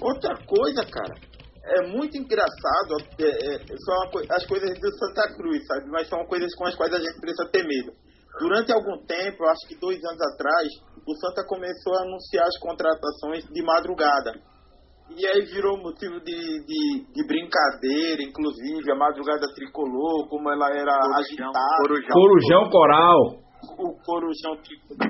Outra 0.00 0.34
coisa, 0.46 0.86
cara, 0.86 1.14
é 1.64 1.88
muito 1.88 2.16
engraçado, 2.16 2.94
é, 3.18 3.26
é, 3.26 3.58
são 3.58 4.20
as 4.30 4.46
coisas 4.46 4.78
do 4.78 4.90
Santa 4.98 5.34
Cruz, 5.34 5.66
sabe? 5.66 5.90
Mas 5.90 6.08
são 6.08 6.24
coisas 6.26 6.54
com 6.54 6.66
as 6.66 6.74
quais 6.76 6.92
a 6.92 6.98
gente 6.98 7.20
precisa 7.20 7.48
ter 7.50 7.66
medo. 7.66 7.92
Durante 8.38 8.72
algum 8.72 8.98
tempo, 9.06 9.44
acho 9.44 9.66
que 9.68 9.78
dois 9.78 9.98
anos 10.04 10.20
atrás, 10.34 10.68
o 11.06 11.14
Santa 11.16 11.44
começou 11.46 11.94
a 11.94 12.02
anunciar 12.02 12.46
as 12.46 12.58
contratações 12.58 13.44
de 13.44 13.62
madrugada. 13.62 14.32
E 15.16 15.26
aí 15.26 15.44
virou 15.46 15.78
motivo 15.78 16.18
de, 16.20 16.64
de, 16.64 17.12
de 17.12 17.26
brincadeira, 17.26 18.22
inclusive, 18.22 18.90
a 18.90 18.96
madrugada 18.96 19.46
tricolor, 19.54 20.28
como 20.28 20.50
ela 20.50 20.70
era 20.70 20.92
corujão, 20.92 21.18
agitada. 21.18 21.76
Corujão, 21.82 22.14
corujão 22.14 22.70
coral 22.70 23.43
o 23.78 23.94
Corujão, 24.02 24.58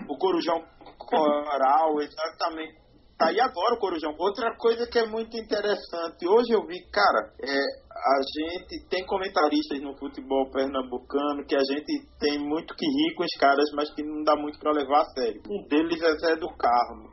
o 0.09 0.19
Corujão 0.19 0.65
Coral, 0.99 2.01
exatamente. 2.01 2.85
Tá 3.17 3.29
aí 3.29 3.41
agora 3.41 3.75
o 3.75 3.79
Corujão. 3.79 4.15
Outra 4.19 4.57
coisa 4.57 4.87
que 4.87 4.99
é 4.99 5.07
muito 5.07 5.37
interessante, 5.37 6.27
hoje 6.27 6.53
eu 6.53 6.67
vi, 6.67 6.83
cara, 6.91 7.33
é, 7.41 7.61
a 7.95 8.19
gente 8.37 8.89
tem 8.89 9.07
comentaristas 9.07 9.81
no 9.81 9.97
futebol 9.97 10.51
pernambucano 10.51 11.47
que 11.47 11.55
a 11.55 11.63
gente 11.63 12.07
tem 12.19 12.39
muito 12.39 12.75
que 12.75 12.85
rir 12.85 13.15
com 13.15 13.23
os 13.23 13.39
caras, 13.39 13.71
mas 13.75 13.95
que 13.95 14.03
não 14.03 14.25
dá 14.25 14.35
muito 14.35 14.59
para 14.59 14.73
levar 14.73 15.03
a 15.03 15.11
sério. 15.15 15.41
Um 15.49 15.63
deles 15.69 16.03
é 16.03 16.17
Zé 16.19 16.37
do 16.37 16.49
Carmo. 16.57 17.09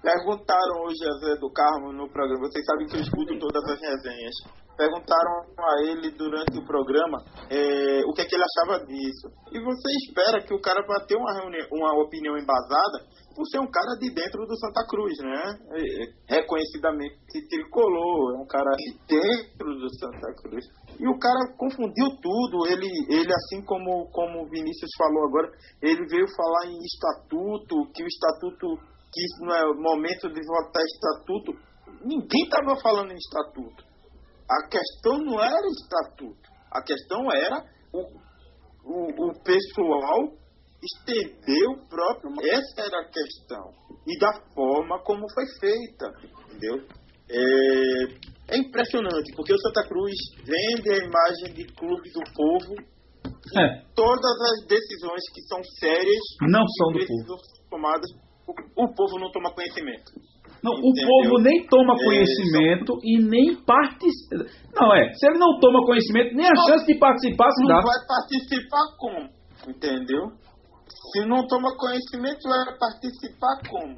Perguntaram 0.00 0.82
hoje 0.84 1.04
a 1.04 1.12
Zé 1.18 1.36
do 1.40 1.50
Carmo 1.50 1.92
no 1.92 2.08
programa, 2.08 2.46
vocês 2.46 2.64
sabem 2.64 2.86
que 2.86 2.96
eu 2.96 3.00
escuto 3.00 3.38
todas 3.40 3.64
as 3.64 3.80
resenhas 3.80 4.65
perguntaram 4.76 5.46
a 5.58 5.82
ele 5.82 6.10
durante 6.12 6.58
o 6.58 6.66
programa 6.66 7.18
é, 7.50 8.02
o 8.04 8.12
que, 8.12 8.22
é 8.22 8.24
que 8.24 8.34
ele 8.34 8.44
achava 8.44 8.84
disso. 8.84 9.28
E 9.52 9.58
você 9.58 9.88
espera 10.06 10.44
que 10.44 10.54
o 10.54 10.60
cara 10.60 10.84
vá 10.86 11.04
ter 11.06 11.16
uma, 11.16 11.32
reunião, 11.32 11.66
uma 11.72 12.02
opinião 12.02 12.36
embasada 12.36 13.04
por 13.34 13.44
ser 13.48 13.60
um 13.60 13.70
cara 13.70 13.96
de 14.00 14.12
dentro 14.14 14.46
do 14.46 14.56
Santa 14.56 14.86
Cruz, 14.88 15.18
né? 15.18 15.58
É, 15.72 16.36
reconhecidamente 16.36 17.20
tricolor, 17.50 18.34
é 18.34 18.38
um 18.38 18.46
cara 18.46 18.70
de 18.76 18.96
dentro 19.06 19.76
do 19.76 19.88
Santa 19.98 20.32
Cruz. 20.40 20.64
E 20.98 21.06
o 21.06 21.18
cara 21.18 21.52
confundiu 21.58 22.08
tudo. 22.22 22.66
Ele, 22.66 22.88
ele 23.10 23.32
assim 23.32 23.62
como, 23.64 24.08
como 24.10 24.42
o 24.42 24.48
Vinícius 24.48 24.90
falou 24.96 25.24
agora, 25.28 25.50
ele 25.82 26.06
veio 26.08 26.26
falar 26.34 26.72
em 26.72 26.78
estatuto, 26.80 27.92
que 27.92 28.02
o 28.02 28.06
estatuto, 28.06 28.66
que 29.12 29.20
isso 29.20 29.44
não 29.44 29.54
é 29.54 29.74
momento 29.74 30.32
de 30.32 30.40
votar 30.40 30.82
estatuto. 30.82 31.52
Ninguém 32.02 32.42
estava 32.44 32.80
falando 32.80 33.12
em 33.12 33.16
estatuto. 33.16 33.85
A 34.48 34.68
questão 34.68 35.18
não 35.18 35.42
era 35.42 35.66
estatuto. 35.68 36.48
A 36.70 36.82
questão 36.82 37.30
era 37.32 37.64
o, 37.92 38.00
o, 38.84 39.30
o 39.30 39.42
pessoal 39.42 40.32
estender 40.82 41.68
o 41.68 41.88
próprio. 41.88 42.30
Essa 42.42 42.82
era 42.82 43.00
a 43.00 43.08
questão. 43.08 43.72
E 44.06 44.18
da 44.18 44.32
forma 44.54 45.02
como 45.02 45.24
foi 45.32 45.44
feita. 45.60 46.12
Entendeu? 46.46 46.86
É, 47.28 48.54
é 48.54 48.58
impressionante, 48.58 49.34
porque 49.34 49.52
o 49.52 49.58
Santa 49.58 49.88
Cruz 49.88 50.14
vende 50.44 50.90
a 50.90 51.04
imagem 51.04 51.54
de 51.54 51.64
clube 51.74 52.10
do 52.12 52.22
povo. 52.32 52.74
É. 53.58 53.82
Todas 53.94 54.36
as 54.52 54.66
decisões 54.68 55.22
que 55.34 55.42
são 55.42 55.62
sérias 55.80 56.22
Não 56.42 56.64
que 56.64 56.72
são 56.72 57.26
do 57.26 57.38
ser 57.38 57.68
tomadas, 57.68 58.10
o, 58.46 58.84
o 58.84 58.94
povo 58.94 59.18
não 59.18 59.30
toma 59.32 59.52
conhecimento. 59.52 60.12
Não, 60.66 60.74
o 60.74 60.90
Entendeu? 60.90 61.06
povo 61.06 61.38
nem 61.42 61.66
toma 61.68 61.94
É, 61.94 62.04
conhecimento 62.04 62.98
e 63.04 63.22
nem 63.22 63.54
participa. 63.62 64.50
Não, 64.74 64.92
é. 64.94 65.12
Se 65.14 65.26
ele 65.30 65.38
não 65.38 65.58
toma 65.60 65.86
conhecimento, 65.86 66.34
nem 66.34 66.46
a 66.46 66.50
Não. 66.54 66.66
chance 66.66 66.84
de 66.86 66.98
participar 66.98 67.50
se 67.52 67.60
não 67.62 67.68
dá. 67.68 67.80
vai 67.86 68.00
participar 68.06 68.86
como? 68.98 69.30
Entendeu? 69.70 70.22
Se 71.12 71.24
não 71.24 71.46
toma 71.46 71.70
conhecimento, 71.78 72.42
vai 72.48 72.76
participar 72.78 73.62
como? 73.70 73.94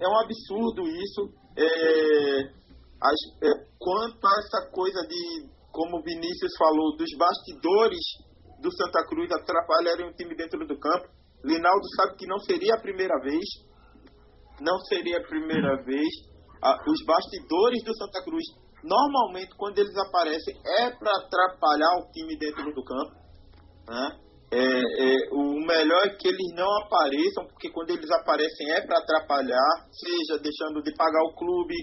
É 0.00 0.06
um 0.06 0.18
absurdo 0.22 0.86
isso. 0.86 1.34
É, 1.58 2.40
as- 3.02 3.42
é, 3.42 3.50
quanto 3.78 4.22
a 4.26 4.34
essa 4.38 4.70
coisa 4.72 5.00
de, 5.08 5.48
como 5.72 5.98
o 5.98 6.02
Vinícius 6.02 6.52
falou, 6.58 6.96
dos 6.96 7.10
bastidores 7.18 7.98
do 8.62 8.70
Santa 8.72 9.04
Cruz 9.08 9.30
atrapalharem 9.32 10.08
o 10.08 10.14
time 10.14 10.34
dentro 10.36 10.66
do 10.66 10.78
campo, 10.78 11.08
Linaldo 11.44 11.86
sabe 11.96 12.16
que 12.16 12.26
não 12.26 12.38
seria 12.38 12.74
a 12.74 12.80
primeira 12.80 13.18
vez. 13.22 13.44
Não 14.60 14.78
seria 14.88 15.18
a 15.18 15.26
primeira 15.26 15.82
vez. 15.84 16.08
Ah, 16.62 16.76
os 16.88 17.04
bastidores 17.04 17.82
do 17.84 17.94
Santa 17.96 18.22
Cruz, 18.24 18.44
normalmente, 18.82 19.54
quando 19.56 19.78
eles 19.78 19.96
aparecem, 19.96 20.54
é 20.80 20.90
para 20.90 21.12
atrapalhar 21.22 22.00
o 22.00 22.10
time 22.12 22.36
dentro 22.38 22.72
do 22.72 22.84
campo. 22.84 23.12
Né? 23.88 24.26
É, 24.52 24.58
é, 24.58 25.16
o 25.32 25.58
melhor 25.60 26.06
é 26.06 26.14
que 26.16 26.28
eles 26.28 26.54
não 26.54 26.70
apareçam, 26.82 27.46
porque 27.46 27.68
quando 27.70 27.90
eles 27.90 28.10
aparecem 28.10 28.70
é 28.72 28.80
para 28.86 28.98
atrapalhar, 28.98 29.86
seja 29.90 30.40
deixando 30.40 30.82
de 30.82 30.94
pagar 30.94 31.22
o 31.24 31.34
clube, 31.34 31.74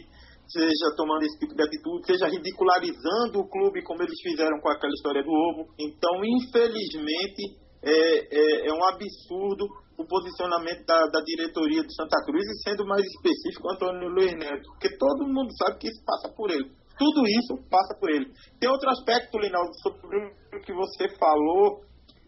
seja 0.48 0.96
tomando 0.96 1.24
esse 1.24 1.38
tipo 1.40 1.56
de 1.56 1.64
atitude, 1.64 2.08
seja 2.08 2.28
ridicularizando 2.28 3.40
o 3.40 3.50
clube, 3.50 3.84
como 3.84 4.02
eles 4.02 4.20
fizeram 4.22 4.60
com 4.62 4.70
aquela 4.70 4.94
história 4.94 5.24
do 5.24 5.30
ovo. 5.30 5.74
Então, 5.78 6.24
infelizmente, 6.24 7.60
é, 7.84 7.92
é, 8.32 8.68
é 8.70 8.74
um 8.74 8.84
absurdo 8.86 9.68
o 9.98 10.06
posicionamento 10.06 10.86
da, 10.86 11.06
da 11.08 11.22
diretoria 11.22 11.84
do 11.84 11.94
Santa 11.94 12.18
Cruz 12.26 12.44
e 12.44 12.64
sendo 12.70 12.86
mais 12.86 13.04
específico 13.06 13.72
Antônio 13.72 14.10
Luiz 14.10 14.34
Neto, 14.34 14.64
porque 14.74 14.98
todo 14.98 15.28
mundo 15.28 15.50
sabe 15.58 15.78
que 15.80 15.88
isso 15.88 16.02
passa 16.06 16.34
por 16.36 16.50
ele. 16.50 16.70
Tudo 16.98 17.26
isso 17.28 17.58
passa 17.70 17.98
por 18.00 18.10
ele. 18.10 18.26
Tem 18.60 18.70
outro 18.70 18.90
aspecto, 18.90 19.38
Linaldo, 19.40 19.72
sobre 19.82 20.18
o 20.56 20.62
que 20.62 20.74
você 20.74 21.10
falou. 21.18 21.82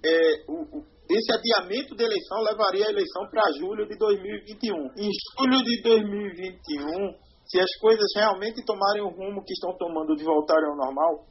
É, 0.04 0.52
o, 0.52 0.78
o- 0.80 0.86
esse 1.10 1.32
adiamento 1.38 1.94
da 1.96 2.04
eleição 2.04 2.42
levaria 2.42 2.88
a 2.88 2.90
eleição 2.90 3.30
para 3.30 3.44
julho 3.60 3.86
de 3.88 3.96
2021. 3.96 4.74
Em 4.98 5.10
julho 5.38 5.64
de 5.64 5.82
2021, 5.84 7.14
se 7.46 7.60
as 7.60 7.70
coisas 7.80 8.06
realmente 8.16 8.66
tomarem 8.66 9.04
o 9.04 9.10
rumo 9.10 9.44
que 9.46 9.54
estão 9.54 9.78
tomando 9.78 10.16
de 10.16 10.24
voltarem 10.24 10.66
ao 10.68 10.76
normal, 10.78 11.26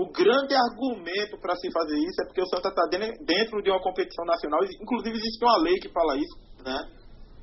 o 0.00 0.08
grande 0.08 0.54
argumento 0.56 1.36
para 1.40 1.54
se 1.56 1.70
fazer 1.70 1.96
isso 1.98 2.22
é 2.22 2.24
porque 2.24 2.40
o 2.40 2.46
Santa 2.46 2.68
está 2.68 2.84
dentro 2.88 3.60
de 3.60 3.70
uma 3.70 3.82
competição 3.82 4.24
nacional. 4.24 4.60
Inclusive, 4.80 5.16
existe 5.16 5.44
uma 5.44 5.58
lei 5.60 5.76
que 5.76 5.92
fala 5.92 6.16
isso, 6.16 6.36
né? 6.64 6.78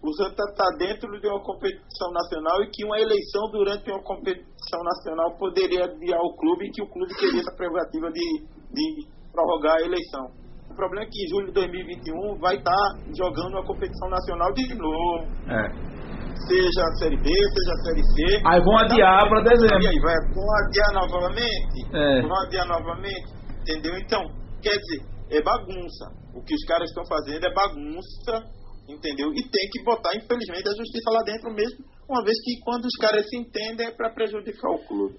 O 0.01 0.11
Santa 0.13 0.43
está 0.49 0.65
dentro 0.77 1.09
de 1.19 1.27
uma 1.27 1.41
competição 1.43 2.09
nacional 2.11 2.63
e 2.63 2.69
que 2.69 2.85
uma 2.85 2.99
eleição 2.99 3.49
durante 3.51 3.91
uma 3.91 4.01
competição 4.01 4.81
nacional 4.83 5.37
poderia 5.37 5.85
adiar 5.85 6.21
o 6.21 6.35
clube 6.35 6.65
e 6.65 6.71
que 6.71 6.81
o 6.81 6.89
clube 6.89 7.13
teria 7.17 7.41
essa 7.41 7.55
prerrogativa 7.55 8.09
de, 8.11 8.45
de 8.73 9.07
prorrogar 9.31 9.77
a 9.77 9.85
eleição. 9.85 10.25
O 10.69 10.75
problema 10.75 11.05
é 11.05 11.09
que 11.09 11.25
em 11.25 11.29
julho 11.29 11.47
de 11.47 11.53
2021 11.53 12.39
vai 12.39 12.57
estar 12.57 12.89
jogando 13.15 13.53
uma 13.53 13.65
competição 13.65 14.09
nacional 14.09 14.53
de 14.53 14.75
novo, 14.75 15.25
É. 15.49 15.96
seja 16.45 16.81
a 16.83 16.95
Série 16.99 17.17
B, 17.17 17.29
seja 17.29 17.73
a 17.73 17.83
Série 17.85 18.03
C. 18.03 18.41
Aí 18.45 18.59
vão 18.61 18.77
adiar 18.77 19.29
para 19.29 19.41
E 19.41 19.43
dezembro. 19.43 19.87
aí, 19.87 19.99
vai 19.99 20.15
vão 20.33 20.47
adiar 20.65 20.91
novamente? 20.93 21.77
É. 21.93 22.21
Vão 22.21 22.37
adiar 22.45 22.67
novamente? 22.67 23.27
Entendeu? 23.61 23.97
Então, 23.97 24.21
quer 24.61 24.77
dizer, 24.77 25.01
é 25.31 25.41
bagunça. 25.41 26.05
O 26.33 26.43
que 26.43 26.53
os 26.53 26.63
caras 26.65 26.89
estão 26.89 27.03
fazendo 27.05 27.45
é 27.45 27.53
bagunça, 27.53 28.45
entendeu? 28.87 29.29
E 29.33 29.41
tem 29.49 29.69
que 29.71 29.83
botar, 29.83 30.15
infelizmente, 30.15 30.67
a 30.69 30.75
justiça 30.77 31.09
lá 31.11 31.23
dentro 31.23 31.51
mesmo, 31.53 31.83
uma 32.09 32.23
vez 32.23 32.37
que 32.43 32.59
quando 32.63 32.85
os 32.85 32.95
caras 33.01 33.25
se 33.27 33.37
entendem 33.37 33.87
é 33.87 33.91
para 33.91 34.13
prejudicar 34.13 34.71
o 34.71 34.87
clube. 34.87 35.15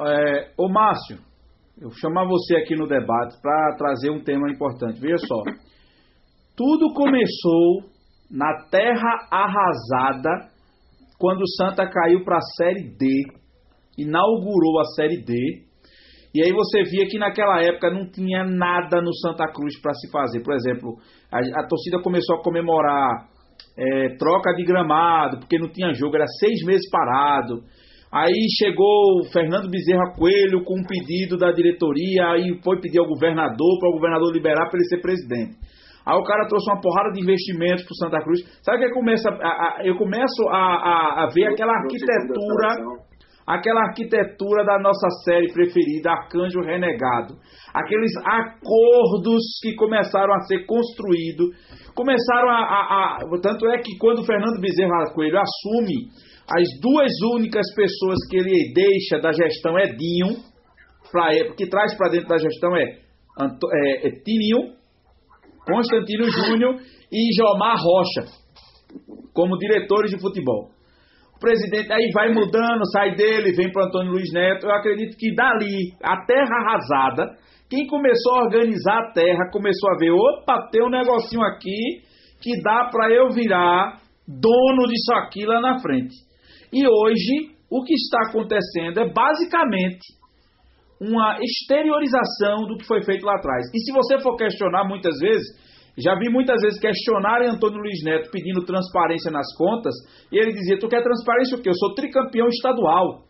É, 0.00 0.52
ô 0.58 0.68
Márcio, 0.68 1.18
eu 1.80 1.88
vou 1.88 1.98
chamar 1.98 2.24
você 2.26 2.56
aqui 2.56 2.74
no 2.76 2.86
debate 2.86 3.40
para 3.42 3.76
trazer 3.76 4.10
um 4.10 4.22
tema 4.22 4.50
importante. 4.50 5.00
Veja 5.00 5.18
só. 5.18 5.42
Tudo 6.56 6.92
começou 6.94 7.93
na 8.30 8.66
terra 8.70 9.28
arrasada 9.30 10.54
quando 11.18 11.42
o 11.42 11.48
Santa 11.56 11.88
caiu 11.88 12.24
para 12.24 12.36
a 12.36 12.54
Série 12.56 12.96
D, 12.98 13.22
inaugurou 13.96 14.80
a 14.80 14.84
Série 14.96 15.22
D. 15.22 15.64
E 16.34 16.42
aí 16.42 16.52
você 16.52 16.82
via 16.82 17.06
que 17.06 17.16
naquela 17.16 17.62
época 17.62 17.90
não 17.90 18.10
tinha 18.10 18.44
nada 18.44 19.00
no 19.00 19.14
Santa 19.14 19.46
Cruz 19.52 19.80
para 19.80 19.94
se 19.94 20.10
fazer. 20.10 20.42
Por 20.42 20.52
exemplo, 20.54 20.96
a, 21.30 21.38
a 21.60 21.66
torcida 21.66 22.02
começou 22.02 22.36
a 22.36 22.42
comemorar 22.42 23.28
é, 23.78 24.16
troca 24.18 24.52
de 24.54 24.64
gramado, 24.64 25.38
porque 25.38 25.58
não 25.58 25.68
tinha 25.68 25.92
jogo, 25.92 26.16
era 26.16 26.26
seis 26.40 26.64
meses 26.64 26.88
parado. 26.90 27.62
Aí 28.12 28.46
chegou 28.58 29.20
o 29.20 29.24
Fernando 29.32 29.68
Bezerra 29.68 30.12
Coelho 30.16 30.62
com 30.64 30.78
um 30.78 30.86
pedido 30.86 31.36
da 31.36 31.50
diretoria, 31.50 32.30
aí 32.30 32.60
foi 32.62 32.80
pedir 32.80 33.00
ao 33.00 33.08
governador, 33.08 33.78
para 33.80 33.88
o 33.88 33.94
governador 33.94 34.32
liberar 34.32 34.68
para 34.68 34.78
ele 34.78 34.88
ser 34.88 35.00
presidente. 35.00 35.56
Aí 36.06 36.16
o 36.18 36.22
cara 36.24 36.46
trouxe 36.46 36.70
uma 36.70 36.80
porrada 36.80 37.12
de 37.12 37.20
investimentos 37.22 37.84
para 37.84 37.96
Santa 38.08 38.22
Cruz. 38.24 38.40
Sabe 38.62 38.84
o 38.84 38.88
que 38.88 38.94
começa 38.94 39.28
a, 39.30 39.34
a- 39.48 39.78
eu 39.84 39.96
começo 39.96 40.48
a, 40.50 40.56
a- 40.58 41.24
a 41.24 41.26
ver 41.32 41.46
aquela 41.46 41.72
arquitetura, 41.72 42.68
aquela 43.46 43.80
arquitetura 43.88 44.64
da 44.64 44.78
nossa 44.78 45.08
série 45.24 45.52
preferida, 45.52 46.10
Arcanjo 46.12 46.60
Renegado. 46.60 47.34
Aqueles 47.74 48.12
acordos 48.24 49.42
que 49.62 49.74
começaram 49.76 50.34
a 50.34 50.40
ser 50.40 50.64
construídos, 50.66 51.48
começaram 51.94 52.48
a, 52.50 52.58
a- 52.60 53.16
a- 53.16 53.40
tanto 53.42 53.66
é 53.70 53.78
que 53.78 53.96
quando 53.98 54.20
o 54.20 54.24
Fernando 54.26 54.60
Bezerra 54.60 55.12
Coelho 55.14 55.38
assume, 55.38 56.08
as 56.50 56.68
duas 56.82 57.10
únicas 57.34 57.64
pessoas 57.74 58.18
que 58.30 58.36
ele 58.36 58.72
deixa 58.74 59.18
da 59.22 59.32
gestão 59.32 59.78
é 59.78 59.86
Dinho, 59.86 60.36
pra, 61.10 61.34
ele- 61.34 61.54
que 61.54 61.66
traz 61.68 61.96
para 61.96 62.10
dentro 62.10 62.28
da 62.28 62.36
gestão 62.38 62.76
é, 62.76 62.82
é, 62.82 64.06
é 64.08 64.10
Tininho, 64.22 64.74
Constantino 65.66 66.30
Júnior 66.30 66.76
e 67.10 67.34
Jomar 67.36 67.76
Rocha, 67.76 68.30
como 69.32 69.58
diretores 69.58 70.10
de 70.10 70.20
futebol. 70.20 70.70
O 71.36 71.38
presidente 71.40 71.92
aí 71.92 72.10
vai 72.12 72.32
mudando, 72.32 72.86
sai 72.92 73.14
dele, 73.14 73.52
vem 73.52 73.70
para 73.72 73.86
Antônio 73.86 74.12
Luiz 74.12 74.32
Neto. 74.32 74.66
Eu 74.66 74.72
acredito 74.72 75.16
que 75.16 75.34
dali, 75.34 75.92
a 76.02 76.24
terra 76.24 76.56
arrasada, 76.60 77.36
quem 77.68 77.86
começou 77.86 78.34
a 78.34 78.44
organizar 78.44 78.98
a 78.98 79.12
terra 79.12 79.50
começou 79.50 79.90
a 79.90 79.98
ver: 79.98 80.10
opa, 80.12 80.68
tem 80.70 80.82
um 80.82 80.90
negocinho 80.90 81.42
aqui 81.42 82.02
que 82.40 82.62
dá 82.62 82.88
para 82.90 83.10
eu 83.10 83.30
virar 83.30 84.00
dono 84.26 84.86
disso 84.88 85.12
aqui 85.14 85.44
lá 85.44 85.60
na 85.60 85.80
frente. 85.80 86.14
E 86.72 86.86
hoje, 86.86 87.54
o 87.70 87.82
que 87.82 87.94
está 87.94 88.28
acontecendo 88.28 89.00
é 89.00 89.12
basicamente 89.12 90.04
uma 91.04 91.38
exteriorização 91.40 92.66
do 92.66 92.76
que 92.76 92.86
foi 92.86 93.02
feito 93.02 93.24
lá 93.24 93.34
atrás. 93.36 93.66
E 93.74 93.78
se 93.80 93.92
você 93.92 94.18
for 94.20 94.36
questionar 94.36 94.88
muitas 94.88 95.18
vezes, 95.18 95.46
já 95.96 96.14
vi 96.18 96.30
muitas 96.30 96.60
vezes 96.60 96.80
questionarem 96.80 97.48
Antônio 97.48 97.78
Luiz 97.78 98.02
Neto 98.02 98.30
pedindo 98.30 98.64
transparência 98.64 99.30
nas 99.30 99.46
contas, 99.56 99.94
e 100.32 100.38
ele 100.38 100.52
dizia: 100.52 100.78
Tu 100.78 100.88
quer 100.88 101.02
transparência 101.02 101.56
o 101.56 101.62
quê? 101.62 101.68
Eu 101.68 101.78
sou 101.78 101.94
tricampeão 101.94 102.48
estadual. 102.48 103.24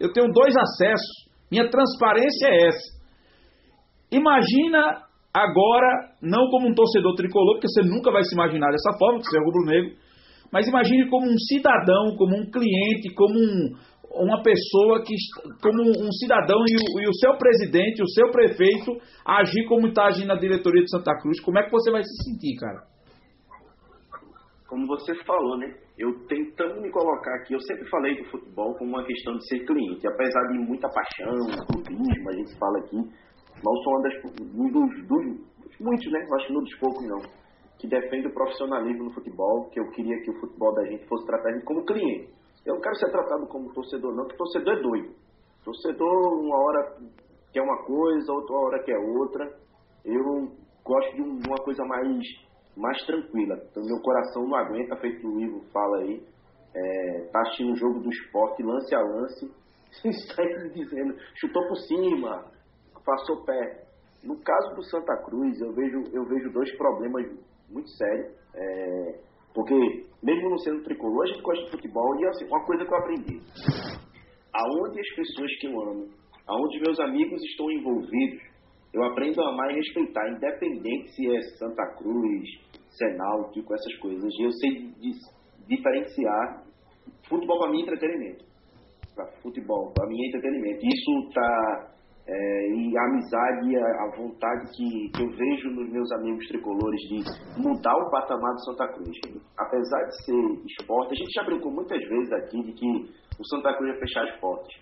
Eu 0.00 0.12
tenho 0.12 0.30
dois 0.32 0.54
acessos. 0.56 1.34
Minha 1.50 1.70
transparência 1.70 2.48
é 2.48 2.66
essa. 2.66 2.94
Imagina 4.10 5.02
agora, 5.32 6.12
não 6.20 6.48
como 6.50 6.68
um 6.68 6.74
torcedor 6.74 7.14
tricolor, 7.14 7.54
porque 7.54 7.68
você 7.68 7.82
nunca 7.82 8.10
vai 8.10 8.22
se 8.22 8.34
imaginar 8.34 8.70
dessa 8.70 8.96
forma, 8.98 9.18
que 9.18 9.26
você 9.26 9.38
é 9.38 9.40
rubro-negro, 9.40 9.96
mas 10.52 10.68
imagine 10.68 11.08
como 11.08 11.26
um 11.26 11.38
cidadão, 11.38 12.14
como 12.16 12.36
um 12.36 12.50
cliente, 12.50 13.12
como 13.14 13.34
um, 13.34 13.72
uma 14.14 14.42
pessoa 14.42 15.02
que, 15.04 15.14
como 15.62 15.82
um 15.82 16.12
cidadão 16.12 16.60
e 16.68 16.76
o, 16.76 17.00
e 17.02 17.08
o 17.08 17.14
seu 17.14 17.36
presidente, 17.36 18.02
o 18.02 18.08
seu 18.08 18.30
prefeito, 18.30 18.92
agir 19.24 19.66
como 19.66 19.88
está 19.88 20.06
agindo 20.06 20.32
a 20.32 20.38
diretoria 20.38 20.82
de 20.82 20.90
Santa 20.90 21.16
Cruz. 21.20 21.40
Como 21.40 21.58
é 21.58 21.64
que 21.64 21.70
você 21.70 21.90
vai 21.90 22.02
se 22.02 22.24
sentir, 22.24 22.56
cara? 22.56 22.94
como 24.74 24.88
você 24.88 25.14
falou, 25.24 25.56
né? 25.56 25.72
Eu 25.96 26.26
tentando 26.26 26.82
me 26.82 26.90
colocar 26.90 27.32
aqui, 27.36 27.54
eu 27.54 27.60
sempre 27.60 27.88
falei 27.88 28.20
do 28.20 28.28
futebol 28.28 28.74
como 28.74 28.90
uma 28.90 29.04
questão 29.04 29.36
de 29.36 29.46
ser 29.46 29.64
cliente, 29.64 30.04
apesar 30.04 30.42
de 30.48 30.58
muita 30.58 30.88
paixão, 30.88 31.32
clubismo, 31.70 32.28
a 32.28 32.32
gente 32.32 32.58
fala 32.58 32.78
aqui, 32.80 32.96
não 32.96 33.76
sou 33.84 33.94
um 33.94 34.70
dos, 34.72 35.06
dos, 35.06 35.78
muitos, 35.78 36.10
né? 36.10 36.26
Eu 36.28 36.34
acho 36.34 36.46
que 36.48 36.52
não 36.52 36.62
dos 36.62 36.78
poucos 36.80 37.06
não, 37.06 37.20
que 37.78 37.86
defende 37.86 38.26
o 38.26 38.34
profissionalismo 38.34 39.04
no 39.04 39.14
futebol, 39.14 39.70
que 39.70 39.78
eu 39.78 39.88
queria 39.92 40.20
que 40.22 40.30
o 40.32 40.40
futebol 40.40 40.74
da 40.74 40.84
gente 40.86 41.06
fosse 41.06 41.24
tratado 41.24 41.64
como 41.64 41.84
cliente. 41.84 42.32
Eu 42.64 42.74
não 42.74 42.80
quero 42.80 42.96
ser 42.96 43.10
tratado 43.10 43.46
como 43.46 43.72
torcedor, 43.72 44.14
não, 44.14 44.24
porque 44.24 44.38
torcedor 44.38 44.74
é 44.74 44.82
doido. 44.82 45.14
Torcedor, 45.64 46.40
uma 46.40 46.56
hora 46.56 46.96
quer 47.52 47.62
uma 47.62 47.84
coisa, 47.84 48.32
outra 48.32 48.56
hora 48.56 48.82
quer 48.82 48.98
outra. 48.98 49.58
Eu 50.04 50.52
gosto 50.82 51.14
de 51.14 51.22
uma 51.22 51.56
coisa 51.62 51.84
mais 51.84 52.26
mais 52.76 53.00
tranquila. 53.06 53.56
Então, 53.70 53.84
meu 53.84 54.00
coração 54.02 54.46
não 54.46 54.56
aguenta, 54.56 54.96
feito 54.96 55.26
o 55.26 55.40
Ivo 55.40 55.60
fala 55.72 55.98
aí. 55.98 56.22
É, 56.74 57.28
tá 57.32 57.40
assistindo 57.42 57.72
o 57.72 57.76
jogo 57.76 58.00
do 58.00 58.10
esporte, 58.10 58.62
lance 58.62 58.94
a 58.94 59.00
lance, 59.00 59.52
está 60.04 60.42
dizendo, 60.74 61.14
chutou 61.36 61.68
por 61.68 61.76
cima, 61.76 62.50
passou 63.04 63.44
pé. 63.44 63.84
No 64.24 64.36
caso 64.40 64.74
do 64.74 64.82
Santa 64.84 65.16
Cruz, 65.24 65.60
eu 65.60 65.72
vejo, 65.72 66.02
eu 66.12 66.24
vejo 66.24 66.50
dois 66.52 66.76
problemas 66.76 67.30
muito 67.70 67.88
sérios. 67.90 68.34
É, 68.54 69.20
porque, 69.54 70.06
mesmo 70.22 70.50
não 70.50 70.58
sendo 70.58 70.82
tricolor, 70.82 71.22
a 71.22 71.26
gente 71.26 71.42
gosta 71.42 71.64
de 71.64 71.70
futebol 71.70 72.20
e 72.20 72.26
assim, 72.26 72.46
uma 72.46 72.64
coisa 72.66 72.84
que 72.84 72.92
eu 72.92 72.98
aprendi. 72.98 73.40
Aonde 74.52 75.00
as 75.00 75.14
pessoas 75.14 75.56
que 75.60 75.66
eu 75.66 75.80
amo, 75.80 76.08
aonde 76.46 76.80
meus 76.80 76.98
amigos 77.00 77.40
estão 77.42 77.70
envolvidos, 77.70 78.42
eu 78.92 79.02
aprendo 79.04 79.40
a 79.42 79.48
amar 79.50 79.70
e 79.72 79.76
respeitar, 79.76 80.28
independente 80.30 81.10
se 81.14 81.34
é 81.34 81.40
Santa 81.58 81.84
Cruz, 81.96 82.48
com 83.64 83.74
essas 83.74 83.96
coisas. 83.98 84.30
Eu 84.38 84.52
sei 84.52 84.92
diferenciar. 85.68 86.64
Futebol 87.28 87.58
para 87.58 87.70
mim 87.70 87.80
é 87.80 87.82
entretenimento. 87.82 88.44
Pra 89.14 89.26
futebol, 89.42 89.92
para 89.92 90.08
mim 90.08 90.16
é 90.22 90.28
entretenimento. 90.28 90.86
Isso 90.86 91.30
tá. 91.32 91.93
É, 92.26 92.68
e 92.72 92.96
a 92.96 93.04
amizade, 93.04 93.76
a, 93.76 93.84
a 93.84 94.16
vontade 94.16 94.64
que, 94.74 95.10
que, 95.10 95.22
eu 95.22 95.28
vejo 95.28 95.70
nos 95.70 95.90
meus 95.92 96.10
amigos 96.12 96.46
tricolores 96.48 97.00
de 97.02 97.22
mudar 97.60 97.94
o 97.94 98.10
patamar 98.10 98.54
do 98.54 98.64
Santa 98.64 98.88
Cruz. 98.94 99.14
Apesar 99.58 100.04
de 100.04 100.24
ser 100.24 100.64
esporte, 100.64 101.12
a 101.12 101.16
gente 101.16 101.32
já 101.34 101.44
brincou 101.44 101.70
muitas 101.70 102.00
vezes 102.08 102.32
aqui 102.32 102.62
de 102.62 102.72
que 102.72 102.86
o 103.38 103.44
Santa 103.50 103.76
Cruz 103.76 103.92
ia 103.92 104.00
fechar 104.00 104.24
as 104.24 104.40
portas. 104.40 104.72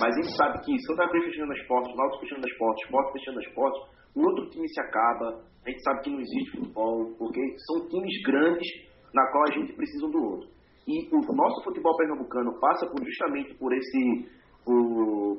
Mas 0.00 0.16
a 0.16 0.22
gente 0.22 0.36
sabe 0.36 0.64
que 0.64 0.78
Santa 0.86 1.08
Cruz 1.08 1.24
fechando 1.24 1.52
as 1.52 1.66
portas, 1.66 1.96
Náutico 1.96 2.20
fechando 2.20 2.46
as 2.46 2.58
portas, 2.58 2.84
Sport 2.84 3.12
fechando 3.12 3.38
as 3.40 3.48
portas, 3.54 3.82
o 4.14 4.20
outro 4.22 4.50
time 4.50 4.68
se 4.68 4.80
acaba, 4.80 5.42
a 5.66 5.70
gente 5.70 5.82
sabe 5.82 6.02
que 6.02 6.10
não 6.10 6.20
existe 6.20 6.50
futebol, 6.52 7.14
porque 7.18 7.40
são 7.66 7.88
times 7.88 8.22
grandes 8.22 8.68
na 9.12 9.26
qual 9.32 9.44
a 9.44 9.52
gente 9.52 9.72
precisa 9.72 10.06
um 10.06 10.10
do 10.10 10.22
outro. 10.22 10.48
E 10.86 11.08
o 11.12 11.34
nosso 11.34 11.64
futebol 11.64 11.96
pernambucano 11.96 12.58
passa 12.60 12.86
por, 12.86 13.04
justamente 13.04 13.52
por 13.54 13.74
esse 13.74 14.28
por, 14.64 14.74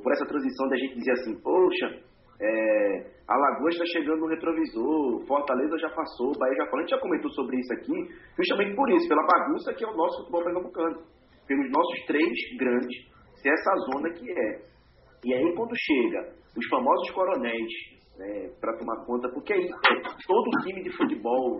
por 0.01 0.11
essa 0.13 0.25
transição 0.25 0.67
da 0.67 0.77
gente 0.77 0.95
dizer 0.95 1.11
assim, 1.11 1.39
poxa, 1.41 2.01
é, 2.41 3.19
Alagoas 3.27 3.75
está 3.75 3.85
chegando 3.85 4.21
no 4.21 4.27
retrovisor, 4.27 5.25
Fortaleza 5.27 5.77
já 5.77 5.89
passou, 5.89 6.31
Bahia 6.39 6.55
já 6.55 6.65
falou. 6.65 6.79
A 6.79 6.81
gente 6.81 6.95
já 6.95 6.99
comentou 6.99 7.29
sobre 7.31 7.59
isso 7.59 7.73
aqui, 7.73 7.93
justamente 8.37 8.75
por 8.75 8.89
isso, 8.91 9.07
pela 9.07 9.25
bagunça 9.27 9.73
que 9.73 9.83
é 9.83 9.87
o 9.87 9.95
nosso 9.95 10.19
futebol 10.19 10.43
pernambucano. 10.43 11.03
Pelos 11.47 11.71
nossos 11.71 12.05
três 12.05 12.33
grandes, 12.57 12.95
se 13.35 13.49
é 13.49 13.53
essa 13.53 13.75
zona 13.91 14.09
que 14.13 14.31
é. 14.31 14.61
E 15.25 15.33
aí 15.33 15.55
quando 15.55 15.73
chega 15.75 16.33
os 16.55 16.65
famosos 16.69 17.11
coronéis 17.11 17.71
né, 18.17 18.49
para 18.59 18.77
tomar 18.77 19.05
conta, 19.05 19.29
porque 19.29 19.53
aí 19.53 19.67
todo 20.27 20.63
time 20.63 20.83
de 20.83 20.95
futebol 20.95 21.59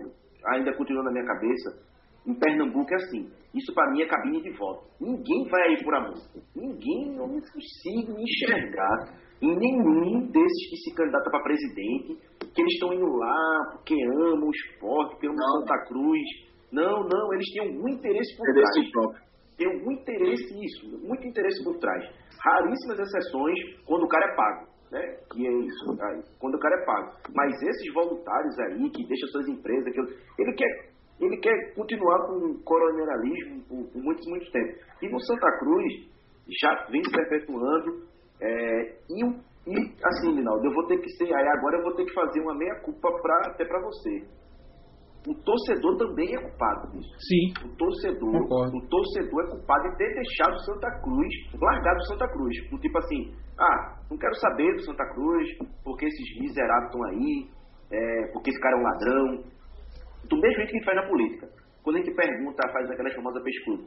ainda 0.54 0.74
continua 0.76 1.04
na 1.04 1.12
minha 1.12 1.24
cabeça. 1.24 1.89
Em 2.26 2.34
Pernambuco 2.34 2.92
é 2.92 2.96
assim. 2.96 3.30
Isso 3.54 3.74
para 3.74 3.90
mim 3.92 4.02
é 4.02 4.06
cabine 4.06 4.42
de 4.42 4.50
voto. 4.56 4.84
Ninguém 5.00 5.48
vai 5.50 5.62
aí 5.68 5.82
por 5.82 5.94
amor. 5.94 6.14
Ninguém, 6.54 7.16
eu 7.16 7.26
não 7.26 7.40
consigo 7.40 8.18
enxergar 8.18 9.18
em 9.42 9.56
nenhum 9.56 10.26
desses 10.26 10.70
que 10.70 10.76
se 10.76 10.94
candidata 10.94 11.30
para 11.30 11.42
presidente 11.42 12.18
que 12.54 12.60
eles 12.60 12.74
estão 12.74 12.92
indo 12.92 13.06
lá 13.06 13.72
porque 13.72 13.94
amam 13.94 14.48
o 14.48 14.50
esporte, 14.50 15.18
pelo 15.18 15.34
Santa 15.34 15.86
Cruz. 15.86 16.28
Não, 16.70 17.02
não, 17.02 17.34
eles 17.34 17.50
têm 17.52 17.68
algum 17.68 17.88
interesse 17.88 18.36
por 18.36 18.48
interesse 18.48 18.72
trás. 18.72 18.90
Próprio. 18.92 19.22
Tem 19.56 19.66
algum 19.66 19.92
interesse 19.92 20.54
nisso, 20.54 21.06
muito 21.06 21.26
interesse 21.26 21.62
por 21.64 21.78
trás. 21.78 22.04
Raríssimas 22.42 22.98
exceções 23.00 23.58
quando 23.84 24.04
o 24.04 24.08
cara 24.08 24.32
é 24.32 24.36
pago 24.36 24.70
né? 24.90 25.00
Que 25.30 25.46
é 25.46 25.52
isso, 25.60 25.96
quando 26.38 26.54
o 26.56 26.58
cara 26.58 26.74
é 26.74 26.84
pago. 26.84 27.12
Mas 27.34 27.54
esses 27.62 27.94
voluntários 27.94 28.58
aí 28.58 28.90
que 28.90 29.06
deixam 29.06 29.28
suas 29.28 29.48
empresas, 29.48 29.92
que 29.92 30.00
ele 30.42 30.52
quer 30.54 30.90
ele 31.20 31.36
quer 31.38 31.74
continuar 31.74 32.26
com 32.26 32.36
o 32.36 32.62
coronelismo 32.62 33.62
por, 33.68 33.92
por 33.92 34.02
muito, 34.02 34.28
muito 34.28 34.50
tempo. 34.50 34.78
E 35.02 35.08
no 35.08 35.20
Santa 35.20 35.58
Cruz 35.58 35.92
já 36.60 36.86
vem 36.90 37.04
se 37.04 37.10
perpetuando 37.10 38.08
é, 38.40 38.96
e, 39.10 39.24
e 39.66 39.94
assim, 40.02 40.34
Linaldo, 40.34 40.66
eu 40.66 40.72
vou 40.72 40.86
ter 40.86 40.98
que 40.98 41.08
ser, 41.10 41.32
aí 41.32 41.48
agora 41.48 41.78
eu 41.78 41.82
vou 41.82 41.94
ter 41.94 42.04
que 42.04 42.14
fazer 42.14 42.40
uma 42.40 42.54
meia 42.56 42.80
culpa 42.80 43.08
pra, 43.22 43.52
até 43.52 43.64
para 43.64 43.80
você 43.82 44.40
o 45.26 45.34
torcedor 45.44 45.96
também 45.98 46.34
é 46.34 46.40
culpado 46.40 46.90
disso. 46.92 47.10
Sim. 47.28 47.68
O 47.68 47.76
torcedor, 47.76 48.32
Concordo. 48.32 48.76
o 48.76 48.88
torcedor 48.88 49.44
é 49.44 49.50
culpado 49.50 49.90
de 49.90 49.96
ter 49.98 50.14
deixado 50.14 50.54
o 50.54 50.60
Santa 50.60 50.90
Cruz, 51.02 51.34
largado 51.60 51.98
o 51.98 52.06
Santa 52.06 52.28
Cruz. 52.28 52.56
Tipo 52.80 52.98
assim, 52.98 53.34
ah, 53.58 54.00
não 54.10 54.16
quero 54.16 54.34
saber 54.36 54.72
do 54.74 54.82
Santa 54.82 55.04
Cruz, 55.12 55.48
porque 55.84 56.06
esses 56.06 56.40
miseráveis 56.40 56.86
estão 56.86 57.04
aí, 57.04 57.48
é, 57.92 58.32
porque 58.32 58.50
esse 58.50 58.60
cara 58.60 58.76
é 58.76 58.80
um 58.80 58.82
ladrão. 58.82 59.59
Do 60.30 60.36
mesmo 60.38 60.56
jeito 60.56 60.70
que 60.70 60.76
a 60.76 60.78
gente 60.78 60.84
faz 60.84 60.96
na 60.96 61.08
política. 61.08 61.48
Quando 61.82 61.96
a 61.96 61.98
gente 62.00 62.14
pergunta, 62.14 62.68
faz 62.72 62.90
aquela 62.90 63.10
famosa 63.10 63.40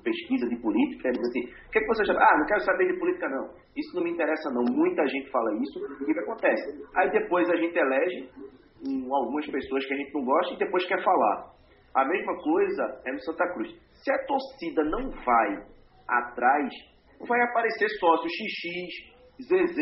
pesquisa 0.03 0.49
de 0.49 0.57
política, 0.57 1.11
diz 1.11 1.21
assim, 1.21 1.45
o 1.45 1.71
que, 1.71 1.77
é 1.77 1.81
que 1.81 1.87
você? 1.87 2.03
Ah, 2.11 2.37
não 2.37 2.45
quero 2.45 2.59
saber 2.61 2.91
de 2.91 2.99
política 2.99 3.29
não. 3.29 3.49
Isso 3.77 3.95
não 3.95 4.03
me 4.03 4.11
interessa 4.11 4.49
não. 4.49 4.63
Muita 4.75 5.05
gente 5.07 5.29
fala 5.29 5.53
isso. 5.61 5.79
E 6.01 6.03
o 6.03 6.13
que 6.13 6.19
acontece? 6.19 6.83
Aí 6.95 7.11
depois 7.11 7.49
a 7.49 7.55
gente 7.55 7.77
elege 7.77 8.29
algumas 9.11 9.45
pessoas 9.45 9.85
que 9.85 9.93
a 9.93 9.97
gente 9.97 10.13
não 10.13 10.25
gosta 10.25 10.53
e 10.53 10.57
depois 10.57 10.85
quer 10.87 11.03
falar. 11.03 11.53
A 11.95 12.05
mesma 12.05 12.35
coisa 12.41 13.01
é 13.05 13.11
no 13.11 13.19
Santa 13.21 13.47
Cruz. 13.53 13.69
Se 14.03 14.11
a 14.11 14.25
torcida 14.25 14.83
não 14.85 15.11
vai 15.11 15.63
atrás, 16.07 16.73
vai 17.27 17.41
aparecer 17.41 17.87
sócio 17.99 18.27
XX, 18.27 19.13
ZZ, 19.45 19.79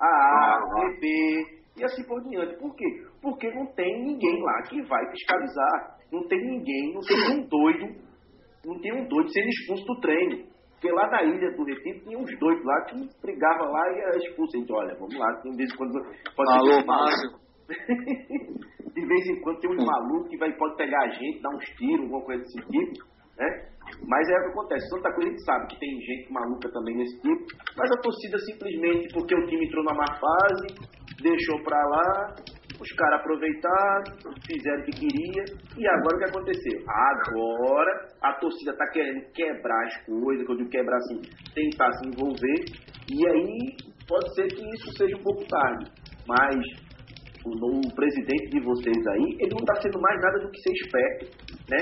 AA, 0.00 0.60
BB 1.00 1.63
e 1.76 1.84
assim 1.84 2.04
por 2.06 2.22
diante. 2.22 2.58
Por 2.58 2.74
quê? 2.74 2.84
Porque 3.20 3.50
não 3.52 3.66
tem 3.74 4.04
ninguém 4.04 4.42
lá 4.42 4.62
que 4.62 4.80
vai 4.82 5.10
fiscalizar. 5.10 5.98
Não 6.12 6.26
tem 6.28 6.38
ninguém, 6.38 6.94
não 6.94 7.00
tem 7.00 7.36
um 7.36 7.48
doido, 7.48 7.86
não 8.64 8.80
tem 8.80 8.92
um 8.92 9.08
doido 9.08 9.28
sendo 9.30 9.48
expulso 9.48 9.84
do 9.84 10.00
treino. 10.00 10.44
Porque 10.72 10.92
lá 10.92 11.08
na 11.10 11.22
ilha 11.24 11.50
do 11.56 11.64
Recife 11.64 12.04
tinha 12.04 12.18
uns 12.18 12.38
doidos 12.38 12.64
lá 12.64 12.84
que 12.84 12.94
brigavam 13.22 13.72
lá 13.72 13.92
e 13.92 14.00
era 14.00 14.18
expulso. 14.18 14.56
A 14.56 14.60
gente, 14.60 14.72
olha, 14.72 14.94
vamos 14.94 15.18
lá, 15.18 15.40
tem 15.42 15.56
vez 15.56 15.72
em 15.72 15.76
quando. 15.76 15.92
Pode 16.36 16.52
Alô, 16.52 16.84
Márcio. 16.86 17.44
de 18.94 19.06
vez 19.06 19.26
em 19.26 19.40
quando 19.40 19.58
tem 19.60 19.70
um 19.70 19.84
maluco 19.84 20.28
que 20.28 20.36
vai, 20.36 20.52
pode 20.56 20.76
pegar 20.76 21.00
a 21.02 21.08
gente, 21.08 21.40
dar 21.40 21.50
uns 21.50 21.64
tiros, 21.76 22.02
alguma 22.02 22.22
coisa 22.22 22.42
desse 22.42 22.60
tipo, 22.60 23.04
né? 23.36 23.68
Mas 24.06 24.28
é 24.28 24.38
o 24.38 24.42
que 24.42 24.50
acontece. 24.50 24.90
Tanta 24.90 25.12
coisa 25.14 25.28
a 25.28 25.32
gente 25.32 25.44
sabe 25.44 25.66
que 25.66 25.80
tem 25.80 26.00
gente 26.00 26.32
maluca 26.32 26.70
também 26.70 26.96
nesse 26.96 27.20
tipo, 27.20 27.44
mas 27.76 27.90
a 27.90 28.00
torcida 28.00 28.38
simplesmente, 28.38 29.12
porque 29.12 29.34
o 29.34 29.46
time 29.46 29.66
entrou 29.66 29.84
na 29.84 29.94
má 29.94 30.06
fase, 30.06 30.94
deixou 31.22 31.62
pra 31.62 31.78
lá, 31.78 32.34
os 32.80 32.92
caras 32.96 33.20
aproveitaram, 33.20 34.04
fizeram 34.46 34.82
o 34.82 34.84
que 34.84 34.92
queria, 34.92 35.44
e 35.76 35.86
agora 35.86 36.16
o 36.16 36.18
que 36.18 36.24
aconteceu? 36.24 36.84
Agora 36.88 38.08
a 38.22 38.32
torcida 38.34 38.76
tá 38.76 38.86
querendo 38.92 39.24
quebrar 39.32 39.84
as 39.86 40.04
coisas, 40.04 40.46
quando 40.46 40.68
quebrar 40.68 40.96
assim, 40.96 41.20
tentar 41.54 41.92
se 41.92 42.08
envolver, 42.08 42.64
e 43.10 43.28
aí 43.28 43.76
pode 44.08 44.34
ser 44.34 44.46
que 44.48 44.64
isso 44.74 44.96
seja 44.96 45.16
um 45.16 45.22
pouco 45.22 45.46
tarde. 45.48 45.90
Mas 46.26 46.56
o, 47.44 47.50
o 47.50 47.94
presidente 47.94 48.50
de 48.50 48.60
vocês 48.60 49.06
aí, 49.06 49.36
ele 49.38 49.50
não 49.50 49.60
está 49.60 49.74
sendo 49.82 50.00
mais 50.00 50.20
nada 50.20 50.38
do 50.40 50.50
que 50.50 50.60
ser 50.60 50.72
esperto, 50.72 51.26
né? 51.70 51.78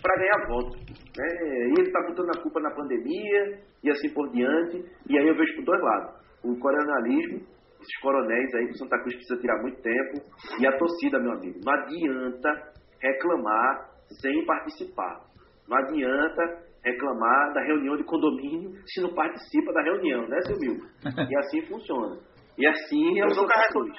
Para 0.00 0.16
ganhar 0.16 0.48
voto. 0.48 0.78
Né? 1.16 1.26
E 1.68 1.72
ele 1.78 1.88
está 1.88 2.00
botando 2.08 2.30
a 2.30 2.42
culpa 2.42 2.60
na 2.60 2.74
pandemia 2.74 3.60
e 3.84 3.90
assim 3.90 4.12
por 4.14 4.30
diante. 4.32 4.82
E 5.08 5.18
aí 5.18 5.28
eu 5.28 5.36
vejo 5.36 5.56
por 5.56 5.64
dois 5.64 5.82
lados. 5.82 6.22
O 6.42 6.58
coronelismo, 6.58 7.46
esses 7.82 8.00
coronéis 8.00 8.54
aí 8.54 8.66
que 8.66 8.72
o 8.72 8.78
Santa 8.78 8.98
Cruz 9.00 9.14
precisa 9.16 9.40
tirar 9.40 9.60
muito 9.60 9.80
tempo. 9.82 10.22
E 10.58 10.66
a 10.66 10.78
torcida, 10.78 11.18
meu 11.18 11.32
amigo. 11.32 11.60
Não 11.64 11.72
adianta 11.72 12.72
reclamar 13.00 13.90
sem 14.20 14.46
participar. 14.46 15.20
Não 15.68 15.76
adianta 15.76 16.72
reclamar 16.84 17.52
da 17.54 17.62
reunião 17.62 17.96
de 17.96 18.04
condomínio 18.04 18.72
se 18.86 19.00
não 19.00 19.14
participa 19.14 19.72
da 19.72 19.82
reunião, 19.82 20.26
né, 20.28 20.40
seu 20.42 20.58
Milton? 20.58 20.86
E 21.30 21.36
assim 21.38 21.62
funciona. 21.66 22.18
E 22.58 22.66
assim 22.66 23.20
é 23.20 23.26
o 23.26 23.30
Santa 23.30 23.68
Cruz. 23.70 23.92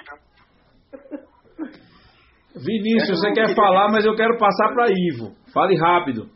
Vinícius, 2.54 3.18
você 3.18 3.32
quer 3.32 3.54
falar, 3.54 3.90
mas 3.90 4.04
eu 4.04 4.14
quero 4.14 4.38
passar 4.38 4.72
para 4.72 4.86
Ivo. 4.88 5.34
Fale 5.52 5.76
rápido. 5.76 6.30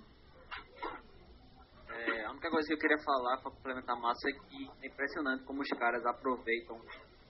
É, 1.91 2.25
a 2.27 2.33
única 2.33 2.51
coisa 2.51 2.67
que 2.67 2.75
eu 2.75 2.79
queria 2.79 2.99
falar 3.05 3.37
para 3.41 3.53
complementar 3.53 3.97
a 3.97 4.01
massa 4.01 4.29
é 4.29 4.33
que 4.33 4.69
é 4.83 4.89
impressionante 4.89 5.45
como 5.45 5.61
os 5.61 5.69
caras 5.79 6.05
aproveitam 6.05 6.77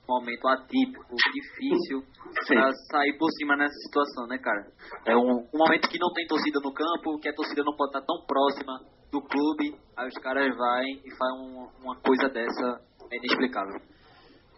momento 0.09 0.49
atípico, 0.49 1.15
difícil, 1.35 2.03
para 2.49 2.73
sair 2.91 3.17
por 3.19 3.31
cima 3.33 3.57
nessa 3.57 3.75
situação, 3.87 4.27
né, 4.27 4.39
cara? 4.39 4.67
É 5.07 5.15
um, 5.15 5.45
um, 5.53 5.59
momento 5.59 5.89
que 5.89 5.99
não 5.99 6.11
tem 6.15 6.27
torcida 6.27 6.59
no 6.65 6.73
campo, 6.73 7.21
que 7.21 7.29
a 7.29 7.35
torcida 7.35 7.63
não 7.63 7.77
pode 7.77 7.91
estar 7.91 8.07
tão 8.07 8.25
próxima 8.27 8.81
do 9.13 9.21
clube, 9.21 9.77
aí 9.97 10.09
os 10.09 10.23
caras 10.23 10.49
vão 10.57 10.83
e 10.83 11.11
fazem 11.17 11.41
um, 11.41 11.69
uma 11.85 11.97
coisa 12.01 12.29
dessa 12.29 12.81
é 13.11 13.17
inexplicável. 13.17 13.81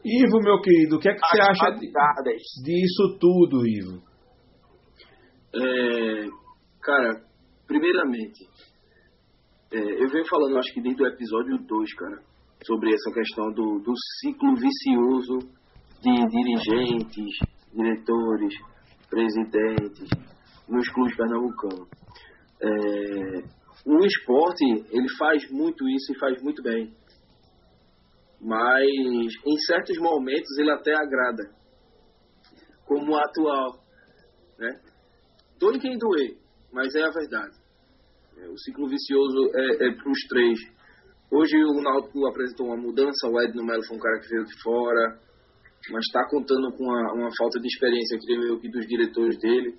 Ivo, 0.04 0.38
meu 0.40 0.60
querido, 0.60 0.96
o 0.96 0.98
que 0.98 1.08
é 1.08 1.14
que 1.14 1.20
As 1.22 1.30
você 1.30 1.40
acha 1.40 1.70
disso 2.64 3.18
tudo, 3.20 3.66
Ivo? 3.66 4.02
É, 5.54 6.26
cara, 6.80 7.22
primeiramente, 7.66 8.48
é, 9.72 9.78
eu 9.78 10.08
venho 10.08 10.26
falando, 10.28 10.58
acho 10.58 10.72
que 10.72 10.80
desde 10.80 11.02
o 11.02 11.06
episódio 11.06 11.58
2, 11.58 11.94
cara, 11.94 12.22
sobre 12.64 12.92
essa 12.92 13.10
questão 13.12 13.52
do, 13.52 13.78
do 13.80 13.92
ciclo 14.20 14.54
vicioso 14.54 15.38
de 16.02 16.26
dirigentes, 16.28 17.38
diretores, 17.72 18.54
presidentes 19.08 20.08
nos 20.68 20.88
clubes 20.90 21.16
pernambucanos. 21.16 21.88
É, 22.62 23.60
o 23.86 24.04
esporte, 24.04 24.64
ele 24.90 25.08
faz 25.18 25.50
muito 25.50 25.88
isso 25.88 26.12
e 26.12 26.18
faz 26.18 26.42
muito 26.42 26.62
bem. 26.62 26.94
Mas 28.40 28.86
em 29.46 29.58
certos 29.66 29.98
momentos 29.98 30.58
ele 30.58 30.70
até 30.70 30.94
agrada. 30.94 31.50
Como 32.86 33.12
o 33.12 33.18
atual. 33.18 33.84
Né? 34.58 34.80
Doe 35.58 35.78
quem 35.78 35.98
doer, 35.98 36.36
mas 36.72 36.94
é 36.94 37.02
a 37.02 37.10
verdade. 37.10 37.56
É, 38.38 38.48
o 38.48 38.56
ciclo 38.58 38.88
vicioso 38.88 39.50
é, 39.54 39.88
é 39.88 39.94
para 39.94 40.10
os 40.10 40.20
três. 40.28 40.79
Hoje 41.30 41.56
o 41.62 41.80
Náutico 41.80 42.26
apresentou 42.26 42.66
uma 42.66 42.76
mudança, 42.76 43.28
o 43.28 43.40
Edno 43.40 43.64
Melo 43.64 43.86
foi 43.86 43.96
um 43.96 44.00
cara 44.00 44.18
que 44.18 44.28
veio 44.28 44.44
de 44.44 44.62
fora, 44.62 45.20
mas 45.88 46.04
está 46.04 46.28
contando 46.28 46.72
com 46.76 46.82
uma, 46.82 47.12
uma, 47.14 47.30
falta 47.38 47.60
de 47.60 47.68
experiência, 47.68 48.18
creio 48.18 48.42
eu, 48.48 48.58
que 48.58 48.68
dos 48.68 48.84
diretores 48.86 49.38
dele, 49.38 49.78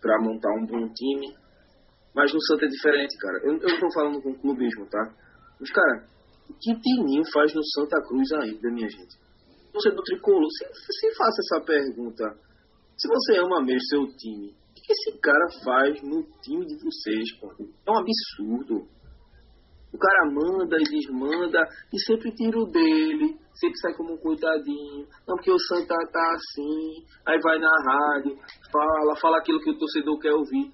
para 0.00 0.22
montar 0.22 0.52
um 0.54 0.64
bom 0.64 0.88
time. 0.94 1.34
Mas 2.14 2.32
no 2.32 2.40
Santa 2.40 2.66
é 2.66 2.68
diferente, 2.68 3.18
cara. 3.18 3.38
Eu, 3.42 3.58
eu 3.58 3.68
estou 3.68 3.92
falando 3.92 4.22
com 4.22 4.32
clubismo, 4.38 4.86
tá? 4.86 5.12
Mas, 5.60 5.70
cara, 5.72 6.06
o 6.48 6.54
que 6.54 6.80
Tininho 6.80 7.24
faz 7.32 7.52
no 7.52 7.64
Santa 7.64 8.00
Cruz 8.06 8.32
ainda, 8.32 8.70
minha 8.70 8.88
gente? 8.88 9.18
Você 9.74 9.90
do 9.90 10.02
tricolor, 10.02 10.48
se, 10.50 10.64
se 10.72 11.16
faça 11.16 11.40
essa 11.42 11.64
pergunta. 11.66 12.24
Se 12.96 13.08
você 13.08 13.38
ama 13.40 13.60
mesmo 13.60 13.82
seu 13.90 14.06
time, 14.16 14.50
o 14.50 14.74
que 14.74 14.92
esse 14.92 15.18
cara 15.20 15.46
faz 15.64 16.00
no 16.02 16.22
time 16.40 16.64
de 16.64 16.76
vocês, 16.82 17.38
pô? 17.40 17.52
É 17.58 17.90
um 17.90 17.98
absurdo. 17.98 18.88
O 19.96 19.98
cara 19.98 20.30
manda 20.30 20.76
e 20.76 20.84
desmanda 20.84 21.58
e 21.90 21.98
sempre 22.04 22.30
tira 22.32 22.58
o 22.58 22.66
dele, 22.66 23.34
sempre 23.54 23.78
sai 23.80 23.94
como 23.94 24.12
um 24.12 24.18
coitadinho. 24.18 25.06
Não, 25.26 25.36
porque 25.36 25.50
o 25.50 25.58
Santa 25.58 25.94
tá 26.12 26.34
assim, 26.34 27.02
aí 27.26 27.40
vai 27.40 27.58
na 27.58 27.70
rádio, 27.70 28.36
fala, 28.70 29.16
fala 29.16 29.38
aquilo 29.38 29.58
que 29.60 29.70
o 29.70 29.78
torcedor 29.78 30.18
quer 30.18 30.34
ouvir. 30.34 30.70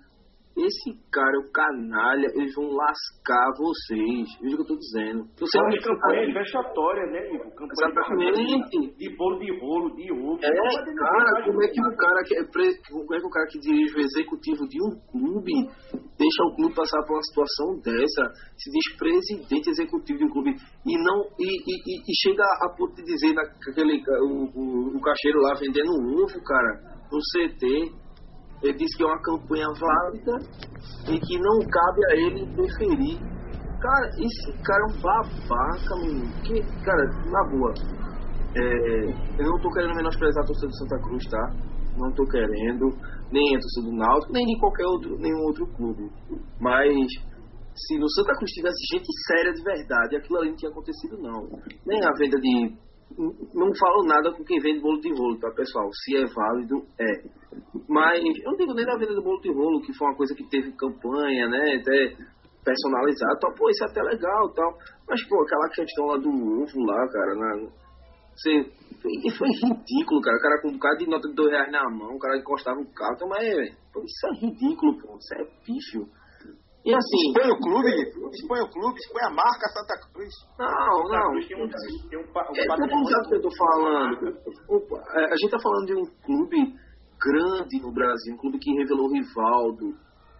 Esse 0.53 0.93
cara, 1.11 1.39
o 1.41 1.51
canalha, 1.51 2.29
eles 2.37 2.55
vão 2.55 2.69
lascar 2.69 3.53
vocês. 3.57 4.29
Veja 4.37 4.55
o 4.55 4.57
que 4.57 4.63
eu 4.63 4.67
tô 4.67 4.77
dizendo. 4.77 5.25
Você 5.41 5.59
é 5.59 5.63
uma 5.63 5.81
campanha 5.81 6.35
vexatória, 6.35 7.07
né, 7.09 7.21
Ivo? 7.33 7.51
Campanha 7.57 7.89
Exatamente. 7.89 8.97
De 8.99 9.17
bolo 9.17 9.39
de 9.39 9.49
rolo, 9.59 9.97
de 9.97 10.13
ovo. 10.13 10.39
É, 10.43 10.49
cara, 10.49 11.45
como 11.45 11.63
é 11.63 11.69
que 11.69 11.81
o 11.81 11.97
cara 11.97 12.23
que 12.25 12.35
é, 12.37 12.45
como 12.45 13.15
é 13.15 13.21
que 13.21 13.27
o 13.27 13.31
cara 13.31 13.47
que 13.49 13.59
dirige 13.61 13.97
o 13.97 14.01
executivo 14.01 14.69
de 14.69 14.79
um 14.85 14.93
clube 15.11 15.53
deixa 16.21 16.43
o 16.45 16.55
clube 16.57 16.75
passar 16.75 17.01
por 17.07 17.17
uma 17.17 17.23
situação 17.23 17.81
dessa? 17.81 18.23
Se 18.57 18.71
diz 18.71 18.97
presidente 18.99 19.71
executivo 19.71 20.19
de 20.19 20.25
um 20.27 20.31
clube 20.31 20.51
e 20.53 20.99
não 21.03 21.33
e, 21.41 21.49
e, 21.49 21.97
e 21.97 22.13
chega 22.21 22.45
a 22.45 22.69
ponto 22.77 22.95
de 22.95 23.05
dizer 23.05 23.33
naquele 23.33 24.05
o, 24.21 24.53
o, 24.53 24.97
o 24.97 25.01
caixeiro 25.01 25.41
lá 25.41 25.55
vendendo 25.59 25.97
ovo, 26.21 26.45
cara, 26.45 27.01
no 27.11 27.19
CT 27.33 28.02
ele 28.63 28.79
disse 28.79 28.97
que 28.97 29.03
é 29.03 29.07
uma 29.07 29.21
campanha 29.21 29.67
válida 29.79 30.39
e 31.11 31.19
que 31.19 31.39
não 31.39 31.59
cabe 31.61 32.01
a 32.11 32.17
ele 32.17 32.43
interferir. 32.43 33.19
Cara, 33.81 34.07
esse 34.19 34.53
cara 34.63 34.81
é 34.81 34.93
um 34.93 35.01
babaca, 35.01 35.97
menino. 36.03 36.33
Que, 36.43 36.63
cara, 36.85 37.05
na 37.27 37.51
boa. 37.51 37.75
É, 38.55 39.43
eu 39.43 39.47
não 39.47 39.61
tô 39.61 39.71
querendo 39.71 39.97
menosprezar 39.97 40.45
a 40.45 40.47
torcida 40.47 40.69
do 40.69 40.77
Santa 40.77 40.99
Cruz, 41.03 41.25
tá? 41.29 41.55
Não 41.99 42.13
tô 42.13 42.25
querendo. 42.27 42.91
Nem 43.33 43.57
a 43.57 43.59
torcida 43.59 43.87
do 43.91 43.97
Náutico, 43.97 44.33
nem 44.33 44.47
de 44.47 44.61
qualquer 44.61 44.87
outro, 44.87 45.19
nenhum 45.19 45.43
outro 45.47 45.67
clube. 45.75 46.11
Mas 46.61 47.09
se 47.75 47.99
no 47.99 48.09
Santa 48.11 48.37
Cruz 48.37 48.51
tivesse 48.53 48.77
gente 48.93 49.09
séria 49.27 49.53
de 49.53 49.63
verdade, 49.63 50.17
aquilo 50.17 50.39
ali 50.39 50.51
não 50.51 50.57
tinha 50.57 50.71
acontecido, 50.71 51.19
não. 51.19 51.49
Nem 51.87 51.99
a 52.05 52.13
venda 52.19 52.39
de 52.39 52.77
não 53.55 53.75
falo 53.75 54.05
nada 54.05 54.33
com 54.33 54.45
quem 54.45 54.61
vende 54.61 54.81
bolo 54.81 55.01
de 55.01 55.13
rolo, 55.13 55.39
tá, 55.39 55.51
pessoal? 55.51 55.89
Se 55.93 56.17
é 56.17 56.27
válido, 56.27 56.85
é. 56.99 57.23
Mas 57.89 58.21
eu 58.21 58.51
não 58.51 58.57
digo 58.57 58.75
nem 58.75 58.87
da 58.87 58.97
venda 58.97 59.15
do 59.15 59.23
bolo 59.23 59.41
de 59.41 59.53
rolo, 59.53 59.83
que 59.83 59.97
foi 59.97 60.09
uma 60.09 60.17
coisa 60.17 60.35
que 60.35 60.49
teve 60.49 60.73
campanha, 60.73 61.49
né? 61.49 61.77
Até 61.81 62.17
personalizado, 62.65 63.39
tal. 63.41 63.55
Pô, 63.55 63.69
isso 63.71 63.85
é 63.85 63.89
até 63.89 64.03
legal 64.03 64.53
tal. 64.55 64.79
Mas, 65.09 65.27
pô, 65.29 65.43
aquela 65.43 65.69
questão 65.69 66.07
lá 66.07 66.17
do 66.17 66.31
ovo 66.31 66.81
lá, 66.87 67.09
cara, 67.09 67.35
na, 67.35 67.71
você, 68.35 68.65
foi, 69.01 69.13
foi 69.37 69.49
ridículo, 69.49 70.21
cara. 70.21 70.37
O 70.37 70.41
cara 70.41 70.63
com 70.63 70.69
um 70.69 70.73
bocado 70.73 70.99
de 70.99 71.07
nota 71.07 71.29
de 71.29 71.35
dois 71.35 71.51
reais 71.51 71.71
na 71.71 71.91
mão, 71.91 72.17
o 72.17 72.19
cara 72.19 72.39
encostava 72.39 72.81
o 72.81 72.93
carro. 72.93 73.15
Então, 73.15 73.29
mas, 73.29 73.45
isso 73.45 74.27
é 74.27 74.47
ridículo, 74.47 74.99
pô. 75.01 75.17
Isso 75.19 75.35
é 75.35 75.45
bicho. 75.67 76.22
E 76.85 76.93
assim. 76.93 77.31
Expõe 77.31 77.51
o 77.51 77.59
clube, 77.61 77.91
expõe 78.35 78.61
o 78.61 78.69
clube, 78.69 78.99
expõe 78.99 79.23
a 79.23 79.31
marca 79.31 79.69
Santa 79.71 79.95
Cruz. 80.13 80.35
Não, 80.59 81.05
não. 81.09 81.31
Cruz 81.31 81.47
tem 81.47 81.63
um, 81.63 81.69
tem 81.69 82.19
um, 82.19 82.23
um 82.23 82.57
é, 82.57 82.67
não 82.67 83.29
que 83.29 83.35
eu 83.37 83.43
tô 83.43 83.51
falando. 83.57 84.29
É, 85.15 85.25
a 85.27 85.37
gente 85.37 85.51
tá 85.51 85.61
falando 85.61 85.87
de 85.87 85.95
um 85.95 86.05
clube 86.27 86.75
grande 87.23 87.81
no 87.81 87.93
Brasil, 87.93 88.35
um 88.35 88.39
clube 88.39 88.59
que 88.59 88.73
revelou 88.75 89.13
Rivaldo, 89.13 89.95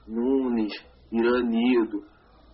Nunes, 0.09 0.73
Iranildo. 1.13 2.11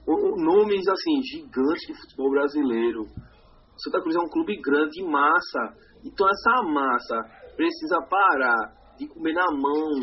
Nomes 0.06 0.88
assim, 0.88 1.22
gigantes 1.22 1.86
do 1.88 1.94
futebol 1.94 2.30
brasileiro. 2.30 3.04
Santa 3.78 4.00
Cruz 4.02 4.16
é 4.16 4.20
um 4.20 4.28
clube 4.28 4.60
grande 4.60 5.00
e 5.00 5.04
massa. 5.04 5.74
Então 6.04 6.26
essa 6.28 6.62
massa 6.62 7.16
precisa 7.56 8.00
parar 8.02 8.96
de 8.98 9.06
comer 9.08 9.32
na 9.32 9.46
mão 9.50 10.00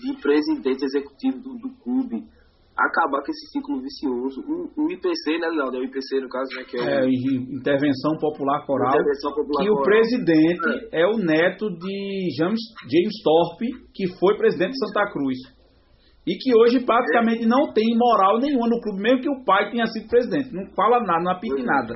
de 0.00 0.20
presidente 0.20 0.84
executivo 0.84 1.38
do, 1.38 1.54
do 1.56 1.74
clube 1.82 2.33
acabar 2.76 3.22
com 3.22 3.30
esse 3.30 3.46
ciclo 3.52 3.80
vicioso. 3.80 4.42
O, 4.42 4.84
o 4.84 4.90
IPC, 4.90 5.38
né, 5.38 5.48
Léo? 5.48 5.74
É 5.74 5.78
o 5.78 5.84
IPC, 5.84 6.20
no 6.20 6.28
caso, 6.28 6.48
né? 6.56 6.64
Que 6.64 6.76
é, 6.76 6.80
o... 6.80 7.04
é 7.04 7.08
Intervenção 7.08 8.18
Popular 8.18 8.66
Coral. 8.66 8.90
Intervenção 8.90 9.32
Popular 9.32 9.62
que 9.62 9.68
Coral. 9.68 9.82
o 9.82 9.84
presidente 9.84 10.88
é. 10.92 11.02
é. 11.02 11.06
o 11.06 11.16
neto 11.16 11.70
de 11.70 12.28
James, 12.36 12.60
James 12.90 13.22
Thorpe, 13.22 13.66
que 13.94 14.08
foi 14.18 14.36
presidente 14.36 14.72
de 14.72 14.86
Santa 14.86 15.10
Cruz. 15.12 15.38
E 16.26 16.36
que 16.36 16.56
hoje 16.56 16.84
praticamente 16.84 17.44
é. 17.44 17.46
não 17.46 17.72
tem 17.72 17.96
moral 17.96 18.38
nenhuma 18.40 18.68
no 18.68 18.80
clube, 18.80 19.00
mesmo 19.00 19.20
que 19.20 19.30
o 19.30 19.44
pai 19.44 19.70
tenha 19.70 19.86
sido 19.86 20.08
presidente. 20.08 20.52
Não 20.52 20.66
fala 20.74 21.00
nada, 21.00 21.22
não 21.22 21.32
apita 21.32 21.60
é. 21.60 21.64
nada. 21.64 21.94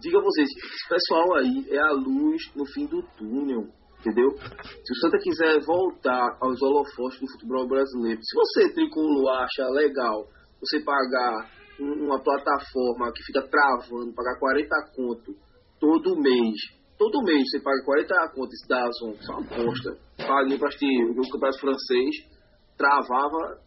Diga 0.00 0.20
vocês, 0.20 0.48
esse 0.48 0.88
pessoal 0.88 1.36
aí 1.36 1.64
é 1.70 1.78
a 1.78 1.92
luz 1.92 2.42
no 2.56 2.66
fim 2.66 2.86
do 2.86 3.02
túnel 3.16 3.68
Entendeu? 4.02 4.30
Se 4.34 4.92
o 4.92 4.96
Santa 5.00 5.16
quiser 5.22 5.60
voltar 5.64 6.36
aos 6.40 6.60
holofotes 6.60 7.20
do 7.20 7.30
futebol 7.30 7.68
brasileiro, 7.68 8.20
se 8.20 8.34
você, 8.34 8.74
tricolor, 8.74 9.30
acha 9.38 9.68
legal 9.70 10.26
você 10.60 10.82
pagar 10.82 11.48
uma 11.78 12.20
plataforma 12.20 13.12
que 13.14 13.22
fica 13.22 13.46
travando, 13.48 14.12
pagar 14.12 14.38
40 14.40 14.68
conto 14.96 15.34
todo 15.78 16.20
mês, 16.20 16.58
todo 16.98 17.22
mês 17.22 17.42
você 17.48 17.60
paga 17.62 17.84
40 17.84 18.14
conto, 18.34 18.52
isso 18.52 18.68
dá 18.68 18.88
isso 18.88 19.04
é 19.04 19.34
uma 19.34 19.46
aposta. 19.46 19.96
Paguei 20.18 20.58
para 20.58 20.68
assistir 20.68 21.04
o 21.04 21.30
campeonato 21.30 21.60
francês, 21.60 22.16
travava 22.76 23.62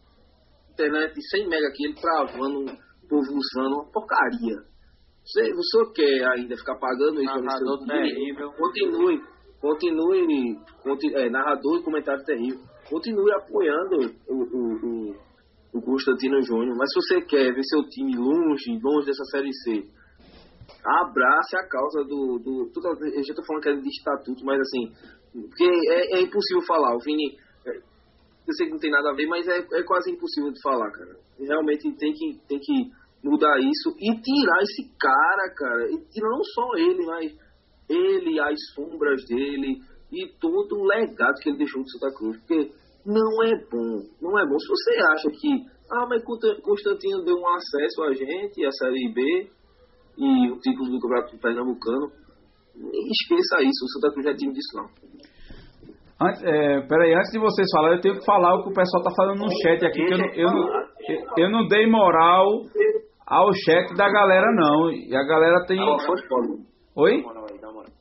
internet 0.72 1.14
de 1.14 1.28
100 1.30 1.48
mega 1.48 1.68
aqui, 1.68 1.84
ele 1.86 1.94
travando, 1.94 2.64
o 2.64 3.08
povo 3.08 3.32
usando 3.32 3.74
uma 3.74 3.90
porcaria. 3.90 4.56
Você, 5.24 5.52
você 5.54 5.92
quer 5.94 6.28
ainda 6.36 6.56
ficar 6.56 6.76
pagando 6.76 7.22
isso? 7.22 7.32
Ah, 7.32 7.38
continue 8.56 9.20
continue, 9.60 10.58
continue 10.82 11.16
é, 11.16 11.30
narrador 11.30 11.78
e 11.78 11.84
comentário 11.84 12.24
terrível, 12.24 12.60
continue 12.88 13.32
apoiando 13.32 13.96
o, 14.28 14.34
o, 14.34 15.12
o, 15.12 15.16
o 15.74 15.82
Constantino 15.82 16.40
Júnior. 16.42 16.76
Mas 16.76 16.90
se 16.92 17.00
você 17.00 17.20
quer 17.22 17.52
ver 17.52 17.62
seu 17.64 17.82
time 17.88 18.16
longe, 18.16 18.78
longe 18.82 19.06
dessa 19.06 19.24
Série 19.24 19.52
C, 19.52 19.84
abrace 20.84 21.56
a 21.56 21.68
causa 21.68 22.04
do. 22.04 22.38
do 22.38 22.70
eu 23.04 23.24
já 23.24 23.32
estou 23.32 23.44
falando 23.44 23.62
que 23.62 23.68
é 23.68 23.76
de 23.76 23.88
estatuto, 23.88 24.44
mas 24.44 24.60
assim, 24.60 24.92
porque 25.32 25.64
é, 25.64 26.18
é 26.18 26.22
impossível 26.22 26.62
falar. 26.66 26.94
O 26.96 27.00
Vini, 27.00 27.36
é, 27.66 27.76
eu 27.76 28.54
sei 28.56 28.66
que 28.66 28.72
não 28.72 28.78
tem 28.78 28.90
nada 28.90 29.10
a 29.10 29.14
ver, 29.14 29.26
mas 29.26 29.46
é, 29.48 29.58
é 29.58 29.82
quase 29.82 30.10
impossível 30.10 30.52
de 30.52 30.60
falar, 30.62 30.90
cara. 30.90 31.16
Realmente 31.38 31.92
tem 31.96 32.12
que, 32.12 32.38
tem 32.48 32.58
que 32.58 32.90
mudar 33.22 33.58
isso 33.58 33.90
e 33.98 34.08
tirar 34.20 34.62
esse 34.62 34.90
cara, 34.98 35.54
cara. 35.54 35.90
E 35.90 35.98
tirar 36.10 36.30
não 36.30 36.44
só 36.44 36.76
ele, 36.76 37.04
mas 37.04 37.45
ele, 37.88 38.40
as 38.40 38.58
sombras 38.74 39.24
dele 39.26 39.78
e 40.12 40.28
todo 40.40 40.76
o 40.76 40.84
legado 40.84 41.34
que 41.42 41.50
ele 41.50 41.58
deixou 41.58 41.82
de 41.82 41.92
Santa 41.92 42.14
Cruz. 42.14 42.38
Porque 42.38 42.70
não 43.04 43.42
é 43.44 43.52
bom, 43.70 44.02
não 44.20 44.38
é 44.38 44.46
bom. 44.46 44.58
Se 44.58 44.68
você 44.68 44.94
acha 45.12 45.28
que, 45.30 45.48
ah, 45.92 46.06
mas 46.08 46.22
Constantino 46.24 47.24
deu 47.24 47.36
um 47.36 47.48
acesso 47.48 48.02
a 48.04 48.12
gente, 48.12 48.64
a 48.64 48.70
Série 48.72 49.12
B 49.12 49.50
e 50.18 50.50
o 50.50 50.58
título 50.58 50.90
do 50.90 51.00
Campeonato 51.00 51.38
Pernambucano, 51.38 52.10
esqueça 52.76 53.62
isso, 53.62 53.84
o 53.84 53.88
Santa 53.88 54.12
Cruz 54.12 54.24
não 54.26 54.32
é 54.32 54.36
time 54.36 54.52
disso 54.52 54.76
não. 54.76 55.06
Antes, 56.18 56.42
é, 56.44 56.80
peraí, 56.88 57.14
antes 57.14 57.30
de 57.30 57.38
vocês 57.38 57.68
falarem, 57.70 57.98
eu 57.98 58.00
tenho 58.02 58.18
que 58.18 58.24
falar 58.24 58.54
o 58.54 58.62
que 58.62 58.70
o 58.70 58.72
pessoal 58.72 59.02
tá 59.02 59.10
falando 59.14 59.38
no 59.38 59.50
chat 59.60 59.84
aqui, 59.84 60.02
que 60.02 60.14
eu 60.14 60.18
não, 60.18 60.32
eu 60.32 60.50
não, 60.50 60.86
eu 61.36 61.50
não 61.50 61.68
dei 61.68 61.86
moral 61.86 62.46
ao 63.26 63.52
chat 63.52 63.94
da 63.94 64.08
galera, 64.08 64.46
não. 64.54 64.90
E 64.90 65.14
a 65.14 65.22
galera 65.24 65.66
tem. 65.66 65.78
Oi? 66.96 67.22
Dá 67.22 67.28
uma 67.28 67.34
moral 67.34 67.46
aí, 67.50 67.60
dá 67.60 67.68
uma 67.68 67.74
moral. 67.74 67.92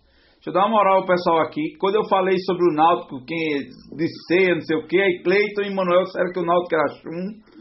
Deixa 0.46 0.60
eu 0.60 0.62
dar 0.62 0.68
uma 0.68 0.78
moral 0.78 0.98
ao 1.00 1.08
pessoal 1.08 1.42
aqui. 1.42 1.76
Quando 1.80 1.96
eu 1.96 2.06
falei 2.08 2.38
sobre 2.46 2.70
o 2.70 2.76
Náutico, 2.76 3.18
quem 3.26 3.66
de 3.98 4.06
ceia, 4.28 4.54
não 4.54 4.62
sei 4.62 4.78
o 4.78 4.86
que, 4.86 5.02
aí 5.02 5.24
Cleiton 5.24 5.64
e 5.64 5.74
Manuel 5.74 6.04
disseram 6.04 6.32
que 6.32 6.40
o 6.40 6.46
Náutico 6.46 6.76
era 6.76 6.88
chum. 7.02 7.56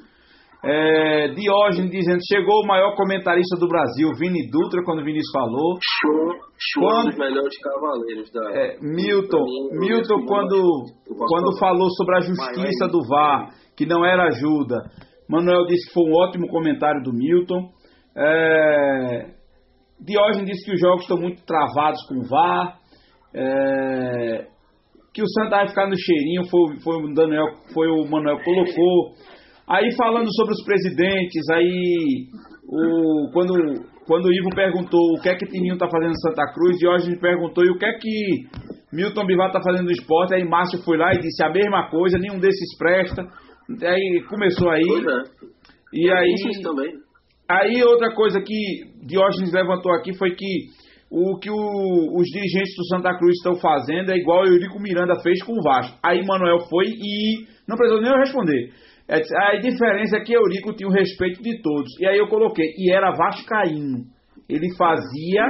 É, 0.66 1.28
Diógenes 1.28 1.90
dizendo, 1.90 2.20
chegou 2.28 2.62
o 2.62 2.66
maior 2.66 2.94
comentarista 2.94 3.56
do 3.58 3.68
Brasil, 3.68 4.10
Vini 4.18 4.50
Dutra, 4.50 4.82
quando 4.84 5.00
o 5.00 5.04
Vinícius 5.04 5.32
falou. 5.32 5.78
Show, 5.80 6.28
show 6.60 6.82
Quando- 6.82 7.06
dos 7.08 7.18
melhores 7.18 7.58
cavaleiros 7.58 8.30
da. 8.30 8.50
É, 8.52 8.76
Milton, 8.82 9.44
mim, 9.44 9.78
Milton 9.80 10.26
quando, 10.26 10.84
quando 11.26 11.58
falou 11.58 11.88
sobre 11.96 12.16
a 12.16 12.20
justiça 12.20 12.86
do 12.88 13.00
VAR, 13.08 13.48
que 13.74 13.86
não 13.86 14.04
era 14.04 14.26
ajuda, 14.26 14.76
Manuel 15.26 15.64
disse 15.64 15.88
que 15.88 15.94
foi 15.94 16.04
um 16.04 16.16
ótimo 16.16 16.48
comentário 16.48 17.02
do 17.02 17.14
Milton. 17.14 17.70
É, 18.14 19.26
Diógenes 20.04 20.50
disse 20.50 20.64
que 20.66 20.74
os 20.74 20.80
jogos 20.80 21.02
estão 21.02 21.18
muito 21.18 21.42
travados 21.44 22.00
com 22.06 22.18
o 22.18 22.28
VAR. 22.28 22.78
É, 23.34 24.46
que 25.14 25.22
o 25.22 25.28
Santa 25.28 25.56
vai 25.56 25.68
ficar 25.68 25.88
no 25.88 25.96
cheirinho, 25.96 26.44
foi, 26.50 26.80
foi 26.80 26.96
o 26.96 27.14
Daniel, 27.14 27.46
foi 27.72 27.86
o 27.88 28.04
Manuel 28.04 28.38
que 28.38 28.44
colocou. 28.44 29.14
Aí 29.68 29.88
falando 29.96 30.28
sobre 30.34 30.54
os 30.54 30.64
presidentes, 30.64 31.48
aí 31.52 32.26
o, 32.66 33.30
quando, 33.32 33.54
quando 34.06 34.26
o 34.26 34.32
Ivo 34.32 34.50
perguntou 34.54 35.00
o 35.16 35.22
que 35.22 35.28
é 35.28 35.36
que 35.36 35.46
Tininho 35.46 35.78
tá 35.78 35.88
fazendo 35.88 36.10
em 36.10 36.20
Santa 36.20 36.52
Cruz, 36.52 36.76
Diógenes 36.78 37.20
perguntou 37.20 37.64
e 37.64 37.70
o 37.70 37.78
que 37.78 37.86
é 37.86 37.92
que 37.92 38.46
Milton 38.92 39.24
Bivar 39.24 39.52
tá 39.52 39.60
fazendo 39.62 39.86
no 39.86 39.92
esporte, 39.92 40.34
aí 40.34 40.44
Márcio 40.44 40.82
foi 40.82 40.98
lá 40.98 41.14
e 41.14 41.20
disse 41.20 41.42
a 41.44 41.50
mesma 41.50 41.88
coisa, 41.88 42.18
nenhum 42.18 42.38
desses 42.38 42.76
presta. 42.76 43.22
Aí 43.82 44.22
começou 44.28 44.68
aí, 44.68 44.82
é. 44.82 45.22
e 45.92 46.10
aí 46.12 46.62
também. 46.62 47.03
Aí 47.48 47.82
outra 47.84 48.14
coisa 48.14 48.40
que 48.40 48.84
Diógenes 49.06 49.52
levantou 49.52 49.92
aqui 49.92 50.16
foi 50.16 50.34
que 50.34 50.68
o 51.10 51.38
que 51.38 51.50
o- 51.50 52.16
os 52.16 52.26
dirigentes 52.26 52.74
do 52.76 52.86
Santa 52.86 53.16
Cruz 53.18 53.34
estão 53.36 53.54
fazendo 53.56 54.10
é 54.10 54.16
igual 54.16 54.42
o 54.42 54.46
Eurico 54.46 54.80
Miranda 54.80 55.20
fez 55.20 55.42
com 55.44 55.52
o 55.52 55.62
Vasco. 55.62 55.96
Aí 56.04 56.24
Manuel 56.26 56.60
foi 56.70 56.86
e 56.86 57.46
não 57.68 57.76
precisou 57.76 58.02
nem 58.02 58.10
eu 58.10 58.18
responder. 58.18 58.72
É, 59.08 59.16
A 59.36 59.58
diferença 59.60 60.16
é 60.16 60.20
que 60.24 60.32
Eurico 60.34 60.72
tinha 60.74 60.88
o 60.88 60.92
respeito 60.92 61.42
de 61.42 61.60
todos. 61.60 61.90
E 62.00 62.06
aí 62.06 62.16
eu 62.18 62.26
coloquei, 62.28 62.64
e 62.78 62.90
era 62.90 63.12
vascaíno. 63.12 64.04
Ele 64.48 64.74
fazia, 64.76 65.42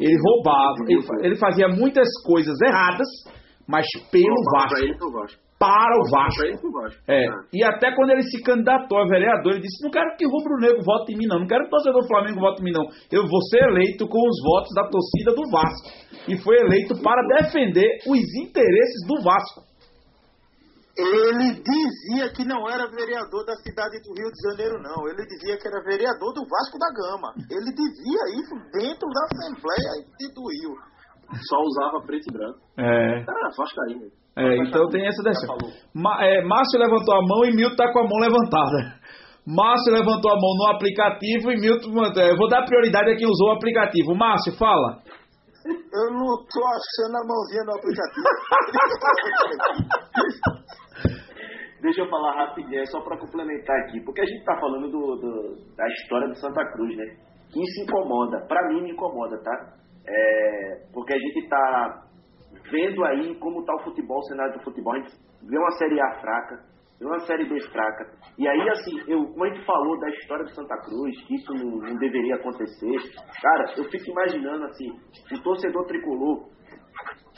ele 0.00 0.16
roubava, 0.26 0.76
ele, 0.88 1.00
ele 1.22 1.36
fazia 1.36 1.68
muitas 1.68 2.06
coisas 2.26 2.54
erradas, 2.60 3.06
mas 3.68 3.86
pelo 4.10 4.34
Vasco. 4.52 4.74
Para 5.58 5.94
o 5.98 6.08
Vasco. 6.10 6.60
pro 6.60 6.70
Vasco. 6.70 7.02
É, 7.08 7.26
Ah. 7.26 7.42
e 7.52 7.64
até 7.64 7.94
quando 7.94 8.10
ele 8.10 8.22
se 8.22 8.40
candidatou 8.42 8.98
a 8.98 9.08
vereador, 9.08 9.52
ele 9.52 9.62
disse: 9.62 9.82
Não 9.82 9.90
quero 9.90 10.16
que 10.16 10.24
Rubro 10.24 10.56
Negro 10.60 10.82
vote 10.84 11.12
em 11.12 11.18
mim, 11.18 11.26
não. 11.26 11.40
Não 11.40 11.46
quero 11.46 11.64
que 11.64 11.68
o 11.68 11.70
torcedor 11.70 12.02
do 12.02 12.08
Flamengo 12.08 12.40
vote 12.40 12.60
em 12.60 12.64
mim, 12.64 12.72
não. 12.72 12.86
Eu 13.10 13.26
vou 13.26 13.42
ser 13.50 13.64
eleito 13.68 14.06
com 14.06 14.18
os 14.18 14.38
votos 14.42 14.70
da 14.74 14.88
torcida 14.88 15.34
do 15.34 15.50
Vasco. 15.50 15.88
E 16.28 16.36
foi 16.38 16.56
eleito 16.60 16.94
para 17.02 17.22
defender 17.40 17.88
os 18.06 18.20
interesses 18.36 19.06
do 19.08 19.22
Vasco. 19.22 19.66
Ele 20.98 21.62
dizia 21.62 22.32
que 22.34 22.44
não 22.44 22.68
era 22.68 22.90
vereador 22.90 23.46
da 23.46 23.54
cidade 23.62 24.02
do 24.02 24.14
Rio 24.18 24.30
de 24.34 24.50
Janeiro, 24.50 24.82
não. 24.82 25.06
Ele 25.06 25.24
dizia 25.26 25.56
que 25.56 25.68
era 25.68 25.80
vereador 25.84 26.34
do 26.34 26.42
Vasco 26.42 26.76
da 26.76 26.90
Gama. 26.90 27.30
Ele 27.48 27.70
dizia 27.70 28.22
isso 28.34 28.54
dentro 28.74 29.06
da 29.06 29.22
Assembleia 29.30 30.34
do 30.34 30.42
Rio. 30.50 30.74
Só 31.28 31.60
usava 31.60 32.00
preto 32.06 32.24
e 32.28 32.32
branco. 32.32 32.58
É, 32.78 33.20
Ah, 33.20 33.50
Vascaíno. 33.56 34.08
é 34.36 34.56
então 34.64 34.88
tem 34.88 35.06
essa 35.06 35.22
dessa. 35.22 35.46
É, 36.24 36.42
Márcio 36.44 36.80
levantou 36.80 37.14
a 37.14 37.20
mão 37.22 37.44
e 37.44 37.54
Milton 37.54 37.76
tá 37.76 37.92
com 37.92 38.00
a 38.00 38.08
mão 38.08 38.18
levantada. 38.20 38.96
Márcio 39.46 39.92
levantou 39.92 40.30
a 40.30 40.34
mão 40.36 40.54
no 40.58 40.66
aplicativo 40.74 41.50
e 41.52 41.60
Milton. 41.60 41.90
é, 42.20 42.30
Eu 42.32 42.36
vou 42.36 42.48
dar 42.48 42.64
prioridade 42.64 43.10
a 43.12 43.16
quem 43.16 43.26
usou 43.26 43.48
o 43.48 43.52
aplicativo. 43.56 44.14
Márcio, 44.14 44.52
fala. 44.58 44.98
Eu 45.68 46.10
não 46.14 46.36
tô 46.48 46.64
achando 46.64 47.16
a 47.16 47.26
mãozinha 47.26 47.64
no 47.64 47.72
aplicativo. 47.76 48.28
Deixa 51.80 52.00
eu 52.02 52.08
falar 52.10 52.34
rapidinho, 52.46 52.80
é 52.80 52.84
só 52.86 53.00
para 53.02 53.18
complementar 53.18 53.76
aqui, 53.84 54.00
porque 54.04 54.20
a 54.20 54.24
gente 54.26 54.44
tá 54.44 54.56
falando 54.58 54.90
do, 54.90 55.16
do- 55.16 55.56
da 55.76 55.86
história 55.88 56.28
do 56.28 56.34
Santa 56.36 56.64
Cruz, 56.72 56.96
né? 56.96 57.04
Que 57.52 57.62
isso 57.62 57.82
incomoda, 57.82 58.44
pra 58.48 58.68
mim 58.68 58.82
me 58.82 58.90
incomoda, 58.92 59.38
tá? 59.42 59.74
É, 60.10 60.86
porque 60.92 61.12
a 61.12 61.18
gente 61.18 61.48
tá 61.48 62.08
vendo 62.70 63.04
aí 63.04 63.34
como 63.36 63.64
tá 63.64 63.74
o 63.74 63.84
futebol, 63.84 64.18
o 64.18 64.22
cenário 64.22 64.54
do 64.54 64.64
futebol, 64.64 64.94
a 64.94 64.98
gente 64.98 65.12
vê 65.42 65.58
uma 65.58 65.70
Série 65.72 66.00
A 66.00 66.20
fraca, 66.20 66.64
vê 66.98 67.06
uma 67.06 67.18
Série 67.20 67.48
B 67.48 67.60
fraca, 67.70 68.10
e 68.38 68.48
aí 68.48 68.68
assim, 68.70 69.00
eu, 69.06 69.24
como 69.26 69.44
a 69.44 69.48
gente 69.48 69.64
falou 69.66 69.98
da 70.00 70.08
história 70.08 70.44
do 70.44 70.50
Santa 70.50 70.76
Cruz, 70.78 71.26
que 71.26 71.34
isso 71.34 71.52
não, 71.52 71.76
não 71.76 71.96
deveria 71.96 72.36
acontecer, 72.36 72.96
cara, 73.42 73.64
eu 73.76 73.84
fico 73.84 74.10
imaginando 74.10 74.64
assim, 74.64 74.90
o 74.90 75.42
torcedor 75.42 75.86
tricolor, 75.86 76.48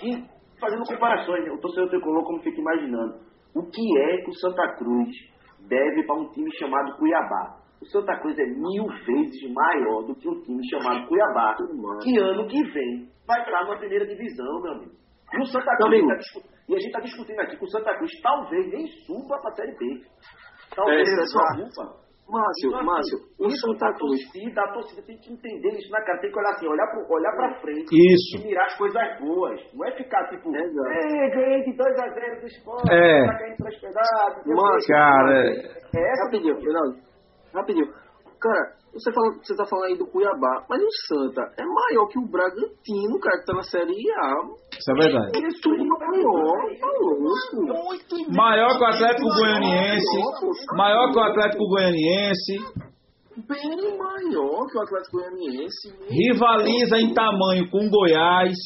e 0.03 0.25
fazendo 0.61 0.85
comparações, 0.85 1.45
né? 1.45 1.51
o 1.51 1.59
torcedor 1.59 1.91
tricolor 1.91 2.25
como 2.25 2.43
fica 2.43 2.61
imaginando, 2.61 3.21
o 3.55 3.63
que 3.63 3.99
é 3.99 4.23
que 4.23 4.31
o 4.31 4.35
Santa 4.35 4.77
Cruz 4.77 5.11
deve 5.69 6.05
para 6.05 6.17
um 6.17 6.31
time 6.31 6.51
chamado 6.57 6.97
Cuiabá. 6.97 7.60
O 7.81 7.87
Santa 7.87 8.17
Cruz 8.21 8.39
é 8.39 8.45
mil 8.45 8.87
vezes 9.07 9.53
maior 9.55 10.03
do 10.03 10.15
que 10.15 10.29
um 10.29 10.41
time 10.43 10.61
chamado 10.69 11.07
Cuiabá, 11.09 11.57
que 12.03 12.19
ano 12.19 12.47
que 12.47 12.63
vem 12.73 13.09
vai 13.27 13.41
estar 13.43 13.65
na 13.65 13.77
primeira 13.79 14.07
divisão, 14.07 14.61
meu 14.63 14.73
amigo. 14.73 14.93
E 15.33 15.41
o 15.41 15.47
Santa 15.47 15.77
Cruz 15.77 16.07
tá 16.07 16.41
e 16.69 16.75
a 16.75 16.79
gente 16.79 16.87
está 16.89 17.01
discutindo 17.01 17.41
aqui 17.41 17.57
que 17.57 17.65
o 17.65 17.69
Santa 17.71 17.97
Cruz 17.97 18.11
talvez 18.23 18.67
nem 18.69 18.87
suba 19.07 19.39
para 19.41 19.51
a 19.51 19.55
Série 19.55 19.77
B. 19.79 20.03
Talvez 20.75 21.09
É, 21.09 21.27
só 21.27 21.41
suba. 21.73 22.01
Márcio, 22.31 22.69
Então, 22.69 22.79
assim, 22.79 22.87
Márcio, 22.87 23.19
o 23.41 23.47
isso 23.49 23.67
Santa 23.67 23.87
a 23.87 23.95
Cruz. 23.95 24.23
torcida, 24.23 24.61
a 24.63 24.73
torcida 24.73 25.03
tem 25.03 25.19
que 25.19 25.33
entender 25.33 25.71
isso 25.79 25.91
na 25.91 26.01
cara, 26.05 26.21
tem 26.21 26.31
que 26.31 26.39
olhar 26.39 26.51
assim, 26.51 26.69
olhar, 26.69 26.87
pro, 26.87 27.03
olhar 27.13 27.33
pra 27.35 27.61
frente 27.61 27.91
Isso. 27.91 28.39
e 28.39 28.47
mirar 28.47 28.67
as 28.67 28.79
coisas 28.79 29.03
boas. 29.19 29.59
Não 29.75 29.85
é 29.89 29.97
ficar 29.97 30.29
tipo. 30.29 30.49
"Ei, 30.55 31.31
ganhei 31.31 31.63
de 31.65 31.73
2x0 31.77 32.41
do 32.41 32.47
esporte, 32.47 32.93
É. 32.93 33.27
tá 33.27 33.35
caindo 33.39 33.57
pras 33.57 33.81
pedaços. 33.81 34.37
não 34.37 34.43
sei 34.45 34.53
o 34.53 34.57
Mas, 34.63 34.87
quê." 34.87 34.93
cara, 34.93 35.45
é 35.45 36.13
essa 36.13 36.25
Rapidinho, 36.27 36.55
Reinaldo. 36.55 37.10
Rapidinho. 37.55 37.87
Cara, 38.41 38.73
você, 38.93 39.13
fala, 39.13 39.37
você 39.37 39.55
tá 39.55 39.67
falando 39.67 39.85
aí 39.85 39.99
do 39.99 40.07
Cuiabá, 40.07 40.65
mas 40.69 40.81
o 40.83 40.91
Santa 41.07 41.43
é 41.59 41.65
maior 41.65 42.09
que 42.09 42.19
o 42.19 42.27
Bragantino, 42.27 43.21
cara, 43.21 43.39
que 43.39 43.47
tá 43.47 43.53
na 43.53 43.63
Série 43.63 43.93
A. 43.93 44.35
Isso 44.73 44.91
é 44.91 44.95
verdade. 44.95 45.33
Ele 45.37 45.47
é 45.47 45.61
tudo 45.63 45.85
maior, 45.87 46.57
tá 46.81 46.89
louco. 47.01 48.33
Maior 48.35 48.79
que 48.79 48.83
o 48.83 48.87
Atlético 48.87 49.29
Goianiense. 49.29 50.17
Maior 50.75 51.13
que 51.13 51.19
o 51.19 51.23
Atlético 51.23 51.69
Goianiense. 51.69 52.91
Bem 53.47 53.99
maior 53.99 54.67
que 54.67 54.79
o 54.79 54.83
Atlético 54.83 55.19
Goianiense. 55.19 55.95
Rivaliza 56.09 56.97
em 56.99 57.15
tamanho 57.15 57.71
com 57.71 57.87
o 57.87 57.91
Goiás. 57.91 58.57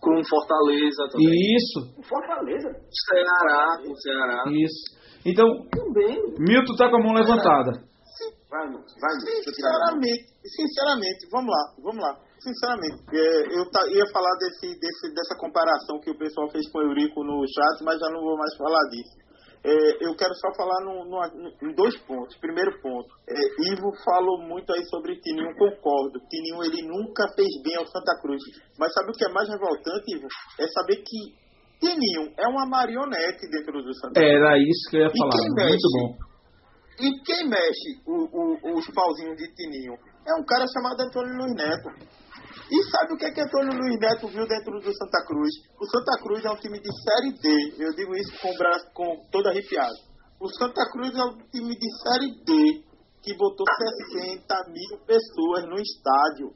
Com 0.00 0.22
Fortaleza 0.24 1.08
também. 1.10 1.56
Isso, 1.56 2.02
Fortaleza. 2.08 2.68
Ceará, 3.08 3.78
com 3.84 3.94
Ceará. 3.96 4.44
isso. 4.48 4.99
Então, 5.24 5.46
Também. 5.70 6.16
Milton 6.38 6.76
tá 6.76 6.88
com 6.88 6.96
a 6.96 7.04
mão 7.04 7.12
levantada. 7.12 7.72
Vai. 8.50 8.66
Sinceramente, 9.46 10.26
sinceramente, 10.44 11.28
vamos 11.30 11.50
lá, 11.50 11.62
vamos 11.82 12.02
lá. 12.02 12.18
Sinceramente, 12.40 12.98
é, 13.12 13.46
eu 13.54 13.64
ia 13.94 14.06
falar 14.12 14.34
desse, 14.38 14.78
desse, 14.80 15.14
dessa 15.14 15.36
comparação 15.38 16.00
que 16.00 16.10
o 16.10 16.18
pessoal 16.18 16.50
fez 16.50 16.68
com 16.70 16.78
o 16.78 16.82
Eurico 16.82 17.22
no 17.22 17.40
chat, 17.46 17.84
mas 17.84 18.00
já 18.00 18.08
não 18.10 18.20
vou 18.22 18.36
mais 18.36 18.56
falar 18.56 18.80
disso. 18.90 19.20
É, 19.62 20.06
eu 20.06 20.16
quero 20.16 20.34
só 20.34 20.48
falar 20.56 20.80
no, 20.84 21.04
no- 21.04 21.68
em 21.68 21.74
dois 21.74 21.94
pontos. 22.08 22.36
Primeiro 22.38 22.80
ponto, 22.80 23.08
é, 23.28 23.36
Ivo 23.72 23.92
falou 24.04 24.40
muito 24.42 24.72
aí 24.72 24.84
sobre 24.86 25.20
Tininho, 25.20 25.54
concordo. 25.56 26.18
Tininho 26.30 26.64
ele 26.64 26.88
nunca 26.88 27.28
fez 27.36 27.48
bem 27.62 27.76
ao 27.76 27.86
Santa 27.86 28.18
Cruz. 28.20 28.42
Mas 28.78 28.92
sabe 28.94 29.10
o 29.10 29.14
que 29.14 29.24
é 29.24 29.28
mais 29.32 29.48
revoltante, 29.48 30.16
Ivo? 30.16 30.26
É 30.58 30.66
saber 30.68 30.96
que 31.04 31.36
Tininho 31.80 32.32
é 32.38 32.46
uma 32.48 32.66
marionete 32.66 33.48
dentro 33.50 33.82
do 33.82 33.94
Santa 33.94 34.20
Cruz. 34.20 34.26
Era 34.32 34.58
isso 34.58 34.90
que 34.90 34.96
eu 34.96 35.00
ia 35.02 35.10
falar. 35.10 35.30
quem 35.32 35.48
Muito 35.48 35.64
mexe? 35.64 35.88
bom. 35.96 36.30
E 37.00 37.08
quem 37.24 37.48
mexe 37.48 37.90
o- 38.06 38.28
o- 38.28 38.78
os 38.78 38.86
pauzinhos 38.92 39.36
de 39.36 39.48
Tininho 39.54 39.94
é 40.28 40.34
um 40.38 40.44
cara 40.44 40.64
chamado 40.72 41.00
Antônio 41.00 41.34
Luiz 41.38 41.54
Neto. 41.56 41.88
E 42.70 42.82
sabe 42.90 43.14
o 43.14 43.16
que 43.16 43.24
é 43.24 43.30
que 43.32 43.40
Antônio 43.40 43.72
Luiz 43.78 43.98
Neto 43.98 44.28
viu 44.28 44.46
dentro 44.46 44.78
do 44.78 44.92
Santa 44.92 45.24
Cruz? 45.26 45.50
O 45.80 45.86
Santa 45.86 46.22
Cruz 46.22 46.44
é 46.44 46.50
um 46.50 46.56
time 46.56 46.78
de 46.78 46.90
Série 47.02 47.32
D. 47.40 47.82
Eu 47.82 47.94
digo 47.94 48.14
isso 48.14 48.38
com 48.42 48.54
braço 48.58 48.84
com 48.94 49.16
todo 49.32 49.48
arrepiado. 49.48 49.96
O 50.38 50.48
Santa 50.48 50.84
Cruz 50.92 51.14
é 51.16 51.24
um 51.24 51.36
time 51.50 51.74
de 51.74 51.88
Série 52.02 52.44
D 52.44 52.84
que 53.22 53.34
botou 53.36 53.64
60 54.12 54.54
mil 54.68 54.98
pessoas 55.06 55.64
no 55.64 55.76
estádio. 55.80 56.52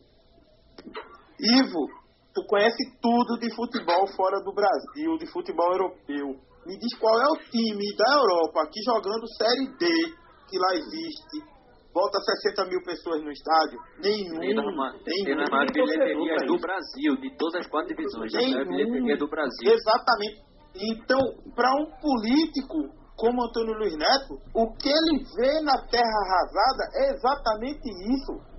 Ivo, 1.40 1.86
tu 2.34 2.44
conhece 2.46 2.82
tudo 3.00 3.38
de 3.38 3.54
futebol 3.54 4.06
fora 4.16 4.42
do 4.42 4.52
Brasil, 4.52 5.16
de 5.18 5.26
futebol 5.30 5.72
europeu. 5.72 6.34
Me 6.66 6.78
diz 6.78 6.98
qual 6.98 7.14
é 7.20 7.26
o 7.30 7.36
time 7.50 7.96
da 7.96 8.14
Europa 8.14 8.68
que 8.72 8.80
jogando 8.82 9.28
Série 9.38 9.68
D 9.78 9.86
que 10.48 10.58
lá 10.58 10.74
existe 10.74 11.54
bota 11.94 12.18
60 12.42 12.66
mil 12.66 12.82
pessoas 12.82 13.22
no 13.22 13.30
estádio? 13.30 13.78
Nenhum. 14.02 14.40
Tem 14.40 14.58
uma, 14.58 14.92
tem 15.04 15.24
nenhum. 15.24 15.46
a 15.46 15.50
maior 15.50 15.72
bilheteria 15.72 16.36
do 16.46 16.58
Brasil, 16.58 17.16
de 17.22 17.36
todas 17.38 17.60
as 17.60 17.66
quatro 17.68 17.94
divisões. 17.94 18.32
Nenhum. 18.32 18.66
bilheteria 18.66 19.16
do 19.16 19.28
Brasil. 19.28 19.72
Exatamente. 19.72 20.42
Então, 20.74 21.20
para 21.54 21.70
um 21.78 21.86
político 22.02 22.90
como 23.16 23.44
Antônio 23.44 23.78
Luiz 23.78 23.96
Neto, 23.96 24.34
o 24.52 24.74
que 24.74 24.88
ele 24.88 25.22
vê 25.38 25.60
na 25.62 25.78
terra 25.86 26.18
arrasada 26.26 26.82
é 26.94 27.14
exatamente 27.14 27.88
isso. 28.10 28.53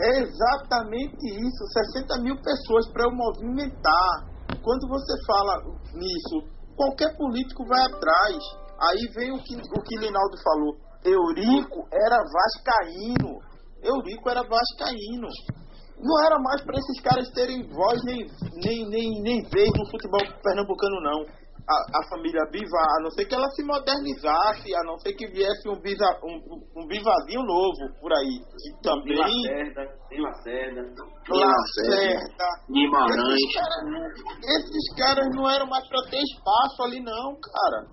É 0.00 0.20
exatamente 0.20 1.20
isso. 1.26 1.66
60 1.94 2.22
mil 2.22 2.36
pessoas 2.40 2.88
para 2.92 3.04
eu 3.04 3.12
movimentar. 3.12 4.32
Quando 4.62 4.88
você 4.88 5.12
fala 5.26 5.54
nisso, 5.94 6.48
qualquer 6.76 7.16
político 7.16 7.66
vai 7.66 7.84
atrás. 7.84 8.36
Aí 8.80 9.06
vem 9.14 9.32
o 9.32 9.42
que 9.42 9.54
o 9.54 9.82
que 9.82 9.98
Linaldo 9.98 10.36
falou. 10.42 10.76
Eurico 11.04 11.86
era 11.92 12.16
vascaíno. 12.16 13.38
Eurico 13.82 14.30
era 14.30 14.42
vascaíno. 14.42 15.28
Não 15.98 16.24
era 16.24 16.38
mais 16.40 16.62
para 16.62 16.78
esses 16.78 17.00
caras 17.00 17.30
terem 17.30 17.68
voz 17.68 18.02
nem, 18.04 18.26
nem, 18.64 18.88
nem, 18.88 19.22
nem 19.22 19.42
vez 19.50 19.70
no 19.76 19.90
futebol 19.90 20.20
pernambucano, 20.42 21.00
não. 21.00 21.41
A, 21.62 21.74
a 22.00 22.08
família 22.10 22.42
Biva, 22.50 22.76
a 22.76 23.02
não 23.02 23.10
ser 23.12 23.24
que 23.24 23.34
ela 23.34 23.48
se 23.50 23.62
modernizasse, 23.62 24.74
a 24.74 24.82
não 24.84 24.98
ser 24.98 25.12
que 25.14 25.28
viesse 25.28 25.68
um, 25.68 25.78
biza, 25.80 26.04
um, 26.24 26.82
um 26.82 26.86
bivazinho 26.88 27.42
novo 27.46 27.86
por 28.00 28.12
aí. 28.12 28.40
Que 28.58 28.82
também. 28.82 29.14
Tem 30.08 30.20
Lacerda, 30.20 30.82
tem 31.24 31.38
Lacerda. 31.46 32.44
Guimarães. 32.68 33.38
Esses 34.42 34.94
caras, 34.98 35.26
não- 35.34 35.48
eram 35.48 35.66
mais 35.66 35.86
para 35.88 36.02
ter 36.10 36.18
espaço 36.20 36.82
ali, 36.82 37.00
não, 37.00 37.38
cara. 37.38 37.86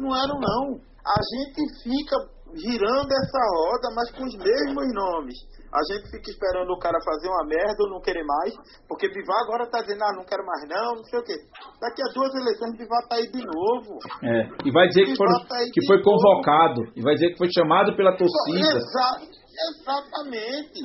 Não 0.00 0.14
eram, 0.16 0.38
não. 0.38 0.80
A 1.04 1.18
gente 1.34 1.82
fica 1.82 2.16
girando 2.54 3.10
essa 3.10 3.40
roda, 3.56 3.94
mas 3.96 4.10
com 4.12 4.24
os 4.24 4.34
mesmos 4.36 4.94
nomes. 4.94 5.36
A 5.68 5.80
gente 5.92 6.10
fica 6.10 6.30
esperando 6.30 6.70
o 6.72 6.78
cara 6.78 6.96
fazer 7.04 7.28
uma 7.28 7.44
merda 7.44 7.76
ou 7.84 7.90
não 7.90 8.00
querer 8.00 8.24
mais, 8.24 8.54
porque 8.88 9.08
Bivar 9.08 9.36
agora 9.44 9.68
tá 9.70 9.82
dizendo, 9.82 10.02
ah, 10.02 10.12
não 10.16 10.24
quero 10.24 10.44
mais 10.46 10.64
não, 10.68 10.96
não 10.96 11.04
sei 11.04 11.18
o 11.18 11.22
quê. 11.22 11.36
Daqui 11.80 12.00
a 12.02 12.12
duas 12.14 12.32
eleições, 12.34 12.72
Bivar 12.78 13.06
tá 13.08 13.16
aí 13.16 13.30
de 13.30 13.44
novo. 13.44 13.98
É, 14.24 14.48
e 14.64 14.70
vai 14.72 14.88
dizer 14.88 15.04
que, 15.04 15.14
foram- 15.16 15.44
que 15.72 15.86
foi 15.86 16.02
convocado, 16.02 16.80
e 16.96 17.02
vai 17.02 17.14
dizer 17.14 17.32
que 17.32 17.38
foi 17.38 17.48
chamado 17.52 17.94
pela 17.96 18.16
torcida. 18.16 18.78
Exa- 18.78 19.20
exatamente, 19.68 20.80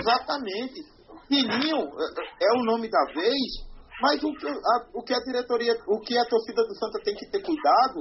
exatamente. 0.00 0.80
Pininho 1.28 1.78
é, 1.78 2.46
é 2.46 2.60
o 2.60 2.64
nome 2.64 2.88
da 2.90 3.04
vez, 3.14 3.66
mas 4.00 4.22
o 4.22 4.32
que 4.32 4.46
a, 4.48 4.76
o 4.94 5.02
que 5.02 5.14
a 5.14 5.18
diretoria, 5.20 5.74
o 5.88 6.00
que 6.00 6.16
a 6.18 6.24
torcida 6.24 6.62
do 6.66 6.74
Santa 6.74 6.98
tem 7.04 7.14
que 7.14 7.30
ter 7.30 7.42
cuidado 7.42 8.00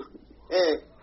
é 0.52 0.95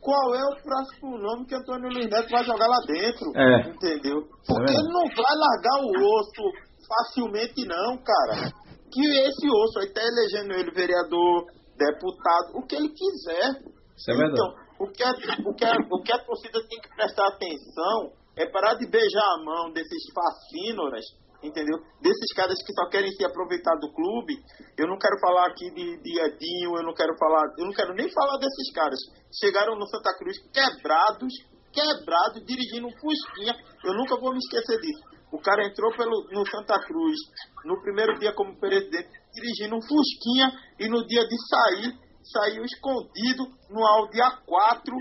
qual 0.00 0.34
é 0.34 0.44
o 0.44 0.62
próximo 0.62 1.18
nome 1.18 1.46
que 1.46 1.54
Antônio 1.54 1.90
Luiz 1.90 2.08
Neto 2.08 2.30
vai 2.30 2.44
jogar 2.44 2.66
lá 2.66 2.78
dentro. 2.86 3.26
É. 3.36 3.68
Entendeu? 3.68 4.22
Porque 4.46 4.72
É 4.72 4.74
ele 4.74 4.88
não 4.88 5.04
vai 5.04 5.34
largar 5.36 5.84
o 5.84 6.18
osso 6.18 6.42
facilmente, 6.88 7.66
não, 7.66 7.98
cara. 7.98 8.50
Que 8.90 9.06
esse 9.06 9.46
osso 9.46 9.78
aí 9.80 9.92
tá 9.92 10.00
elegendo 10.02 10.54
ele 10.54 10.72
vereador, 10.72 11.44
deputado, 11.76 12.56
o 12.56 12.66
que 12.66 12.76
ele 12.76 12.88
quiser. 12.88 13.62
Isso 13.96 14.10
é 14.10 14.14
verdade. 14.16 14.32
Então, 14.32 14.70
o 14.80 14.90
que, 14.90 15.02
a, 15.02 15.10
o, 15.10 15.54
que 15.54 15.64
a, 15.64 15.76
o 15.92 16.02
que 16.02 16.12
a 16.12 16.24
torcida 16.24 16.58
tem 16.66 16.80
que 16.80 16.88
prestar 16.96 17.28
atenção 17.28 18.12
é 18.36 18.46
parar 18.50 18.74
de 18.74 18.88
beijar 18.88 19.22
a 19.22 19.44
mão 19.44 19.72
desses 19.72 20.02
fascínoras, 20.14 21.04
entendeu? 21.42 21.78
Desses 22.00 22.32
caras 22.34 22.56
que 22.64 22.72
só 22.72 22.88
querem 22.88 23.10
se 23.12 23.24
aproveitar 23.24 23.74
do 23.76 23.92
clube. 23.92 24.34
Eu 24.76 24.86
não 24.86 24.98
quero 24.98 25.18
falar 25.20 25.46
aqui 25.46 25.70
de, 25.70 25.96
de 26.02 26.20
Edinho, 26.20 26.76
eu 26.76 26.84
não 26.84 26.94
quero 26.94 27.16
falar, 27.18 27.44
eu 27.58 27.66
não 27.66 27.72
quero 27.72 27.94
nem 27.94 28.08
falar 28.12 28.38
desses 28.38 28.72
caras. 28.72 28.98
Chegaram 29.40 29.76
no 29.76 29.86
Santa 29.86 30.16
Cruz 30.16 30.36
quebrados, 30.52 31.32
quebrados, 31.72 32.44
dirigindo 32.44 32.86
um 32.86 32.98
Fusquinha. 32.98 33.54
Eu 33.84 33.94
nunca 33.94 34.18
vou 34.20 34.32
me 34.32 34.38
esquecer 34.38 34.80
disso. 34.80 35.10
O 35.32 35.40
cara 35.40 35.64
entrou 35.64 35.94
pelo, 35.96 36.26
no 36.32 36.44
Santa 36.46 36.74
Cruz 36.86 37.16
no 37.64 37.80
primeiro 37.80 38.18
dia 38.18 38.34
como 38.34 38.58
presidente, 38.58 39.08
dirigindo 39.32 39.76
um 39.76 39.82
Fusquinha, 39.82 40.50
e 40.78 40.88
no 40.88 41.06
dia 41.06 41.22
de 41.26 41.36
sair, 41.48 41.98
saiu 42.24 42.64
escondido 42.64 43.46
no 43.70 43.86
Audi 43.86 44.18
A4, 44.18 44.92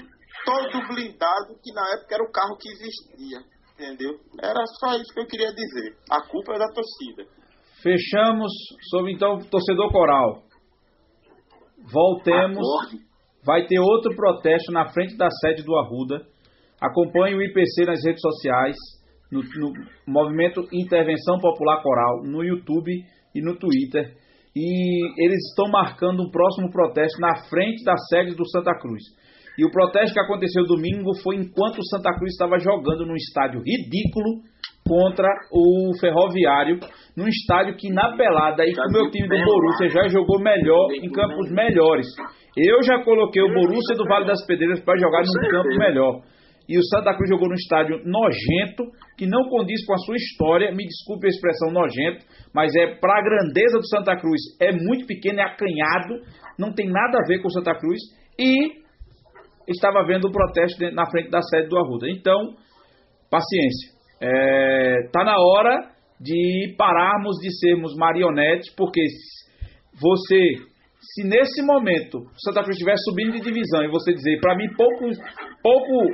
todo 0.46 0.88
blindado, 0.88 1.58
que 1.64 1.74
na 1.74 1.94
época 1.94 2.16
era 2.16 2.24
o 2.24 2.32
carro 2.32 2.58
que 2.58 2.70
existia. 2.70 3.40
Entendeu? 3.80 4.20
Era 4.44 4.62
só 4.78 4.98
isso 4.98 5.14
que 5.14 5.22
eu 5.22 5.26
queria 5.26 5.54
dizer. 5.54 5.96
A 6.12 6.22
culpa 6.28 6.54
é 6.54 6.60
da 6.60 6.68
torcida. 6.68 7.24
Fechamos 7.82 8.52
sobre 8.90 9.14
então 9.14 9.40
torcedor 9.40 9.90
coral. 9.90 10.44
Voltemos. 11.90 12.58
Acorde. 12.58 13.00
Vai 13.46 13.66
ter 13.68 13.80
outro 13.80 14.14
protesto 14.18 14.74
na 14.74 14.90
frente 14.90 15.16
da 15.16 15.30
sede 15.30 15.64
do 15.64 15.78
Arruda. 15.78 16.28
Acompanhe 16.82 17.36
o 17.36 17.42
IPC 17.42 17.86
nas 17.86 18.04
redes 18.04 18.22
sociais, 18.22 18.76
no, 19.32 19.42
no 19.42 19.74
Movimento 20.06 20.68
Intervenção 20.74 21.40
Popular 21.40 21.82
Coral, 21.82 22.24
no 22.26 22.44
YouTube 22.44 22.92
e 23.34 23.42
no 23.42 23.58
Twitter. 23.58 24.14
E 24.54 25.24
eles 25.24 25.40
estão 25.50 25.70
marcando 25.70 26.22
um 26.22 26.30
próximo 26.30 26.70
protesto 26.70 27.18
na 27.22 27.48
frente 27.48 27.82
da 27.86 27.96
sede 28.10 28.36
do 28.36 28.46
Santa 28.50 28.78
Cruz. 28.78 29.04
E 29.60 29.66
o 29.66 29.70
protesto 29.70 30.14
que 30.14 30.22
aconteceu 30.22 30.64
domingo 30.64 31.12
foi 31.22 31.36
enquanto 31.36 31.80
o 31.80 31.88
Santa 31.92 32.16
Cruz 32.16 32.32
estava 32.32 32.58
jogando 32.58 33.06
num 33.06 33.16
estádio 33.16 33.60
ridículo 33.60 34.40
contra 34.88 35.28
o 35.52 35.92
Ferroviário, 36.00 36.80
num 37.12 37.28
estádio 37.28 37.76
que 37.76 37.92
na 37.92 38.16
pelada 38.16 38.64
e 38.64 38.72
que 38.72 38.80
o 38.80 38.94
meu 38.94 39.12
time 39.12 39.28
do 39.28 39.36
Borussia 39.44 39.90
já 39.90 40.08
jogou 40.08 40.40
melhor 40.40 40.88
em 40.94 41.12
campos 41.12 41.52
melhores. 41.52 42.08
Eu 42.56 42.82
já 42.84 43.04
coloquei 43.04 43.44
o 43.44 43.54
Borussia 43.54 43.98
do 43.98 44.06
Vale 44.06 44.28
das 44.28 44.46
Pedreiras 44.48 44.80
para 44.80 44.98
jogar 44.98 45.24
num 45.24 45.52
campo 45.52 45.78
melhor. 45.78 46.22
E 46.70 46.78
o 46.78 46.84
Santa 46.86 47.14
Cruz 47.18 47.30
jogou 47.30 47.50
num 47.50 47.56
estádio 47.56 48.00
nojento, 48.06 48.86
que 49.18 49.28
não 49.28 49.50
condiz 49.50 49.86
com 49.86 49.94
a 49.94 49.98
sua 49.98 50.16
história. 50.16 50.72
Me 50.72 50.86
desculpe 50.86 51.26
a 51.26 51.30
expressão 51.30 51.70
nojento, 51.70 52.24
mas 52.56 52.74
é 52.76 52.96
para 52.96 53.20
a 53.20 53.24
grandeza 53.24 53.78
do 53.78 53.88
Santa 53.88 54.16
Cruz. 54.16 54.40
É 54.62 54.72
muito 54.72 55.06
pequeno, 55.06 55.42
é 55.42 55.44
acanhado, 55.44 56.24
não 56.58 56.72
tem 56.72 56.88
nada 56.88 57.18
a 57.20 57.28
ver 57.28 57.42
com 57.42 57.50
o 57.50 57.52
Santa 57.52 57.78
Cruz. 57.78 58.00
E 58.40 58.88
estava 59.72 60.06
vendo 60.06 60.28
o 60.28 60.32
protesto 60.32 60.80
na 60.92 61.10
frente 61.10 61.30
da 61.30 61.42
sede 61.42 61.70
do 61.70 61.78
Arruda. 61.78 62.10
Então, 62.10 62.56
paciência. 63.30 63.98
É, 64.22 65.08
tá 65.12 65.24
na 65.24 65.36
hora 65.38 65.92
de 66.20 66.76
pararmos 66.78 67.38
de 67.38 67.50
sermos 67.60 67.96
marionetes, 67.96 68.74
porque 68.76 69.02
você, 70.02 70.40
se 71.00 71.24
nesse 71.24 71.62
momento 71.62 72.18
o 72.18 72.42
Santa 72.44 72.62
Cruz 72.62 72.76
estiver 72.76 72.96
subindo 72.98 73.34
de 73.34 73.42
divisão 73.42 73.84
e 73.84 73.90
você 73.90 74.12
dizer, 74.12 74.40
para 74.42 74.56
mim, 74.58 74.68
pouco, 74.76 75.06
pouco, 75.64 76.12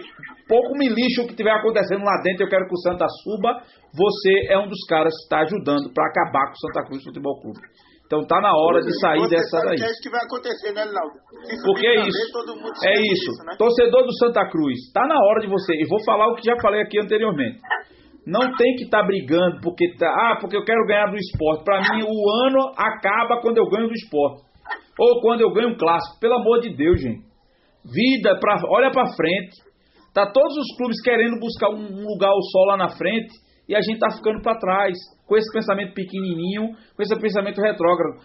pouco 0.48 0.78
me 0.78 0.88
lixo 0.90 1.24
o 1.24 1.26
que 1.26 1.32
estiver 1.32 1.52
acontecendo 1.52 2.04
lá 2.04 2.22
dentro, 2.24 2.44
eu 2.44 2.50
quero 2.50 2.68
que 2.68 2.74
o 2.74 2.82
Santa 2.82 3.08
suba, 3.24 3.64
você 3.94 4.54
é 4.54 4.60
um 4.60 4.68
dos 4.68 4.86
caras 4.88 5.14
que 5.16 5.24
está 5.24 5.40
ajudando 5.42 5.92
para 5.92 6.08
acabar 6.08 6.48
com 6.48 6.54
o 6.54 6.60
Santa 6.60 6.86
Cruz 6.86 7.04
Futebol 7.04 7.42
Clube. 7.42 7.60
Então 8.06 8.22
tá 8.28 8.40
na 8.40 8.54
hora 8.54 8.82
de 8.82 8.94
sair 9.00 9.20
Você 9.20 9.36
dessa 9.36 9.62
daí. 9.66 9.78
que 9.78 9.84
é 9.84 9.90
isso 9.90 10.02
que 10.02 10.10
vai 10.12 10.22
acontecer, 10.24 10.72
né, 10.74 10.86
Porque 11.66 11.88
é 11.88 11.96
isso. 12.06 12.22
É 12.86 12.94
isso. 13.02 13.32
disso, 13.32 13.44
né? 13.46 13.56
Torcedor 13.58 14.06
do 14.06 14.14
Santa 14.18 14.48
Cruz, 14.50 14.92
tá 14.94 15.08
na 15.08 15.16
hora 15.26 15.42
de 15.42 15.48
você. 15.48 15.74
E 15.74 15.88
vou 15.90 16.04
falar 16.06 16.28
o 16.28 16.36
que 16.36 16.46
já 16.46 16.56
falei 16.62 16.82
aqui 16.82 17.00
anteriormente. 17.00 17.60
Não 18.26 18.56
tem 18.58 18.76
que 18.76 18.86
estar 18.86 19.04
brigando 19.04 19.60
porque 19.62 19.94
tá, 19.98 20.08
ah, 20.08 20.38
porque 20.40 20.56
eu 20.56 20.64
quero 20.64 20.86
ganhar 20.86 21.08
do 21.08 21.18
esporte. 21.18 21.64
Pra 21.64 21.82
mim 21.82 22.04
o 22.04 22.30
ano 22.46 22.72
acaba 22.78 23.42
quando 23.42 23.58
eu 23.58 23.68
ganho 23.70 23.88
do 23.88 23.94
esporte. 23.94 24.44
Ou 25.00 25.22
quando 25.22 25.42
eu 25.42 25.52
ganho 25.52 25.70
um 25.70 25.78
clássico. 25.78 26.20
Pelo 26.20 26.36
amor 26.36 26.60
de 26.60 26.76
Deus, 26.76 27.02
gente. 27.02 27.26
Vida 27.86 28.40
pra, 28.40 28.58
olha 28.70 28.92
pra 28.92 29.14
frente. 29.16 29.58
Tá 30.14 30.32
todos 30.32 30.56
os 30.58 30.78
clubes 30.78 31.02
querendo 31.04 31.40
buscar 31.40 31.70
um 31.70 31.86
um 31.86 32.06
lugar 32.08 32.30
ao 32.30 32.42
sol 32.52 32.66
lá 32.68 32.78
na 32.78 32.90
frente 32.90 33.34
e 33.68 33.76
a 33.76 33.82
gente 33.82 34.00
tá 34.00 34.10
ficando 34.16 34.42
pra 34.42 34.58
trás 34.58 34.94
com 35.28 35.36
esse 35.38 35.52
pensamento 35.52 35.94
pequenininho, 35.94 36.70
com 36.96 37.02
esse 37.02 37.20
pensamento 37.20 37.60
retrógrado. 37.62 38.20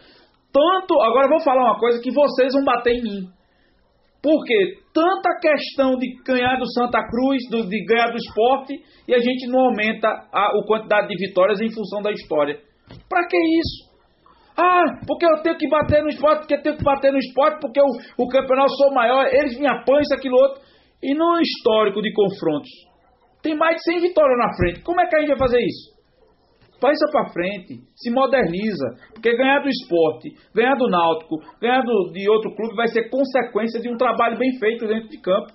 Tanto, 0.52 1.00
agora 1.00 1.26
eu 1.26 1.30
vou 1.30 1.40
falar 1.40 1.62
uma 1.64 1.78
coisa 1.78 2.00
que 2.02 2.10
vocês 2.12 2.52
vão 2.52 2.64
bater 2.64 2.94
em 2.96 3.02
mim. 3.02 3.28
Porque 4.22 4.74
tanta 4.92 5.30
questão 5.40 5.96
de 5.96 6.06
ganhar 6.26 6.58
do 6.58 6.70
Santa 6.72 7.00
Cruz, 7.08 7.38
do- 7.50 7.68
de 7.68 7.84
ganhar 7.86 8.10
do 8.10 8.18
esporte, 8.18 8.74
e 9.08 9.14
a 9.14 9.18
gente 9.18 9.46
não 9.48 9.60
aumenta 9.66 10.08
a, 10.32 10.46
a 10.48 10.66
quantidade 10.66 11.08
de 11.08 11.16
vitórias 11.26 11.60
em 11.60 11.72
função 11.72 12.02
da 12.02 12.10
história. 12.10 12.58
Pra 13.08 13.26
que 13.26 13.36
isso? 13.36 13.88
Ah, 14.58 14.84
porque 15.06 15.24
eu 15.24 15.40
tenho 15.42 15.56
que 15.56 15.68
bater 15.68 16.02
no 16.02 16.10
esporte, 16.10 16.40
porque 16.40 16.54
eu 16.54 16.62
tenho 16.62 16.76
que 16.76 16.84
bater 16.84 17.10
no 17.12 17.18
esporte, 17.18 17.60
porque 17.62 17.80
o, 17.80 18.24
o 18.24 18.28
campeonato 18.28 18.72
sou 18.76 18.92
maior, 18.92 19.26
eles 19.32 19.58
me 19.58 19.66
apanham, 19.66 20.02
isso, 20.02 20.14
aquilo, 20.14 20.36
outro. 20.36 20.60
E 21.02 21.14
no 21.14 21.40
histórico 21.40 22.02
de 22.02 22.12
confrontos. 22.12 22.68
Tem 23.42 23.56
mais 23.56 23.76
de 23.76 23.84
100 23.84 24.00
vitórias 24.00 24.38
na 24.38 24.54
frente. 24.54 24.82
Como 24.82 25.00
é 25.00 25.06
que 25.06 25.16
a 25.16 25.20
gente 25.20 25.28
vai 25.28 25.38
fazer 25.38 25.60
isso? 25.60 26.00
Pensa 26.80 27.06
pra 27.12 27.28
frente, 27.28 27.78
se 27.94 28.10
moderniza, 28.10 28.86
porque 29.12 29.36
ganhar 29.36 29.60
do 29.60 29.68
esporte, 29.68 30.30
ganhar 30.54 30.74
do 30.76 30.88
náutico, 30.88 31.36
ganhar 31.60 31.82
do, 31.82 32.10
de 32.10 32.28
outro 32.28 32.54
clube 32.56 32.74
vai 32.74 32.88
ser 32.88 33.10
consequência 33.10 33.78
de 33.80 33.90
um 33.90 33.98
trabalho 33.98 34.38
bem 34.38 34.58
feito 34.58 34.86
dentro 34.86 35.10
de 35.10 35.20
campo. 35.20 35.52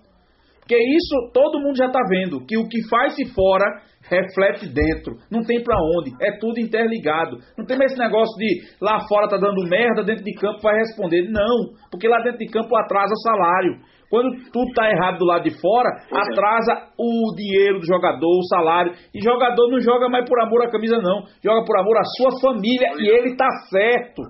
Porque 0.60 0.78
isso 0.78 1.32
todo 1.34 1.60
mundo 1.60 1.78
já 1.78 1.88
está 1.88 2.00
vendo, 2.10 2.46
que 2.46 2.58
o 2.58 2.68
que 2.68 2.88
faz-se 2.90 3.26
fora 3.34 3.66
reflete 4.10 4.68
dentro, 4.68 5.18
não 5.32 5.42
tem 5.42 5.64
pra 5.64 5.76
onde, 5.78 6.12
é 6.22 6.38
tudo 6.40 6.60
interligado. 6.60 7.38
Não 7.58 7.66
tem 7.66 7.78
mais 7.78 7.92
esse 7.92 8.00
negócio 8.00 8.36
de 8.38 8.62
lá 8.80 9.00
fora 9.08 9.28
tá 9.28 9.38
dando 9.38 9.68
merda, 9.68 10.04
dentro 10.04 10.24
de 10.24 10.34
campo 10.34 10.62
vai 10.62 10.78
responder. 10.78 11.28
Não, 11.30 11.74
porque 11.90 12.08
lá 12.08 12.20
dentro 12.22 12.40
de 12.40 12.48
campo 12.48 12.76
atrasa 12.78 13.14
salário. 13.24 13.80
Quando 14.16 14.32
tudo 14.50 14.72
tá 14.74 14.90
errado 14.90 15.18
do 15.18 15.26
lado 15.26 15.44
de 15.44 15.60
fora, 15.60 15.90
é. 16.10 16.16
atrasa 16.16 16.88
o 16.98 17.36
dinheiro 17.36 17.80
do 17.80 17.86
jogador, 17.86 18.40
o 18.40 18.48
salário. 18.48 18.94
E 19.14 19.22
jogador 19.22 19.70
não 19.70 19.82
joga 19.82 20.08
mais 20.08 20.24
por 20.24 20.40
amor 20.40 20.64
à 20.64 20.72
camisa, 20.72 20.96
não. 21.02 21.24
Joga 21.44 21.66
por 21.66 21.78
amor 21.78 21.98
à 21.98 22.04
sua 22.16 22.40
família. 22.40 22.88
E 22.98 23.10
ele 23.10 23.36
tá 23.36 23.50
certo. 23.70 24.22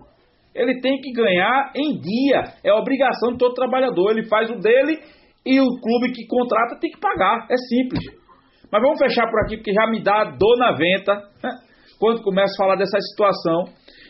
Ele 0.56 0.82
tem 0.82 1.00
que 1.00 1.12
ganhar 1.12 1.72
em 1.76 2.00
dia. 2.00 2.46
É 2.64 2.74
obrigação 2.74 3.34
de 3.34 3.38
todo 3.38 3.54
trabalhador. 3.54 4.10
Ele 4.10 4.28
faz 4.28 4.50
o 4.50 4.56
dele 4.56 4.98
e 5.46 5.60
o 5.60 5.68
clube 5.80 6.12
que 6.16 6.26
contrata 6.26 6.80
tem 6.82 6.90
que 6.90 7.00
pagar. 7.00 7.46
É 7.46 7.56
simples. 7.70 8.26
Mas 8.72 8.82
vamos 8.82 8.98
fechar 8.98 9.30
por 9.30 9.40
aqui, 9.42 9.58
porque 9.58 9.72
já 9.72 9.86
me 9.86 10.02
dá 10.02 10.24
dor 10.24 10.58
na 10.58 10.72
venta 10.72 11.14
né, 11.44 11.52
quando 12.00 12.24
começo 12.24 12.56
a 12.56 12.58
falar 12.58 12.76
dessa 12.76 13.00
situação 13.00 13.66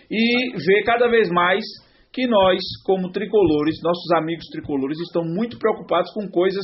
e 0.10 0.56
ver 0.56 0.84
cada 0.86 1.10
vez 1.10 1.30
mais 1.30 1.62
que 2.16 2.26
nós, 2.28 2.62
como 2.86 3.12
tricolores, 3.12 3.76
nossos 3.84 4.10
amigos 4.16 4.46
tricolores, 4.50 4.98
estão 5.02 5.22
muito 5.26 5.60
preocupados 5.60 6.10
com 6.14 6.30
coisas 6.30 6.64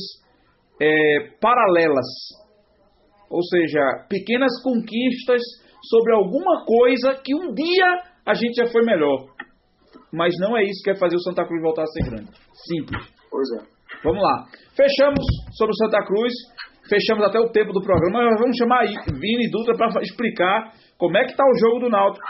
é, 0.80 1.28
paralelas. 1.38 2.06
Ou 3.28 3.42
seja, 3.42 4.06
pequenas 4.08 4.50
conquistas 4.62 5.42
sobre 5.90 6.14
alguma 6.14 6.64
coisa 6.64 7.20
que 7.22 7.34
um 7.34 7.52
dia 7.52 7.86
a 8.24 8.32
gente 8.32 8.54
já 8.54 8.66
foi 8.72 8.82
melhor. 8.82 9.28
Mas 10.10 10.32
não 10.40 10.56
é 10.56 10.62
isso 10.62 10.82
que 10.82 10.92
vai 10.92 11.00
fazer 11.00 11.16
o 11.16 11.22
Santa 11.22 11.44
Cruz 11.44 11.60
voltar 11.62 11.82
a 11.82 11.86
ser 11.86 12.04
grande. 12.04 12.30
Simples. 12.66 13.12
Pois 13.30 13.48
é. 13.60 13.64
Vamos 14.02 14.22
lá. 14.22 14.46
Fechamos 14.74 15.24
sobre 15.52 15.72
o 15.72 15.76
Santa 15.76 16.02
Cruz. 16.06 16.32
Fechamos 16.88 17.24
até 17.26 17.38
o 17.38 17.50
tempo 17.50 17.74
do 17.74 17.82
programa. 17.82 18.24
Mas 18.24 18.40
vamos 18.40 18.56
chamar 18.56 18.80
aí 18.80 18.94
Vini 19.06 19.50
Dutra 19.50 19.76
para 19.76 20.00
explicar 20.00 20.72
como 20.96 21.16
é 21.18 21.24
que 21.24 21.32
está 21.32 21.44
o 21.44 21.58
jogo 21.58 21.80
do 21.80 21.90
Náutico. 21.90 22.24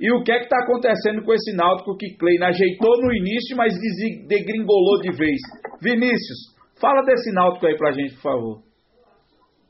E 0.00 0.12
o 0.12 0.22
que 0.24 0.32
é 0.32 0.38
que 0.38 0.44
está 0.44 0.58
acontecendo 0.58 1.24
com 1.24 1.32
esse 1.32 1.54
Náutico 1.54 1.96
que 1.96 2.16
Klein 2.16 2.42
ajeitou 2.42 3.00
no 3.00 3.12
início, 3.12 3.56
mas 3.56 3.72
degringolou 4.26 5.00
de 5.00 5.12
vez. 5.16 5.40
Vinícius, 5.80 6.54
fala 6.80 7.02
desse 7.02 7.32
Náutico 7.32 7.66
aí 7.66 7.76
pra 7.76 7.92
gente, 7.92 8.14
por 8.14 8.22
favor. 8.22 8.62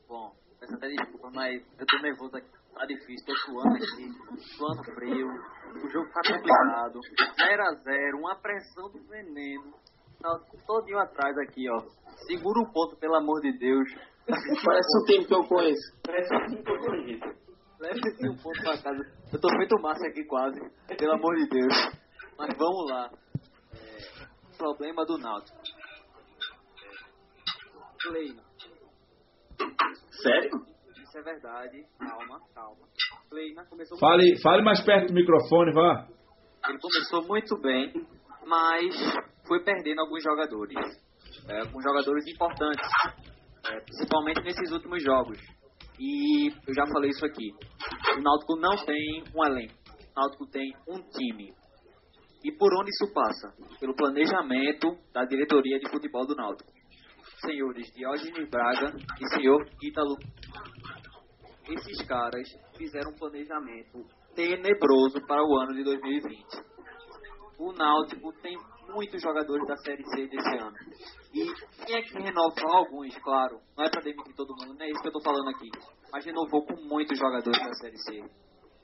Bom, 0.09 0.31
peço 0.59 0.75
até 0.75 0.87
desculpa, 0.87 1.29
mas 1.33 1.61
eu 1.79 1.85
tô 1.85 2.01
nervoso 2.01 2.37
aqui. 2.37 2.55
Tá 2.75 2.85
difícil, 2.85 3.25
tô 3.25 3.35
suando 3.37 3.75
aqui, 3.75 4.09
suando 4.57 4.83
frio. 4.83 5.27
O 5.75 5.89
jogo 5.89 6.09
tá 6.11 6.21
complicado. 6.27 6.99
0x0, 6.99 8.19
uma 8.19 8.35
pressão 8.35 8.91
do 8.91 8.99
veneno. 9.07 9.73
Tá 10.21 10.39
todinho 10.67 10.99
atrás 10.99 11.37
aqui, 11.37 11.69
ó. 11.69 11.79
Segura 12.27 12.59
um 12.59 12.71
ponto, 12.73 12.97
pelo 12.97 13.15
amor 13.15 13.39
de 13.39 13.57
Deus. 13.57 13.87
Parece 14.27 14.97
um 14.99 15.05
time 15.05 15.25
que 15.25 15.33
eu 15.33 15.43
conheço. 15.43 15.93
Parece 16.05 16.35
assim 16.35 16.63
que 16.63 16.71
eu 16.71 16.79
corrijo. 16.79 17.44
Leve 17.85 17.99
esse 18.07 18.27
um 18.27 18.35
ponto 18.37 18.61
pra 18.63 18.81
casa. 18.81 19.03
Eu 19.31 19.39
tô 19.39 19.47
feito 19.57 19.79
massa 19.79 20.07
aqui 20.07 20.23
quase, 20.25 20.59
pelo 20.97 21.13
amor 21.13 21.35
de 21.35 21.47
Deus. 21.47 21.73
Mas 22.37 22.57
vamos 22.57 22.89
lá. 22.89 23.11
É, 23.73 24.57
problema 24.57 25.05
do 25.05 25.17
Náutico. 25.19 25.57
Play. 28.01 28.35
Sério? 30.09 30.65
Isso 30.97 31.17
é 31.17 31.21
verdade. 31.21 31.85
Calma, 31.99 32.41
calma. 32.55 32.87
Kleina 33.29 33.65
começou 33.65 33.97
Fale, 33.99 34.41
fale 34.41 34.63
mais 34.63 34.83
perto 34.83 35.09
do 35.09 35.13
microfone, 35.13 35.71
vá. 35.73 36.07
Ele 36.67 36.79
começou 36.79 37.27
muito 37.27 37.55
bem, 37.61 37.93
mas 38.47 38.95
foi 39.47 39.63
perdendo 39.63 40.01
alguns 40.01 40.23
jogadores. 40.23 40.75
É, 41.47 41.59
alguns 41.59 41.83
jogadores 41.83 42.25
importantes. 42.27 42.89
é, 43.69 43.79
principalmente 43.81 44.41
nesses 44.41 44.71
últimos 44.71 45.03
jogos. 45.03 45.37
E 45.99 46.47
eu 46.49 46.73
já 46.73 46.85
falei 46.87 47.09
isso 47.09 47.25
aqui. 47.25 47.51
O 48.17 48.21
Náutico 48.21 48.55
não 48.57 48.75
tem 48.85 49.23
um 49.35 49.45
elenco. 49.45 49.73
O 49.89 50.19
Náutico 50.19 50.45
tem 50.47 50.73
um 50.87 51.01
time. 51.09 51.53
E 52.43 52.51
por 52.51 52.71
onde 52.79 52.89
isso 52.89 53.13
passa? 53.13 53.53
Pelo 53.79 53.95
planejamento 53.95 54.97
da 55.13 55.25
diretoria 55.25 55.79
de 55.79 55.89
futebol 55.89 56.25
do 56.25 56.35
Náutico. 56.35 56.71
Senhores 57.45 57.91
Diógenes 57.93 58.49
Braga 58.49 58.93
e 59.19 59.35
senhor 59.35 59.65
Ítalo 59.81 60.15
esses 61.67 62.07
caras 62.07 62.47
fizeram 62.77 63.11
um 63.11 63.15
planejamento 63.15 64.05
tenebroso 64.35 65.19
para 65.25 65.41
o 65.43 65.57
ano 65.57 65.73
de 65.73 65.83
2020. 65.83 66.74
O 67.57 67.71
Náutico 67.71 68.33
tem 68.41 68.57
muitos 68.89 69.21
jogadores 69.21 69.65
da 69.67 69.77
Série 69.77 70.03
C 70.03 70.27
desse 70.27 70.57
ano. 70.57 70.75
E 71.33 71.85
tinha 71.85 72.01
que 72.01 72.13
renovar 72.13 72.75
alguns, 72.75 73.17
claro. 73.19 73.59
Não 73.77 73.85
é 73.85 73.89
para 73.89 74.01
demitir 74.01 74.35
todo 74.35 74.55
mundo, 74.55 74.77
não 74.77 74.85
é 74.85 74.89
isso 74.89 75.01
que 75.01 75.07
eu 75.07 75.13
tô 75.13 75.21
falando 75.21 75.49
aqui. 75.49 75.69
Mas 76.11 76.25
renovou 76.25 76.65
com 76.65 76.75
muitos 76.87 77.17
jogadores 77.17 77.59
da 77.59 77.73
Série 77.75 77.97
C. 77.97 78.23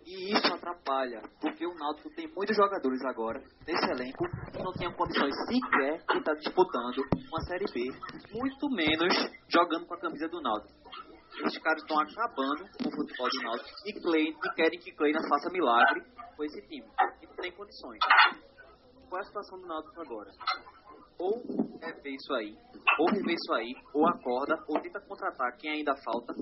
E 0.06 0.34
isso 0.34 0.54
atrapalha, 0.54 1.22
porque 1.40 1.66
o 1.66 1.76
Náutico 1.76 2.10
tem 2.16 2.28
muitos 2.36 2.56
jogadores 2.56 3.00
agora 3.06 3.40
nesse 3.68 3.86
elenco 3.92 4.26
que 4.52 4.64
não 4.64 4.72
tinham 4.74 4.92
condições 4.94 5.34
sequer 5.46 6.04
de 6.10 6.18
estar 6.18 6.34
disputando 6.34 7.04
uma 7.14 7.42
Série 7.42 7.66
B, 7.72 7.88
muito 8.34 8.70
menos 8.72 9.14
jogando 9.48 9.86
com 9.86 9.94
a 9.94 10.00
camisa 10.00 10.28
do 10.28 10.42
Náutico. 10.42 10.74
Esses 11.46 11.60
caras 11.60 11.82
estão 11.82 12.00
acabando 12.00 12.66
com 12.82 12.90
o 12.90 12.92
futebol 12.92 13.30
do 13.30 13.44
Náutico 13.44 13.70
e, 13.86 13.94
Klein, 14.02 14.30
e 14.30 14.56
querem 14.56 14.80
que 14.80 14.92
Kleina 14.92 15.20
faça 15.30 15.50
milagre 15.52 16.04
com 16.36 16.44
esse 16.44 16.62
time. 16.68 16.88
E 17.22 17.28
não 17.28 17.36
tem 17.36 17.52
condições. 17.52 18.00
Qual 19.12 19.20
é 19.20 19.24
a 19.24 19.28
situação 19.28 19.60
do 19.60 19.68
Náutico 19.68 20.02
agora? 20.02 20.32
Ou 21.20 21.44
rever 21.82 22.14
isso 22.14 22.34
aí, 22.34 22.56
ou 22.98 23.08
rever 23.12 23.36
isso 23.36 23.54
aí, 23.54 23.74
ou 23.94 24.08
acorda, 24.08 24.56
ou 24.70 24.80
tenta 24.80 25.02
contratar 25.02 25.58
quem 25.58 25.70
ainda 25.70 25.94
falta, 25.98 26.34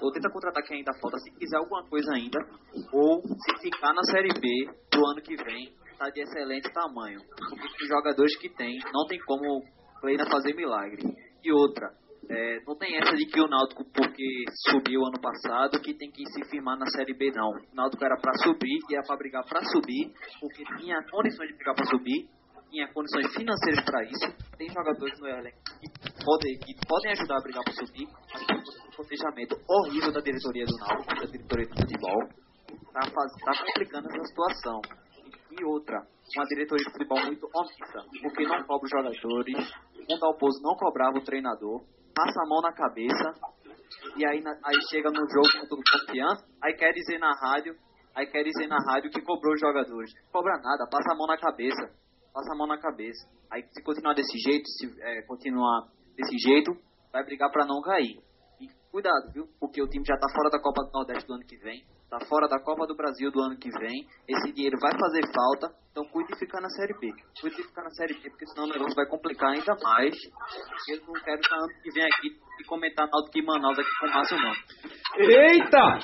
ou 0.00 0.12
tenta 0.12 0.30
contratar 0.30 0.62
quem 0.62 0.78
ainda 0.78 0.92
falta 1.00 1.18
se 1.18 1.32
quiser 1.32 1.56
alguma 1.56 1.84
coisa 1.88 2.12
ainda, 2.14 2.38
ou 2.92 3.20
se 3.22 3.60
ficar 3.60 3.92
na 3.92 4.04
Série 4.04 4.38
B 4.38 4.70
do 4.92 5.04
ano 5.04 5.20
que 5.20 5.34
vem, 5.34 5.74
tá 5.98 6.10
de 6.10 6.20
excelente 6.20 6.72
tamanho. 6.72 7.18
Porque 7.26 7.82
os 7.82 7.88
jogadores 7.88 8.38
que 8.38 8.48
tem, 8.50 8.78
não 8.92 9.04
tem 9.08 9.18
como 9.26 9.64
Kleina 10.00 10.30
fazer 10.30 10.54
milagre. 10.54 11.02
E 11.42 11.52
outra, 11.52 11.92
é, 12.30 12.60
não 12.66 12.76
tem 12.76 12.96
essa 12.96 13.14
de 13.16 13.26
que 13.26 13.40
o 13.40 13.48
Náutico, 13.48 13.84
porque 13.92 14.44
subiu 14.70 15.04
ano 15.04 15.20
passado, 15.20 15.80
que 15.80 15.94
tem 15.94 16.10
que 16.10 16.24
se 16.26 16.44
firmar 16.50 16.78
na 16.78 16.86
Série 16.86 17.14
B, 17.14 17.30
não. 17.34 17.50
O 17.50 17.74
Náutico 17.74 18.04
era 18.04 18.16
para 18.20 18.32
subir 18.34 18.78
e 18.88 18.94
era 18.94 19.04
para 19.06 19.16
brigar 19.16 19.44
para 19.44 19.60
subir, 19.64 20.12
porque 20.40 20.64
tinha 20.78 21.02
condições 21.10 21.48
de 21.48 21.54
brigar 21.56 21.74
para 21.74 21.86
subir, 21.86 22.28
tinha 22.70 22.88
condições 22.92 23.32
financeiras 23.34 23.84
para 23.84 24.04
isso. 24.04 24.56
Tem 24.56 24.68
jogadores 24.68 25.20
no 25.20 25.28
elenco 25.28 25.58
que 25.80 26.24
podem, 26.24 26.58
que 26.58 26.74
podem 26.88 27.12
ajudar 27.12 27.38
a 27.38 27.42
brigar 27.42 27.64
para 27.64 27.72
subir, 27.74 28.08
mas 28.32 28.46
tem 28.46 28.56
um 28.56 28.90
planejamento 28.96 29.56
horrível 29.68 30.12
da 30.12 30.20
diretoria 30.20 30.64
do 30.64 30.76
Náutico, 30.76 31.14
da 31.14 31.26
diretoria 31.30 31.66
do 31.66 31.80
futebol, 31.80 32.20
tá, 32.92 33.00
tá 33.00 33.64
complicando 33.66 34.08
essa 34.08 34.24
situação. 34.24 34.80
E, 35.50 35.60
e 35.60 35.64
outra, 35.64 35.98
uma 36.36 36.44
diretoria 36.46 36.84
de 36.84 36.92
futebol 36.92 37.20
muito 37.26 37.48
omissa, 37.54 38.00
porque 38.22 38.44
não 38.44 38.64
cobra 38.64 38.84
os 38.84 38.90
jogadores, 38.90 39.72
o 39.94 40.18
Dalpozo 40.18 40.62
não 40.62 40.74
cobrava 40.76 41.18
o 41.18 41.24
treinador, 41.24 41.84
passa 42.14 42.40
a 42.42 42.48
mão 42.48 42.60
na 42.60 42.72
cabeça, 42.72 43.32
e 44.16 44.26
aí, 44.26 44.42
aí 44.64 44.76
chega 44.88 45.10
no 45.10 45.28
jogo 45.28 45.48
contra 45.60 45.74
o 45.74 45.82
confiança, 46.06 46.46
aí 46.62 46.74
quer 46.74 46.92
dizer 46.92 47.18
na 47.18 47.32
rádio, 47.32 47.74
aí 48.14 48.26
quer 48.26 48.42
dizer 48.44 48.66
na 48.66 48.78
rádio 48.78 49.10
que 49.10 49.20
cobrou 49.20 49.54
os 49.54 49.60
jogadores. 49.60 50.10
Não 50.24 50.30
cobra 50.32 50.56
nada, 50.62 50.88
passa 50.90 51.12
a 51.12 51.16
mão 51.16 51.26
na 51.26 51.36
cabeça. 51.36 51.90
Passa 52.32 52.52
a 52.52 52.56
mão 52.56 52.66
na 52.66 52.78
cabeça. 52.78 53.28
Aí 53.50 53.62
se 53.70 53.82
continuar 53.82 54.14
desse 54.14 54.36
jeito, 54.38 54.66
se 54.68 54.90
é, 55.00 55.22
continuar 55.22 55.86
desse 56.16 56.36
jeito, 56.38 56.72
vai 57.12 57.24
brigar 57.24 57.50
pra 57.50 57.64
não 57.64 57.80
cair. 57.80 58.18
E 58.60 58.68
cuidado, 58.90 59.32
viu? 59.32 59.46
Porque 59.60 59.80
o 59.80 59.88
time 59.88 60.04
já 60.04 60.16
tá 60.16 60.26
fora 60.34 60.50
da 60.50 60.60
Copa 60.60 60.82
do 60.82 60.92
Nordeste 60.92 61.26
do 61.26 61.34
ano 61.34 61.44
que 61.46 61.56
vem, 61.58 61.84
tá 62.14 62.26
fora 62.26 62.46
da 62.46 62.60
Copa 62.60 62.86
do 62.86 62.94
Brasil 62.94 63.30
do 63.32 63.40
ano 63.40 63.58
que 63.58 63.70
vem. 63.70 64.06
Esse 64.28 64.52
dinheiro 64.52 64.78
vai 64.80 64.92
fazer 64.94 65.22
falta, 65.34 65.74
então 65.90 66.04
cuide 66.12 66.32
de 66.32 66.38
ficar 66.38 66.60
na 66.60 66.68
Série 66.70 66.94
B. 66.94 67.10
Cuide 67.40 67.56
de 67.56 67.62
ficar 67.64 67.82
na 67.82 67.90
Série 67.90 68.14
B, 68.14 68.30
porque 68.30 68.46
senão 68.46 68.66
o 68.66 68.72
negócio 68.72 68.94
vai 68.94 69.06
complicar 69.06 69.50
ainda 69.50 69.74
mais. 69.82 70.14
Eu 70.88 71.00
não 71.06 71.14
quero 71.24 71.40
estar 71.40 71.56
ano 71.56 71.74
que 71.82 71.90
vem 71.90 72.04
aqui 72.04 72.28
e 72.60 72.64
comentar 72.66 73.08
Náutico 73.10 73.38
e 73.38 73.44
Manaus 73.44 73.78
aqui 73.78 73.90
com 73.98 74.06
o 74.06 74.10
Márcio, 74.10 74.36
não. 74.38 74.52
Eita! 75.18 75.98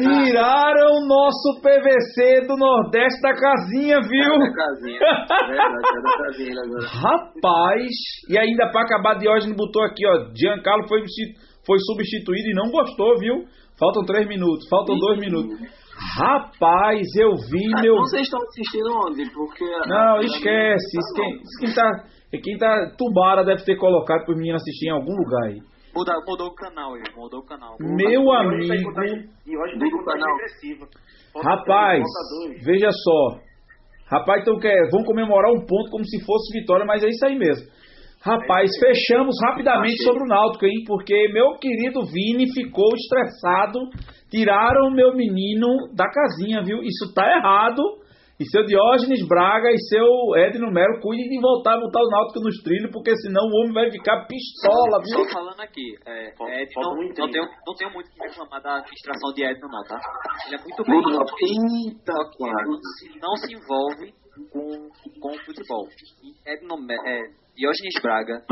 Tiraram 0.00 0.96
o 0.96 1.06
nosso 1.06 1.60
PVC 1.60 2.46
do 2.46 2.56
Nordeste 2.56 3.20
da 3.20 3.34
casinha, 3.34 4.00
viu? 4.00 4.38
Da 4.38 4.52
casinha. 4.54 4.98
Verdade, 5.46 6.02
da 6.02 6.24
casinha 6.24 6.48
ele 6.48 6.60
agora. 6.60 6.86
Rapaz! 6.88 7.92
E 8.30 8.38
ainda 8.38 8.70
pra 8.70 8.82
acabar, 8.82 9.18
Diógenes 9.18 9.56
botou 9.56 9.82
aqui, 9.82 10.06
ó. 10.06 10.32
Giancarlo 10.34 10.88
foi, 10.88 11.02
foi 11.66 11.78
substituído 11.80 12.48
e 12.48 12.54
não 12.54 12.70
gostou, 12.70 13.18
viu? 13.18 13.44
Faltam 13.78 14.04
três 14.04 14.26
minutos, 14.26 14.66
faltam 14.68 14.96
dois 14.98 15.18
minutos. 15.20 15.56
Rapaz, 16.16 17.02
eu 17.16 17.30
vi 17.50 17.64
Ah, 17.76 17.80
meu. 17.82 17.96
Vocês 17.96 18.22
estão 18.22 18.40
assistindo 18.40 18.88
onde? 19.06 19.30
Porque. 19.32 19.64
Não, 19.86 20.20
esquece. 20.20 20.96
Isso 20.98 21.14
quem, 21.14 21.38
quem 21.60 21.74
tá. 21.74 21.90
Quem 22.42 22.58
tá. 22.58 22.92
Tubara 22.96 23.44
deve 23.44 23.64
ter 23.64 23.76
colocado 23.76 24.24
para 24.24 24.32
os 24.32 24.38
meninos 24.38 24.62
assistirem 24.62 24.94
em 24.94 24.98
algum 25.00 25.14
lugar 25.16 25.48
aí. 25.48 25.58
Muda, 25.94 26.12
mudou 26.26 26.48
o 26.48 26.54
canal 26.54 26.94
aí, 26.94 27.02
mudou 27.16 27.40
o 27.40 27.44
canal. 27.44 27.74
Meu 27.80 28.10
E 28.10 28.18
hoje 28.18 28.68
tá 28.68 28.74
em 28.74 28.78
amigo. 28.78 28.88
contagem- 28.90 29.24
E 29.46 29.56
hoje 29.58 29.78
tem 29.78 29.88
o 29.88 29.98
contagem 29.98 30.20
canal. 30.20 30.36
regressiva. 30.36 30.86
Falta 31.32 31.48
Rapaz, 31.48 32.04
três, 32.46 32.64
veja 32.64 32.90
só. 32.92 33.38
Rapaz, 34.10 34.42
então 34.42 34.58
quer, 34.58 34.88
vão 34.90 35.02
comemorar 35.04 35.50
um 35.52 35.66
ponto 35.66 35.90
como 35.90 36.04
se 36.04 36.24
fosse 36.24 36.58
vitória, 36.58 36.86
mas 36.86 37.02
é 37.02 37.08
isso 37.08 37.26
aí 37.26 37.36
mesmo. 37.38 37.66
Rapaz, 38.20 38.70
fechamos 38.80 39.36
rapidamente 39.44 40.02
sobre 40.02 40.24
o 40.24 40.26
Náutico, 40.26 40.66
hein? 40.66 40.82
Porque 40.86 41.28
meu 41.32 41.56
querido 41.58 42.04
Vini 42.04 42.52
ficou 42.52 42.88
estressado. 42.94 43.78
Tiraram 44.28 44.90
meu 44.90 45.14
menino 45.14 45.88
da 45.94 46.04
casinha, 46.10 46.62
viu? 46.62 46.82
Isso 46.82 47.14
tá 47.14 47.24
errado. 47.24 47.80
E 48.38 48.44
seu 48.50 48.64
Diógenes 48.64 49.26
Braga 49.26 49.70
e 49.70 49.78
seu 49.88 50.06
Edno 50.36 50.70
Melo 50.70 51.00
cuidem 51.00 51.28
de 51.28 51.40
voltar 51.40 51.74
a 51.74 51.80
botar 51.80 52.00
o 52.00 52.08
Náutico 52.08 52.38
nos 52.38 52.62
trilhos, 52.62 52.90
porque 52.92 53.10
senão 53.16 53.42
o 53.42 53.60
homem 53.60 53.72
vai 53.72 53.90
ficar 53.90 54.26
pistola, 54.26 55.02
viu? 55.02 55.26
Só 55.26 55.38
falando 55.42 55.60
aqui, 55.60 55.98
é, 56.06 56.28
Ed, 56.28 56.72
falta 56.72 56.94
não, 56.94 57.02
não, 57.02 57.30
tenho, 57.30 57.46
não 57.66 57.74
tenho 57.74 57.92
muito 57.92 58.08
que 58.10 58.18
reclamar 58.22 58.62
da 58.62 58.76
administração 58.78 59.32
de 59.34 59.42
Edno 59.42 59.66
não, 59.66 59.82
tá? 59.82 59.98
Ele 60.46 60.54
é 60.54 60.62
muito 60.62 60.84
bem, 60.84 61.02
Eita, 61.90 62.14
não 63.20 63.34
se 63.34 63.54
envolve 63.54 64.14
com, 64.50 64.88
com 65.20 65.30
o 65.34 65.44
futebol. 65.44 65.88
E 66.22 66.34
Edno, 66.50 66.76
Me- 66.78 66.94
é, 66.94 67.30
Diógenes 67.56 68.00
Braga 68.02 68.44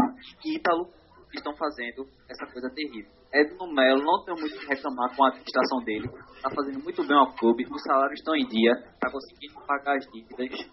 e 0.45 0.57
Ítalo 0.57 0.89
estão 1.35 1.55
fazendo 1.57 2.07
essa 2.29 2.47
coisa 2.53 2.71
terrível. 2.75 3.11
Edno 3.33 3.67
Melo, 3.73 4.03
não 4.03 4.25
tenho 4.25 4.39
muito 4.39 4.59
que 4.59 4.67
reclamar 4.67 5.15
com 5.15 5.25
a 5.25 5.29
administração 5.29 5.79
dele, 5.85 6.09
tá 6.41 6.49
fazendo 6.51 6.83
muito 6.83 7.07
bem 7.07 7.17
ao 7.17 7.35
clube, 7.35 7.65
os 7.71 7.83
salários 7.83 8.19
estão 8.21 8.35
em 8.37 8.47
dia, 8.47 8.73
tá 9.01 9.11
conseguindo 9.11 9.67
pagar 9.67 9.97
as 9.97 10.07
dívidas. 10.11 10.71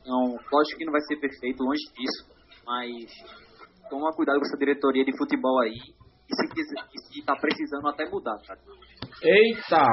Então, 0.00 0.38
lógico 0.50 0.78
que 0.78 0.84
não 0.86 0.92
vai 0.92 1.02
ser 1.02 1.16
perfeito, 1.20 1.62
longe 1.62 1.84
disso, 1.92 2.24
mas 2.64 3.10
toma 3.90 4.12
cuidado 4.14 4.38
com 4.38 4.46
essa 4.46 4.56
diretoria 4.56 5.04
de 5.04 5.16
futebol 5.18 5.60
aí, 5.60 5.76
e 6.28 7.14
se, 7.14 7.24
tá 7.24 7.34
precisando 7.40 7.88
até 7.88 8.04
mudar, 8.10 8.36
cara. 8.46 8.60
Eita, 9.22 9.84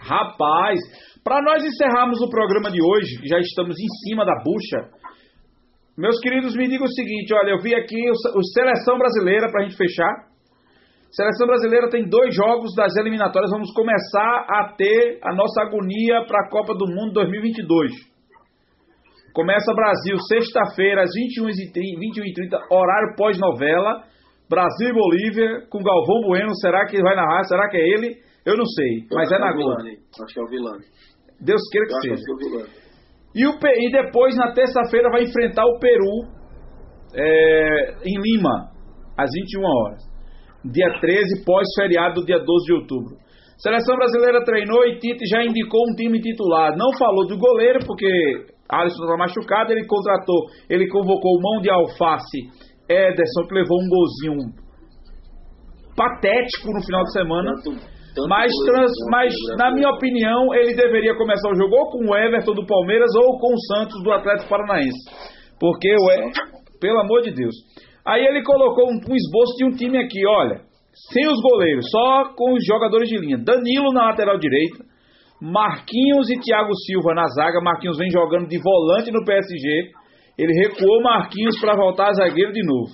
rapaz! 0.00 0.80
Para 1.22 1.42
nós 1.42 1.64
encerrarmos 1.64 2.20
o 2.20 2.30
programa 2.30 2.70
de 2.70 2.82
hoje, 2.82 3.20
que 3.20 3.28
já 3.28 3.38
estamos 3.38 3.76
em 3.78 4.08
cima 4.08 4.24
da 4.24 4.34
bucha, 4.42 4.90
meus 5.96 6.18
queridos, 6.20 6.56
me 6.56 6.66
digam 6.66 6.86
o 6.86 6.92
seguinte: 6.92 7.34
olha, 7.34 7.50
eu 7.50 7.60
vi 7.60 7.74
aqui 7.74 8.00
o, 8.08 8.38
o 8.38 8.44
Seleção 8.54 8.96
Brasileira 8.98 9.50
para 9.50 9.60
a 9.60 9.64
gente 9.64 9.76
fechar. 9.76 10.32
Seleção 11.10 11.46
Brasileira 11.46 11.90
tem 11.90 12.08
dois 12.08 12.34
jogos 12.34 12.74
das 12.74 12.96
eliminatórias. 12.96 13.50
Vamos 13.50 13.70
começar 13.74 14.46
a 14.48 14.72
ter 14.74 15.20
a 15.22 15.34
nossa 15.34 15.60
agonia 15.60 16.24
para 16.26 16.46
a 16.46 16.48
Copa 16.48 16.74
do 16.74 16.86
Mundo 16.86 17.12
2022. 17.12 17.92
Começa 19.34 19.74
Brasil 19.74 20.16
sexta-feira 20.26 21.02
às 21.02 21.10
21h30, 21.10 21.98
21h30, 22.00 22.58
horário 22.70 23.14
pós-novela. 23.16 24.04
Brasil 24.52 24.88
e 24.88 24.92
Bolívia 24.92 25.66
com 25.70 25.82
Galvão 25.82 26.20
Bueno. 26.28 26.54
Será 26.60 26.84
que 26.84 27.00
vai 27.00 27.16
narrar? 27.16 27.42
Será 27.44 27.70
que 27.70 27.78
é 27.78 27.88
ele? 27.88 28.20
Eu 28.44 28.56
não 28.56 28.66
sei, 28.66 29.06
mas 29.10 29.32
é 29.32 29.36
Acho 29.36 29.44
na 29.44 29.52
Globo. 29.52 29.80
Acho 29.80 30.34
que 30.34 30.40
é 30.40 30.42
o 30.42 30.48
Vilani. 30.48 30.84
Deus 31.40 31.62
queira 31.72 31.86
que 31.86 31.94
acho 31.94 32.22
que 32.22 32.44
seja. 32.44 32.68
é. 32.68 32.82
E, 33.34 33.46
o, 33.46 33.52
e 33.56 33.90
depois, 33.90 34.36
na 34.36 34.52
terça-feira, 34.52 35.08
vai 35.10 35.22
enfrentar 35.22 35.64
o 35.64 35.78
Peru 35.78 36.28
é, 37.14 37.94
em 38.04 38.20
Lima, 38.20 38.68
às 39.16 39.30
21 39.32 39.62
horas. 39.64 40.02
Dia 40.64 41.00
13, 41.00 41.44
pós-feriado 41.44 42.20
do 42.20 42.26
dia 42.26 42.38
12 42.38 42.66
de 42.66 42.72
outubro. 42.74 43.16
Seleção 43.56 43.96
brasileira 43.96 44.44
treinou 44.44 44.84
e 44.84 44.98
Tite 44.98 45.24
já 45.30 45.42
indicou 45.42 45.80
um 45.88 45.94
time 45.94 46.20
titular. 46.20 46.76
Não 46.76 46.92
falou 46.98 47.26
do 47.26 47.38
goleiro, 47.38 47.78
porque 47.86 48.06
Alisson 48.68 49.04
está 49.04 49.16
machucado. 49.16 49.72
Ele 49.72 49.86
contratou, 49.86 50.46
ele 50.68 50.88
convocou 50.88 51.40
mão 51.40 51.60
de 51.62 51.70
alface 51.70 52.50
Ederson, 52.88 53.46
que 53.48 53.54
levou 53.54 53.78
um 53.80 53.88
golzinho 53.88 54.52
patético 55.96 56.72
no 56.72 56.82
final 56.84 57.02
de 57.04 57.12
semana. 57.12 57.50
Tanto- 57.62 57.80
tanto 58.14 58.28
Mas, 58.28 58.52
trans- 58.66 58.92
mas 59.10 59.32
gol, 59.48 59.56
na 59.56 59.70
minha 59.72 59.88
opinião, 59.90 60.54
ele 60.54 60.74
deveria 60.74 61.16
começar 61.16 61.50
o 61.50 61.54
jogo 61.54 61.74
ou 61.74 61.90
com 61.90 62.10
o 62.10 62.16
Everton 62.16 62.52
do 62.54 62.66
Palmeiras 62.66 63.10
ou 63.16 63.38
com 63.38 63.54
o 63.54 63.60
Santos 63.72 64.02
do 64.02 64.12
Atlético 64.12 64.48
Paranaense. 64.50 64.98
Porque 65.58 65.88
o 65.94 66.10
E- 66.10 66.32
pelo 66.80 67.00
amor 67.00 67.22
de 67.22 67.30
Deus. 67.32 67.54
Aí 68.04 68.24
ele 68.26 68.42
colocou 68.42 68.86
um, 68.88 68.96
um 68.96 69.14
esboço 69.14 69.56
de 69.56 69.64
um 69.64 69.70
time 69.70 69.96
aqui, 69.98 70.26
olha, 70.26 70.60
sem 71.12 71.26
os 71.28 71.40
goleiros, 71.40 71.86
só 71.90 72.24
com 72.34 72.52
os 72.54 72.64
jogadores 72.66 73.08
de 73.08 73.16
linha. 73.16 73.38
Danilo 73.38 73.92
na 73.92 74.06
lateral 74.08 74.36
direita, 74.38 74.84
Marquinhos 75.40 76.28
e 76.30 76.38
Thiago 76.40 76.72
Silva 76.86 77.14
na 77.14 77.26
zaga. 77.28 77.60
Marquinhos 77.62 77.96
vem 77.98 78.10
jogando 78.10 78.48
de 78.48 78.58
volante 78.60 79.10
no 79.12 79.24
PSG. 79.24 79.90
Ele 80.38 80.52
recuou 80.66 81.02
Marquinhos 81.02 81.58
para 81.60 81.76
voltar 81.76 82.08
a 82.08 82.12
zagueiro 82.14 82.52
de 82.52 82.64
novo. 82.64 82.90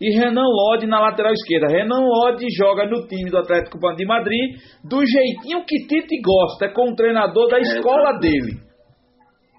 E 0.00 0.10
Renan 0.18 0.44
Lodi 0.46 0.86
na 0.86 1.00
lateral 1.00 1.32
esquerda. 1.32 1.68
Renan 1.68 2.00
Lodi 2.00 2.46
joga 2.56 2.86
no 2.86 3.06
time 3.06 3.30
do 3.30 3.38
Atlético 3.38 3.78
de 3.96 4.04
Madrid 4.06 4.56
do 4.84 4.98
jeitinho 5.06 5.64
que 5.66 5.86
Tite 5.86 6.20
gosta, 6.22 6.66
é 6.66 6.68
com 6.68 6.90
o 6.90 6.94
treinador 6.94 7.48
da 7.48 7.58
escola 7.58 8.18
dele. 8.18 8.60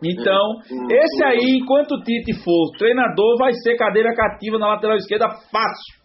Então, 0.03 0.43
esse 0.91 1.23
aí, 1.25 1.57
enquanto 1.59 1.93
o 1.93 2.03
Tite 2.03 2.33
for 2.43 2.69
treinador, 2.77 3.35
vai 3.39 3.51
ser 3.53 3.75
cadeira 3.77 4.13
cativa 4.15 4.59
na 4.59 4.67
lateral 4.67 4.95
esquerda 4.95 5.27
fácil. 5.27 5.97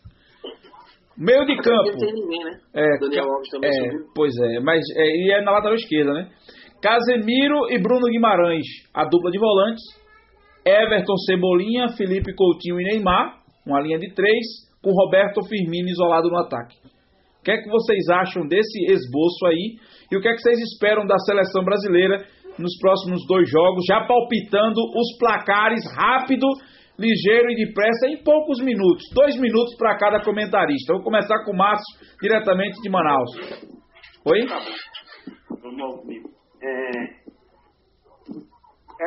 Meio 1.17 1.45
de 1.45 1.55
campo. 1.59 1.91
Ninguém, 2.01 2.43
né? 2.45 2.59
É, 2.75 2.87
Daniel 3.01 3.25
ca- 3.27 3.33
Alves 3.35 3.49
também 3.51 3.69
é, 3.71 3.73
subiu. 3.75 4.07
pois 4.15 4.33
é, 4.35 4.61
mas 4.61 4.81
é, 4.97 5.05
e 5.05 5.31
é 5.35 5.43
na 5.43 5.53
lateral 5.53 5.75
esquerda, 5.75 6.15
né? 6.15 6.31
Casemiro 6.83 7.71
e 7.71 7.79
Bruno 7.79 8.07
Guimarães, 8.11 8.65
a 8.95 9.05
dupla 9.05 9.31
de 9.31 9.39
volantes. 9.39 9.83
Everton, 10.65 11.17
Cebolinha, 11.27 11.89
Felipe 11.97 12.35
Coutinho 12.35 12.81
e 12.81 12.85
Neymar, 12.85 13.39
uma 13.67 13.81
linha 13.81 13.99
de 13.99 14.13
três, 14.15 14.45
com 14.83 14.91
Roberto 14.91 15.43
Firmino 15.49 15.89
isolado 15.89 16.29
no 16.29 16.39
ataque. 16.39 16.77
O 17.41 17.45
que 17.45 17.51
é 17.51 17.59
que 17.61 17.69
vocês 17.69 18.09
acham 18.09 18.47
desse 18.47 18.85
esboço 18.85 19.47
aí? 19.47 19.77
E 20.11 20.17
o 20.17 20.21
que 20.21 20.29
é 20.29 20.33
que 20.33 20.43
vocês 20.43 20.59
esperam 20.61 21.05
da 21.07 21.19
seleção 21.19 21.65
brasileira 21.65 22.25
nos 22.57 22.79
próximos 22.79 23.27
dois 23.27 23.51
jogos? 23.51 23.85
Já 23.89 24.07
palpitando 24.07 24.81
os 24.81 25.19
placares 25.19 25.83
rápido, 25.97 26.47
ligeiro 26.99 27.51
e 27.51 27.57
depressa 27.57 28.07
em 28.07 28.23
poucos 28.23 28.61
minutos. 28.61 29.03
Dois 29.13 29.37
minutos 29.41 29.75
para 29.77 29.97
cada 29.97 30.23
comentarista. 30.23 30.93
Vou 30.95 31.03
começar 31.03 31.45
com 31.45 31.53
o 31.53 31.57
Márcio, 31.57 31.99
diretamente 32.21 32.81
de 32.81 32.89
Manaus. 32.89 33.31
Oi? 34.25 34.47
Comigo. 35.49 36.31
É, 36.63 37.22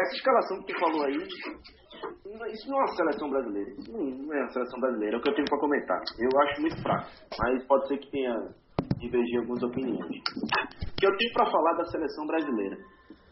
essa 0.01 0.15
escalação 0.15 0.59
que 0.61 0.73
tu 0.73 0.80
falou 0.80 1.05
aí, 1.05 1.15
isso 1.15 2.69
não 2.69 2.77
é 2.77 2.81
uma 2.81 2.95
seleção 2.95 3.30
brasileira. 3.30 3.72
Isso 3.72 3.91
não, 3.91 4.34
é 4.34 4.41
uma 4.41 4.49
seleção 4.49 4.80
brasileira. 4.80 5.15
É 5.15 5.19
o 5.19 5.22
que 5.22 5.30
eu 5.30 5.35
tenho 5.35 5.47
para 5.47 5.59
comentar. 5.59 6.01
Eu 6.19 6.41
acho 6.41 6.61
muito 6.61 6.81
fraco. 6.81 7.09
Mas 7.39 7.65
pode 7.67 7.88
ser 7.88 7.97
que 7.97 8.11
tenha 8.11 8.35
divergido 8.99 9.39
algumas 9.41 9.63
opiniões. 9.63 10.01
O 10.01 10.95
que 10.97 11.07
eu 11.07 11.17
tenho 11.17 11.34
para 11.34 11.51
falar 11.51 11.73
da 11.73 11.85
seleção 11.85 12.26
brasileira? 12.26 12.77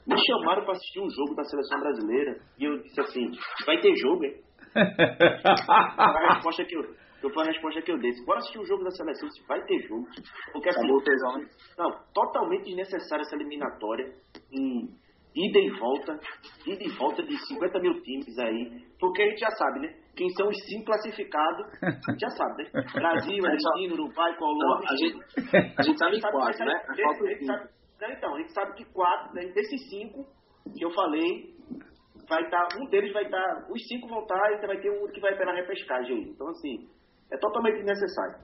Me 0.05 0.15
chamaram 0.27 0.63
para 0.65 0.73
assistir 0.73 0.99
um 0.99 1.09
jogo 1.09 1.35
da 1.35 1.43
seleção 1.45 1.79
brasileira 1.79 2.37
e 2.59 2.65
eu 2.65 2.77
disse 2.81 2.99
assim: 2.99 3.31
vai 3.65 3.79
ter 3.79 3.95
jogo, 3.95 4.25
hein? 4.25 4.35
Foi 4.73 6.25
a 6.25 6.33
resposta 6.33 6.65
que 6.65 6.75
eu, 6.75 6.83
que 7.21 7.29
foi 7.33 7.43
a 7.43 7.47
resposta 7.47 7.81
que 7.81 7.91
eu 7.91 7.99
dei. 7.99 8.11
Bora 8.25 8.39
assistir 8.39 8.59
um 8.59 8.65
jogo 8.65 8.83
da 8.83 8.91
seleção, 8.91 9.29
se 9.29 9.47
vai 9.47 9.63
ter 9.63 9.79
jogo. 9.87 10.05
Porque 10.51 10.69
assim, 10.69 10.91
o 10.91 11.01
tesão, 11.01 11.37
né? 11.37 11.47
não, 11.77 11.89
totalmente 12.13 12.65
desnecessária 12.65 13.21
essa 13.21 13.35
eliminatória. 13.35 14.11
Em 14.51 14.89
ida 15.35 15.59
e 15.59 15.69
volta, 15.79 16.19
ida 16.65 16.83
e 16.83 16.89
volta 16.97 17.23
de 17.23 17.37
50 17.47 17.79
mil 17.79 18.01
times 18.01 18.37
aí. 18.39 18.83
Porque 18.99 19.21
a 19.21 19.25
gente 19.29 19.39
já 19.39 19.49
sabe, 19.51 19.79
né? 19.79 19.93
Quem 20.15 20.29
são 20.29 20.47
os 20.47 20.57
cinco 20.65 20.85
classificados, 20.85 21.65
já 22.21 22.29
sabe, 22.29 22.63
né? 22.63 22.69
Brasil, 22.93 23.45
Argentina, 23.45 23.93
Uruguai, 23.93 24.35
Colômbia. 24.37 24.67
Não, 24.67 24.91
a 24.91 24.95
gente- 24.95 25.75
a 25.77 25.81
gente 25.83 25.97
sabe 25.99 26.11
quatro, 26.39 26.65
né? 26.65 26.73
A 26.73 26.95
Falta 27.03 27.25
gente 27.27 27.45
sabe, 27.45 27.69
não, 28.01 28.11
então, 28.11 28.35
a 28.35 28.39
gente 28.39 28.53
sabe 28.53 28.73
que 28.75 28.85
quatro, 28.93 29.33
né, 29.33 29.45
desses 29.53 29.89
cinco 29.89 30.25
que 30.77 30.83
eu 30.85 30.91
falei, 30.91 31.53
vai 32.27 32.43
estar, 32.43 32.67
um 32.79 32.85
deles 32.89 33.13
vai 33.13 33.23
estar, 33.23 33.67
os 33.69 33.87
cinco 33.87 34.07
vão 34.09 34.21
estar 34.23 34.51
e 34.51 34.67
vai 34.67 34.77
ter 34.79 34.89
um 34.91 35.07
que 35.11 35.19
vai 35.21 35.35
pela 35.37 35.53
repescagem 35.53 36.15
aí. 36.17 36.29
Então, 36.29 36.47
assim, 36.49 36.87
é 37.31 37.37
totalmente 37.37 37.77
desnecessário. 37.77 38.39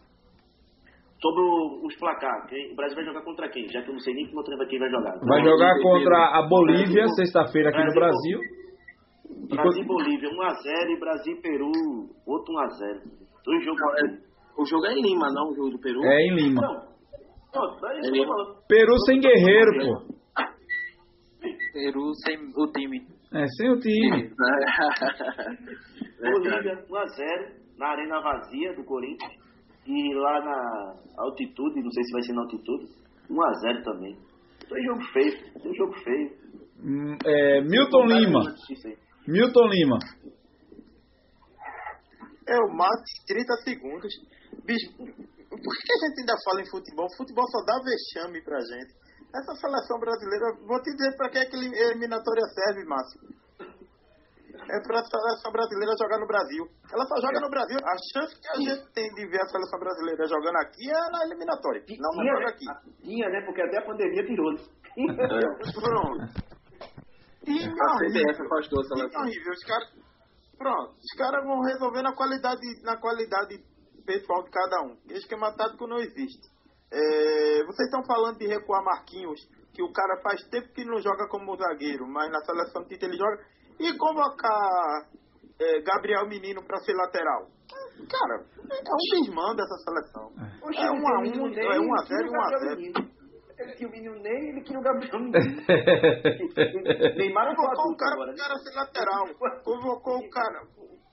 Sobre 1.22 1.42
os 1.86 1.96
placar, 2.00 2.48
quem- 2.48 2.72
o 2.72 2.76
Brasil 2.76 2.96
vai 2.96 3.06
jogar 3.06 3.22
contra 3.24 3.50
quem? 3.50 3.68
Já 3.68 3.82
que 3.82 3.90
eu 3.90 3.94
não 3.94 4.00
sei 4.00 4.14
nem 4.14 4.26
quem 4.26 4.34
vai 4.58 4.68
quem 4.68 4.80
vai 4.80 4.90
jogar. 4.90 5.20
Vai 5.20 5.44
jogar 5.44 5.78
contra 5.82 6.18
a 6.40 6.48
Bolívia, 6.48 7.08
sexta-feira 7.10 7.70
aqui 7.70 7.84
no 7.84 7.94
Brasil. 7.94 8.40
Brasil 9.50 9.84
e 9.84 9.86
Bolívia, 9.86 10.30
1x0 10.30 10.90
e 10.92 11.00
Brasil 11.00 11.34
e 11.36 11.42
Peru, 11.42 11.72
outro 12.26 12.54
1x0. 12.54 13.02
Dois 13.44 13.66
jogos. 13.66 13.82
É- 13.82 14.18
o 14.62 14.66
jogo 14.66 14.86
é 14.86 14.94
em 14.94 15.02
Lima, 15.02 15.28
não? 15.34 15.52
O 15.52 15.56
jogo 15.56 15.70
do 15.72 15.80
Peru? 15.80 16.04
É 16.06 16.22
em 16.22 16.36
Lima. 16.36 16.62
Não, 16.62 16.74
não, 17.54 17.66
é 17.88 18.26
falando. 18.26 18.56
Peru 18.68 18.98
sem 19.06 19.20
guerreiro, 19.20 19.72
pô. 19.80 20.20
Peru 21.74 22.14
sem 22.26 22.38
o 22.56 22.72
time. 22.72 23.02
É, 23.34 23.46
sem 23.58 23.70
o 23.72 23.80
time. 23.80 24.30
Bolívia, 26.22 26.76
1x0 26.90 27.52
na 27.78 27.88
arena 27.90 28.20
vazia 28.22 28.74
do 28.76 28.84
Corinthians. 28.84 29.39
E 29.90 30.14
lá 30.14 30.40
na 30.46 30.94
altitude, 31.18 31.82
não 31.82 31.90
sei 31.90 32.04
se 32.04 32.12
vai 32.12 32.22
ser 32.22 32.34
na 32.34 32.42
altitude, 32.42 32.86
1x0 33.28 33.84
também. 33.84 34.16
Foi 34.68 34.80
jogo 34.84 35.02
feio, 35.12 35.34
foi 35.60 35.72
um 35.72 35.74
jogo 35.74 35.94
feio. 36.04 36.32
Hum, 36.84 37.18
é, 37.26 37.62
Milton 37.62 38.06
Lima. 38.06 38.56
Milton 39.28 39.68
Lima. 39.68 39.98
É 42.48 42.56
o 42.56 42.70
Max, 42.72 43.02
30 43.26 43.54
segundos. 43.64 44.14
Bicho, 44.64 44.94
por 44.96 45.74
que 45.74 45.94
a 45.94 46.06
gente 46.06 46.20
ainda 46.20 46.36
fala 46.46 46.62
em 46.62 46.70
futebol? 46.70 47.08
Futebol 47.18 47.46
só 47.50 47.66
dá 47.66 47.82
vexame 47.82 48.44
pra 48.44 48.60
gente. 48.60 48.94
Essa 49.34 49.56
seleção 49.56 50.00
brasileira, 50.00 50.46
vou 50.68 50.80
te 50.84 50.92
dizer 50.96 51.18
pra 51.18 51.30
que 51.30 51.40
aquela 51.40 51.66
eliminatória 51.66 52.46
serve, 52.54 52.86
Márcio. 52.86 53.22
É 54.68 54.80
pra 54.82 55.04
seleção 55.04 55.52
brasileira 55.52 55.94
jogar 55.98 56.20
no 56.20 56.28
Brasil. 56.28 56.66
Ela 56.92 57.06
só 57.06 57.16
joga 57.22 57.40
no 57.40 57.50
Brasil. 57.50 57.78
A 57.80 57.96
chance 58.14 58.36
que 58.40 58.50
a 58.50 58.56
gente 58.56 58.94
tem 58.94 59.10
de 59.14 59.28
ver 59.28 59.42
a 59.42 59.48
seleção 59.48 59.80
brasileira 59.80 60.28
jogando 60.28 60.58
aqui 60.58 60.90
é 60.90 61.12
na 61.12 61.24
eliminatória. 61.26 61.84
Não 61.88 62.24
na 62.24 62.40
né? 62.40 62.46
aqui. 62.48 62.66
Tinha, 63.02 63.30
né? 63.30 63.42
Porque 63.46 63.62
até 63.62 63.78
a 63.80 63.86
pandemia 63.86 64.26
tirou. 64.26 64.52
né? 64.54 64.62
Pronto. 65.74 66.50
time 67.46 67.66
A. 67.66 67.98
CBF 67.98 68.42
afastou 68.46 68.82
a 68.82 68.84
seleção. 68.84 69.22
horrível. 69.22 69.54
Os 69.54 69.64
caras. 69.66 69.90
Pronto, 70.58 70.92
os 70.92 71.18
caras 71.18 71.46
vão 71.46 71.62
resolver 71.62 72.02
na 72.02 72.14
qualidade, 72.14 72.84
na 72.84 72.98
qualidade 72.98 73.64
pessoal 74.06 74.44
de 74.44 74.52
cada 74.52 74.82
um. 74.82 74.98
Esquema 75.10 75.56
tático 75.56 75.88
não 75.88 75.98
existe. 75.98 76.50
É, 76.92 77.64
vocês 77.66 77.88
estão 77.88 78.04
falando 78.04 78.40
de 78.40 78.48
recuar 78.48 78.84
Marquinhos, 78.84 79.40
que 79.74 79.84
o 79.84 79.94
cara 79.94 80.20
faz 80.22 80.44
tempo 80.50 80.74
que 80.74 80.84
não 80.84 81.00
joga 81.00 81.28
como 81.30 81.56
zagueiro, 81.56 82.08
mas 82.08 82.32
na 82.32 82.42
seleção 82.42 82.84
Tite 82.86 83.06
ele 83.06 83.18
joga. 83.18 83.38
E 83.80 83.98
convocar 83.98 85.08
é, 85.60 85.82
Gabriel 85.82 86.28
Menino 86.28 86.64
para 86.66 86.80
ser 86.80 86.94
lateral. 86.94 87.48
Cara, 88.10 88.44
é 88.72 88.82
um 88.92 89.22
desmando 89.22 89.62
essa 89.62 89.78
seleção. 89.84 90.32
É 90.38 90.86
ele 90.86 90.90
um 90.92 91.02
tem 91.02 91.12
a 91.14 91.18
o 91.18 91.22
menino 91.22 91.44
um, 91.44 91.50
Ney, 91.50 91.66
é 91.66 91.80
um 91.80 91.98
zero 91.98 92.08
queria 92.08 92.26
e 92.26 92.30
o 92.30 92.32
um 92.32 92.42
a 92.42 92.50
Gabriel 92.50 92.60
zero. 92.60 92.76
Menino. 92.78 93.20
Ele 93.60 93.74
tinha 93.76 93.90
o 93.90 93.92
menino 93.92 94.16
Ney, 94.22 94.50
ele 94.50 94.62
queria 94.62 94.80
o 94.80 94.84
Gabriel 94.84 95.20
Menino. 95.20 95.38
Neymar 97.18 97.46
não 97.48 97.56
Convocou 97.56 97.92
o 97.92 97.98
cara 97.98 98.14
agora, 98.14 98.32
pro 98.32 98.38
né? 98.38 98.48
cara 98.48 98.56
ser 98.60 98.76
lateral. 98.76 99.28
Convocou 99.64 100.18
o 100.18 100.30
cara 100.30 100.62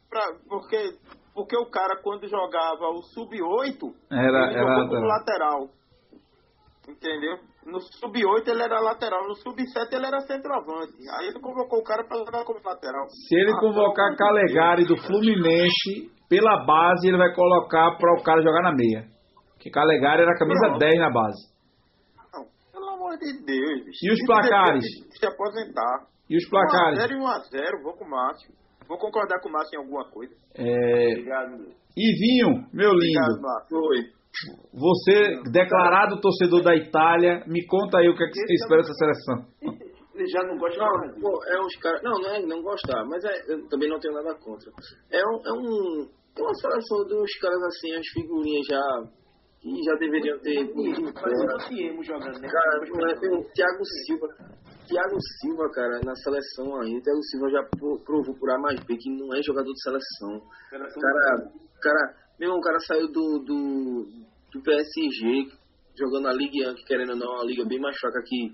pra, 0.09 0.23
porque, 0.49 0.99
porque 1.35 1.57
o 1.57 1.67
cara 1.71 2.01
quando 2.03 2.29
jogava 2.29 2.89
o 2.91 3.03
sub-8, 3.03 3.95
Era, 4.11 4.47
ele 4.51 4.59
era 4.59 4.75
jogou 4.75 4.89
como 4.89 5.07
lateral. 5.07 5.61
lateral. 5.61 5.71
Entendeu? 6.89 7.39
No 7.67 7.81
sub-8 7.81 8.47
ele 8.47 8.63
era 8.63 8.79
lateral, 8.81 9.27
no 9.27 9.35
sub-7 9.35 9.93
ele 9.93 10.07
era 10.07 10.21
centroavante. 10.21 10.95
Aí 11.19 11.27
ele 11.29 11.41
convocou 11.41 11.81
o 11.81 11.83
cara 11.85 12.05
pra 12.07 12.17
jogar 12.19 12.45
como 12.45 12.61
lateral. 12.65 13.07
Se 13.09 13.35
ele 13.35 13.51
Ah, 13.51 13.59
convocar 13.61 14.07
amor 14.07 14.13
de 14.13 14.19
Calegari 14.19 14.85
do 14.87 14.97
Fluminense, 14.97 16.11
pela 16.29 16.65
base 16.65 17.09
ele 17.09 17.17
vai 17.19 17.35
colocar 17.35 17.97
para 17.99 18.15
o 18.15 18.23
cara 18.23 18.41
jogar 18.41 18.63
na 18.63 18.73
meia. 18.73 19.09
Que 19.59 19.69
Calegari 19.69 20.23
era 20.23 20.31
a 20.31 20.39
camisa 20.39 20.67
Pronto. 20.69 20.79
10 20.79 20.99
na 20.99 21.11
base. 21.11 21.43
Não, 22.33 22.45
pelo 22.73 22.89
amor 22.95 23.19
de 23.19 23.33
Deus, 23.45 23.85
bicho. 23.85 23.99
E 24.07 24.13
os 24.13 24.21
placares? 24.27 24.85
Se 25.19 25.27
aposentar. 25.27 26.07
E 26.31 26.37
os 26.37 26.49
placares? 26.49 26.99
1x0 27.01 27.11
e 27.11 27.19
1x0, 27.19 27.83
vou 27.83 27.95
com 27.95 28.05
o 28.05 28.11
Márcio. 28.11 28.51
Vou 28.87 28.99
concordar 28.99 29.41
com 29.41 29.49
o 29.49 29.53
Márcio 29.53 29.75
em 29.77 29.83
alguma 29.83 30.09
coisa. 30.11 30.33
É, 30.55 31.11
Obrigado. 31.11 31.51
Ivinho, 31.97 32.67
meu 32.73 32.91
Obrigado, 32.91 33.27
lindo, 33.35 33.43
Márcio. 33.43 33.69
Foi. 33.71 33.99
Você 34.73 35.41
declarado 35.51 36.21
torcedor 36.21 36.63
da 36.63 36.75
Itália, 36.75 37.43
me 37.47 37.65
conta 37.67 37.99
aí 37.99 38.09
o 38.09 38.17
que, 38.17 38.25
é 38.25 38.27
que 38.29 38.35
você 38.35 38.55
espera 38.55 38.83
dessa 38.83 38.95
seleção. 38.95 39.37
Ele 40.17 40.27
já 40.29 40.43
não 40.45 40.57
gosta 40.57 40.79
Não, 40.81 41.21
pô, 41.21 41.45
é 41.45 41.61
uns 41.61 41.77
caras. 41.77 42.01
Não, 42.03 42.13
não 42.19 42.31
é 42.31 42.41
não 42.41 42.63
gostar, 42.63 43.05
mas 43.05 43.23
é, 43.23 43.53
eu 43.53 43.69
também 43.69 43.91
não 43.91 44.01
tenho 44.01 44.15
nada 44.15 44.35
contra. 44.41 44.73
É 45.13 45.21
um. 45.21 45.37
É, 45.45 45.53
um, 45.53 46.09
é 46.09 46.41
uma 46.43 46.55
seleção 46.55 47.05
dos 47.05 47.31
caras 47.39 47.63
assim, 47.65 47.93
as 47.95 48.07
figurinhas 48.15 48.65
já. 48.67 48.81
que 49.61 49.69
já 49.85 49.95
deveriam 49.99 50.39
ter. 50.41 50.63
ido 50.63 51.13
Parece 51.13 51.43
embora. 51.43 51.55
um 51.55 51.69
Tiemo 51.69 52.03
jogando, 52.03 52.41
né? 52.41 52.49
Cara, 52.49 52.81
não 52.97 53.11
é, 53.11 53.15
tem 53.21 53.29
o 53.29 53.43
Thiago 53.53 53.85
Silva. 54.07 54.27
Thiago 54.89 55.17
Silva, 55.41 55.69
cara, 55.75 56.01
na 56.03 56.15
seleção 56.15 56.81
ainda. 56.81 57.03
Thiago 57.03 57.23
Silva 57.23 57.51
já 57.51 57.63
pro- 57.77 58.01
provou 58.03 58.35
por 58.39 58.51
A 58.51 58.59
mais 58.59 58.81
B 58.85 58.97
que 58.97 59.11
não 59.11 59.35
é 59.37 59.43
jogador 59.43 59.71
de 59.71 59.83
seleção. 59.83 60.41
Seleção 60.71 61.03
Cara, 61.03 61.21
cara, 61.83 62.15
meu 62.39 62.49
irmão, 62.49 62.59
o 62.59 62.63
cara 62.63 62.79
saiu 62.81 63.09
do, 63.09 63.39
do, 63.39 64.07
do 64.53 64.63
PSG, 64.63 65.49
jogando 65.99 66.29
a 66.29 66.33
Liga 66.33 66.71
1, 66.71 66.75
que 66.75 66.85
querendo 66.85 67.11
ou 67.13 67.17
não, 67.17 67.33
uma 67.35 67.45
liga 67.45 67.65
bem 67.65 67.81
mais 67.81 67.97
fraca 67.99 68.23
que, 68.25 68.53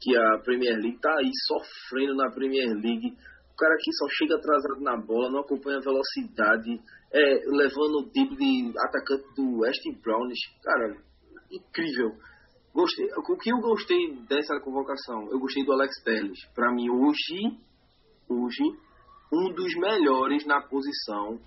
que 0.00 0.16
a 0.16 0.38
Premier 0.42 0.76
League, 0.76 0.98
tá 1.00 1.14
aí 1.18 1.30
sofrendo 1.46 2.14
na 2.14 2.30
Premier 2.30 2.68
League. 2.68 3.12
O 3.52 3.56
cara 3.56 3.76
que 3.78 3.92
só 3.92 4.06
chega 4.08 4.36
atrasado 4.36 4.80
na 4.80 4.96
bola, 4.96 5.30
não 5.30 5.40
acompanha 5.40 5.78
a 5.78 5.82
velocidade, 5.82 6.80
é, 7.12 7.20
levando 7.46 8.00
o 8.00 8.10
tipo 8.10 8.34
de 8.36 8.72
atacante 8.78 9.34
do 9.36 9.60
West 9.60 9.82
Browns. 10.02 10.38
Cara, 10.62 10.96
incrível. 11.50 12.16
Gostei, 12.72 13.04
o 13.04 13.36
que 13.36 13.52
eu 13.52 13.58
gostei 13.58 14.16
dessa 14.28 14.58
convocação? 14.60 15.28
Eu 15.30 15.38
gostei 15.40 15.64
do 15.64 15.72
Alex 15.72 16.02
Telles. 16.04 16.38
Pra 16.54 16.72
mim, 16.72 16.88
hoje, 16.88 17.58
hoje, 18.28 18.62
um 19.32 19.52
dos 19.52 19.74
melhores 19.74 20.46
na 20.46 20.62
posição. 20.62 21.38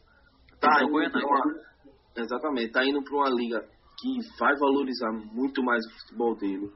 Tá 0.64 0.76
Então, 0.76 0.88
indo 0.88 0.92
Goiânia, 0.92 1.26
uma, 1.28 2.24
exatamente, 2.24 2.72
tá 2.72 2.86
indo 2.86 3.04
para 3.04 3.16
uma 3.18 3.30
liga 3.30 3.60
que 4.00 4.40
vai 4.40 4.56
valorizar 4.58 5.12
muito 5.12 5.62
mais 5.62 5.86
o 5.86 6.00
futebol 6.00 6.36
dele. 6.38 6.72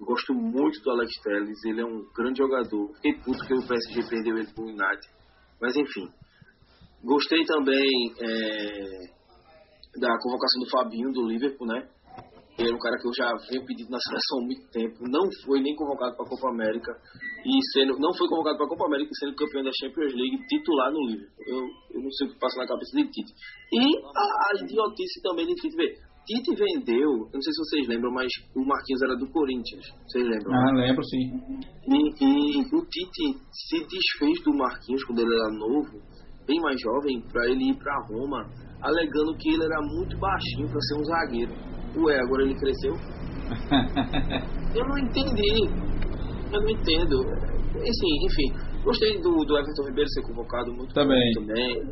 Gosto 0.00 0.32
muito 0.32 0.80
do 0.80 0.90
Alex 0.92 1.12
Telles, 1.22 1.64
ele 1.66 1.82
é 1.82 1.84
um 1.84 2.06
grande 2.16 2.38
jogador. 2.38 2.94
Fiquei 2.94 3.14
puto 3.20 3.46
que 3.46 3.54
o 3.54 3.66
PSG 3.66 4.08
perdeu 4.08 4.38
ele 4.38 4.52
pro 4.54 4.64
United. 4.64 5.06
Mas 5.60 5.76
enfim. 5.76 6.08
Gostei 7.04 7.44
também 7.44 8.14
é, 8.18 9.08
da 10.00 10.08
convocação 10.22 10.62
do 10.62 10.70
Fabinho 10.70 11.12
do 11.12 11.28
Liverpool, 11.28 11.66
né? 11.66 11.86
Ele 12.58 12.70
é 12.70 12.74
um 12.74 12.78
cara 12.78 12.98
que 12.98 13.06
eu 13.06 13.14
já 13.14 13.30
venho 13.46 13.64
pedindo 13.64 13.90
na 13.90 14.02
seleção 14.02 14.42
há 14.42 14.44
muito 14.44 14.66
tempo. 14.74 14.98
Não 15.06 15.30
foi 15.46 15.62
nem 15.62 15.76
convocado 15.76 16.16
para 16.16 16.26
a 16.26 16.28
Copa 16.28 16.50
América. 16.50 16.90
E 17.46 17.54
sendo, 17.72 17.94
não 18.02 18.12
foi 18.12 18.26
convocado 18.26 18.58
para 18.58 18.66
a 18.66 18.68
Copa 18.68 18.86
América 18.86 19.10
sendo 19.14 19.36
campeão 19.36 19.62
da 19.62 19.70
Champions 19.78 20.12
League 20.12 20.42
titular 20.50 20.90
no 20.90 21.06
Liverpool. 21.06 21.44
Eu, 21.46 21.62
eu 21.94 22.00
não 22.02 22.10
sei 22.10 22.26
o 22.26 22.30
que 22.32 22.38
passa 22.40 22.58
na 22.58 22.66
cabeça 22.66 22.96
de 22.98 23.06
Tite. 23.14 23.32
E 23.70 23.78
a, 23.78 24.26
a 24.26 24.48
idiotice 24.58 25.22
também 25.22 25.46
de 25.46 25.54
Tite. 25.54 25.76
Vê, 25.76 25.94
Tite 26.26 26.50
vendeu, 26.58 27.30
eu 27.30 27.30
não 27.32 27.40
sei 27.40 27.52
se 27.54 27.62
vocês 27.62 27.88
lembram, 27.88 28.10
mas 28.12 28.26
o 28.54 28.66
Marquinhos 28.66 29.02
era 29.06 29.14
do 29.14 29.30
Corinthians. 29.30 29.86
Vocês 30.02 30.26
lembram? 30.26 30.52
Ah, 30.52 30.72
lembro 30.74 31.02
sim. 31.04 31.30
E, 31.86 32.58
e 32.58 32.60
o 32.74 32.82
Tite 32.90 33.38
se 33.54 33.78
desfez 33.86 34.42
do 34.42 34.52
Marquinhos 34.58 35.04
quando 35.04 35.20
ele 35.20 35.32
era 35.32 35.54
novo, 35.54 36.02
bem 36.44 36.60
mais 36.60 36.76
jovem, 36.82 37.22
para 37.32 37.46
ele 37.46 37.70
ir 37.70 37.78
para 37.78 37.94
Roma, 38.10 38.50
alegando 38.82 39.38
que 39.38 39.48
ele 39.48 39.64
era 39.64 39.80
muito 39.80 40.18
baixinho 40.18 40.68
para 40.68 40.80
ser 40.80 41.00
um 41.00 41.04
zagueiro. 41.04 41.67
Ué, 41.98 42.18
agora 42.20 42.42
ele 42.42 42.54
cresceu? 42.54 42.94
Eu 44.74 44.84
não 44.84 44.98
entendi. 44.98 45.66
Eu 46.52 46.60
não 46.60 46.68
entendo. 46.68 47.16
Assim, 47.76 48.12
enfim, 48.26 48.82
gostei 48.84 49.20
do, 49.20 49.44
do 49.44 49.58
Everton 49.58 49.86
Ribeiro 49.88 50.08
ser 50.10 50.22
convocado 50.22 50.72
muito 50.72 50.94
Também. 50.94 51.32
também. 51.34 51.82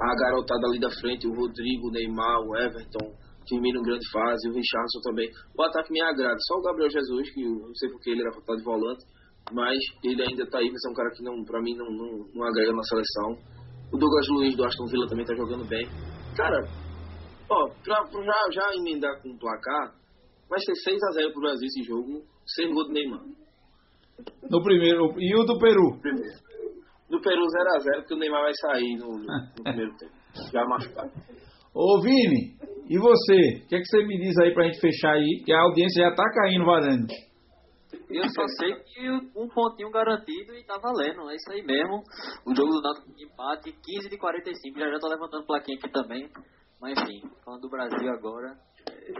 A 0.00 0.14
garotada 0.16 0.66
ali 0.66 0.80
da 0.80 0.90
frente, 0.90 1.26
o 1.26 1.34
Rodrigo, 1.34 1.88
o 1.88 1.90
Neymar, 1.90 2.40
o 2.40 2.56
Everton, 2.56 3.12
Firmino 3.48 3.80
em 3.80 3.82
grande 3.82 4.08
fase, 4.10 4.48
o 4.48 4.52
Richardson 4.52 5.00
também. 5.02 5.28
O 5.56 5.62
ataque 5.62 5.92
me 5.92 6.00
agrada. 6.00 6.36
Só 6.48 6.58
o 6.58 6.62
Gabriel 6.62 6.90
Jesus, 6.90 7.30
que 7.32 7.42
eu 7.42 7.68
não 7.68 7.74
sei 7.74 7.88
porque 7.90 8.10
ele 8.10 8.22
era 8.22 8.32
faltado 8.32 8.58
de 8.58 8.64
volante, 8.64 9.04
mas 9.52 9.78
ele 10.04 10.22
ainda 10.22 10.46
tá 10.48 10.58
aí, 10.58 10.70
mas 10.70 10.84
é 10.84 10.90
um 10.90 10.94
cara 10.94 11.10
que 11.10 11.22
não, 11.22 11.44
pra 11.44 11.60
mim 11.60 11.74
não, 11.76 11.90
não, 11.90 12.26
não 12.34 12.44
agrega 12.44 12.72
na 12.72 12.82
seleção. 12.82 13.52
O 13.92 13.98
Douglas 13.98 14.28
Luiz 14.28 14.56
do 14.56 14.64
Aston 14.64 14.86
Villa 14.86 15.06
também 15.06 15.26
tá 15.26 15.34
jogando 15.34 15.68
bem. 15.68 15.86
Cara, 16.36 16.56
ó, 17.52 17.68
pra, 17.84 18.04
pra 18.04 18.22
já, 18.24 18.34
já 18.52 18.74
emendar 18.74 19.20
com 19.22 19.30
o 19.30 19.38
placar, 19.38 19.94
vai 20.48 20.58
ser 20.60 20.72
6x0 20.72 21.32
pro 21.32 21.40
Brasil 21.42 21.66
esse 21.66 21.82
jogo, 21.82 22.22
sem 22.46 22.72
gol 22.72 22.84
do 22.84 22.92
Neymar. 22.92 23.22
No 24.50 24.62
primeiro. 24.62 25.14
E 25.18 25.34
o 25.34 25.44
do 25.44 25.58
Peru? 25.58 25.98
Primeiro. 26.00 26.38
Do 27.10 27.20
Peru 27.20 27.42
0x0, 27.42 27.96
porque 28.00 28.14
o 28.14 28.18
Neymar 28.18 28.42
vai 28.42 28.52
sair 28.54 28.96
no, 28.96 29.08
no, 29.08 29.24
no 29.24 29.62
primeiro 29.64 29.96
tempo. 29.96 30.12
Já 30.52 30.64
machucado. 30.64 31.10
Ô 31.74 32.00
Vini, 32.02 32.56
e 32.88 32.98
você? 32.98 33.64
O 33.64 33.68
que, 33.68 33.76
é 33.76 33.78
que 33.78 33.86
você 33.86 34.04
me 34.04 34.18
diz 34.18 34.36
aí 34.38 34.52
pra 34.52 34.64
gente 34.64 34.80
fechar 34.80 35.12
aí? 35.12 35.42
Que 35.44 35.52
a 35.52 35.60
audiência 35.62 36.04
já 36.04 36.14
tá 36.14 36.24
caindo, 36.30 36.64
valendo. 36.64 37.06
Eu 38.10 38.28
só 38.28 38.46
sei 38.58 38.74
que 38.84 39.10
um 39.34 39.48
pontinho 39.48 39.90
garantido 39.90 40.54
e 40.54 40.64
tá 40.64 40.78
valendo, 40.78 41.30
é 41.30 41.34
isso 41.34 41.50
aí 41.50 41.62
mesmo. 41.62 42.02
O 42.46 42.54
jogo 42.54 42.70
do 42.72 42.82
Náutico 42.82 43.14
de 43.14 43.24
empate, 43.24 43.72
15 43.72 44.08
de 44.10 44.18
45, 44.18 44.78
já 44.78 44.90
já 44.90 44.98
tô 44.98 45.08
levantando 45.08 45.46
plaquinha 45.46 45.78
aqui 45.78 45.90
também. 45.90 46.28
Mas 46.82 46.98
enfim, 46.98 47.22
falando 47.44 47.60
do 47.60 47.70
Brasil 47.70 48.10
agora, 48.10 48.58
é 48.90 49.12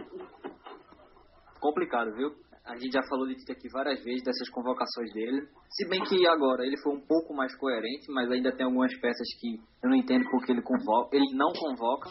complicado, 1.61 2.13
viu? 2.13 2.29
A 2.65 2.75
gente 2.75 2.91
já 2.91 3.01
falou 3.07 3.25
de 3.25 3.35
Tite 3.35 3.53
aqui 3.53 3.69
várias 3.71 4.03
vezes, 4.03 4.21
dessas 4.21 4.49
convocações 4.49 5.13
dele. 5.13 5.47
Se 5.69 5.87
bem 5.87 6.03
que 6.03 6.27
agora 6.27 6.65
ele 6.65 6.77
foi 6.83 6.93
um 6.93 6.99
pouco 6.99 7.33
mais 7.33 7.55
coerente, 7.55 8.11
mas 8.11 8.29
ainda 8.29 8.51
tem 8.51 8.65
algumas 8.65 8.93
peças 8.99 9.27
que 9.39 9.55
eu 9.81 9.89
não 9.89 9.95
entendo 9.95 10.25
porque 10.29 10.51
ele 10.51 10.61
convoca, 10.61 11.15
ele 11.15 11.25
não 11.35 11.53
convoca. 11.53 12.09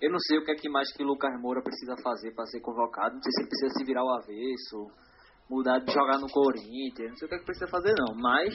Eu 0.00 0.10
não 0.10 0.18
sei 0.18 0.38
o 0.38 0.44
que 0.44 0.52
é 0.52 0.54
que 0.54 0.68
mais 0.68 0.92
que 0.92 1.02
Lucas 1.02 1.32
Moura 1.40 1.62
precisa 1.62 1.96
fazer 2.02 2.34
para 2.34 2.44
ser 2.44 2.60
convocado. 2.60 3.14
Não 3.14 3.22
sei 3.22 3.32
se 3.32 3.40
ele 3.40 3.48
precisa 3.48 3.78
se 3.78 3.84
virar 3.84 4.02
ao 4.02 4.14
avesso, 4.18 4.90
mudar 5.48 5.78
de 5.78 5.90
jogar 5.90 6.18
no 6.18 6.28
Corinthians, 6.28 7.10
não 7.10 7.16
sei 7.16 7.26
o 7.26 7.28
que 7.30 7.34
é 7.34 7.38
que 7.38 7.46
precisa 7.46 7.66
fazer 7.68 7.94
não, 7.98 8.14
mas 8.14 8.54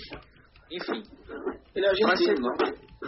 enfim. 0.71 1.01
Ele 1.75 1.85
é 1.85 1.89
argentino, 1.89 2.41
não? 2.41 2.53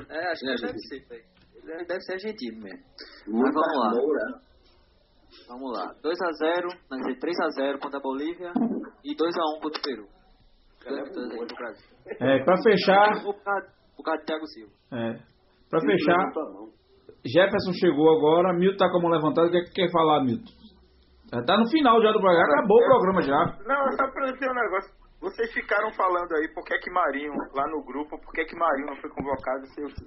É, 0.09 0.31
acho 0.31 0.39
que 0.39 0.45
Ele 0.45 0.51
é 0.51 0.55
ele 0.55 0.65
deve 0.65 0.79
ser, 0.79 1.07
velho. 1.07 1.32
Ele 1.65 1.85
deve 1.85 2.01
ser 2.01 2.13
argentino 2.13 2.61
mesmo. 2.61 2.83
Lucas 3.27 3.53
vamos 3.53 4.13
lá. 4.13 4.41
Vamos 5.47 5.71
lá. 5.71 5.93
2x0, 6.03 6.67
quer 6.89 6.95
dizer, 6.97 7.19
3x0 7.19 7.79
contra 7.79 7.99
a 7.99 8.01
Bolívia 8.01 8.51
e 9.03 9.15
2x1 9.15 9.61
contra 9.61 9.79
o 9.79 9.83
Peru. 9.83 10.07
Do. 10.83 11.45
É, 12.19 12.43
pra 12.43 12.57
fechar. 12.61 13.23
Por 13.23 13.41
causa, 14.03 14.19
de 14.19 14.25
Thiago 14.25 14.45
Silva. 14.47 14.73
É, 14.91 15.19
pra 15.69 15.79
fechar, 15.79 16.31
Jefferson 17.25 17.71
chegou 17.79 18.17
agora, 18.17 18.53
Milton 18.53 18.77
tá 18.77 18.89
com 18.91 18.97
a 18.97 19.01
mão 19.01 19.11
levantada. 19.11 19.47
O 19.47 19.51
que 19.51 19.57
é 19.57 19.63
que 19.63 19.71
quer 19.71 19.91
falar, 19.91 20.23
Milton? 20.23 20.51
Já 21.33 21.41
tá 21.43 21.57
no 21.57 21.69
final 21.69 22.01
já 22.01 22.11
do 22.11 22.19
programa, 22.19 22.53
acabou 22.53 22.77
o 22.77 22.85
programa 22.85 23.21
já. 23.21 23.45
Não, 23.65 23.91
só 23.97 24.11
pra 24.11 24.31
dizer 24.31 24.51
um 24.51 24.53
negócio. 24.53 25.02
Vocês 25.23 25.53
ficaram 25.53 25.89
falando 25.93 26.35
aí 26.35 26.53
por 26.53 26.65
que 26.65 26.77
que 26.79 26.91
Marinho, 26.91 27.31
lá 27.55 27.65
no 27.71 27.81
grupo, 27.81 28.19
por 28.19 28.33
que 28.33 28.43
que 28.43 28.57
Marinho 28.57 28.87
não 28.87 28.97
foi 28.97 29.09
convocado, 29.09 29.65
sei 29.67 29.85
o 29.85 29.87
quê. 29.87 30.03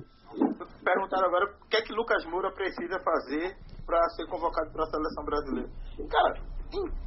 Perguntaram 0.84 1.28
agora 1.28 1.56
o 1.56 1.68
que 1.70 1.76
é 1.78 1.80
que 1.80 1.94
Lucas 1.94 2.22
Moura 2.26 2.52
precisa 2.52 3.00
fazer 3.00 3.56
para 3.86 3.98
ser 4.10 4.26
convocado 4.28 4.70
para 4.72 4.84
a 4.84 4.90
seleção 4.92 5.24
brasileira. 5.24 5.70
Cara, 6.10 6.34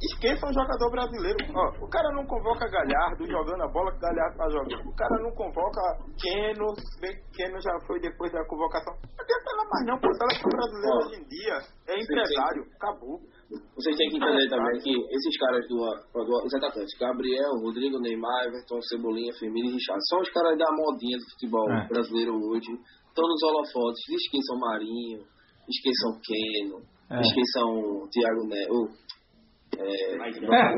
esqueça 0.02 0.44
o 0.44 0.52
jogador 0.52 0.90
brasileiro. 0.90 1.38
Ó, 1.54 1.84
o 1.86 1.88
cara 1.88 2.10
não 2.10 2.26
convoca 2.26 2.66
Galhardo 2.66 3.30
jogando 3.30 3.62
a 3.62 3.68
bola 3.68 3.92
que 3.92 4.00
Galhardo 4.00 4.36
tá 4.36 4.48
jogando. 4.50 4.90
O 4.90 4.96
cara 4.96 5.22
não 5.22 5.30
convoca 5.30 5.80
Keno, 6.18 6.74
bem 7.00 7.14
que 7.14 7.44
Keno 7.44 7.60
já 7.62 7.78
foi 7.86 8.00
depois 8.00 8.32
da 8.32 8.44
convocação. 8.46 8.92
Não 9.06 9.22
adianta 9.22 9.50
mais 9.70 9.86
não, 9.86 10.00
pô, 10.00 10.12
seleção 10.14 10.50
brasileira 10.50 10.96
hoje 10.98 11.22
em 11.22 11.28
dia 11.28 11.54
é 11.86 11.94
empresário, 11.94 12.66
acabou. 12.74 13.20
Vocês 13.74 13.96
têm 13.96 14.08
que 14.10 14.16
entender 14.16 14.48
também 14.48 14.78
que 14.78 14.90
esses 14.94 15.36
caras 15.38 15.66
do, 15.66 15.76
do 15.76 16.46
os 16.46 16.54
atacantes, 16.54 16.94
Gabriel, 17.00 17.50
Rodrigo, 17.64 17.98
Neymar, 17.98 18.46
Everton, 18.46 18.80
Cebolinha, 18.82 19.32
Firmino 19.40 19.70
e 19.70 19.72
Richard, 19.74 19.98
são 20.08 20.20
os 20.20 20.30
caras 20.30 20.56
da 20.56 20.70
modinha 20.70 21.18
do 21.18 21.26
futebol 21.34 21.66
É. 21.72 21.88
brasileiro 21.88 22.32
hoje. 22.34 22.70
Estão 23.08 23.26
nos 23.26 23.42
holofotes, 23.42 24.06
esqueçam 24.08 24.56
Marinho, 24.60 25.18
esqueçam 25.68 26.14
Keno, 26.22 26.78
É. 27.10 27.20
esqueção 27.26 28.06
Thiago 28.12 28.46
Neto. 28.46 29.10
É, 29.78 30.14
É, 30.14 30.72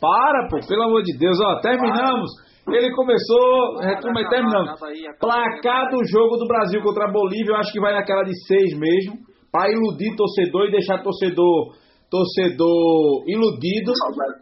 para, 0.00 0.48
pô, 0.48 0.58
pelo 0.66 0.82
amor 0.84 1.02
de 1.02 1.16
Deus, 1.18 1.38
ó, 1.40 1.60
terminamos. 1.60 2.30
Ele 2.68 2.94
começou, 2.94 3.78
retoma 3.80 4.20
e 4.22 4.28
terminamos. 4.28 4.78
Placar 5.18 5.90
do 5.90 6.04
jogo 6.06 6.36
do 6.36 6.46
Brasil 6.46 6.80
contra 6.82 7.08
a 7.08 7.12
Bolívia, 7.12 7.50
eu 7.52 7.56
acho 7.56 7.72
que 7.72 7.80
vai 7.80 7.92
naquela 7.92 8.22
de 8.22 8.32
seis 8.46 8.78
mesmo, 8.78 9.18
pra 9.50 9.68
iludir 9.70 10.14
torcedor 10.16 10.68
e 10.68 10.70
deixar 10.70 11.02
torcedor 11.02 11.74
torcedor 12.12 13.24
iludido, 13.26 13.92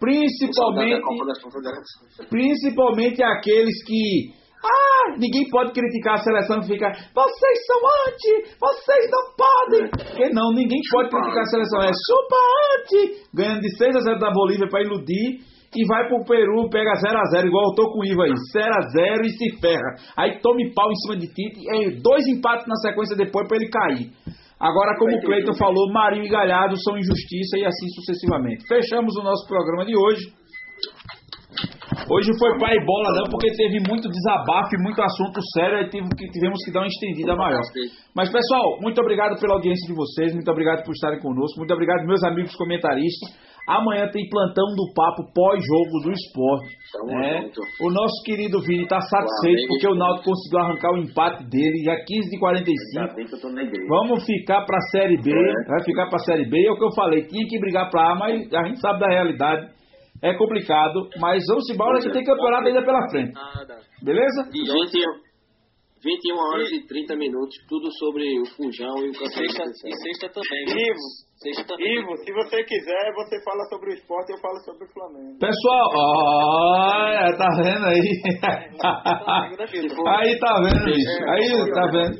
principalmente 0.01 1.01
Confederações. 1.40 2.28
principalmente 2.28 3.22
aqueles 3.22 3.84
que 3.86 4.34
ah, 4.62 5.16
ninguém 5.16 5.48
pode 5.48 5.72
criticar 5.72 6.14
a 6.14 6.22
seleção 6.22 6.59
e 6.59 6.66
fica 6.66 6.90
vocês 7.14 7.59
são 7.64 7.80
anti, 8.05 8.59
vocês 8.59 9.06
não 9.09 9.24
podem. 9.38 9.90
Porque 9.90 10.28
não, 10.34 10.52
ninguém 10.52 10.80
pode 10.90 11.09
criticar 11.10 11.42
a 11.42 11.47
seleção, 11.47 11.80
é 11.80 11.92
chupa 11.94 12.36
anti, 12.74 13.24
ganhando 13.32 13.60
de 13.60 13.76
6 13.78 13.97
a 13.97 14.01
0 14.01 14.18
da 14.18 14.32
Bolívia 14.32 14.68
para 14.68 14.82
iludir 14.82 15.38
e 15.72 15.86
vai 15.86 16.09
pro 16.09 16.24
Peru, 16.24 16.68
pega 16.68 16.92
0 16.94 17.16
a 17.16 17.24
0 17.30 17.47
igual 17.47 17.70
eu 17.70 17.74
tô 17.76 17.92
com 17.92 18.01
o 18.01 18.05
Ivo 18.05 18.22
aí, 18.22 18.32
0 18.52 18.66
a 18.66 18.88
0 18.88 19.24
e 19.24 19.30
se 19.30 19.60
ferra. 19.60 19.94
Aí 20.18 20.40
tome 20.40 20.74
pau 20.74 20.90
em 20.90 20.97
cima 20.97 21.16
de 21.16 21.28
Tite, 21.28 21.60
é 21.70 21.90
dois 22.02 22.26
empates 22.26 22.66
na 22.66 22.74
sequência 22.82 23.16
depois 23.16 23.47
para 23.47 23.56
ele 23.56 23.70
cair. 23.70 24.10
Agora, 24.61 24.97
como 24.99 25.16
o 25.16 25.20
Cleiton 25.20 25.55
falou, 25.55 25.91
Marinho 25.91 26.24
e 26.24 26.28
Galhardo 26.28 26.77
são 26.82 26.99
injustiça 26.99 27.57
e 27.59 27.65
assim 27.65 27.89
sucessivamente. 27.97 28.66
Fechamos 28.69 29.16
o 29.16 29.23
nosso 29.23 29.49
programa 29.49 29.87
de 29.87 29.97
hoje. 29.97 30.32
Hoje 32.11 32.31
foi 32.39 32.59
pai 32.59 32.74
e 32.77 32.85
bola 32.85 33.15
não, 33.15 33.31
porque 33.31 33.51
teve 33.57 33.78
muito 33.89 34.09
desabafo 34.09 34.69
e 34.74 34.82
muito 34.82 35.01
assunto 35.01 35.41
sério, 35.55 35.89
que- 35.89 36.31
tivemos 36.31 36.59
que 36.65 36.73
dar 36.73 36.81
uma 36.81 36.87
estendida 36.89 37.37
maior. 37.37 37.61
Mas 38.15 38.31
pessoal, 38.31 38.78
muito 38.82 39.01
obrigado 39.01 39.39
pela 39.41 39.55
audiência 39.55 39.87
de 39.87 39.95
vocês, 39.95 40.35
muito 40.35 40.51
obrigado 40.51 40.85
por 40.85 40.93
estarem 40.93 41.20
conosco, 41.20 41.59
muito 41.59 41.73
obrigado 41.73 42.05
meus 42.07 42.23
amigos 42.24 42.55
comentaristas. 42.57 43.31
Amanhã 43.70 44.10
tem 44.10 44.28
plantão 44.28 44.66
do 44.74 44.92
papo 44.94 45.22
pós-jogo 45.32 46.02
do 46.02 46.10
esporte. 46.10 46.74
Né? 47.06 47.51
O 47.80 47.90
nosso 47.90 48.22
querido 48.24 48.60
Vini 48.62 48.82
está 48.82 49.01
satisfeito 49.01 49.68
porque 49.68 49.86
o 49.86 49.94
Náutico 49.94 50.30
conseguiu 50.30 50.59
arrancar 50.59 50.92
o 50.92 50.98
empate 50.98 51.44
dele 51.48 51.84
já 51.84 51.94
15 51.94 52.30
de 52.30 52.38
45. 52.38 53.01
Ainda 53.01 53.14
bem 53.14 53.26
que 53.26 53.34
eu 53.36 53.40
tô 53.40 53.48
na 53.51 53.62
igreja. 53.62 53.86
Vamos 53.88 54.24
ficar 54.26 54.64
pra 54.66 54.78
Série 54.90 55.16
B, 55.22 55.30
É. 55.30 55.68
vai 55.68 55.84
ficar 55.84 56.09
pra 56.09 56.18
Série 56.18 56.48
B, 56.51 56.66
é 56.66 56.72
o 56.72 56.76
que 56.76 56.84
eu 56.84 56.92
falei, 56.97 57.22
tinha 57.26 57.47
que 57.47 57.60
brigar 57.60 57.88
pra 57.90 58.10
A, 58.12 58.14
mas 58.16 58.52
a 58.52 58.64
gente 58.66 58.80
sabe 58.80 58.98
da 59.01 59.06
realidade, 59.09 59.68
é 60.22 60.34
complicado, 60.36 61.09
mas 61.20 61.44
vamos 61.48 61.70
embora 61.70 62.01
que 62.01 62.10
tem 62.10 62.24
campeonato 62.24 62.66
ainda 62.66 62.82
pela 62.84 63.09
frente, 63.09 63.32
beleza? 64.02 64.48
E 64.52 64.60
21, 64.60 65.30
21 66.02 66.36
horas 66.38 66.72
e 66.72 66.86
30 66.86 67.14
minutos, 67.16 67.56
tudo 67.68 67.88
sobre 67.98 68.24
o 68.40 68.47
Fujão 68.56 68.97
e 68.98 69.09
o 69.09 69.12
E 69.12 69.14
sexta, 69.14 69.62
campeonato. 69.62 69.86
e 69.86 69.94
sexta 69.97 70.28
também. 70.28 70.64
viu? 70.66 70.94
Ivo, 71.43 72.17
se 72.19 72.31
você 72.35 72.62
quiser, 72.65 73.15
você 73.15 73.43
fala 73.43 73.65
sobre 73.71 73.89
o 73.89 73.95
esporte 73.95 74.31
e 74.31 74.35
eu 74.35 74.41
falo 74.41 74.59
sobre 74.62 74.85
o 74.85 74.89
Flamengo. 74.93 75.39
Pessoal, 75.39 75.89
olha, 75.97 77.35
tá 77.39 77.49
vendo 77.57 77.87
aí? 77.87 77.97
aí 80.07 80.39
tá 80.39 80.53
vendo, 80.61 80.85
bicho, 80.85 81.25
aí 81.31 81.73
tá 81.73 81.87
vendo. 81.91 82.19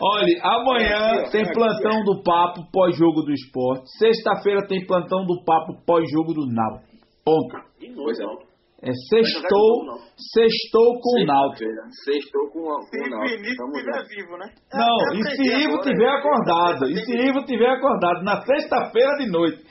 Olha, 0.00 0.40
amanhã 0.42 1.30
tem 1.30 1.44
plantão 1.52 2.02
do 2.02 2.22
papo 2.22 2.62
pós-jogo 2.72 3.20
do 3.20 3.32
esporte, 3.34 3.90
sexta-feira 3.98 4.66
tem 4.66 4.86
plantão 4.86 5.26
do 5.26 5.44
papo 5.44 5.74
pós-jogo 5.84 6.32
do 6.32 6.46
Náutico, 6.46 6.96
ponto. 7.22 7.58
De 7.78 7.90
novo. 7.90 8.51
É 8.82 8.90
sextou, 9.08 9.94
sextou 10.34 10.98
com 11.00 11.22
o 11.22 11.24
Náutico. 11.24 11.70
Sextou 12.04 12.50
com 12.50 12.60
o 12.66 12.82
Se 12.82 12.98
com 12.98 13.06
o 13.06 13.10
Náutico. 13.10 13.76
Estiver 13.78 14.04
vivo, 14.08 14.36
né? 14.38 14.46
Não, 14.74 15.18
e 15.18 15.22
se 15.36 15.64
Ivo 15.64 15.78
tiver 15.82 16.02
eu- 16.10 16.18
acordado, 16.18 16.90
e 16.90 16.96
se 16.96 17.12
Ivo 17.16 17.44
tiver 17.44 17.70
acordado 17.70 18.24
na 18.24 18.42
sexta-feira 18.42 19.14
de 19.18 19.30
noite. 19.30 19.62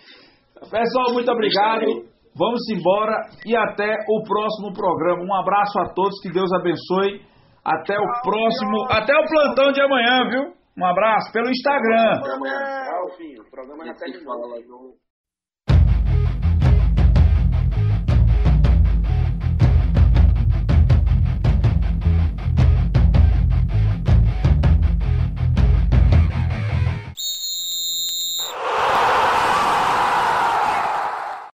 Pessoal, 0.71 1.11
muito 1.13 1.29
obrigado. 1.29 1.85
Vamos 2.37 2.61
embora 2.71 3.27
e 3.45 3.53
até 3.53 3.97
o 4.07 4.23
próximo 4.23 4.71
programa. 4.73 5.21
Um 5.21 5.35
abraço 5.35 5.77
a 5.81 5.93
todos, 5.93 6.17
que 6.21 6.31
Deus 6.31 6.49
abençoe. 6.53 7.19
Até 7.65 7.99
o 7.99 8.05
próximo, 8.23 8.85
até 8.89 9.13
o 9.13 9.27
plantão 9.27 9.71
de 9.73 9.81
amanhã, 9.81 10.29
viu? 10.29 10.53
Um 10.77 10.85
abraço 10.85 11.31
pelo 11.33 11.49
Instagram. 11.49 12.21
Amanhã. 12.33 12.85
Tchau, 12.87 13.17
filho. 13.17 13.43
O 13.43 13.51
programa 13.51 13.83
já 13.85 13.91
A 13.91 13.93
gente 13.93 13.99
terminou. 14.13 14.39
fala 14.39 14.47
no 14.47 15.10